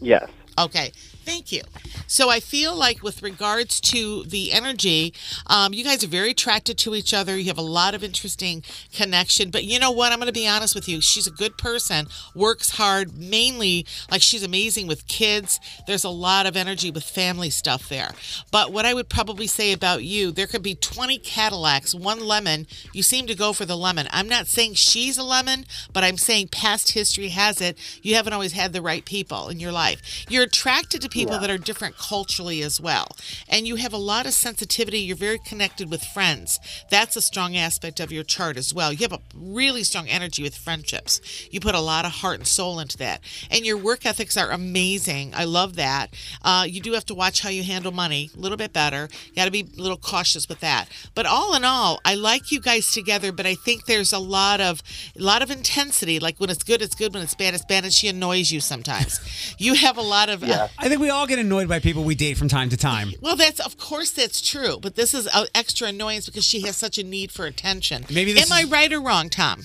Yes. 0.00 0.30
Okay. 0.58 0.92
Thank 1.24 1.52
you. 1.52 1.62
So 2.08 2.30
I 2.30 2.40
feel 2.40 2.74
like, 2.74 3.02
with 3.02 3.22
regards 3.22 3.80
to 3.82 4.24
the 4.24 4.52
energy, 4.52 5.14
um, 5.46 5.72
you 5.72 5.84
guys 5.84 6.02
are 6.02 6.08
very 6.08 6.32
attracted 6.32 6.76
to 6.78 6.94
each 6.94 7.14
other. 7.14 7.38
You 7.38 7.46
have 7.46 7.58
a 7.58 7.62
lot 7.62 7.94
of 7.94 8.02
interesting 8.02 8.64
connection. 8.92 9.50
But 9.50 9.64
you 9.64 9.78
know 9.78 9.92
what? 9.92 10.12
I'm 10.12 10.18
going 10.18 10.26
to 10.26 10.32
be 10.32 10.48
honest 10.48 10.74
with 10.74 10.88
you. 10.88 11.00
She's 11.00 11.26
a 11.26 11.30
good 11.30 11.56
person, 11.56 12.06
works 12.34 12.70
hard, 12.70 13.16
mainly 13.16 13.86
like 14.10 14.20
she's 14.20 14.42
amazing 14.42 14.88
with 14.88 15.06
kids. 15.06 15.60
There's 15.86 16.04
a 16.04 16.10
lot 16.10 16.46
of 16.46 16.56
energy 16.56 16.90
with 16.90 17.04
family 17.04 17.50
stuff 17.50 17.88
there. 17.88 18.10
But 18.50 18.72
what 18.72 18.84
I 18.84 18.94
would 18.94 19.08
probably 19.08 19.46
say 19.46 19.72
about 19.72 20.02
you, 20.02 20.32
there 20.32 20.46
could 20.46 20.62
be 20.62 20.74
20 20.74 21.18
Cadillacs, 21.18 21.94
one 21.94 22.20
lemon. 22.20 22.66
You 22.92 23.02
seem 23.02 23.26
to 23.28 23.34
go 23.34 23.52
for 23.52 23.64
the 23.64 23.76
lemon. 23.76 24.08
I'm 24.10 24.28
not 24.28 24.48
saying 24.48 24.74
she's 24.74 25.18
a 25.18 25.22
lemon, 25.22 25.66
but 25.92 26.04
I'm 26.04 26.16
saying 26.16 26.48
past 26.48 26.92
history 26.92 27.28
has 27.28 27.60
it. 27.60 27.78
You 28.02 28.16
haven't 28.16 28.32
always 28.32 28.52
had 28.52 28.72
the 28.72 28.82
right 28.82 29.04
people 29.04 29.48
in 29.48 29.60
your 29.60 29.72
life. 29.72 30.26
You're 30.28 30.44
attracted 30.44 31.00
to 31.02 31.11
people 31.12 31.34
Yeah. 31.34 31.40
that 31.42 31.50
are 31.50 31.58
different 31.58 31.96
culturally 31.98 32.62
as 32.62 32.80
well. 32.80 33.06
And 33.48 33.66
you 33.68 33.76
have 33.76 33.92
a 33.92 33.98
lot 33.98 34.26
of 34.26 34.32
sensitivity. 34.32 34.98
You're 35.00 35.16
very 35.16 35.38
connected 35.38 35.90
with 35.90 36.02
friends. 36.02 36.58
That's 36.90 37.16
a 37.16 37.22
strong 37.22 37.56
aspect 37.56 38.00
of 38.00 38.10
your 38.10 38.24
chart 38.24 38.56
as 38.56 38.72
well. 38.74 38.92
You 38.92 39.00
have 39.08 39.12
a 39.12 39.20
really 39.36 39.84
strong 39.84 40.08
energy 40.08 40.42
with 40.42 40.56
friendships. 40.56 41.20
You 41.50 41.60
put 41.60 41.74
a 41.74 41.80
lot 41.80 42.04
of 42.04 42.12
heart 42.12 42.38
and 42.38 42.46
soul 42.46 42.80
into 42.80 42.96
that. 42.98 43.20
And 43.50 43.66
your 43.66 43.76
work 43.76 44.06
ethics 44.06 44.36
are 44.36 44.50
amazing. 44.50 45.34
I 45.34 45.44
love 45.44 45.76
that. 45.76 46.14
Uh, 46.42 46.64
you 46.68 46.80
do 46.80 46.92
have 46.94 47.06
to 47.06 47.14
watch 47.14 47.40
how 47.42 47.50
you 47.50 47.62
handle 47.62 47.92
money 47.92 48.30
a 48.36 48.40
little 48.40 48.56
bit 48.56 48.72
better. 48.72 49.08
You 49.26 49.34
got 49.36 49.44
to 49.44 49.50
be 49.50 49.68
a 49.78 49.80
little 49.80 49.98
cautious 49.98 50.48
with 50.48 50.60
that. 50.60 50.88
But 51.14 51.26
all 51.26 51.54
in 51.54 51.64
all, 51.64 52.00
I 52.04 52.14
like 52.14 52.50
you 52.50 52.60
guys 52.60 52.90
together, 52.90 53.32
but 53.32 53.44
I 53.46 53.54
think 53.54 53.84
there's 53.84 54.12
a 54.12 54.18
lot 54.18 54.60
of 54.60 54.82
a 55.18 55.22
lot 55.22 55.42
of 55.42 55.50
intensity. 55.50 56.18
Like 56.18 56.38
when 56.40 56.48
it's 56.50 56.62
good, 56.62 56.80
it's 56.80 56.94
good. 56.94 57.12
When 57.12 57.22
it's 57.22 57.34
bad, 57.34 57.52
it's 57.54 57.64
bad. 57.64 57.84
And 57.84 57.92
she 57.92 58.08
annoys 58.08 58.50
you 58.50 58.60
sometimes. 58.60 59.20
You 59.58 59.74
have 59.74 59.96
a 59.98 60.02
lot 60.02 60.28
of 60.30 60.42
uh, 60.42 60.68
I 60.78 60.88
think 60.88 61.00
we 61.02 61.10
all 61.10 61.26
get 61.26 61.38
annoyed 61.38 61.68
by 61.68 61.80
people 61.80 62.04
we 62.04 62.14
date 62.14 62.38
from 62.38 62.48
time 62.48 62.68
to 62.70 62.76
time. 62.76 63.12
well, 63.20 63.36
that's 63.36 63.60
of 63.60 63.76
course 63.76 64.10
that's 64.12 64.40
true, 64.40 64.78
but 64.80 64.94
this 64.94 65.12
is 65.12 65.26
an 65.26 65.46
extra 65.54 65.88
annoyance 65.88 66.26
because 66.26 66.44
she 66.44 66.62
has 66.62 66.76
such 66.76 66.96
a 66.96 67.02
need 67.02 67.32
for 67.32 67.44
attention. 67.44 68.06
Maybe 68.08 68.32
this 68.32 68.50
am 68.50 68.56
I 68.56 68.70
right 68.70 68.90
or 68.92 69.00
wrong, 69.00 69.28
Tom? 69.28 69.62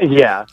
Yeah. 0.00 0.46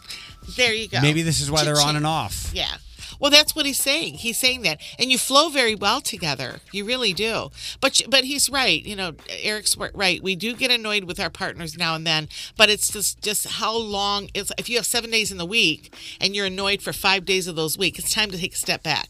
There 0.58 0.74
you 0.74 0.90
go. 0.90 1.00
Maybe 1.02 1.22
this 1.22 1.40
is 1.42 1.50
why 1.50 1.64
they're 1.64 1.80
on 1.80 1.96
and 1.96 2.06
off. 2.06 2.52
Yeah. 2.54 2.76
Well, 3.20 3.32
that's 3.32 3.56
what 3.56 3.66
he's 3.66 3.80
saying. 3.80 4.16
He's 4.16 4.38
saying 4.38 4.64
that, 4.64 4.82
and 5.00 5.10
you 5.10 5.18
flow 5.18 5.48
very 5.48 5.76
well 5.76 6.02
together. 6.02 6.60
You 6.74 6.84
really 6.84 7.14
do. 7.14 7.52
But 7.80 8.02
but 8.10 8.26
he's 8.26 8.50
right. 8.50 8.84
You 8.84 8.98
know, 8.98 9.14
Eric's 9.30 9.78
right. 9.78 10.22
We 10.22 10.36
do 10.36 10.54
get 10.54 10.72
annoyed 10.72 11.06
with 11.06 11.22
our 11.22 11.30
partners 11.30 11.78
now 11.78 11.96
and 11.96 12.06
then, 12.06 12.28
but 12.58 12.70
it's 12.70 12.92
just 12.92 13.22
just 13.22 13.48
how 13.48 13.78
long. 13.78 14.30
It's 14.34 14.52
if 14.58 14.70
you 14.70 14.76
have 14.76 14.86
seven 14.86 15.12
days 15.12 15.32
in 15.32 15.38
the 15.38 15.46
week 15.46 15.96
and 16.20 16.36
you're 16.36 16.48
annoyed 16.48 16.82
for 16.82 16.92
five 16.92 17.24
days 17.24 17.48
of 17.48 17.56
those 17.56 17.78
weeks, 17.78 18.00
it's 18.00 18.14
time 18.14 18.32
to 18.32 18.38
take 18.38 18.54
a 18.54 18.58
step 18.58 18.84
back. 18.84 19.08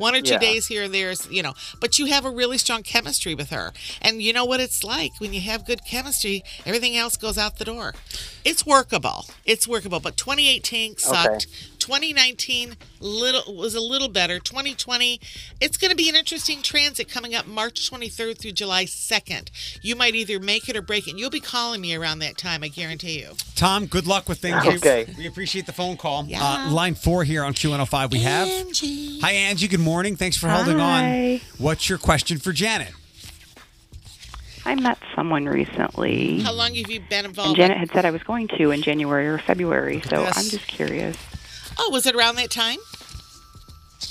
One 0.00 0.14
or 0.14 0.22
two 0.22 0.32
Yeah. 0.32 0.38
days 0.38 0.66
here 0.68 0.82
and 0.82 0.94
there 0.94 1.10
is, 1.10 1.28
you 1.30 1.42
know, 1.42 1.54
but 1.78 1.98
you 1.98 2.06
have 2.06 2.24
a 2.24 2.30
really 2.30 2.56
strong 2.58 2.82
chemistry 2.82 3.34
with 3.34 3.50
her. 3.50 3.72
And 4.00 4.22
you 4.22 4.32
know 4.32 4.46
what 4.46 4.58
it's 4.60 4.82
like 4.82 5.12
when 5.18 5.34
you 5.34 5.42
have 5.42 5.66
good 5.66 5.84
chemistry, 5.84 6.42
everything 6.64 6.96
else 6.96 7.16
goes 7.18 7.36
out 7.36 7.58
the 7.58 7.64
door. 7.66 7.94
It's 8.44 8.64
workable. 8.64 9.26
It's 9.44 9.68
workable. 9.68 10.00
But 10.00 10.16
2018 10.16 10.96
sucked. 10.96 11.46
2019 11.90 12.76
little 13.00 13.52
was 13.56 13.74
a 13.74 13.80
little 13.80 14.08
better. 14.08 14.38
2020, 14.38 15.20
it's 15.60 15.76
going 15.76 15.90
to 15.90 15.96
be 15.96 16.08
an 16.08 16.14
interesting 16.14 16.62
transit 16.62 17.08
coming 17.10 17.34
up 17.34 17.48
March 17.48 17.90
23rd 17.90 18.38
through 18.38 18.52
July 18.52 18.84
2nd. 18.84 19.48
You 19.82 19.96
might 19.96 20.14
either 20.14 20.38
make 20.38 20.68
it 20.68 20.76
or 20.76 20.82
break 20.82 21.08
it. 21.08 21.10
And 21.10 21.18
you'll 21.18 21.30
be 21.30 21.40
calling 21.40 21.80
me 21.80 21.92
around 21.96 22.20
that 22.20 22.38
time, 22.38 22.62
I 22.62 22.68
guarantee 22.68 23.18
you. 23.18 23.30
Tom, 23.56 23.86
good 23.86 24.06
luck 24.06 24.28
with 24.28 24.38
things. 24.38 24.64
We- 24.64 24.70
Okay. 24.80 25.12
We, 25.18 25.26
appreciate 25.26 25.66
the 25.66 25.72
phone 25.72 25.96
call. 25.96 26.24
Yeah. 26.26 26.40
Uh, 26.42 26.70
line 26.70 26.94
four 26.94 27.24
here 27.24 27.42
on 27.42 27.54
Q105 27.54 28.12
we 28.12 28.20
have. 28.20 28.46
Angie. 28.46 29.18
Hi, 29.20 29.32
Angie. 29.32 29.66
Good 29.66 29.80
morning. 29.80 30.14
Thanks 30.14 30.36
for 30.36 30.48
holding 30.48 30.78
Hi. 30.78 31.32
on. 31.34 31.40
What's 31.58 31.88
your 31.88 31.98
question 31.98 32.38
for 32.38 32.52
Janet? 32.52 32.92
I 34.64 34.76
met 34.76 34.98
someone 35.16 35.46
recently, 35.46 36.40
How 36.40 36.52
long 36.52 36.74
have 36.74 36.88
you 36.90 37.00
been 37.00 37.24
involved? 37.24 37.26
and 37.26 37.26
involved? 37.26 37.56
Janet 37.56 37.78
had 37.78 37.90
said 37.90 38.04
I 38.04 38.10
was 38.12 38.22
going 38.22 38.46
to 38.58 38.70
in 38.70 38.82
January 38.82 39.26
or 39.26 39.38
February. 39.38 40.00
So 40.08 40.24
this. 40.24 40.38
I'm 40.38 40.48
just 40.50 40.68
curious. 40.68 41.16
Oh, 41.78 41.90
was 41.90 42.06
it 42.06 42.14
around 42.14 42.36
that 42.36 42.50
time? 42.50 42.78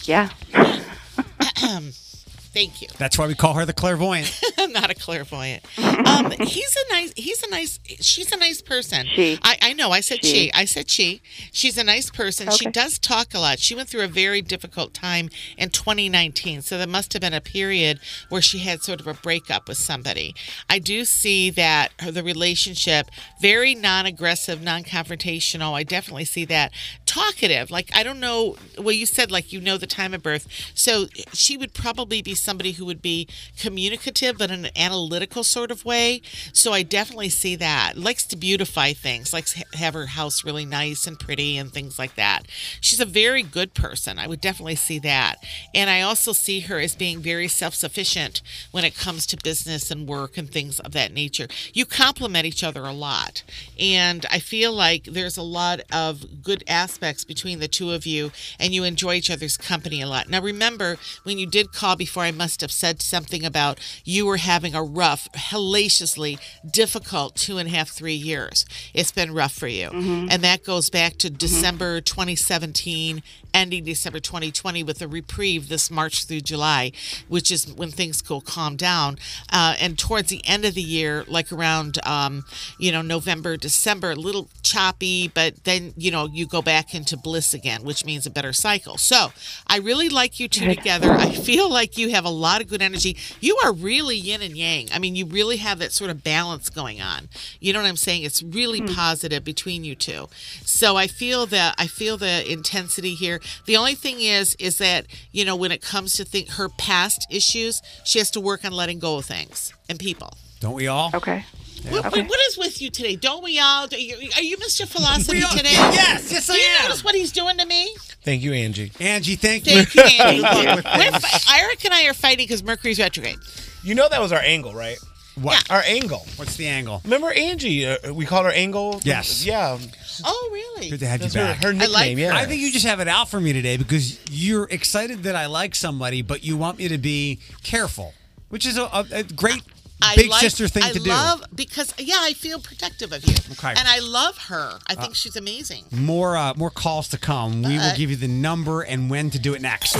Yeah. 0.03 0.29
Thank 2.51 2.81
you. 2.81 2.87
That's 2.97 3.15
why 3.15 3.27
we 3.27 3.35
call 3.35 3.53
her 3.53 3.65
the 3.65 3.73
clairvoyant. 3.73 4.39
I'm 4.57 4.71
not 4.71 4.89
a 4.89 4.95
clairvoyant. 4.95 5.63
Um, 5.77 6.31
he's 6.39 6.75
a 6.75 6.93
nice. 6.93 7.13
He's 7.15 7.43
a 7.43 7.49
nice. 7.49 7.79
She's 7.99 8.31
a 8.31 8.37
nice 8.37 8.59
person. 8.59 9.05
She. 9.05 9.37
I, 9.43 9.57
I 9.61 9.73
know. 9.73 9.91
I 9.91 9.99
said 9.99 10.25
she. 10.25 10.29
She. 10.29 10.53
I 10.53 10.65
said 10.65 10.89
she. 10.89 11.21
She's 11.51 11.77
a 11.77 11.83
nice 11.83 12.09
person. 12.09 12.49
She 12.49 12.65
does 12.71 12.97
talk 12.97 13.35
a 13.35 13.39
lot. 13.39 13.59
She 13.59 13.75
went 13.75 13.87
through 13.87 14.03
a 14.03 14.07
very 14.07 14.41
difficult 14.41 14.95
time 14.95 15.29
in 15.59 15.69
2019, 15.69 16.63
so 16.63 16.79
there 16.79 16.87
must 16.87 17.13
have 17.13 17.21
been 17.21 17.35
a 17.35 17.41
period 17.41 17.99
where 18.29 18.41
she 18.41 18.59
had 18.59 18.81
sort 18.81 18.99
of 18.99 19.05
a 19.05 19.13
breakup 19.13 19.67
with 19.67 19.77
somebody. 19.77 20.33
I 20.67 20.79
do 20.79 21.05
see 21.05 21.51
that 21.51 21.91
her- 21.99 22.11
the 22.11 22.23
relationship 22.23 23.11
very 23.39 23.75
non-aggressive, 23.75 24.61
non-confrontational. 24.61 25.73
I 25.73 25.83
definitely 25.83 26.25
see 26.25 26.45
that 26.45 26.71
talkative. 27.05 27.69
Like 27.69 27.91
I 27.93 28.01
don't 28.01 28.19
know. 28.19 28.55
Well, 28.77 28.91
you 28.93 29.05
said 29.05 29.29
like 29.29 29.53
you 29.53 29.61
know 29.61 29.77
the 29.77 29.87
time 29.87 30.15
of 30.15 30.23
birth, 30.23 30.47
so 30.73 31.05
she 31.31 31.57
would 31.57 31.75
probably 31.75 32.23
be 32.23 32.35
somebody 32.39 32.73
who 32.73 32.85
would 32.85 33.01
be 33.01 33.27
communicative, 33.57 34.37
but 34.37 34.51
in 34.51 34.65
an 34.65 34.71
analytical 34.75 35.43
sort 35.43 35.71
of 35.71 35.85
way. 35.85 36.21
So 36.53 36.73
I 36.73 36.83
definitely 36.83 37.29
see 37.29 37.55
that. 37.57 37.97
Likes 37.97 38.25
to 38.27 38.35
beautify 38.35 38.93
things, 38.93 39.33
likes 39.33 39.53
to 39.53 39.77
have 39.77 39.93
her 39.93 40.07
house 40.07 40.43
really 40.43 40.65
nice 40.65 41.07
and 41.07 41.19
pretty 41.19 41.57
and 41.57 41.71
things 41.71 41.99
like 41.99 42.15
that. 42.15 42.47
She's 42.81 42.99
a 42.99 43.05
very 43.05 43.43
good 43.43 43.73
person. 43.73 44.19
I 44.19 44.27
would 44.27 44.41
definitely 44.41 44.75
see 44.75 44.99
that. 44.99 45.37
And 45.73 45.89
I 45.89 46.01
also 46.01 46.31
see 46.31 46.61
her 46.61 46.79
as 46.79 46.95
being 46.95 47.19
very 47.21 47.47
self 47.47 47.73
sufficient 47.73 48.41
when 48.71 48.85
it 48.85 48.95
comes 48.95 49.25
to 49.27 49.37
business 49.43 49.91
and 49.91 50.07
work 50.07 50.37
and 50.37 50.49
things 50.49 50.79
of 50.79 50.91
that 50.93 51.13
nature. 51.13 51.47
You 51.73 51.85
complement 51.85 52.45
each 52.45 52.63
other 52.63 52.83
a 52.85 52.93
lot. 52.93 53.43
And 53.79 54.25
I 54.31 54.39
feel 54.39 54.73
like 54.73 55.03
there's 55.05 55.37
a 55.37 55.41
lot 55.43 55.81
of 55.91 56.43
good 56.43 56.63
aspects 56.67 57.23
between 57.23 57.59
the 57.59 57.67
two 57.67 57.91
of 57.91 58.05
you, 58.05 58.31
and 58.59 58.73
you 58.73 58.83
enjoy 58.83 59.15
each 59.15 59.29
other's 59.31 59.57
company 59.57 60.01
a 60.01 60.07
lot. 60.07 60.29
Now, 60.29 60.41
remember, 60.41 60.97
when 61.23 61.37
you 61.37 61.47
did 61.47 61.73
call 61.73 61.95
before, 61.95 62.23
I 62.23 62.28
must 62.31 62.61
have 62.61 62.71
said 62.71 63.01
something 63.01 63.45
about 63.45 63.79
you 64.03 64.25
were 64.25 64.37
having 64.37 64.75
a 64.75 64.83
rough, 64.83 65.27
hellaciously 65.33 66.37
difficult 66.69 67.35
two 67.35 67.57
and 67.57 67.69
a 67.69 67.71
half, 67.71 67.89
three 67.89 68.13
years. 68.13 68.65
It's 68.93 69.11
been 69.11 69.33
rough 69.33 69.53
for 69.53 69.67
you. 69.67 69.89
And 70.29 70.41
that 70.43 70.63
goes 70.63 70.89
back 70.89 71.17
to 71.17 71.29
December 71.29 72.01
2017, 72.01 73.21
ending 73.53 73.83
December 73.83 74.19
2020 74.19 74.83
with 74.83 75.01
a 75.01 75.07
reprieve 75.07 75.69
this 75.69 75.89
March 75.89 76.25
through 76.25 76.41
July, 76.41 76.91
which 77.27 77.51
is 77.51 77.71
when 77.73 77.91
things 77.91 78.21
go 78.21 78.39
calm 78.41 78.75
down. 78.75 79.17
Uh, 79.51 79.75
and 79.79 79.97
towards 79.97 80.29
the 80.29 80.41
end 80.47 80.65
of 80.65 80.73
the 80.75 80.81
year, 80.81 81.23
like 81.27 81.51
around, 81.51 81.99
um, 82.05 82.43
you 82.77 82.91
know, 82.91 83.01
November, 83.01 83.57
December, 83.57 84.11
a 84.11 84.15
little 84.15 84.49
choppy, 84.63 85.27
but 85.27 85.63
then, 85.63 85.93
you 85.97 86.11
know, 86.11 86.27
you 86.27 86.45
go 86.45 86.61
back 86.61 86.93
into 86.93 87.17
bliss 87.17 87.53
again, 87.53 87.83
which 87.83 88.05
means 88.05 88.25
a 88.25 88.29
better 88.29 88.53
cycle. 88.53 88.97
So 88.97 89.31
I 89.67 89.77
really 89.77 90.09
like 90.09 90.39
you 90.39 90.47
two 90.47 90.73
together. 90.73 91.11
I 91.11 91.31
feel 91.31 91.69
like 91.69 91.97
you 91.97 92.09
have 92.09 92.18
a 92.25 92.29
lot 92.29 92.61
of 92.61 92.67
good 92.67 92.81
energy. 92.81 93.17
You 93.39 93.57
are 93.63 93.73
really 93.73 94.15
yin 94.15 94.41
and 94.41 94.55
yang. 94.55 94.87
I 94.93 94.99
mean, 94.99 95.15
you 95.15 95.25
really 95.25 95.57
have 95.57 95.79
that 95.79 95.91
sort 95.91 96.11
of 96.11 96.23
balance 96.23 96.69
going 96.69 97.01
on. 97.01 97.29
You 97.59 97.73
know 97.73 97.81
what 97.81 97.87
I'm 97.87 97.95
saying? 97.95 98.23
It's 98.23 98.41
really 98.43 98.79
hmm. 98.79 98.93
positive 98.93 99.43
between 99.43 99.83
you 99.83 99.95
two. 99.95 100.27
So 100.63 100.97
I 100.97 101.07
feel 101.07 101.45
that 101.47 101.75
I 101.77 101.87
feel 101.87 102.17
the 102.17 102.49
intensity 102.51 103.15
here. 103.15 103.39
The 103.65 103.77
only 103.77 103.95
thing 103.95 104.21
is, 104.21 104.55
is 104.55 104.77
that 104.77 105.05
you 105.31 105.45
know 105.45 105.55
when 105.55 105.71
it 105.71 105.81
comes 105.81 106.13
to 106.13 106.25
think 106.25 106.49
her 106.51 106.69
past 106.69 107.27
issues, 107.29 107.81
she 108.03 108.19
has 108.19 108.31
to 108.31 108.41
work 108.41 108.65
on 108.65 108.71
letting 108.71 108.99
go 108.99 109.17
of 109.17 109.25
things 109.25 109.73
and 109.87 109.99
people. 109.99 110.33
Don't 110.59 110.73
we 110.73 110.87
all? 110.87 111.11
Okay. 111.13 111.45
What, 111.89 112.05
Okay. 112.07 112.21
what 112.23 112.39
is 112.47 112.57
with 112.57 112.81
you 112.81 112.89
today? 112.89 113.15
Don't 113.15 113.43
we 113.43 113.59
all? 113.59 113.85
Are 113.91 113.95
you, 113.97 114.29
are 114.35 114.41
you 114.41 114.57
Mr. 114.57 114.87
Philosophy 114.87 115.41
all- 115.43 115.55
today? 115.55 115.71
Yes, 115.71 116.31
yes, 116.31 116.49
I 116.49 116.53
Do 116.55 116.59
you 116.59 116.67
am. 116.79 116.83
notice 116.83 117.03
what 117.03 117.15
he's 117.15 117.31
doing 117.31 117.57
to 117.57 117.65
me? 117.65 117.95
Thank 118.23 118.41
you, 118.43 118.53
Angie. 118.53 118.91
Angie, 118.99 119.35
thank 119.35 119.65
you. 119.65 119.83
Thank 119.83 119.95
you, 119.95 120.01
Andy. 120.01 120.41
Good 120.41 120.65
luck 120.65 120.75
with 120.75 120.85
We're 120.85 121.19
things. 121.19 121.45
Eric 121.53 121.85
and 121.85 121.93
I 121.93 122.05
are 122.07 122.13
fighting 122.13 122.45
because 122.45 122.63
Mercury's 122.63 122.99
retrograde. 122.99 123.37
You 123.83 123.95
know 123.95 124.07
that 124.09 124.19
was 124.21 124.31
our 124.31 124.39
angle, 124.41 124.73
right? 124.73 124.97
What? 125.35 125.71
Our 125.71 125.81
angle. 125.85 126.25
What's 126.35 126.57
the 126.57 126.67
angle? 126.67 126.99
Remember 127.05 127.31
Angie? 127.31 127.85
Uh, 127.87 128.13
we 128.13 128.25
called 128.25 128.45
her 128.45 128.51
Angle. 128.51 128.99
Yes. 129.05 129.45
Yeah. 129.45 129.77
Oh, 130.25 130.49
really? 130.51 130.89
Good 130.89 130.99
to 130.99 131.07
have 131.07 131.21
you 131.21 131.29
That's 131.29 131.35
her, 131.35 131.41
back. 131.53 131.63
her 131.63 131.71
nickname. 131.71 131.91
like- 131.93 132.17
yeah. 132.17 132.35
I 132.35 132.45
think 132.45 132.61
you 132.61 132.73
just 132.73 132.85
have 132.85 132.99
it 132.99 133.07
out 133.07 133.29
for 133.29 133.39
me 133.39 133.53
today 133.53 133.77
because 133.77 134.19
you're 134.29 134.67
excited 134.69 135.23
that 135.23 135.37
I 135.37 135.45
like 135.45 135.75
somebody, 135.75 136.21
but 136.21 136.43
you 136.43 136.57
want 136.57 136.77
me 136.77 136.89
to 136.89 136.97
be 136.97 137.39
careful, 137.63 138.13
which 138.49 138.65
is 138.65 138.77
a, 138.77 138.83
a, 138.83 139.05
a 139.13 139.23
great 139.23 139.61
I 140.01 140.15
big 140.15 140.29
like- 140.29 140.41
sister 140.41 140.67
thing 140.67 140.83
I 140.83 140.91
to 140.93 140.99
do. 140.99 141.09
love 141.09 141.43
because 141.53 141.93
yeah, 141.97 142.17
I 142.19 142.33
feel 142.33 142.59
protective 142.59 143.11
of 143.11 143.25
you, 143.25 143.35
Okay. 143.53 143.69
and 143.77 143.87
I 143.87 143.99
love 143.99 144.37
her. 144.47 144.79
I 144.87 144.95
think 144.95 145.11
Uh, 145.11 145.13
she's 145.13 145.35
amazing. 145.35 145.85
More 145.91 146.37
uh, 146.37 146.53
more 146.55 146.69
calls 146.71 147.07
to 147.09 147.17
come. 147.17 147.61
We 147.63 147.77
will 147.77 147.95
give 147.95 148.09
you 148.09 148.15
the 148.15 148.27
number 148.27 148.81
and 148.81 149.09
when 149.09 149.29
to 149.31 149.39
do 149.39 149.53
it 149.53 149.61
next. 149.61 149.95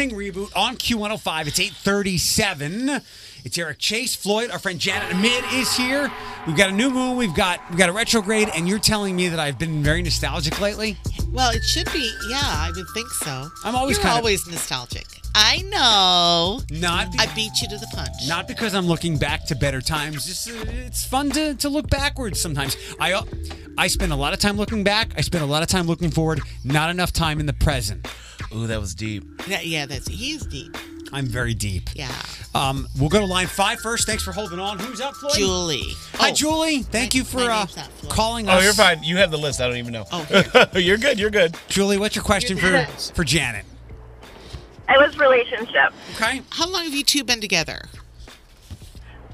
Reboot 0.00 0.50
on 0.56 0.76
Q105. 0.76 1.46
It's 1.46 1.60
837. 1.60 3.02
It's 3.44 3.56
Eric 3.58 3.78
Chase, 3.78 4.14
Floyd, 4.14 4.50
our 4.50 4.58
friend 4.58 4.78
Janet 4.80 5.12
Amid 5.12 5.44
is 5.52 5.74
here. 5.76 6.10
We've 6.46 6.56
got 6.56 6.70
a 6.70 6.72
new 6.72 6.90
moon, 6.90 7.16
we've 7.16 7.34
got 7.34 7.60
we've 7.70 7.78
got 7.78 7.88
a 7.88 7.92
retrograde, 7.92 8.48
and 8.54 8.66
you're 8.68 8.78
telling 8.78 9.14
me 9.14 9.28
that 9.28 9.38
I've 9.38 9.58
been 9.58 9.82
very 9.82 10.02
nostalgic 10.02 10.58
lately? 10.60 10.96
Well, 11.30 11.50
it 11.50 11.62
should 11.64 11.90
be. 11.92 12.10
Yeah, 12.28 12.40
I 12.42 12.70
would 12.74 12.86
think 12.94 13.08
so. 13.10 13.50
I'm 13.64 13.74
always 13.76 13.98
kind 13.98 14.10
of- 14.10 14.16
always 14.16 14.46
nostalgic. 14.46 15.06
I 15.34 15.62
know. 15.62 16.60
Not 16.80 17.08
I 17.18 17.32
beat 17.34 17.52
you 17.62 17.68
to 17.68 17.76
the 17.78 17.86
punch. 17.92 18.10
Not 18.28 18.48
because 18.48 18.74
I'm 18.74 18.86
looking 18.86 19.16
back 19.16 19.46
to 19.46 19.54
better 19.54 19.80
times. 19.80 20.26
Just 20.26 20.48
uh, 20.50 20.64
it's 20.86 21.04
fun 21.04 21.30
to, 21.30 21.54
to 21.54 21.68
look 21.68 21.88
backwards 21.88 22.40
sometimes. 22.40 22.76
I 22.98 23.12
uh, 23.12 23.22
I 23.78 23.86
spend 23.86 24.12
a 24.12 24.16
lot 24.16 24.32
of 24.32 24.40
time 24.40 24.56
looking 24.56 24.82
back. 24.84 25.12
I 25.16 25.20
spend 25.20 25.44
a 25.44 25.46
lot 25.46 25.62
of 25.62 25.68
time 25.68 25.86
looking 25.86 26.10
forward. 26.10 26.40
Not 26.64 26.90
enough 26.90 27.12
time 27.12 27.40
in 27.40 27.46
the 27.46 27.52
present. 27.52 28.06
Ooh, 28.54 28.66
that 28.66 28.80
was 28.80 28.94
deep. 28.94 29.24
Yeah, 29.46 29.60
yeah, 29.60 29.86
that's 29.86 30.08
he's 30.08 30.44
deep. 30.46 30.76
I'm 31.12 31.26
very 31.26 31.54
deep. 31.54 31.90
Yeah. 31.94 32.10
Um, 32.54 32.86
we'll 32.98 33.08
go 33.08 33.18
to 33.18 33.26
line 33.26 33.46
five 33.48 33.80
first. 33.80 34.06
Thanks 34.06 34.22
for 34.22 34.32
holding 34.32 34.58
on. 34.60 34.78
Who's 34.78 35.00
up, 35.00 35.14
Floyd? 35.16 35.34
Julie. 35.34 35.82
Hi, 36.14 36.30
Oh. 36.30 36.34
Julie. 36.34 36.82
Thank 36.82 37.14
you 37.14 37.24
for 37.24 37.38
uh, 37.40 37.58
name's 37.60 37.76
not 37.76 37.86
Floyd. 37.92 38.12
calling 38.12 38.48
Oh, 38.48 38.58
you're 38.60 38.72
fine. 38.72 39.02
You 39.02 39.16
have 39.18 39.30
the 39.30 39.38
list. 39.38 39.60
I 39.60 39.66
don't 39.68 39.76
even 39.76 39.92
know. 39.92 40.04
Oh, 40.12 40.66
you're 40.74 40.98
good. 40.98 41.18
You're 41.18 41.30
good. 41.30 41.56
Julie, 41.68 41.98
what's 41.98 42.14
your 42.16 42.24
question 42.24 42.58
for 42.58 42.84
for 43.14 43.24
Janet? 43.24 43.64
It 44.90 44.98
was 44.98 45.16
relationship. 45.18 45.92
Okay. 46.14 46.42
How 46.50 46.68
long 46.68 46.84
have 46.84 46.94
you 46.94 47.04
two 47.04 47.22
been 47.24 47.40
together? 47.40 47.82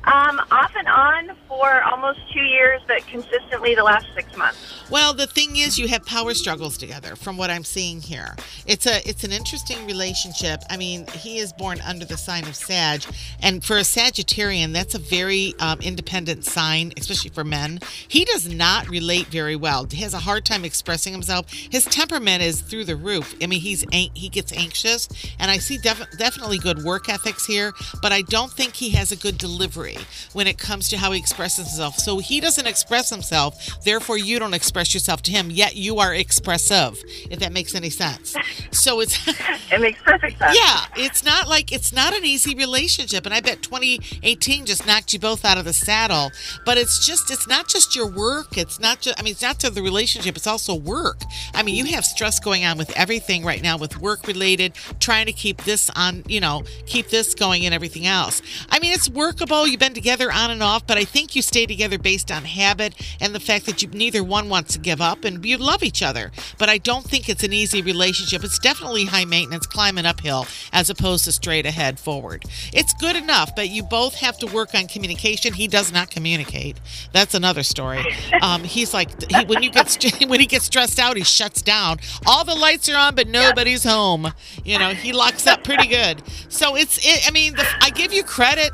Um, 0.06 0.40
off 0.52 0.72
and 0.76 0.86
on 0.86 1.36
for 1.48 1.82
almost 1.82 2.20
two 2.32 2.42
years, 2.42 2.80
but 2.86 3.04
consistently 3.08 3.74
the 3.74 3.82
last 3.82 4.06
six 4.14 4.36
months. 4.36 4.58
Well, 4.88 5.12
the 5.14 5.26
thing 5.26 5.56
is, 5.56 5.80
you 5.80 5.88
have 5.88 6.06
power 6.06 6.32
struggles 6.32 6.78
together. 6.78 7.16
From 7.16 7.36
what 7.36 7.50
I'm 7.50 7.64
seeing 7.64 8.00
here, 8.00 8.36
it's 8.66 8.86
a 8.86 9.06
it's 9.08 9.24
an 9.24 9.32
interesting 9.32 9.84
relationship. 9.84 10.62
I 10.70 10.76
mean, 10.76 11.08
he 11.08 11.38
is 11.38 11.52
born 11.52 11.80
under 11.80 12.04
the 12.04 12.16
sign 12.16 12.44
of 12.44 12.54
Sag, 12.54 13.02
and 13.42 13.64
for 13.64 13.78
a 13.78 13.80
Sagittarian, 13.80 14.72
that's 14.72 14.94
a 14.94 15.00
very 15.00 15.54
um, 15.58 15.80
independent 15.80 16.44
sign, 16.44 16.92
especially 16.96 17.30
for 17.30 17.42
men. 17.42 17.80
He 18.06 18.24
does 18.24 18.48
not 18.48 18.88
relate 18.88 19.26
very 19.26 19.56
well. 19.56 19.86
He 19.90 20.02
has 20.02 20.14
a 20.14 20.20
hard 20.20 20.44
time 20.44 20.64
expressing 20.64 21.12
himself. 21.12 21.50
His 21.50 21.84
temperament 21.84 22.44
is 22.44 22.60
through 22.60 22.84
the 22.84 22.96
roof. 22.96 23.34
I 23.42 23.48
mean, 23.48 23.60
he's 23.60 23.84
he 23.90 24.28
gets 24.28 24.52
anxious, 24.52 25.08
and 25.40 25.50
I 25.50 25.58
see 25.58 25.78
def- 25.78 26.16
definitely 26.16 26.58
good 26.58 26.84
work 26.84 27.08
ethics 27.08 27.44
here, 27.44 27.72
but 28.02 28.12
I 28.12 28.22
don't 28.22 28.52
think 28.52 28.74
he 28.74 28.90
has 28.90 29.10
a 29.10 29.16
good 29.16 29.36
delivery 29.36 29.95
when 30.32 30.46
it 30.46 30.58
comes 30.58 30.88
to 30.88 30.98
how 30.98 31.12
he 31.12 31.18
expresses 31.18 31.66
himself. 31.68 31.96
So 31.96 32.18
he 32.18 32.40
doesn't 32.40 32.66
express 32.66 33.10
himself, 33.10 33.82
therefore 33.84 34.18
you 34.18 34.38
don't 34.38 34.54
express 34.54 34.94
yourself 34.94 35.22
to 35.22 35.30
him. 35.30 35.50
Yet 35.50 35.76
you 35.76 35.98
are 35.98 36.14
expressive, 36.14 37.02
if 37.30 37.38
that 37.40 37.52
makes 37.52 37.74
any 37.74 37.90
sense. 37.90 38.34
So 38.70 39.00
it's 39.00 39.18
it 39.72 39.80
makes 39.80 40.00
perfect 40.02 40.38
sense. 40.38 40.56
Yeah, 40.56 40.86
it's 40.96 41.24
not 41.24 41.48
like 41.48 41.72
it's 41.72 41.92
not 41.92 42.16
an 42.16 42.24
easy 42.24 42.54
relationship, 42.54 43.24
and 43.24 43.34
I 43.34 43.40
bet 43.40 43.62
2018 43.62 44.66
just 44.66 44.86
knocked 44.86 45.12
you 45.12 45.18
both 45.18 45.44
out 45.44 45.58
of 45.58 45.64
the 45.64 45.72
saddle. 45.72 46.30
But 46.64 46.78
it's 46.78 47.04
just 47.04 47.30
it's 47.30 47.48
not 47.48 47.68
just 47.68 47.96
your 47.96 48.06
work. 48.06 48.56
It's 48.56 48.80
not 48.80 49.00
just 49.00 49.18
I 49.18 49.22
mean 49.22 49.32
it's 49.32 49.42
not 49.42 49.58
just 49.58 49.74
the 49.74 49.82
relationship. 49.82 50.36
It's 50.36 50.46
also 50.46 50.74
work. 50.74 51.22
I 51.54 51.62
mean 51.62 51.74
you 51.74 51.84
have 51.94 52.04
stress 52.04 52.38
going 52.38 52.64
on 52.64 52.78
with 52.78 52.90
everything 52.96 53.44
right 53.44 53.62
now 53.62 53.76
with 53.76 54.00
work 54.00 54.26
related, 54.26 54.74
trying 55.00 55.26
to 55.26 55.32
keep 55.32 55.64
this 55.64 55.90
on 55.90 56.22
you 56.26 56.40
know 56.40 56.64
keep 56.86 57.08
this 57.08 57.34
going 57.34 57.64
and 57.64 57.74
everything 57.74 58.06
else. 58.06 58.42
I 58.70 58.78
mean 58.78 58.92
it's 58.92 59.08
workable. 59.08 59.66
You've 59.66 59.80
been 59.86 59.94
together 59.94 60.32
on 60.32 60.50
and 60.50 60.64
off, 60.64 60.84
but 60.84 60.98
I 60.98 61.04
think 61.04 61.36
you 61.36 61.42
stay 61.42 61.64
together 61.64 61.96
based 61.96 62.32
on 62.32 62.42
habit 62.42 62.94
and 63.20 63.32
the 63.32 63.38
fact 63.38 63.66
that 63.66 63.82
you 63.82 63.88
neither 63.88 64.24
one 64.24 64.48
wants 64.48 64.72
to 64.72 64.80
give 64.80 65.00
up 65.00 65.24
and 65.24 65.44
you 65.44 65.56
love 65.56 65.84
each 65.84 66.02
other. 66.02 66.32
But 66.58 66.68
I 66.68 66.78
don't 66.78 67.04
think 67.04 67.28
it's 67.28 67.44
an 67.44 67.52
easy 67.52 67.82
relationship. 67.82 68.42
It's 68.42 68.58
definitely 68.58 69.04
high 69.04 69.24
maintenance, 69.24 69.64
climbing 69.64 70.04
uphill 70.04 70.46
as 70.72 70.90
opposed 70.90 71.24
to 71.24 71.32
straight 71.32 71.66
ahead 71.66 72.00
forward. 72.00 72.44
It's 72.72 72.92
good 72.94 73.14
enough, 73.14 73.54
but 73.54 73.68
you 73.68 73.84
both 73.84 74.16
have 74.16 74.36
to 74.38 74.46
work 74.46 74.74
on 74.74 74.88
communication. 74.88 75.52
He 75.52 75.68
does 75.68 75.92
not 75.92 76.10
communicate. 76.10 76.80
That's 77.12 77.34
another 77.34 77.62
story. 77.62 78.04
Um, 78.42 78.64
he's 78.64 78.92
like 78.92 79.30
he, 79.30 79.44
when 79.44 79.62
you 79.62 79.70
get 79.70 80.04
when 80.26 80.40
he 80.40 80.46
gets 80.46 80.64
stressed 80.64 80.98
out, 80.98 81.16
he 81.16 81.22
shuts 81.22 81.62
down. 81.62 81.98
All 82.26 82.44
the 82.44 82.56
lights 82.56 82.88
are 82.88 82.96
on, 82.96 83.14
but 83.14 83.28
nobody's 83.28 83.84
home. 83.84 84.32
You 84.64 84.80
know, 84.80 84.90
he 84.90 85.12
locks 85.12 85.46
up 85.46 85.62
pretty 85.62 85.86
good. 85.86 86.22
So 86.48 86.76
it's 86.76 86.98
it, 87.06 87.28
I 87.28 87.30
mean, 87.30 87.54
the, 87.54 87.64
I 87.80 87.90
give 87.90 88.12
you 88.12 88.24
credit, 88.24 88.72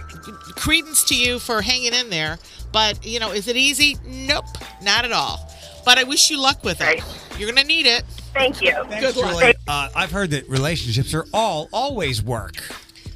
credence 0.62 1.02
to 1.04 1.16
you 1.16 1.40
for 1.40 1.60
hanging 1.60 1.92
in 1.92 2.08
there. 2.08 2.38
But 2.70 3.04
you 3.04 3.18
know, 3.18 3.32
is 3.32 3.48
it 3.48 3.56
easy? 3.56 3.96
Nope, 4.06 4.44
not 4.82 5.04
at 5.04 5.12
all. 5.12 5.50
But 5.84 5.98
I 5.98 6.04
wish 6.04 6.30
you 6.30 6.40
luck 6.40 6.62
with 6.62 6.80
it. 6.80 7.02
You're 7.38 7.48
gonna 7.48 7.66
need 7.66 7.86
it. 7.86 8.04
Thank 8.32 8.62
you. 8.62 8.72
Good 8.88 9.16
luck. 9.16 9.56
Uh, 9.66 9.88
I've 9.94 10.12
heard 10.12 10.30
that 10.30 10.48
relationships 10.48 11.12
are 11.14 11.26
all 11.34 11.68
always 11.72 12.22
work. 12.22 12.56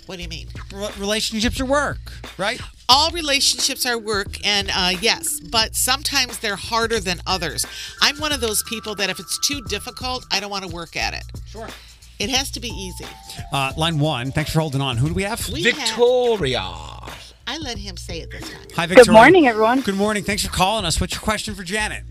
What 0.07 0.17
do 0.17 0.23
you 0.23 0.29
mean? 0.29 0.49
Re- 0.75 0.91
relationships 0.99 1.61
are 1.61 1.65
work, 1.65 1.99
right? 2.37 2.61
All 2.89 3.11
relationships 3.11 3.87
are 3.87 3.99
work, 3.99 4.45
and 4.45 4.71
uh, 4.75 4.93
yes, 5.01 5.41
but 5.41 5.75
sometimes 5.75 6.39
they're 6.39 6.57
harder 6.57 7.01
than 7.01 7.21
others. 7.27 7.67
I'm 8.03 8.19
one 8.19 8.33
of 8.33 8.41
those 8.41 8.63
people 8.65 8.95
that 8.97 9.11
if 9.11 9.19
it's 9.19 9.39
too 9.41 9.61
difficult, 9.63 10.25
I 10.31 10.39
don't 10.39 10.51
want 10.51 10.65
to 10.65 10.73
work 10.73 10.97
at 10.97 11.15
it. 11.15 11.25
Sure. 11.47 11.69
It 12.19 12.31
has 12.31 12.51
to 12.53 12.61
be 12.61 12.69
easy. 12.69 13.07
Uh, 13.53 13.73
line 13.77 13.99
one. 13.99 14.33
Thanks 14.33 14.53
for 14.53 14.61
holding 14.61 14.81
on. 14.81 14.97
Who 14.97 15.09
do 15.09 15.15
we 15.15 15.25
have? 15.25 15.49
We 15.51 15.63
Victoria. 15.63 16.73
I 17.47 17.59
let 17.59 17.79
him 17.79 17.97
say 17.97 18.21
it 18.21 18.31
this 18.31 18.49
time. 18.51 18.61
Hi, 18.75 18.87
Victoria. 18.87 19.05
Good 19.05 19.13
morning, 19.13 19.47
everyone. 19.47 19.81
Good 19.81 19.95
morning. 19.95 20.25
Thanks 20.25 20.45
for 20.45 20.53
calling 20.53 20.85
us. 20.85 21.01
What's 21.01 21.15
your 21.15 21.23
question 21.23 21.55
for 21.55 21.63
Janet? 21.63 22.03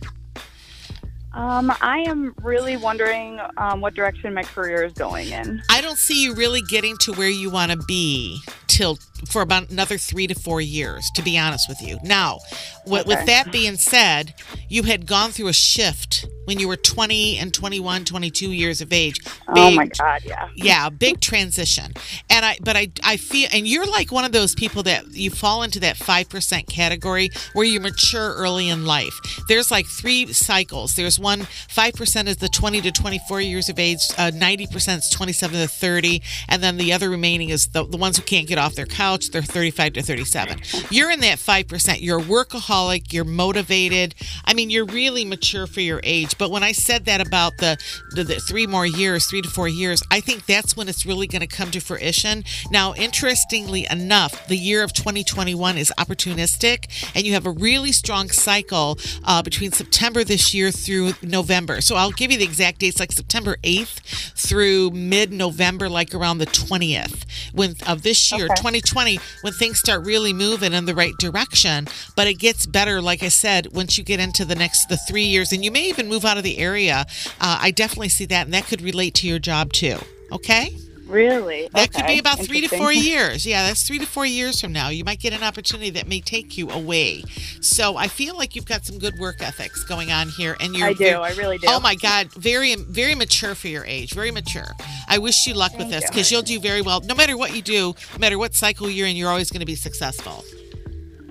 Um, 1.33 1.73
I 1.81 2.05
am 2.07 2.33
really 2.41 2.77
wondering 2.77 3.41
um, 3.57 3.81
what 3.81 3.93
direction 3.93 4.33
my 4.33 4.43
career 4.43 4.83
is 4.83 4.93
going 4.93 5.29
in. 5.29 5.61
I 5.69 5.81
don't 5.81 5.97
see 5.97 6.23
you 6.23 6.33
really 6.33 6.61
getting 6.61 6.95
to 6.99 7.11
where 7.13 7.29
you 7.29 7.49
want 7.49 7.71
to 7.71 7.77
be 7.77 8.39
till 8.67 8.97
for 9.25 9.41
about 9.41 9.69
another 9.69 9.97
three 9.97 10.27
to 10.27 10.35
four 10.35 10.61
years, 10.61 11.09
to 11.15 11.21
be 11.21 11.37
honest 11.37 11.67
with 11.69 11.81
you. 11.81 11.97
Now, 12.03 12.39
with, 12.85 13.07
with 13.07 13.25
that 13.25 13.51
being 13.51 13.75
said, 13.75 14.33
you 14.69 14.83
had 14.83 15.05
gone 15.07 15.31
through 15.31 15.47
a 15.47 15.53
shift 15.53 16.27
when 16.45 16.59
you 16.59 16.67
were 16.67 16.75
20 16.77 17.37
and 17.37 17.53
21, 17.53 18.05
22 18.05 18.51
years 18.51 18.81
of 18.81 18.93
age. 18.93 19.19
Oh 19.47 19.71
my 19.71 19.85
Big- 19.85 19.97
God, 19.97 20.21
yeah. 20.25 20.49
yeah 20.55 20.89
big 20.89 21.19
transition 21.19 21.91
and 22.29 22.45
i 22.45 22.57
but 22.63 22.75
i 22.75 22.87
i 23.03 23.17
feel 23.17 23.47
and 23.53 23.67
you're 23.67 23.85
like 23.85 24.11
one 24.11 24.25
of 24.25 24.31
those 24.31 24.53
people 24.55 24.83
that 24.83 25.05
you 25.11 25.29
fall 25.29 25.63
into 25.63 25.79
that 25.79 25.95
5% 25.95 26.67
category 26.67 27.29
where 27.53 27.65
you 27.65 27.79
mature 27.79 28.33
early 28.33 28.69
in 28.69 28.85
life 28.85 29.19
there's 29.47 29.71
like 29.71 29.85
three 29.85 30.31
cycles 30.33 30.95
there's 30.95 31.19
one 31.19 31.41
5% 31.41 32.27
is 32.27 32.37
the 32.37 32.47
20 32.49 32.81
to 32.81 32.91
24 32.91 33.41
years 33.41 33.69
of 33.69 33.79
age 33.79 33.99
uh, 34.17 34.31
90% 34.33 34.97
is 34.97 35.09
27 35.09 35.59
to 35.59 35.67
30 35.67 36.21
and 36.49 36.63
then 36.63 36.77
the 36.77 36.93
other 36.93 37.09
remaining 37.09 37.49
is 37.49 37.67
the, 37.67 37.85
the 37.85 37.97
ones 37.97 38.17
who 38.17 38.23
can't 38.23 38.47
get 38.47 38.57
off 38.57 38.75
their 38.75 38.85
couch 38.85 39.14
they're 39.31 39.41
35 39.41 39.93
to 39.93 40.01
37 40.01 40.59
you're 40.91 41.11
in 41.11 41.19
that 41.21 41.37
5% 41.37 42.01
you're 42.01 42.19
a 42.19 42.23
workaholic 42.23 43.13
you're 43.13 43.23
motivated. 43.25 44.15
I 44.45 44.53
mean 44.53 44.69
you're 44.69 44.85
really 44.85 45.25
mature 45.25 45.67
for 45.67 45.81
your 45.81 45.99
age. 46.03 46.37
But 46.37 46.51
when 46.51 46.63
i 46.63 46.71
said 46.71 47.05
that 47.05 47.25
about 47.25 47.57
the 47.57 47.77
the, 48.11 48.23
the 48.23 48.35
three 48.35 48.67
more 48.67 48.85
years 48.85 49.25
three 49.27 49.41
to 49.41 49.49
four 49.49 49.67
years 49.67 50.03
i 50.11 50.19
think 50.19 50.45
that's 50.45 50.75
when 50.75 50.87
it's 50.87 51.05
really 51.05 51.27
going 51.27 51.41
to 51.41 51.47
come 51.47 51.71
to 51.71 51.79
fruition. 51.79 52.43
Now 52.71 52.93
interestingly 52.95 53.87
enough 53.89 54.47
the 54.47 54.57
year 54.57 54.83
of 54.83 54.93
2021 54.93 55.77
is 55.77 55.91
opportunistic 55.97 57.11
and 57.15 57.25
you 57.25 57.33
have 57.33 57.45
a 57.45 57.51
really 57.51 57.91
strong 57.91 58.29
cycle 58.29 58.97
uh, 59.23 59.41
between 59.41 59.71
september 59.71 60.23
this 60.23 60.53
year 60.53 60.71
through 60.71 61.13
november. 61.21 61.81
So 61.81 61.95
i'll 61.95 62.11
give 62.11 62.31
you 62.31 62.37
the 62.37 62.45
exact 62.45 62.79
dates 62.79 62.99
like 62.99 63.11
september 63.11 63.57
8th 63.63 63.99
through 64.35 64.91
mid-november 64.91 65.89
like 65.89 66.13
around 66.13 66.37
the 66.39 66.45
20th 66.47 67.25
when 67.53 67.75
of 67.87 68.03
this 68.03 68.31
year 68.31 68.45
Okay. 68.45 68.55
2020 68.55 68.94
when 68.95 69.53
things 69.53 69.79
start 69.79 70.05
really 70.05 70.33
moving 70.33 70.73
in 70.73 70.85
the 70.85 70.95
right 70.95 71.17
direction 71.19 71.87
but 72.15 72.27
it 72.27 72.35
gets 72.35 72.65
better 72.65 73.01
like 73.01 73.21
i 73.23 73.27
said 73.27 73.67
once 73.73 73.97
you 73.97 74.03
get 74.03 74.19
into 74.19 74.45
the 74.45 74.55
next 74.55 74.87
the 74.87 74.97
three 74.97 75.23
years 75.23 75.51
and 75.51 75.63
you 75.63 75.71
may 75.71 75.87
even 75.89 76.07
move 76.07 76.25
out 76.25 76.37
of 76.37 76.43
the 76.43 76.57
area. 76.57 77.05
Uh, 77.41 77.59
i 77.61 77.71
definitely 77.71 78.09
see 78.09 78.25
that 78.25 78.45
and 78.45 78.53
that 78.53 78.65
could 78.65 78.81
relate 78.81 79.13
to 79.13 79.27
your 79.27 79.39
job 79.39 79.71
too 79.73 79.97
okay 80.31 80.75
Really? 81.05 81.69
that 81.73 81.93
could 81.93 82.07
be 82.07 82.19
about 82.19 82.39
three 82.39 82.61
to 82.61 82.67
four 82.67 82.91
years. 82.91 83.45
Yeah, 83.45 83.67
that's 83.67 83.87
three 83.87 83.99
to 83.99 84.05
four 84.05 84.25
years 84.25 84.59
from 84.59 84.71
now. 84.71 84.89
You 84.89 85.03
might 85.03 85.19
get 85.19 85.33
an 85.33 85.43
opportunity 85.43 85.89
that 85.91 86.07
may 86.07 86.19
take 86.19 86.57
you 86.57 86.69
away. 86.69 87.23
So 87.61 87.95
I 87.95 88.07
feel 88.07 88.37
like 88.37 88.55
you've 88.55 88.65
got 88.65 88.85
some 88.85 88.97
good 88.97 89.17
work 89.19 89.41
ethics 89.41 89.83
going 89.83 90.11
on 90.11 90.29
here, 90.29 90.55
and 90.59 90.75
you're. 90.75 90.87
I 90.87 90.93
do. 90.93 91.05
I 91.05 91.33
really 91.33 91.57
do. 91.57 91.67
Oh 91.69 91.79
my 91.79 91.95
God, 91.95 92.31
very, 92.33 92.75
very 92.75 93.15
mature 93.15 93.55
for 93.55 93.67
your 93.67 93.85
age. 93.85 94.13
Very 94.13 94.31
mature. 94.31 94.67
I 95.07 95.19
wish 95.19 95.45
you 95.45 95.53
luck 95.53 95.73
with 95.73 95.81
Thank 95.89 95.91
this 95.91 96.03
you. 96.03 96.09
because 96.09 96.31
you'll 96.31 96.41
do 96.41 96.59
very 96.59 96.81
well. 96.81 97.01
No 97.01 97.15
matter 97.15 97.37
what 97.37 97.55
you 97.55 97.61
do, 97.61 97.93
no 98.13 98.19
matter 98.19 98.37
what 98.37 98.55
cycle 98.55 98.89
you're 98.89 99.07
in, 99.07 99.15
you're 99.15 99.29
always 99.29 99.51
going 99.51 99.59
to 99.61 99.65
be 99.65 99.75
successful. 99.75 100.43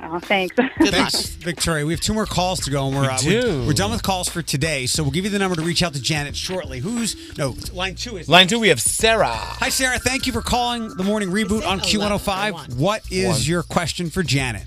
Oh, 0.06 0.18
thanks. 0.18 0.54
Thanks, 0.78 1.26
Victoria. 1.36 1.86
We 1.86 1.92
have 1.92 2.00
two 2.00 2.14
more 2.14 2.26
calls 2.26 2.60
to 2.60 2.70
go, 2.70 2.86
and 2.86 2.94
we're, 2.94 3.02
We 3.02 3.08
uh, 3.08 3.16
do. 3.18 3.60
we're 3.60 3.66
we're 3.68 3.72
done 3.72 3.90
with 3.90 4.02
calls 4.02 4.28
for 4.28 4.42
today. 4.42 4.86
So 4.86 5.02
we'll 5.02 5.12
give 5.12 5.24
you 5.24 5.30
the 5.30 5.38
number 5.38 5.56
to 5.56 5.62
reach 5.62 5.82
out 5.82 5.94
to 5.94 6.00
Janet 6.02 6.36
shortly. 6.36 6.78
Who's 6.80 7.36
no 7.38 7.54
line 7.72 7.94
two 7.94 8.16
is 8.18 8.28
Line 8.28 8.46
two, 8.46 8.60
we 8.60 8.68
have 8.68 8.80
Sarah. 8.80 9.28
Hi, 9.28 9.68
Sarah. 9.70 9.98
Thank 9.98 10.26
you 10.26 10.32
for 10.32 10.42
calling 10.42 10.88
the 10.96 11.04
morning 11.04 11.30
reboot 11.30 11.66
on 11.66 11.80
Q105. 11.80 12.76
What 12.76 13.02
is 13.10 13.26
One. 13.26 13.40
your 13.42 13.62
question 13.62 14.10
for 14.10 14.22
Janet? 14.22 14.64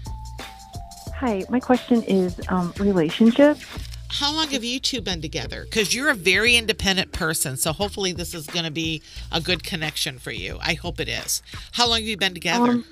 Hi, 1.15 1.43
my 1.49 1.59
question 1.59 2.03
is 2.03 2.39
um, 2.49 2.73
relationships. 2.79 3.65
How 4.09 4.33
long 4.33 4.47
have 4.49 4.63
you 4.63 4.79
two 4.79 5.01
been 5.01 5.21
together? 5.21 5.63
Because 5.65 5.93
you're 5.93 6.09
a 6.09 6.15
very 6.15 6.55
independent 6.55 7.11
person, 7.11 7.57
so 7.57 7.73
hopefully 7.73 8.13
this 8.13 8.33
is 8.33 8.47
going 8.47 8.65
to 8.65 8.71
be 8.71 9.01
a 9.31 9.41
good 9.41 9.63
connection 9.63 10.17
for 10.17 10.31
you. 10.31 10.57
I 10.61 10.73
hope 10.75 10.99
it 10.99 11.09
is. 11.09 11.41
How 11.73 11.87
long 11.87 11.99
have 11.99 12.07
you 12.07 12.17
been 12.17 12.33
together? 12.33 12.71
Um, 12.71 12.85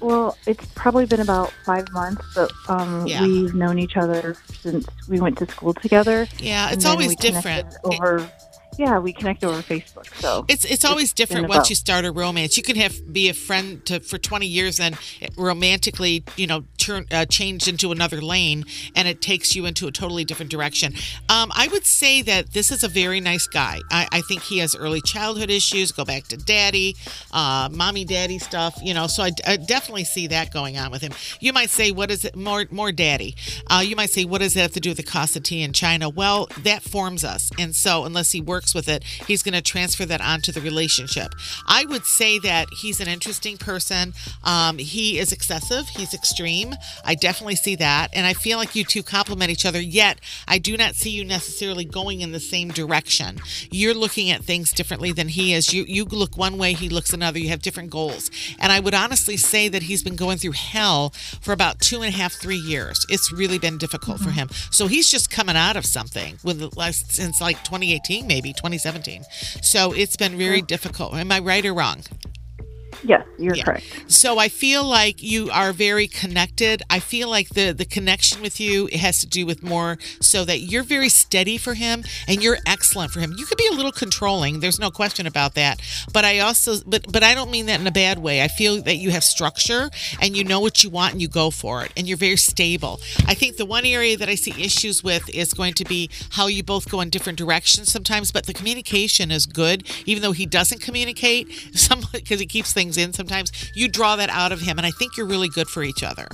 well, 0.00 0.36
it's 0.46 0.64
probably 0.74 1.06
been 1.06 1.20
about 1.20 1.52
five 1.64 1.90
months, 1.92 2.24
but 2.34 2.50
um, 2.68 3.06
Yeah. 3.06 3.22
we've 3.22 3.54
known 3.54 3.78
each 3.78 3.96
other 3.96 4.36
since 4.60 4.86
we 5.08 5.20
went 5.20 5.38
to 5.38 5.46
school 5.50 5.74
together. 5.74 6.26
Yeah, 6.38 6.70
it's 6.70 6.84
always 6.84 7.16
different. 7.16 7.66
Over, 7.84 8.28
yeah, 8.78 8.98
we 9.00 9.12
connect 9.12 9.42
over 9.42 9.60
Facebook. 9.60 10.06
So 10.20 10.44
It's 10.48 10.64
it's 10.64 10.84
always 10.84 11.12
been 11.12 11.26
different 11.26 11.48
once 11.48 11.68
you 11.68 11.74
start 11.74 12.04
a 12.04 12.12
romance. 12.12 12.56
You 12.56 12.62
can 12.62 12.76
have 12.76 13.12
be 13.12 13.28
a 13.28 13.34
friend 13.34 13.84
to 13.86 13.98
for 13.98 14.18
20 14.18 14.46
years 14.46 14.78
and 14.78 14.96
romantically, 15.36 16.24
you 16.36 16.46
know, 16.46 16.64
turn 16.78 17.04
uh, 17.10 17.24
change 17.24 17.66
into 17.66 17.90
another 17.90 18.20
lane, 18.20 18.64
and 18.94 19.08
it 19.08 19.20
takes 19.20 19.56
you 19.56 19.66
into 19.66 19.88
a 19.88 19.92
totally 19.92 20.24
different 20.24 20.52
direction. 20.52 20.94
Um, 21.28 21.50
I 21.54 21.68
would 21.72 21.86
say 21.86 22.22
that 22.22 22.52
this 22.52 22.70
is 22.70 22.84
a 22.84 22.88
very 22.88 23.20
nice 23.20 23.48
guy. 23.48 23.80
I, 23.90 24.06
I 24.12 24.20
think 24.22 24.42
he 24.42 24.58
has 24.58 24.76
early 24.76 25.00
childhood 25.00 25.50
issues. 25.50 25.90
Go 25.90 26.04
back 26.04 26.28
to 26.28 26.36
daddy, 26.36 26.94
uh, 27.32 27.68
mommy, 27.72 28.04
daddy 28.04 28.38
stuff. 28.38 28.78
You 28.80 28.94
know, 28.94 29.08
so 29.08 29.24
I, 29.24 29.32
I 29.44 29.56
definitely 29.56 30.04
see 30.04 30.28
that 30.28 30.52
going 30.52 30.78
on 30.78 30.92
with 30.92 31.02
him. 31.02 31.12
You 31.40 31.52
might 31.52 31.70
say, 31.70 31.90
what 31.90 32.12
is 32.12 32.24
it? 32.24 32.36
More 32.36 32.64
more 32.70 32.92
daddy. 32.92 33.34
Uh, 33.66 33.82
you 33.84 33.96
might 33.96 34.10
say, 34.10 34.24
what 34.24 34.40
does 34.40 34.54
that 34.54 34.60
have 34.60 34.72
to 34.72 34.80
do 34.80 34.90
with 34.90 34.98
the 34.98 35.02
cost 35.02 35.36
of 35.36 35.42
tea 35.42 35.62
in 35.62 35.72
China? 35.72 36.08
Well, 36.08 36.48
that 36.62 36.82
forms 36.82 37.24
us, 37.24 37.50
and 37.58 37.74
so 37.74 38.04
unless 38.04 38.30
he 38.30 38.40
works 38.40 38.67
with 38.74 38.88
it, 38.88 39.04
he's 39.04 39.42
going 39.42 39.54
to 39.54 39.62
transfer 39.62 40.04
that 40.06 40.20
onto 40.20 40.52
the 40.52 40.60
relationship. 40.60 41.34
I 41.66 41.84
would 41.86 42.04
say 42.04 42.38
that 42.40 42.68
he's 42.80 43.00
an 43.00 43.08
interesting 43.08 43.56
person. 43.56 44.14
Um, 44.44 44.78
he 44.78 45.18
is 45.18 45.32
excessive. 45.32 45.88
He's 45.88 46.14
extreme. 46.14 46.74
I 47.04 47.14
definitely 47.14 47.56
see 47.56 47.76
that, 47.76 48.10
and 48.12 48.26
I 48.26 48.34
feel 48.34 48.58
like 48.58 48.74
you 48.74 48.84
two 48.84 49.02
complement 49.02 49.50
each 49.50 49.66
other. 49.66 49.80
Yet, 49.80 50.20
I 50.46 50.58
do 50.58 50.76
not 50.76 50.94
see 50.94 51.10
you 51.10 51.24
necessarily 51.24 51.84
going 51.84 52.20
in 52.20 52.32
the 52.32 52.40
same 52.40 52.68
direction. 52.68 53.40
You're 53.70 53.94
looking 53.94 54.30
at 54.30 54.44
things 54.44 54.72
differently 54.72 55.12
than 55.12 55.28
he 55.28 55.54
is. 55.54 55.72
You 55.72 55.84
you 55.84 56.04
look 56.04 56.36
one 56.36 56.58
way, 56.58 56.72
he 56.72 56.88
looks 56.88 57.12
another. 57.12 57.38
You 57.38 57.48
have 57.48 57.62
different 57.62 57.90
goals, 57.90 58.30
and 58.58 58.72
I 58.72 58.80
would 58.80 58.94
honestly 58.94 59.36
say 59.36 59.68
that 59.68 59.82
he's 59.84 60.02
been 60.02 60.16
going 60.16 60.38
through 60.38 60.52
hell 60.52 61.10
for 61.40 61.52
about 61.52 61.80
two 61.80 62.02
and 62.02 62.14
a 62.14 62.16
half, 62.16 62.32
three 62.32 62.56
years. 62.56 63.04
It's 63.08 63.32
really 63.32 63.58
been 63.58 63.78
difficult 63.78 64.20
for 64.20 64.30
him. 64.30 64.48
So 64.70 64.86
he's 64.86 65.10
just 65.10 65.30
coming 65.30 65.56
out 65.56 65.76
of 65.76 65.86
something 65.86 66.38
with 66.42 66.76
last 66.76 67.12
since 67.12 67.40
like 67.40 67.62
2018, 67.64 68.26
maybe 68.26 68.52
2017. 68.58 69.24
So 69.62 69.92
it's 69.92 70.16
been 70.16 70.36
very 70.36 70.62
difficult. 70.62 71.14
Am 71.14 71.32
I 71.32 71.38
right 71.38 71.64
or 71.64 71.72
wrong? 71.72 72.02
Yes, 73.04 73.24
you're 73.38 73.54
Yeah. 73.54 73.64
correct. 73.64 73.84
So 74.06 74.38
I 74.38 74.48
feel 74.48 74.84
like 74.84 75.22
you 75.22 75.50
are 75.50 75.72
very 75.72 76.06
connected. 76.08 76.82
I 76.90 76.98
feel 77.00 77.28
like 77.28 77.50
the 77.50 77.72
the 77.72 77.84
connection 77.84 78.40
with 78.42 78.60
you 78.60 78.88
has 78.92 79.20
to 79.20 79.26
do 79.26 79.46
with 79.46 79.62
more 79.62 79.98
so 80.20 80.44
that 80.44 80.60
you're 80.60 80.82
very 80.82 81.08
steady 81.08 81.58
for 81.58 81.74
him 81.74 82.04
and 82.26 82.42
you're 82.42 82.58
excellent 82.66 83.12
for 83.12 83.20
him. 83.20 83.34
You 83.36 83.44
could 83.46 83.58
be 83.58 83.68
a 83.70 83.74
little 83.74 83.92
controlling. 83.92 84.60
There's 84.60 84.78
no 84.78 84.90
question 84.90 85.26
about 85.26 85.54
that. 85.54 85.80
But 86.12 86.24
I 86.24 86.38
also 86.40 86.76
but 86.86 87.10
but 87.12 87.22
I 87.22 87.34
don't 87.34 87.50
mean 87.50 87.66
that 87.66 87.80
in 87.80 87.86
a 87.86 87.92
bad 87.92 88.18
way. 88.18 88.42
I 88.42 88.48
feel 88.48 88.82
that 88.82 88.96
you 88.96 89.10
have 89.10 89.24
structure 89.24 89.90
and 90.20 90.36
you 90.36 90.44
know 90.44 90.60
what 90.60 90.82
you 90.82 90.90
want 90.90 91.12
and 91.12 91.22
you 91.22 91.28
go 91.28 91.50
for 91.50 91.84
it 91.84 91.92
and 91.96 92.06
you're 92.08 92.16
very 92.16 92.36
stable. 92.36 93.00
I 93.26 93.34
think 93.34 93.56
the 93.56 93.66
one 93.66 93.84
area 93.84 94.16
that 94.16 94.28
I 94.28 94.34
see 94.34 94.52
issues 94.62 95.02
with 95.04 95.28
is 95.34 95.52
going 95.52 95.74
to 95.74 95.84
be 95.84 96.08
how 96.30 96.46
you 96.46 96.62
both 96.62 96.88
go 96.90 97.00
in 97.00 97.10
different 97.10 97.38
directions 97.38 97.90
sometimes, 97.92 98.32
but 98.32 98.46
the 98.46 98.54
communication 98.54 99.30
is 99.30 99.46
good 99.46 99.86
even 100.06 100.22
though 100.22 100.32
he 100.32 100.46
doesn't 100.46 100.80
communicate 100.80 101.48
some 101.74 102.00
because 102.12 102.40
he 102.40 102.46
keeps 102.46 102.72
things 102.72 102.87
in 102.96 103.12
sometimes. 103.12 103.52
You 103.74 103.88
draw 103.88 104.16
that 104.16 104.30
out 104.30 104.52
of 104.52 104.60
him 104.60 104.78
and 104.78 104.86
I 104.86 104.90
think 104.92 105.16
you're 105.16 105.26
really 105.26 105.48
good 105.48 105.68
for 105.68 105.82
each 105.82 106.02
other. 106.02 106.28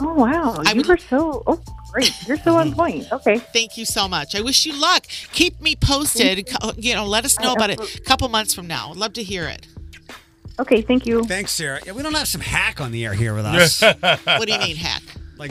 Oh 0.00 0.12
wow, 0.14 0.60
I 0.66 0.72
you 0.72 0.78
would- 0.78 0.88
were 0.88 0.96
so 0.96 1.42
oh 1.46 1.60
great. 1.92 2.12
You're 2.26 2.36
so 2.38 2.56
on 2.56 2.72
point. 2.80 3.12
Okay. 3.12 3.38
Thank 3.38 3.76
you 3.76 3.84
so 3.84 4.08
much. 4.08 4.34
I 4.34 4.40
wish 4.40 4.66
you 4.66 4.72
luck. 4.80 5.06
Keep 5.32 5.60
me 5.60 5.76
posted. 5.76 6.48
Co- 6.48 6.72
You 6.76 6.94
know, 6.94 7.06
let 7.06 7.24
us 7.24 7.38
know 7.38 7.50
I 7.50 7.52
about 7.52 7.70
it 7.70 7.78
a 7.98 8.00
couple 8.02 8.28
months 8.28 8.52
from 8.54 8.66
now. 8.66 8.90
I'd 8.90 8.96
love 8.96 9.12
to 9.12 9.22
hear 9.22 9.46
it. 9.46 9.68
Okay, 10.58 10.82
thank 10.82 11.04
you. 11.06 11.22
Thanks, 11.24 11.50
Sarah. 11.52 11.80
Yeah, 11.84 11.92
we 11.92 12.02
don't 12.02 12.14
have 12.14 12.28
some 12.28 12.40
hack 12.40 12.80
on 12.80 12.92
the 12.92 13.04
air 13.04 13.12
here 13.14 13.34
with 13.34 13.44
us. 13.44 13.82
What 14.24 14.46
do 14.46 14.52
you 14.52 14.58
mean, 14.58 14.76
hack? 14.76 15.02
like 15.36 15.50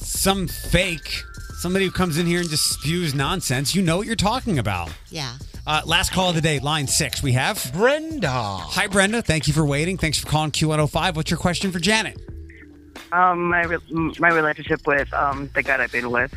some 0.00 0.46
fake, 0.46 1.22
somebody 1.58 1.86
who 1.86 1.90
comes 1.90 2.18
in 2.18 2.26
here 2.26 2.40
and 2.40 2.48
just 2.50 2.64
spews 2.64 3.14
nonsense. 3.14 3.74
You 3.74 3.80
know 3.82 3.96
what 3.96 4.06
you're 4.06 4.14
talking 4.16 4.58
about. 4.58 4.90
Yeah. 5.10 5.34
Uh, 5.66 5.80
last 5.86 6.12
call 6.12 6.30
of 6.30 6.34
the 6.34 6.40
day, 6.40 6.58
line 6.58 6.86
six. 6.86 7.22
We 7.22 7.32
have 7.32 7.70
Brenda. 7.72 8.28
Hi, 8.30 8.88
Brenda. 8.88 9.22
Thank 9.22 9.46
you 9.46 9.52
for 9.52 9.64
waiting. 9.64 9.96
Thanks 9.96 10.18
for 10.18 10.26
calling 10.26 10.50
Q105. 10.50 11.14
What's 11.14 11.30
your 11.30 11.38
question 11.38 11.70
for 11.70 11.78
Janet? 11.78 12.20
Um, 13.12 13.48
my 13.48 13.62
re- 13.62 14.14
my 14.18 14.28
relationship 14.28 14.86
with 14.86 15.12
um 15.12 15.50
the 15.54 15.62
guy 15.62 15.82
I've 15.82 15.92
been 15.92 16.10
with. 16.10 16.34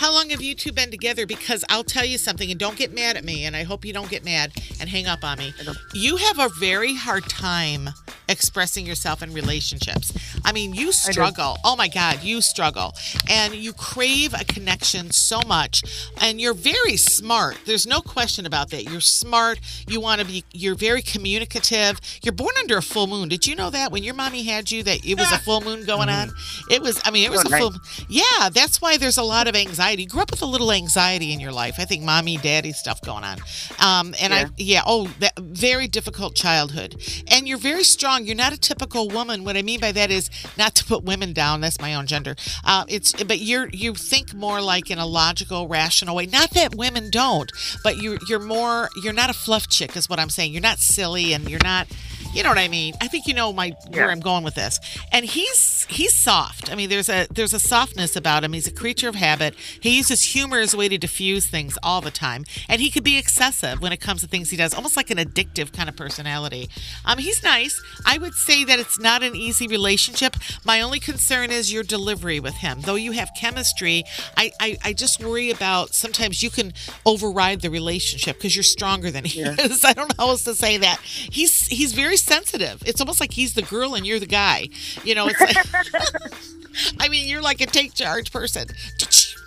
How 0.00 0.14
long 0.14 0.30
have 0.30 0.40
you 0.40 0.54
two 0.54 0.72
been 0.72 0.90
together? 0.90 1.26
Because 1.26 1.62
I'll 1.68 1.84
tell 1.84 2.06
you 2.06 2.16
something, 2.16 2.50
and 2.50 2.58
don't 2.58 2.76
get 2.76 2.94
mad 2.94 3.18
at 3.18 3.24
me, 3.24 3.44
and 3.44 3.54
I 3.54 3.64
hope 3.64 3.84
you 3.84 3.92
don't 3.92 4.08
get 4.08 4.24
mad 4.24 4.50
and 4.80 4.88
hang 4.88 5.06
up 5.06 5.22
on 5.22 5.36
me. 5.36 5.52
You 5.92 6.16
have 6.16 6.38
a 6.38 6.48
very 6.58 6.94
hard 6.94 7.28
time 7.28 7.90
expressing 8.26 8.86
yourself 8.86 9.22
in 9.22 9.34
relationships. 9.34 10.12
I 10.44 10.52
mean, 10.52 10.72
you 10.72 10.92
struggle. 10.92 11.58
Oh 11.64 11.76
my 11.76 11.88
God, 11.88 12.22
you 12.22 12.40
struggle. 12.40 12.94
And 13.28 13.54
you 13.54 13.72
crave 13.72 14.32
a 14.32 14.44
connection 14.44 15.10
so 15.10 15.40
much. 15.46 15.82
And 16.20 16.40
you're 16.40 16.54
very 16.54 16.96
smart. 16.96 17.58
There's 17.66 17.86
no 17.86 18.00
question 18.00 18.46
about 18.46 18.70
that. 18.70 18.84
You're 18.84 19.00
smart. 19.00 19.60
You 19.86 20.00
want 20.00 20.20
to 20.20 20.26
be, 20.26 20.44
you're 20.52 20.76
very 20.76 21.02
communicative. 21.02 22.00
You're 22.22 22.32
born 22.32 22.54
under 22.58 22.78
a 22.78 22.82
full 22.82 23.06
moon. 23.06 23.28
Did 23.28 23.46
you 23.46 23.54
know 23.54 23.68
that 23.70 23.90
when 23.92 24.02
your 24.04 24.14
mommy 24.14 24.44
had 24.44 24.70
you, 24.70 24.82
that 24.84 25.04
it 25.04 25.18
was 25.18 25.30
a 25.32 25.38
full 25.44 25.60
moon 25.60 25.84
going 25.84 26.08
on? 26.08 26.30
It 26.70 26.80
was, 26.80 27.00
I 27.04 27.10
mean, 27.10 27.24
it 27.24 27.30
was 27.30 27.44
a 27.44 27.58
full 27.58 27.74
yeah, 28.08 28.48
that's 28.52 28.80
why 28.80 28.96
there's 28.96 29.18
a 29.18 29.22
lot 29.22 29.48
of 29.48 29.54
anxiety. 29.54 29.89
You 29.98 30.06
grew 30.06 30.22
up 30.22 30.30
with 30.30 30.42
a 30.42 30.46
little 30.46 30.72
anxiety 30.72 31.32
in 31.32 31.40
your 31.40 31.52
life. 31.52 31.76
I 31.78 31.84
think 31.84 32.04
mommy, 32.04 32.36
daddy 32.36 32.72
stuff 32.72 33.00
going 33.02 33.24
on. 33.24 33.38
Um, 33.80 34.14
and 34.20 34.32
I, 34.32 34.46
yeah, 34.56 34.82
oh, 34.86 35.08
that 35.18 35.38
very 35.38 35.88
difficult 35.88 36.34
childhood. 36.34 37.02
And 37.28 37.48
you're 37.48 37.58
very 37.58 37.84
strong. 37.84 38.26
You're 38.26 38.36
not 38.36 38.52
a 38.52 38.58
typical 38.58 39.08
woman. 39.08 39.44
What 39.44 39.56
I 39.56 39.62
mean 39.62 39.80
by 39.80 39.92
that 39.92 40.10
is 40.10 40.30
not 40.56 40.74
to 40.76 40.84
put 40.84 41.04
women 41.04 41.32
down. 41.32 41.60
That's 41.60 41.80
my 41.80 41.94
own 41.94 42.06
gender. 42.06 42.36
Uh, 42.64 42.84
it's, 42.88 43.12
but 43.24 43.40
you're 43.40 43.68
you 43.70 43.94
think 43.94 44.34
more 44.34 44.60
like 44.60 44.90
in 44.90 44.98
a 44.98 45.06
logical, 45.06 45.68
rational 45.68 46.16
way. 46.16 46.26
Not 46.26 46.50
that 46.50 46.74
women 46.74 47.10
don't, 47.10 47.50
but 47.82 47.96
you 47.96 48.18
you're 48.28 48.38
more. 48.38 48.88
You're 49.02 49.12
not 49.12 49.30
a 49.30 49.34
fluff 49.34 49.68
chick, 49.68 49.96
is 49.96 50.08
what 50.08 50.18
I'm 50.18 50.30
saying. 50.30 50.52
You're 50.52 50.62
not 50.62 50.78
silly, 50.78 51.32
and 51.32 51.48
you're 51.48 51.60
not. 51.62 51.88
You 52.32 52.44
know 52.44 52.48
what 52.48 52.58
I 52.58 52.68
mean? 52.68 52.94
I 53.00 53.08
think 53.08 53.26
you 53.26 53.34
know 53.34 53.52
my 53.52 53.72
where 53.88 54.08
I'm 54.08 54.20
going 54.20 54.44
with 54.44 54.54
this. 54.54 54.78
And 55.10 55.24
he's 55.24 55.84
he's 55.88 56.14
soft. 56.14 56.70
I 56.70 56.76
mean, 56.76 56.88
there's 56.88 57.08
a 57.08 57.26
there's 57.28 57.52
a 57.52 57.58
softness 57.58 58.14
about 58.14 58.44
him. 58.44 58.52
He's 58.52 58.68
a 58.68 58.72
creature 58.72 59.08
of 59.08 59.16
habit. 59.16 59.54
He 59.80 59.96
uses 59.96 60.22
humor 60.32 60.60
as 60.60 60.72
a 60.72 60.76
way 60.76 60.88
to 60.88 60.96
diffuse 60.96 61.46
things 61.46 61.76
all 61.82 62.00
the 62.00 62.12
time, 62.12 62.44
and 62.68 62.80
he 62.80 62.88
could 62.88 63.02
be 63.02 63.18
excessive 63.18 63.82
when 63.82 63.92
it 63.92 64.00
comes 64.00 64.20
to 64.20 64.28
things 64.28 64.50
he 64.50 64.56
does, 64.56 64.72
almost 64.74 64.96
like 64.96 65.10
an 65.10 65.18
addictive 65.18 65.72
kind 65.72 65.88
of 65.88 65.96
personality. 65.96 66.68
Um, 67.04 67.18
he's 67.18 67.42
nice. 67.42 67.82
I 68.06 68.16
would 68.18 68.34
say 68.34 68.62
that 68.64 68.78
it's 68.78 69.00
not 69.00 69.24
an 69.24 69.34
easy 69.34 69.66
relationship. 69.66 70.36
My 70.64 70.80
only 70.80 71.00
concern 71.00 71.50
is 71.50 71.72
your 71.72 71.82
delivery 71.82 72.38
with 72.38 72.54
him. 72.54 72.82
Though 72.82 72.94
you 72.94 73.10
have 73.12 73.30
chemistry, 73.36 74.04
I 74.36 74.52
I, 74.60 74.78
I 74.84 74.92
just 74.92 75.22
worry 75.24 75.50
about 75.50 75.94
sometimes 75.94 76.44
you 76.44 76.50
can 76.50 76.74
override 77.04 77.62
the 77.62 77.70
relationship 77.70 78.36
because 78.36 78.54
you're 78.54 78.62
stronger 78.62 79.10
than 79.10 79.24
he 79.24 79.40
is. 79.40 79.84
I 79.84 79.94
don't 79.94 80.08
know 80.10 80.24
how 80.24 80.30
else 80.30 80.44
to 80.44 80.54
say 80.54 80.76
that. 80.78 81.00
He's 81.00 81.66
he's 81.66 81.92
very 81.92 82.16
sensitive. 82.22 82.82
It's 82.86 83.00
almost 83.00 83.20
like 83.20 83.32
he's 83.32 83.54
the 83.54 83.62
girl 83.62 83.94
and 83.94 84.06
you're 84.06 84.20
the 84.20 84.26
guy. 84.26 84.68
You 85.04 85.14
know, 85.14 85.28
it's 85.28 85.40
like 85.40 85.56
I 87.00 87.08
mean, 87.08 87.28
you're 87.28 87.42
like 87.42 87.60
a 87.60 87.66
take 87.66 87.94
charge 87.94 88.32
person. 88.32 88.66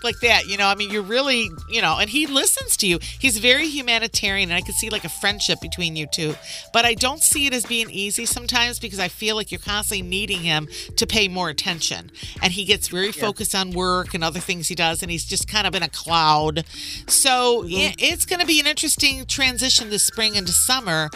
Like 0.04 0.20
that, 0.22 0.48
you 0.48 0.58
know. 0.58 0.68
I 0.68 0.76
mean, 0.76 0.90
you're 0.90 1.02
really, 1.02 1.50
you 1.70 1.82
know, 1.82 1.98
and 2.00 2.10
he 2.10 2.28
listens 2.28 2.76
to 2.78 2.88
you. 2.88 3.00
He's 3.20 3.38
very 3.38 3.68
humanitarian, 3.68 4.50
and 4.52 4.58
I 4.58 4.62
can 4.62 4.74
see 4.74 4.90
like 4.90 5.06
a 5.06 5.10
friendship 5.10 5.62
between 5.62 5.96
you 5.96 6.08
two. 6.14 6.36
But 6.74 6.86
I 6.86 6.94
don't 6.94 7.22
see 7.22 7.48
it 7.48 7.54
as 7.54 7.66
being 7.66 7.90
easy 7.90 8.26
sometimes 8.26 8.80
because 8.80 9.00
I 9.00 9.08
feel 9.08 9.36
like 9.36 9.52
you're 9.52 9.60
constantly 9.60 10.08
needing 10.08 10.40
him 10.42 10.68
to 10.98 11.08
pay 11.08 11.28
more 11.28 11.50
attention. 11.50 12.12
And 12.42 12.54
he 12.54 12.66
gets 12.66 12.88
very 12.88 13.12
focused 13.12 13.56
on 13.56 13.72
work 13.72 14.14
and 14.14 14.24
other 14.24 14.40
things 14.40 14.68
he 14.68 14.76
does, 14.76 15.02
and 15.02 15.12
he's 15.12 15.26
just 15.26 15.48
kind 15.48 15.66
of 15.66 15.76
in 15.76 15.84
a 15.84 15.90
cloud. 15.90 16.66
So 17.08 17.64
mm-hmm. 17.64 17.72
it- 17.72 17.96
it's 18.00 18.26
going 18.26 18.40
to 18.40 18.46
be 18.46 18.60
an 18.60 18.68
interesting 18.68 19.26
transition 19.26 19.90
this 19.90 20.04
spring 20.04 20.36
into 20.36 20.52
summer 20.52 21.10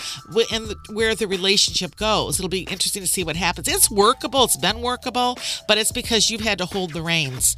and 0.52 0.76
where 0.92 1.14
the 1.16 1.28
relationship 1.28 1.96
goes. 1.96 2.40
It'll 2.40 2.50
be 2.50 2.62
interesting 2.62 3.02
to 3.02 3.08
see 3.08 3.24
what 3.24 3.36
happens. 3.36 3.68
It's 3.68 3.92
workable. 3.92 4.46
It's 4.46 4.58
been 4.58 4.82
workable, 4.82 5.38
but 5.68 5.78
it's 5.78 5.92
because 5.92 6.30
you've 6.30 6.42
had 6.42 6.58
to 6.60 6.66
hold 6.66 6.94
the 6.94 7.02
reins. 7.02 7.56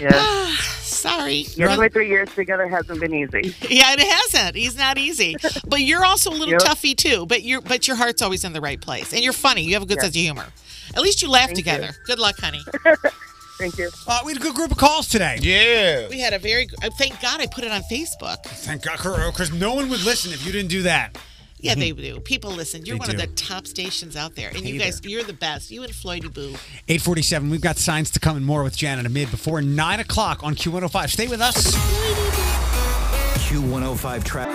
Yeah. 0.00 0.56
Sorry. 0.82 1.46
Yeah, 1.54 1.74
23 1.76 2.08
years 2.08 2.28
together 2.34 2.66
hasn't 2.68 2.98
been 3.00 3.14
easy. 3.14 3.54
Yeah, 3.68 3.92
it 3.96 4.00
hasn't. 4.00 4.56
He's 4.56 4.76
not 4.76 4.98
easy, 4.98 5.36
but 5.68 5.80
you're 5.82 6.04
also 6.04 6.30
a 6.30 6.32
little 6.32 6.48
Yep. 6.52 6.60
toughy 6.62 6.94
too. 6.96 7.24
But 7.26 7.42
your 7.42 7.60
but 7.60 7.86
your 7.86 7.96
heart's 7.96 8.20
always 8.22 8.42
in 8.44 8.52
the 8.52 8.60
right 8.60 8.80
place, 8.80 9.12
and 9.12 9.22
you're 9.22 9.32
funny. 9.32 9.62
You 9.62 9.74
have 9.74 9.82
a 9.82 9.86
good 9.86 9.98
Yeah. 9.98 10.02
sense 10.04 10.16
of 10.16 10.20
humor. 10.22 10.46
At 10.96 11.02
least 11.02 11.22
you 11.22 11.30
laugh 11.30 11.46
Thank 11.46 11.56
together. 11.58 11.90
Good 12.06 12.18
luck, 12.18 12.36
honey. 12.40 12.62
Thank 13.58 13.76
you. 13.76 13.90
Uh, 14.06 14.20
we 14.24 14.32
had 14.32 14.40
a 14.40 14.44
good 14.44 14.54
group 14.54 14.70
of 14.70 14.78
calls 14.78 15.08
today. 15.08 15.36
Yeah. 15.42 16.08
We 16.08 16.20
had 16.20 16.32
a 16.32 16.38
very. 16.38 16.68
uh, 16.82 16.90
Thank 16.96 17.20
God 17.20 17.40
I 17.40 17.46
put 17.46 17.64
it 17.64 17.70
on 17.72 17.82
Facebook. 17.82 18.42
Thank 18.44 18.82
God, 18.82 18.96
because 19.32 19.52
no 19.52 19.74
one 19.74 19.88
would 19.90 20.02
listen 20.04 20.32
if 20.32 20.46
you 20.46 20.52
didn't 20.52 20.70
do 20.70 20.82
that. 20.82 21.18
Yeah, 21.60 21.74
they 21.74 21.92
do. 21.92 22.20
People 22.20 22.50
listen. 22.50 22.84
You're 22.84 22.96
They 22.96 23.00
one 23.00 23.10
of 23.10 23.16
the 23.16 23.26
top 23.28 23.66
stations 23.66 24.16
out 24.16 24.34
there, 24.34 24.48
and 24.48 24.58
Hey 24.58 24.72
you 24.72 24.78
guys, 24.78 25.00
you're 25.04 25.24
the 25.24 25.32
best. 25.32 25.70
You 25.70 25.82
and 25.82 25.92
Floydie 25.92 26.32
Boo. 26.32 26.50
847, 26.88 27.50
we've 27.50 27.60
got 27.60 27.76
signs 27.76 28.10
to 28.12 28.20
come 28.20 28.36
and 28.36 28.46
more 28.46 28.62
with 28.62 28.76
Janet 28.76 29.06
Amid 29.06 29.30
before 29.30 29.60
9 29.60 30.00
o'clock 30.00 30.42
on 30.44 30.54
Q105. 30.54 31.10
Stay 31.10 31.28
with 31.28 31.40
us. 31.40 31.74
Q105 33.48 34.24
track. 34.24 34.48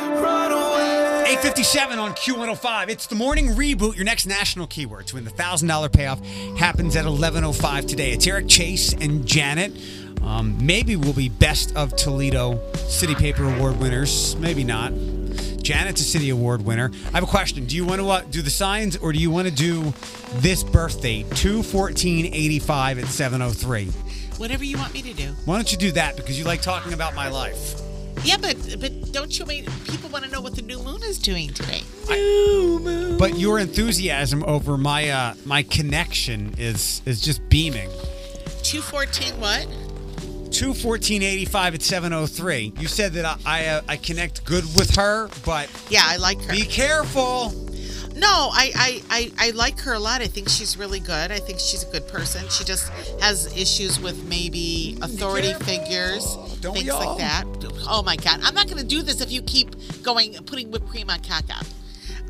857 1.25 1.99
on 1.99 2.11
Q105. 2.13 2.89
It's 2.89 3.07
the 3.07 3.15
morning 3.15 3.47
reboot, 3.49 3.95
your 3.95 4.05
next 4.05 4.25
national 4.25 4.67
keyword 4.67 5.07
to 5.07 5.15
win 5.15 5.23
the 5.23 5.31
$1,000 5.31 5.91
payoff 5.91 6.23
happens 6.57 6.95
at 6.95 7.05
11.05 7.05 7.87
today. 7.87 8.11
It's 8.11 8.27
Eric 8.27 8.47
Chase 8.47 8.93
and 8.93 9.25
Janet. 9.25 9.71
Um, 10.21 10.63
maybe 10.63 10.95
we'll 10.95 11.13
be 11.13 11.29
best 11.29 11.75
of 11.75 11.95
Toledo 11.95 12.59
City 12.75 13.15
Paper 13.15 13.45
Award 13.45 13.79
winners. 13.79 14.35
Maybe 14.37 14.63
not. 14.63 14.91
Janet's 15.63 16.01
a 16.01 16.03
City 16.03 16.29
Award 16.29 16.63
winner. 16.63 16.91
I 17.07 17.11
have 17.11 17.23
a 17.23 17.27
question. 17.27 17.65
Do 17.65 17.75
you 17.75 17.85
want 17.85 18.01
to 18.01 18.09
uh, 18.09 18.21
do 18.29 18.41
the 18.41 18.49
signs 18.49 18.97
or 18.97 19.13
do 19.13 19.19
you 19.19 19.31
want 19.31 19.47
to 19.47 19.53
do 19.53 19.93
this 20.35 20.63
birthday, 20.63 21.23
21485 21.23 22.99
at 22.99 23.05
703? 23.05 23.85
Whatever 24.37 24.63
you 24.63 24.77
want 24.77 24.93
me 24.93 25.01
to 25.03 25.13
do. 25.13 25.33
Why 25.45 25.55
don't 25.55 25.71
you 25.71 25.77
do 25.77 25.91
that 25.93 26.17
because 26.17 26.37
you 26.37 26.45
like 26.45 26.61
talking 26.61 26.93
about 26.93 27.15
my 27.15 27.29
life? 27.29 27.79
Yeah, 28.23 28.37
but 28.37 28.55
but 28.79 29.11
don't 29.11 29.37
you 29.37 29.45
mean 29.45 29.65
people 29.85 30.09
want 30.09 30.23
to 30.23 30.31
know 30.31 30.39
what 30.39 30.55
the 30.55 30.61
new 30.61 30.81
moon 30.81 31.01
is 31.03 31.17
doing 31.19 31.49
today? 31.49 31.81
But 33.17 33.37
your 33.37 33.59
enthusiasm 33.59 34.43
over 34.45 34.77
my 34.77 35.09
uh, 35.09 35.33
my 35.45 35.63
connection 35.63 36.53
is 36.57 37.01
is 37.05 37.21
just 37.21 37.47
beaming. 37.49 37.89
Two 38.61 38.81
fourteen 38.81 39.39
what? 39.39 39.67
Two 40.53 40.73
fourteen 40.73 41.23
eighty 41.23 41.45
five 41.45 41.73
at 41.73 41.81
seven 41.81 42.13
oh 42.13 42.25
three. 42.27 42.71
You 42.77 42.87
said 42.87 43.13
that 43.13 43.25
I 43.25 43.37
I, 43.45 43.65
uh, 43.65 43.81
I 43.89 43.97
connect 43.97 44.45
good 44.45 44.63
with 44.75 44.95
her, 44.95 45.27
but 45.43 45.67
Yeah, 45.89 46.03
I 46.05 46.17
like 46.17 46.39
her. 46.43 46.51
be 46.53 46.61
careful. 46.61 47.51
No, 48.15 48.27
I, 48.53 48.71
I, 48.75 49.01
I, 49.09 49.47
I 49.47 49.49
like 49.51 49.79
her 49.79 49.93
a 49.93 49.99
lot. 49.99 50.21
I 50.21 50.27
think 50.27 50.47
she's 50.47 50.77
really 50.77 50.99
good. 50.99 51.31
I 51.31 51.39
think 51.39 51.59
she's 51.59 51.81
a 51.81 51.91
good 51.91 52.07
person. 52.07 52.47
She 52.49 52.63
just 52.63 52.89
has 53.19 53.47
issues 53.57 53.99
with 53.99 54.23
maybe 54.25 54.99
authority 55.01 55.53
figures, 55.55 56.35
Don't 56.61 56.75
things 56.75 56.89
like 56.89 57.17
that. 57.17 57.45
Oh 57.89 58.03
my 58.03 58.15
God. 58.15 58.39
I'm 58.43 58.53
not 58.53 58.67
going 58.67 58.77
to 58.77 58.83
do 58.85 59.01
this 59.01 59.19
if 59.19 59.31
you 59.31 59.41
keep 59.41 59.75
going, 60.03 60.33
putting 60.45 60.69
whipped 60.69 60.87
cream 60.89 61.09
on 61.09 61.21
caca. 61.21 61.65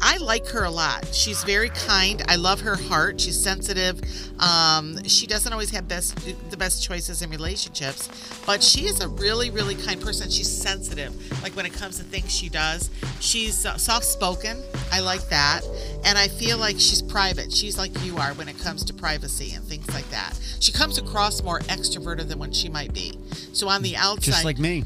I 0.05 0.17
like 0.17 0.45
her 0.49 0.65
a 0.65 0.69
lot. 0.69 1.07
She's 1.13 1.43
very 1.45 1.69
kind. 1.69 2.21
I 2.27 2.35
love 2.35 2.59
her 2.59 2.75
heart. 2.75 3.21
She's 3.21 3.39
sensitive. 3.39 4.01
Um, 4.37 5.01
she 5.05 5.25
doesn't 5.25 5.51
always 5.51 5.69
have 5.69 5.87
best 5.87 6.15
the 6.51 6.57
best 6.57 6.83
choices 6.83 7.21
in 7.21 7.29
relationships, 7.29 8.09
but 8.45 8.61
she 8.61 8.81
is 8.81 8.99
a 8.99 9.07
really, 9.07 9.49
really 9.49 9.75
kind 9.75 10.01
person. 10.01 10.29
She's 10.29 10.51
sensitive. 10.51 11.13
Like 11.41 11.55
when 11.55 11.65
it 11.65 11.73
comes 11.73 11.97
to 11.97 12.03
things 12.03 12.35
she 12.35 12.49
does, 12.49 12.89
she's 13.21 13.65
uh, 13.65 13.77
soft 13.77 14.03
spoken. 14.05 14.61
I 14.91 14.99
like 14.99 15.27
that, 15.29 15.61
and 16.03 16.17
I 16.17 16.27
feel 16.27 16.57
like 16.57 16.75
she's 16.79 17.01
private. 17.01 17.53
She's 17.53 17.77
like 17.77 17.91
you 18.03 18.17
are 18.17 18.33
when 18.33 18.49
it 18.49 18.59
comes 18.59 18.83
to 18.85 18.93
privacy 18.93 19.53
and 19.53 19.63
things 19.63 19.87
like 19.93 20.09
that. 20.09 20.37
She 20.59 20.73
comes 20.73 20.97
across 20.97 21.41
more 21.41 21.59
extroverted 21.61 22.27
than 22.27 22.39
what 22.39 22.53
she 22.53 22.67
might 22.67 22.93
be. 22.93 23.17
So 23.53 23.69
on 23.69 23.81
the 23.81 23.95
outside, 23.95 24.31
Just 24.31 24.45
like 24.45 24.59
me. 24.59 24.83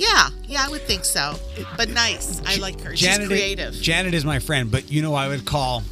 Yeah, 0.00 0.30
yeah, 0.48 0.64
I 0.66 0.70
would 0.70 0.80
think 0.82 1.04
so. 1.04 1.34
But 1.76 1.90
nice. 1.90 2.40
I 2.46 2.56
like 2.56 2.80
her. 2.80 2.96
She's 2.96 3.18
creative. 3.18 3.74
Janet 3.74 4.14
is 4.14 4.24
my 4.24 4.38
friend, 4.38 4.70
but 4.70 4.90
you 4.90 5.02
know 5.02 5.14
I 5.14 5.28
would 5.28 5.44
call, 5.44 5.82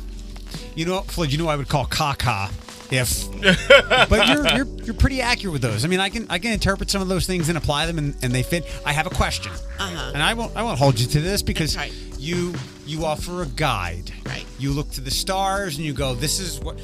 you 0.75 0.87
know, 0.87 1.03
Floyd. 1.03 1.31
You 1.31 1.37
know 1.37 1.49
I 1.49 1.57
would 1.57 1.69
call 1.69 1.85
Kaka 1.85 2.49
if. 2.91 3.31
but 4.09 4.27
you're, 4.29 4.49
you're 4.57 4.67
you're 4.85 4.95
pretty 4.95 5.21
accurate 5.21 5.53
with 5.53 5.61
those. 5.61 5.85
I 5.85 5.89
mean, 5.89 6.01
I 6.01 6.09
can 6.09 6.27
I 6.31 6.39
can 6.39 6.53
interpret 6.53 6.91
some 6.91 7.03
of 7.03 7.09
those 7.09 7.27
things 7.27 7.51
and 7.51 7.59
apply 7.59 7.85
them, 7.85 7.99
and, 7.99 8.17
and 8.23 8.33
they 8.33 8.43
fit. 8.43 8.65
I 8.87 8.95
have 8.95 9.07
a 9.07 9.11
question, 9.11 9.53
Uh-huh. 9.53 10.13
and 10.15 10.23
I 10.23 10.33
won't 10.33 10.57
I 10.57 10.63
won't 10.63 10.79
hold 10.79 10.99
you 10.99 11.07
to 11.07 11.21
this 11.21 11.43
because 11.43 11.77
right. 11.77 11.93
you 12.19 12.55
you 12.87 13.05
offer 13.05 13.43
a 13.43 13.47
guide. 13.47 14.11
Right. 14.25 14.47
You 14.59 14.73
look 14.73 14.91
to 14.93 15.03
the 15.03 15.11
stars 15.11 15.77
and 15.77 15.85
you 15.85 15.93
go, 15.93 16.15
this 16.15 16.41
is 16.41 16.61
what 16.61 16.79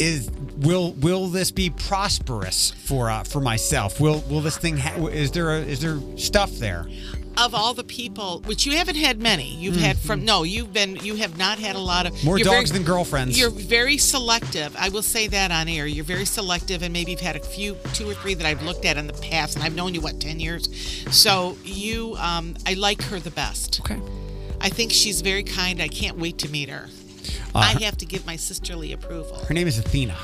is. 0.00 0.30
Will 0.58 0.92
will 0.92 1.28
this 1.28 1.50
be 1.50 1.70
prosperous 1.70 2.70
for 2.70 3.10
uh, 3.10 3.24
for 3.24 3.40
myself? 3.40 4.00
Will 4.00 4.20
will 4.30 4.40
this 4.40 4.56
thing 4.56 4.76
ha- 4.76 5.06
is 5.08 5.32
there 5.32 5.50
a, 5.50 5.58
is 5.60 5.80
there 5.80 5.98
stuff 6.16 6.50
there? 6.52 6.86
of 7.36 7.52
all 7.52 7.74
the 7.74 7.82
people, 7.82 8.40
which 8.46 8.64
you 8.64 8.76
haven't 8.76 8.94
had 8.94 9.20
many, 9.20 9.56
you've 9.56 9.74
had 9.74 9.98
from 9.98 10.24
no, 10.24 10.44
you've 10.44 10.72
been 10.72 10.94
you 11.02 11.16
have 11.16 11.36
not 11.36 11.58
had 11.58 11.74
a 11.74 11.78
lot 11.80 12.06
of 12.06 12.12
Mm-hmm. 12.14 12.26
More 12.26 12.38
dogs 12.38 12.70
very- 12.70 12.78
than 12.78 12.86
girlfriends. 12.86 13.36
You're 13.36 13.50
very 13.50 13.98
selective. 13.98 14.76
I 14.78 14.88
will 14.90 15.02
say 15.02 15.26
that 15.26 15.50
on 15.50 15.66
air. 15.68 15.84
You're 15.88 16.04
very 16.04 16.26
selective, 16.26 16.82
and 16.84 16.92
maybe 16.92 17.10
you've 17.10 17.20
had 17.20 17.34
a 17.34 17.40
few, 17.40 17.76
two 17.92 18.08
or 18.08 18.14
three 18.14 18.34
that 18.34 18.46
I've 18.46 18.62
looked 18.62 18.84
at 18.84 18.96
in 18.96 19.08
the 19.08 19.14
past, 19.14 19.56
and 19.56 19.64
I've 19.64 19.74
known 19.74 19.94
you 19.94 20.00
what 20.00 20.20
ten 20.20 20.38
years. 20.38 20.68
So 21.10 21.58
you, 21.64 22.14
um, 22.20 22.54
I 22.68 22.74
like 22.74 23.02
her 23.02 23.18
the 23.18 23.32
best. 23.32 23.80
Okay. 23.80 24.00
I 24.60 24.68
think 24.68 24.92
she's 24.92 25.20
very 25.20 25.42
kind. 25.42 25.82
I 25.82 25.88
can't 25.88 26.16
wait 26.16 26.38
to 26.38 26.48
meet 26.48 26.68
her. 26.68 26.88
Uh, 27.52 27.58
I 27.58 27.82
have 27.82 27.96
to 27.98 28.06
give 28.06 28.24
my 28.26 28.36
sisterly 28.36 28.92
approval. 28.92 29.38
Her 29.48 29.54
name 29.54 29.66
is 29.66 29.76
Athena. 29.76 30.16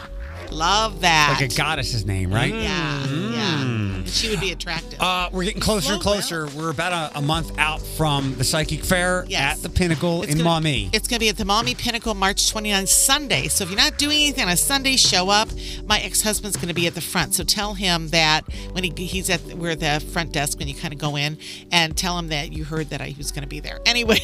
Love 0.51 1.01
that. 1.01 1.37
Like 1.41 1.51
a 1.51 1.55
goddess's 1.55 2.05
name, 2.07 2.33
right? 2.33 2.53
Yeah, 2.53 3.07
yeah. 3.07 3.65
Mm. 3.65 3.80
And 4.01 4.09
she 4.09 4.31
would 4.31 4.41
be 4.41 4.51
attractive. 4.53 4.99
Uh, 5.01 5.29
we're 5.33 5.45
getting 5.45 5.61
closer 5.61 5.93
and 5.95 6.03
closer. 6.03 6.47
We're 6.57 6.71
about 6.71 7.13
a, 7.15 7.19
a 7.19 7.23
month 7.23 7.57
out 7.59 7.81
from 7.83 8.35
the 8.37 8.45
Psychic 8.45 8.83
Fair 8.85 9.25
Yes. 9.29 9.57
at 9.59 9.63
the 9.63 9.69
Pinnacle 9.69 10.23
in 10.23 10.39
gonna- 10.39 10.45
Maumee. 10.45 10.89
It's 10.93 11.07
going 11.07 11.19
to 11.19 11.25
be 11.25 11.29
at 11.29 11.37
the 11.37 11.45
Maumee 11.45 11.75
Pinnacle 11.75 12.15
March 12.15 12.51
29th, 12.53 12.89
Sunday. 12.89 13.49
So 13.49 13.65
if 13.65 13.71
you're 13.71 13.79
not 13.79 13.99
doing 13.99 14.17
anything 14.19 14.45
on 14.45 14.51
a 14.51 14.57
Sunday, 14.57 14.97
show 14.97 15.29
up. 15.29 15.49
My 15.87 16.01
ex-husband's 16.01 16.57
going 16.57 16.69
to 16.69 16.75
be 16.75 16.87
at 16.87 16.95
the 16.95 17.01
front. 17.01 17.35
So 17.35 17.45
tell 17.45 17.75
him 17.75 18.09
that 18.09 18.45
when 18.73 18.85
he, 18.85 18.91
he's 19.05 19.29
at 19.31 19.41
we're 19.55 19.71
at 19.73 19.81
the 19.81 20.01
front 20.13 20.33
desk 20.33 20.59
when 20.59 20.69
you 20.69 20.75
kind 20.75 20.93
of 20.95 20.99
go 21.01 21.17
in 21.17 21.39
and 21.71 21.97
tell 21.97 22.19
him 22.19 22.29
that 22.29 22.53
you 22.53 22.65
heard 22.65 22.91
that 22.91 23.01
I 23.01 23.15
was 23.19 23.31
going 23.33 23.43
to 23.43 23.49
be 23.49 23.61
there. 23.61 23.79
Anyway, 23.91 24.19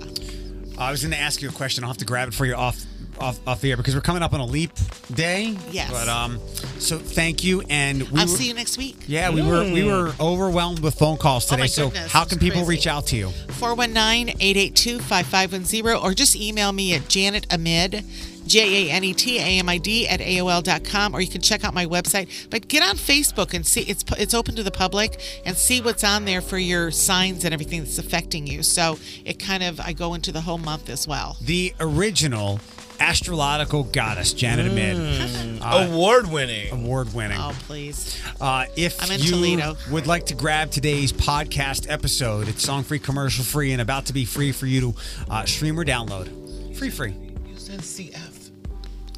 I 0.78 0.90
was 0.90 1.02
going 1.02 1.12
to 1.12 1.18
ask 1.18 1.42
you 1.42 1.48
a 1.48 1.52
question. 1.52 1.84
I'll 1.84 1.90
have 1.90 1.96
to 1.98 2.04
grab 2.04 2.28
it 2.28 2.34
for 2.34 2.44
you 2.44 2.54
off 2.54 2.84
off, 3.20 3.38
off 3.46 3.60
the 3.60 3.70
air 3.70 3.76
because 3.76 3.94
we're 3.94 4.00
coming 4.00 4.22
up 4.22 4.32
on 4.32 4.40
a 4.40 4.46
leap 4.46 4.70
day. 5.12 5.56
Yes. 5.70 5.90
But 5.90 6.08
um, 6.08 6.38
so 6.78 6.98
thank 6.98 7.44
you, 7.44 7.62
and 7.70 8.02
we 8.10 8.20
I'll 8.20 8.26
were- 8.26 8.32
see 8.32 8.48
you 8.48 8.54
next 8.54 8.78
week. 8.78 8.96
Yeah, 9.06 9.30
we 9.30 9.42
were 9.42 9.62
we 9.64 9.84
were 9.84 10.12
overwhelmed 10.20 10.80
with 10.80 10.94
phone 10.98 11.16
calls 11.16 11.46
Oh 11.46 11.50
today. 11.56 11.62
my 11.62 11.66
so 11.66 11.88
goodness, 11.90 12.12
how 12.12 12.24
can 12.24 12.38
people 12.38 12.60
crazy. 12.64 12.70
reach 12.70 12.86
out 12.86 13.06
to 13.08 13.16
you? 13.16 13.28
419-882-5510 13.58 16.02
or 16.02 16.14
just 16.14 16.36
email 16.36 16.72
me 16.72 16.94
at 16.94 17.08
Janet 17.08 17.46
Amid, 17.50 18.04
J-A-N-E-T-A-M-I-D 18.46 20.08
at 20.08 20.20
AOL.com 20.20 21.14
or 21.14 21.20
you 21.20 21.28
can 21.28 21.40
check 21.40 21.64
out 21.64 21.74
my 21.74 21.86
website. 21.86 22.48
But 22.50 22.68
get 22.68 22.82
on 22.82 22.96
Facebook 22.96 23.54
and 23.54 23.66
see 23.66 23.82
it's 23.82 24.04
it's 24.18 24.34
open 24.34 24.54
to 24.56 24.62
the 24.62 24.70
public 24.70 25.20
and 25.44 25.56
see 25.56 25.80
what's 25.80 26.04
on 26.04 26.24
there 26.24 26.40
for 26.40 26.58
your 26.58 26.90
signs 26.90 27.44
and 27.44 27.52
everything 27.52 27.80
that's 27.80 27.98
affecting 27.98 28.46
you. 28.46 28.62
So 28.62 28.98
it 29.24 29.38
kind 29.38 29.62
of 29.62 29.80
I 29.80 29.92
go 29.92 30.14
into 30.14 30.32
the 30.32 30.40
whole 30.42 30.58
month 30.58 30.88
as 30.90 31.08
well. 31.08 31.36
The 31.42 31.74
original 31.80 32.60
astrological 33.00 33.84
goddess, 33.84 34.32
Janet 34.32 34.66
Amid. 34.66 35.60
Award 35.62 36.30
winning. 36.30 36.72
Award 36.72 37.14
winning. 37.14 37.38
Oh, 37.38 37.56
please. 37.66 38.20
Uh, 38.40 38.66
if 38.76 39.02
I'm 39.02 39.10
in 39.10 39.20
you 39.20 39.30
Toledo. 39.30 39.76
would 39.90 40.06
like 40.06 40.26
to 40.26 40.34
grab 40.34 40.70
today's 40.70 41.12
podcast 41.12 41.90
episode, 41.90 42.48
it's 42.48 42.62
song 42.62 42.82
free, 42.82 42.98
commercial 42.98 43.44
free, 43.44 43.72
and 43.72 43.80
about 43.80 44.06
to 44.06 44.12
be 44.12 44.24
free 44.24 44.52
for 44.52 44.66
you 44.66 44.80
to 44.80 44.94
uh, 45.30 45.44
stream 45.44 45.78
or 45.78 45.84
download. 45.84 46.76
Free, 46.76 46.90
free. 46.90 47.14
You 47.46 47.56
said 47.56 47.80
CF. 47.80 48.50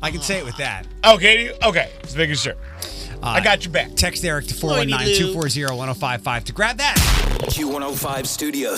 I 0.03 0.11
can 0.11 0.21
say 0.21 0.39
it 0.39 0.45
with 0.45 0.57
that. 0.59 0.87
Okay, 1.05 1.53
okay. 1.65 1.91
Just 2.03 2.17
making 2.17 2.37
sure. 2.37 2.55
I 3.21 3.41
got 3.41 3.65
your 3.65 3.73
back. 3.73 3.95
Text 3.97 4.25
Eric 4.25 4.47
to 4.47 4.55
419 4.55 5.17
240 5.19 5.65
1055 5.77 6.45
to 6.45 6.53
grab 6.53 6.77
that. 6.79 6.97
Q105 7.51 8.27
Studios. 8.27 8.77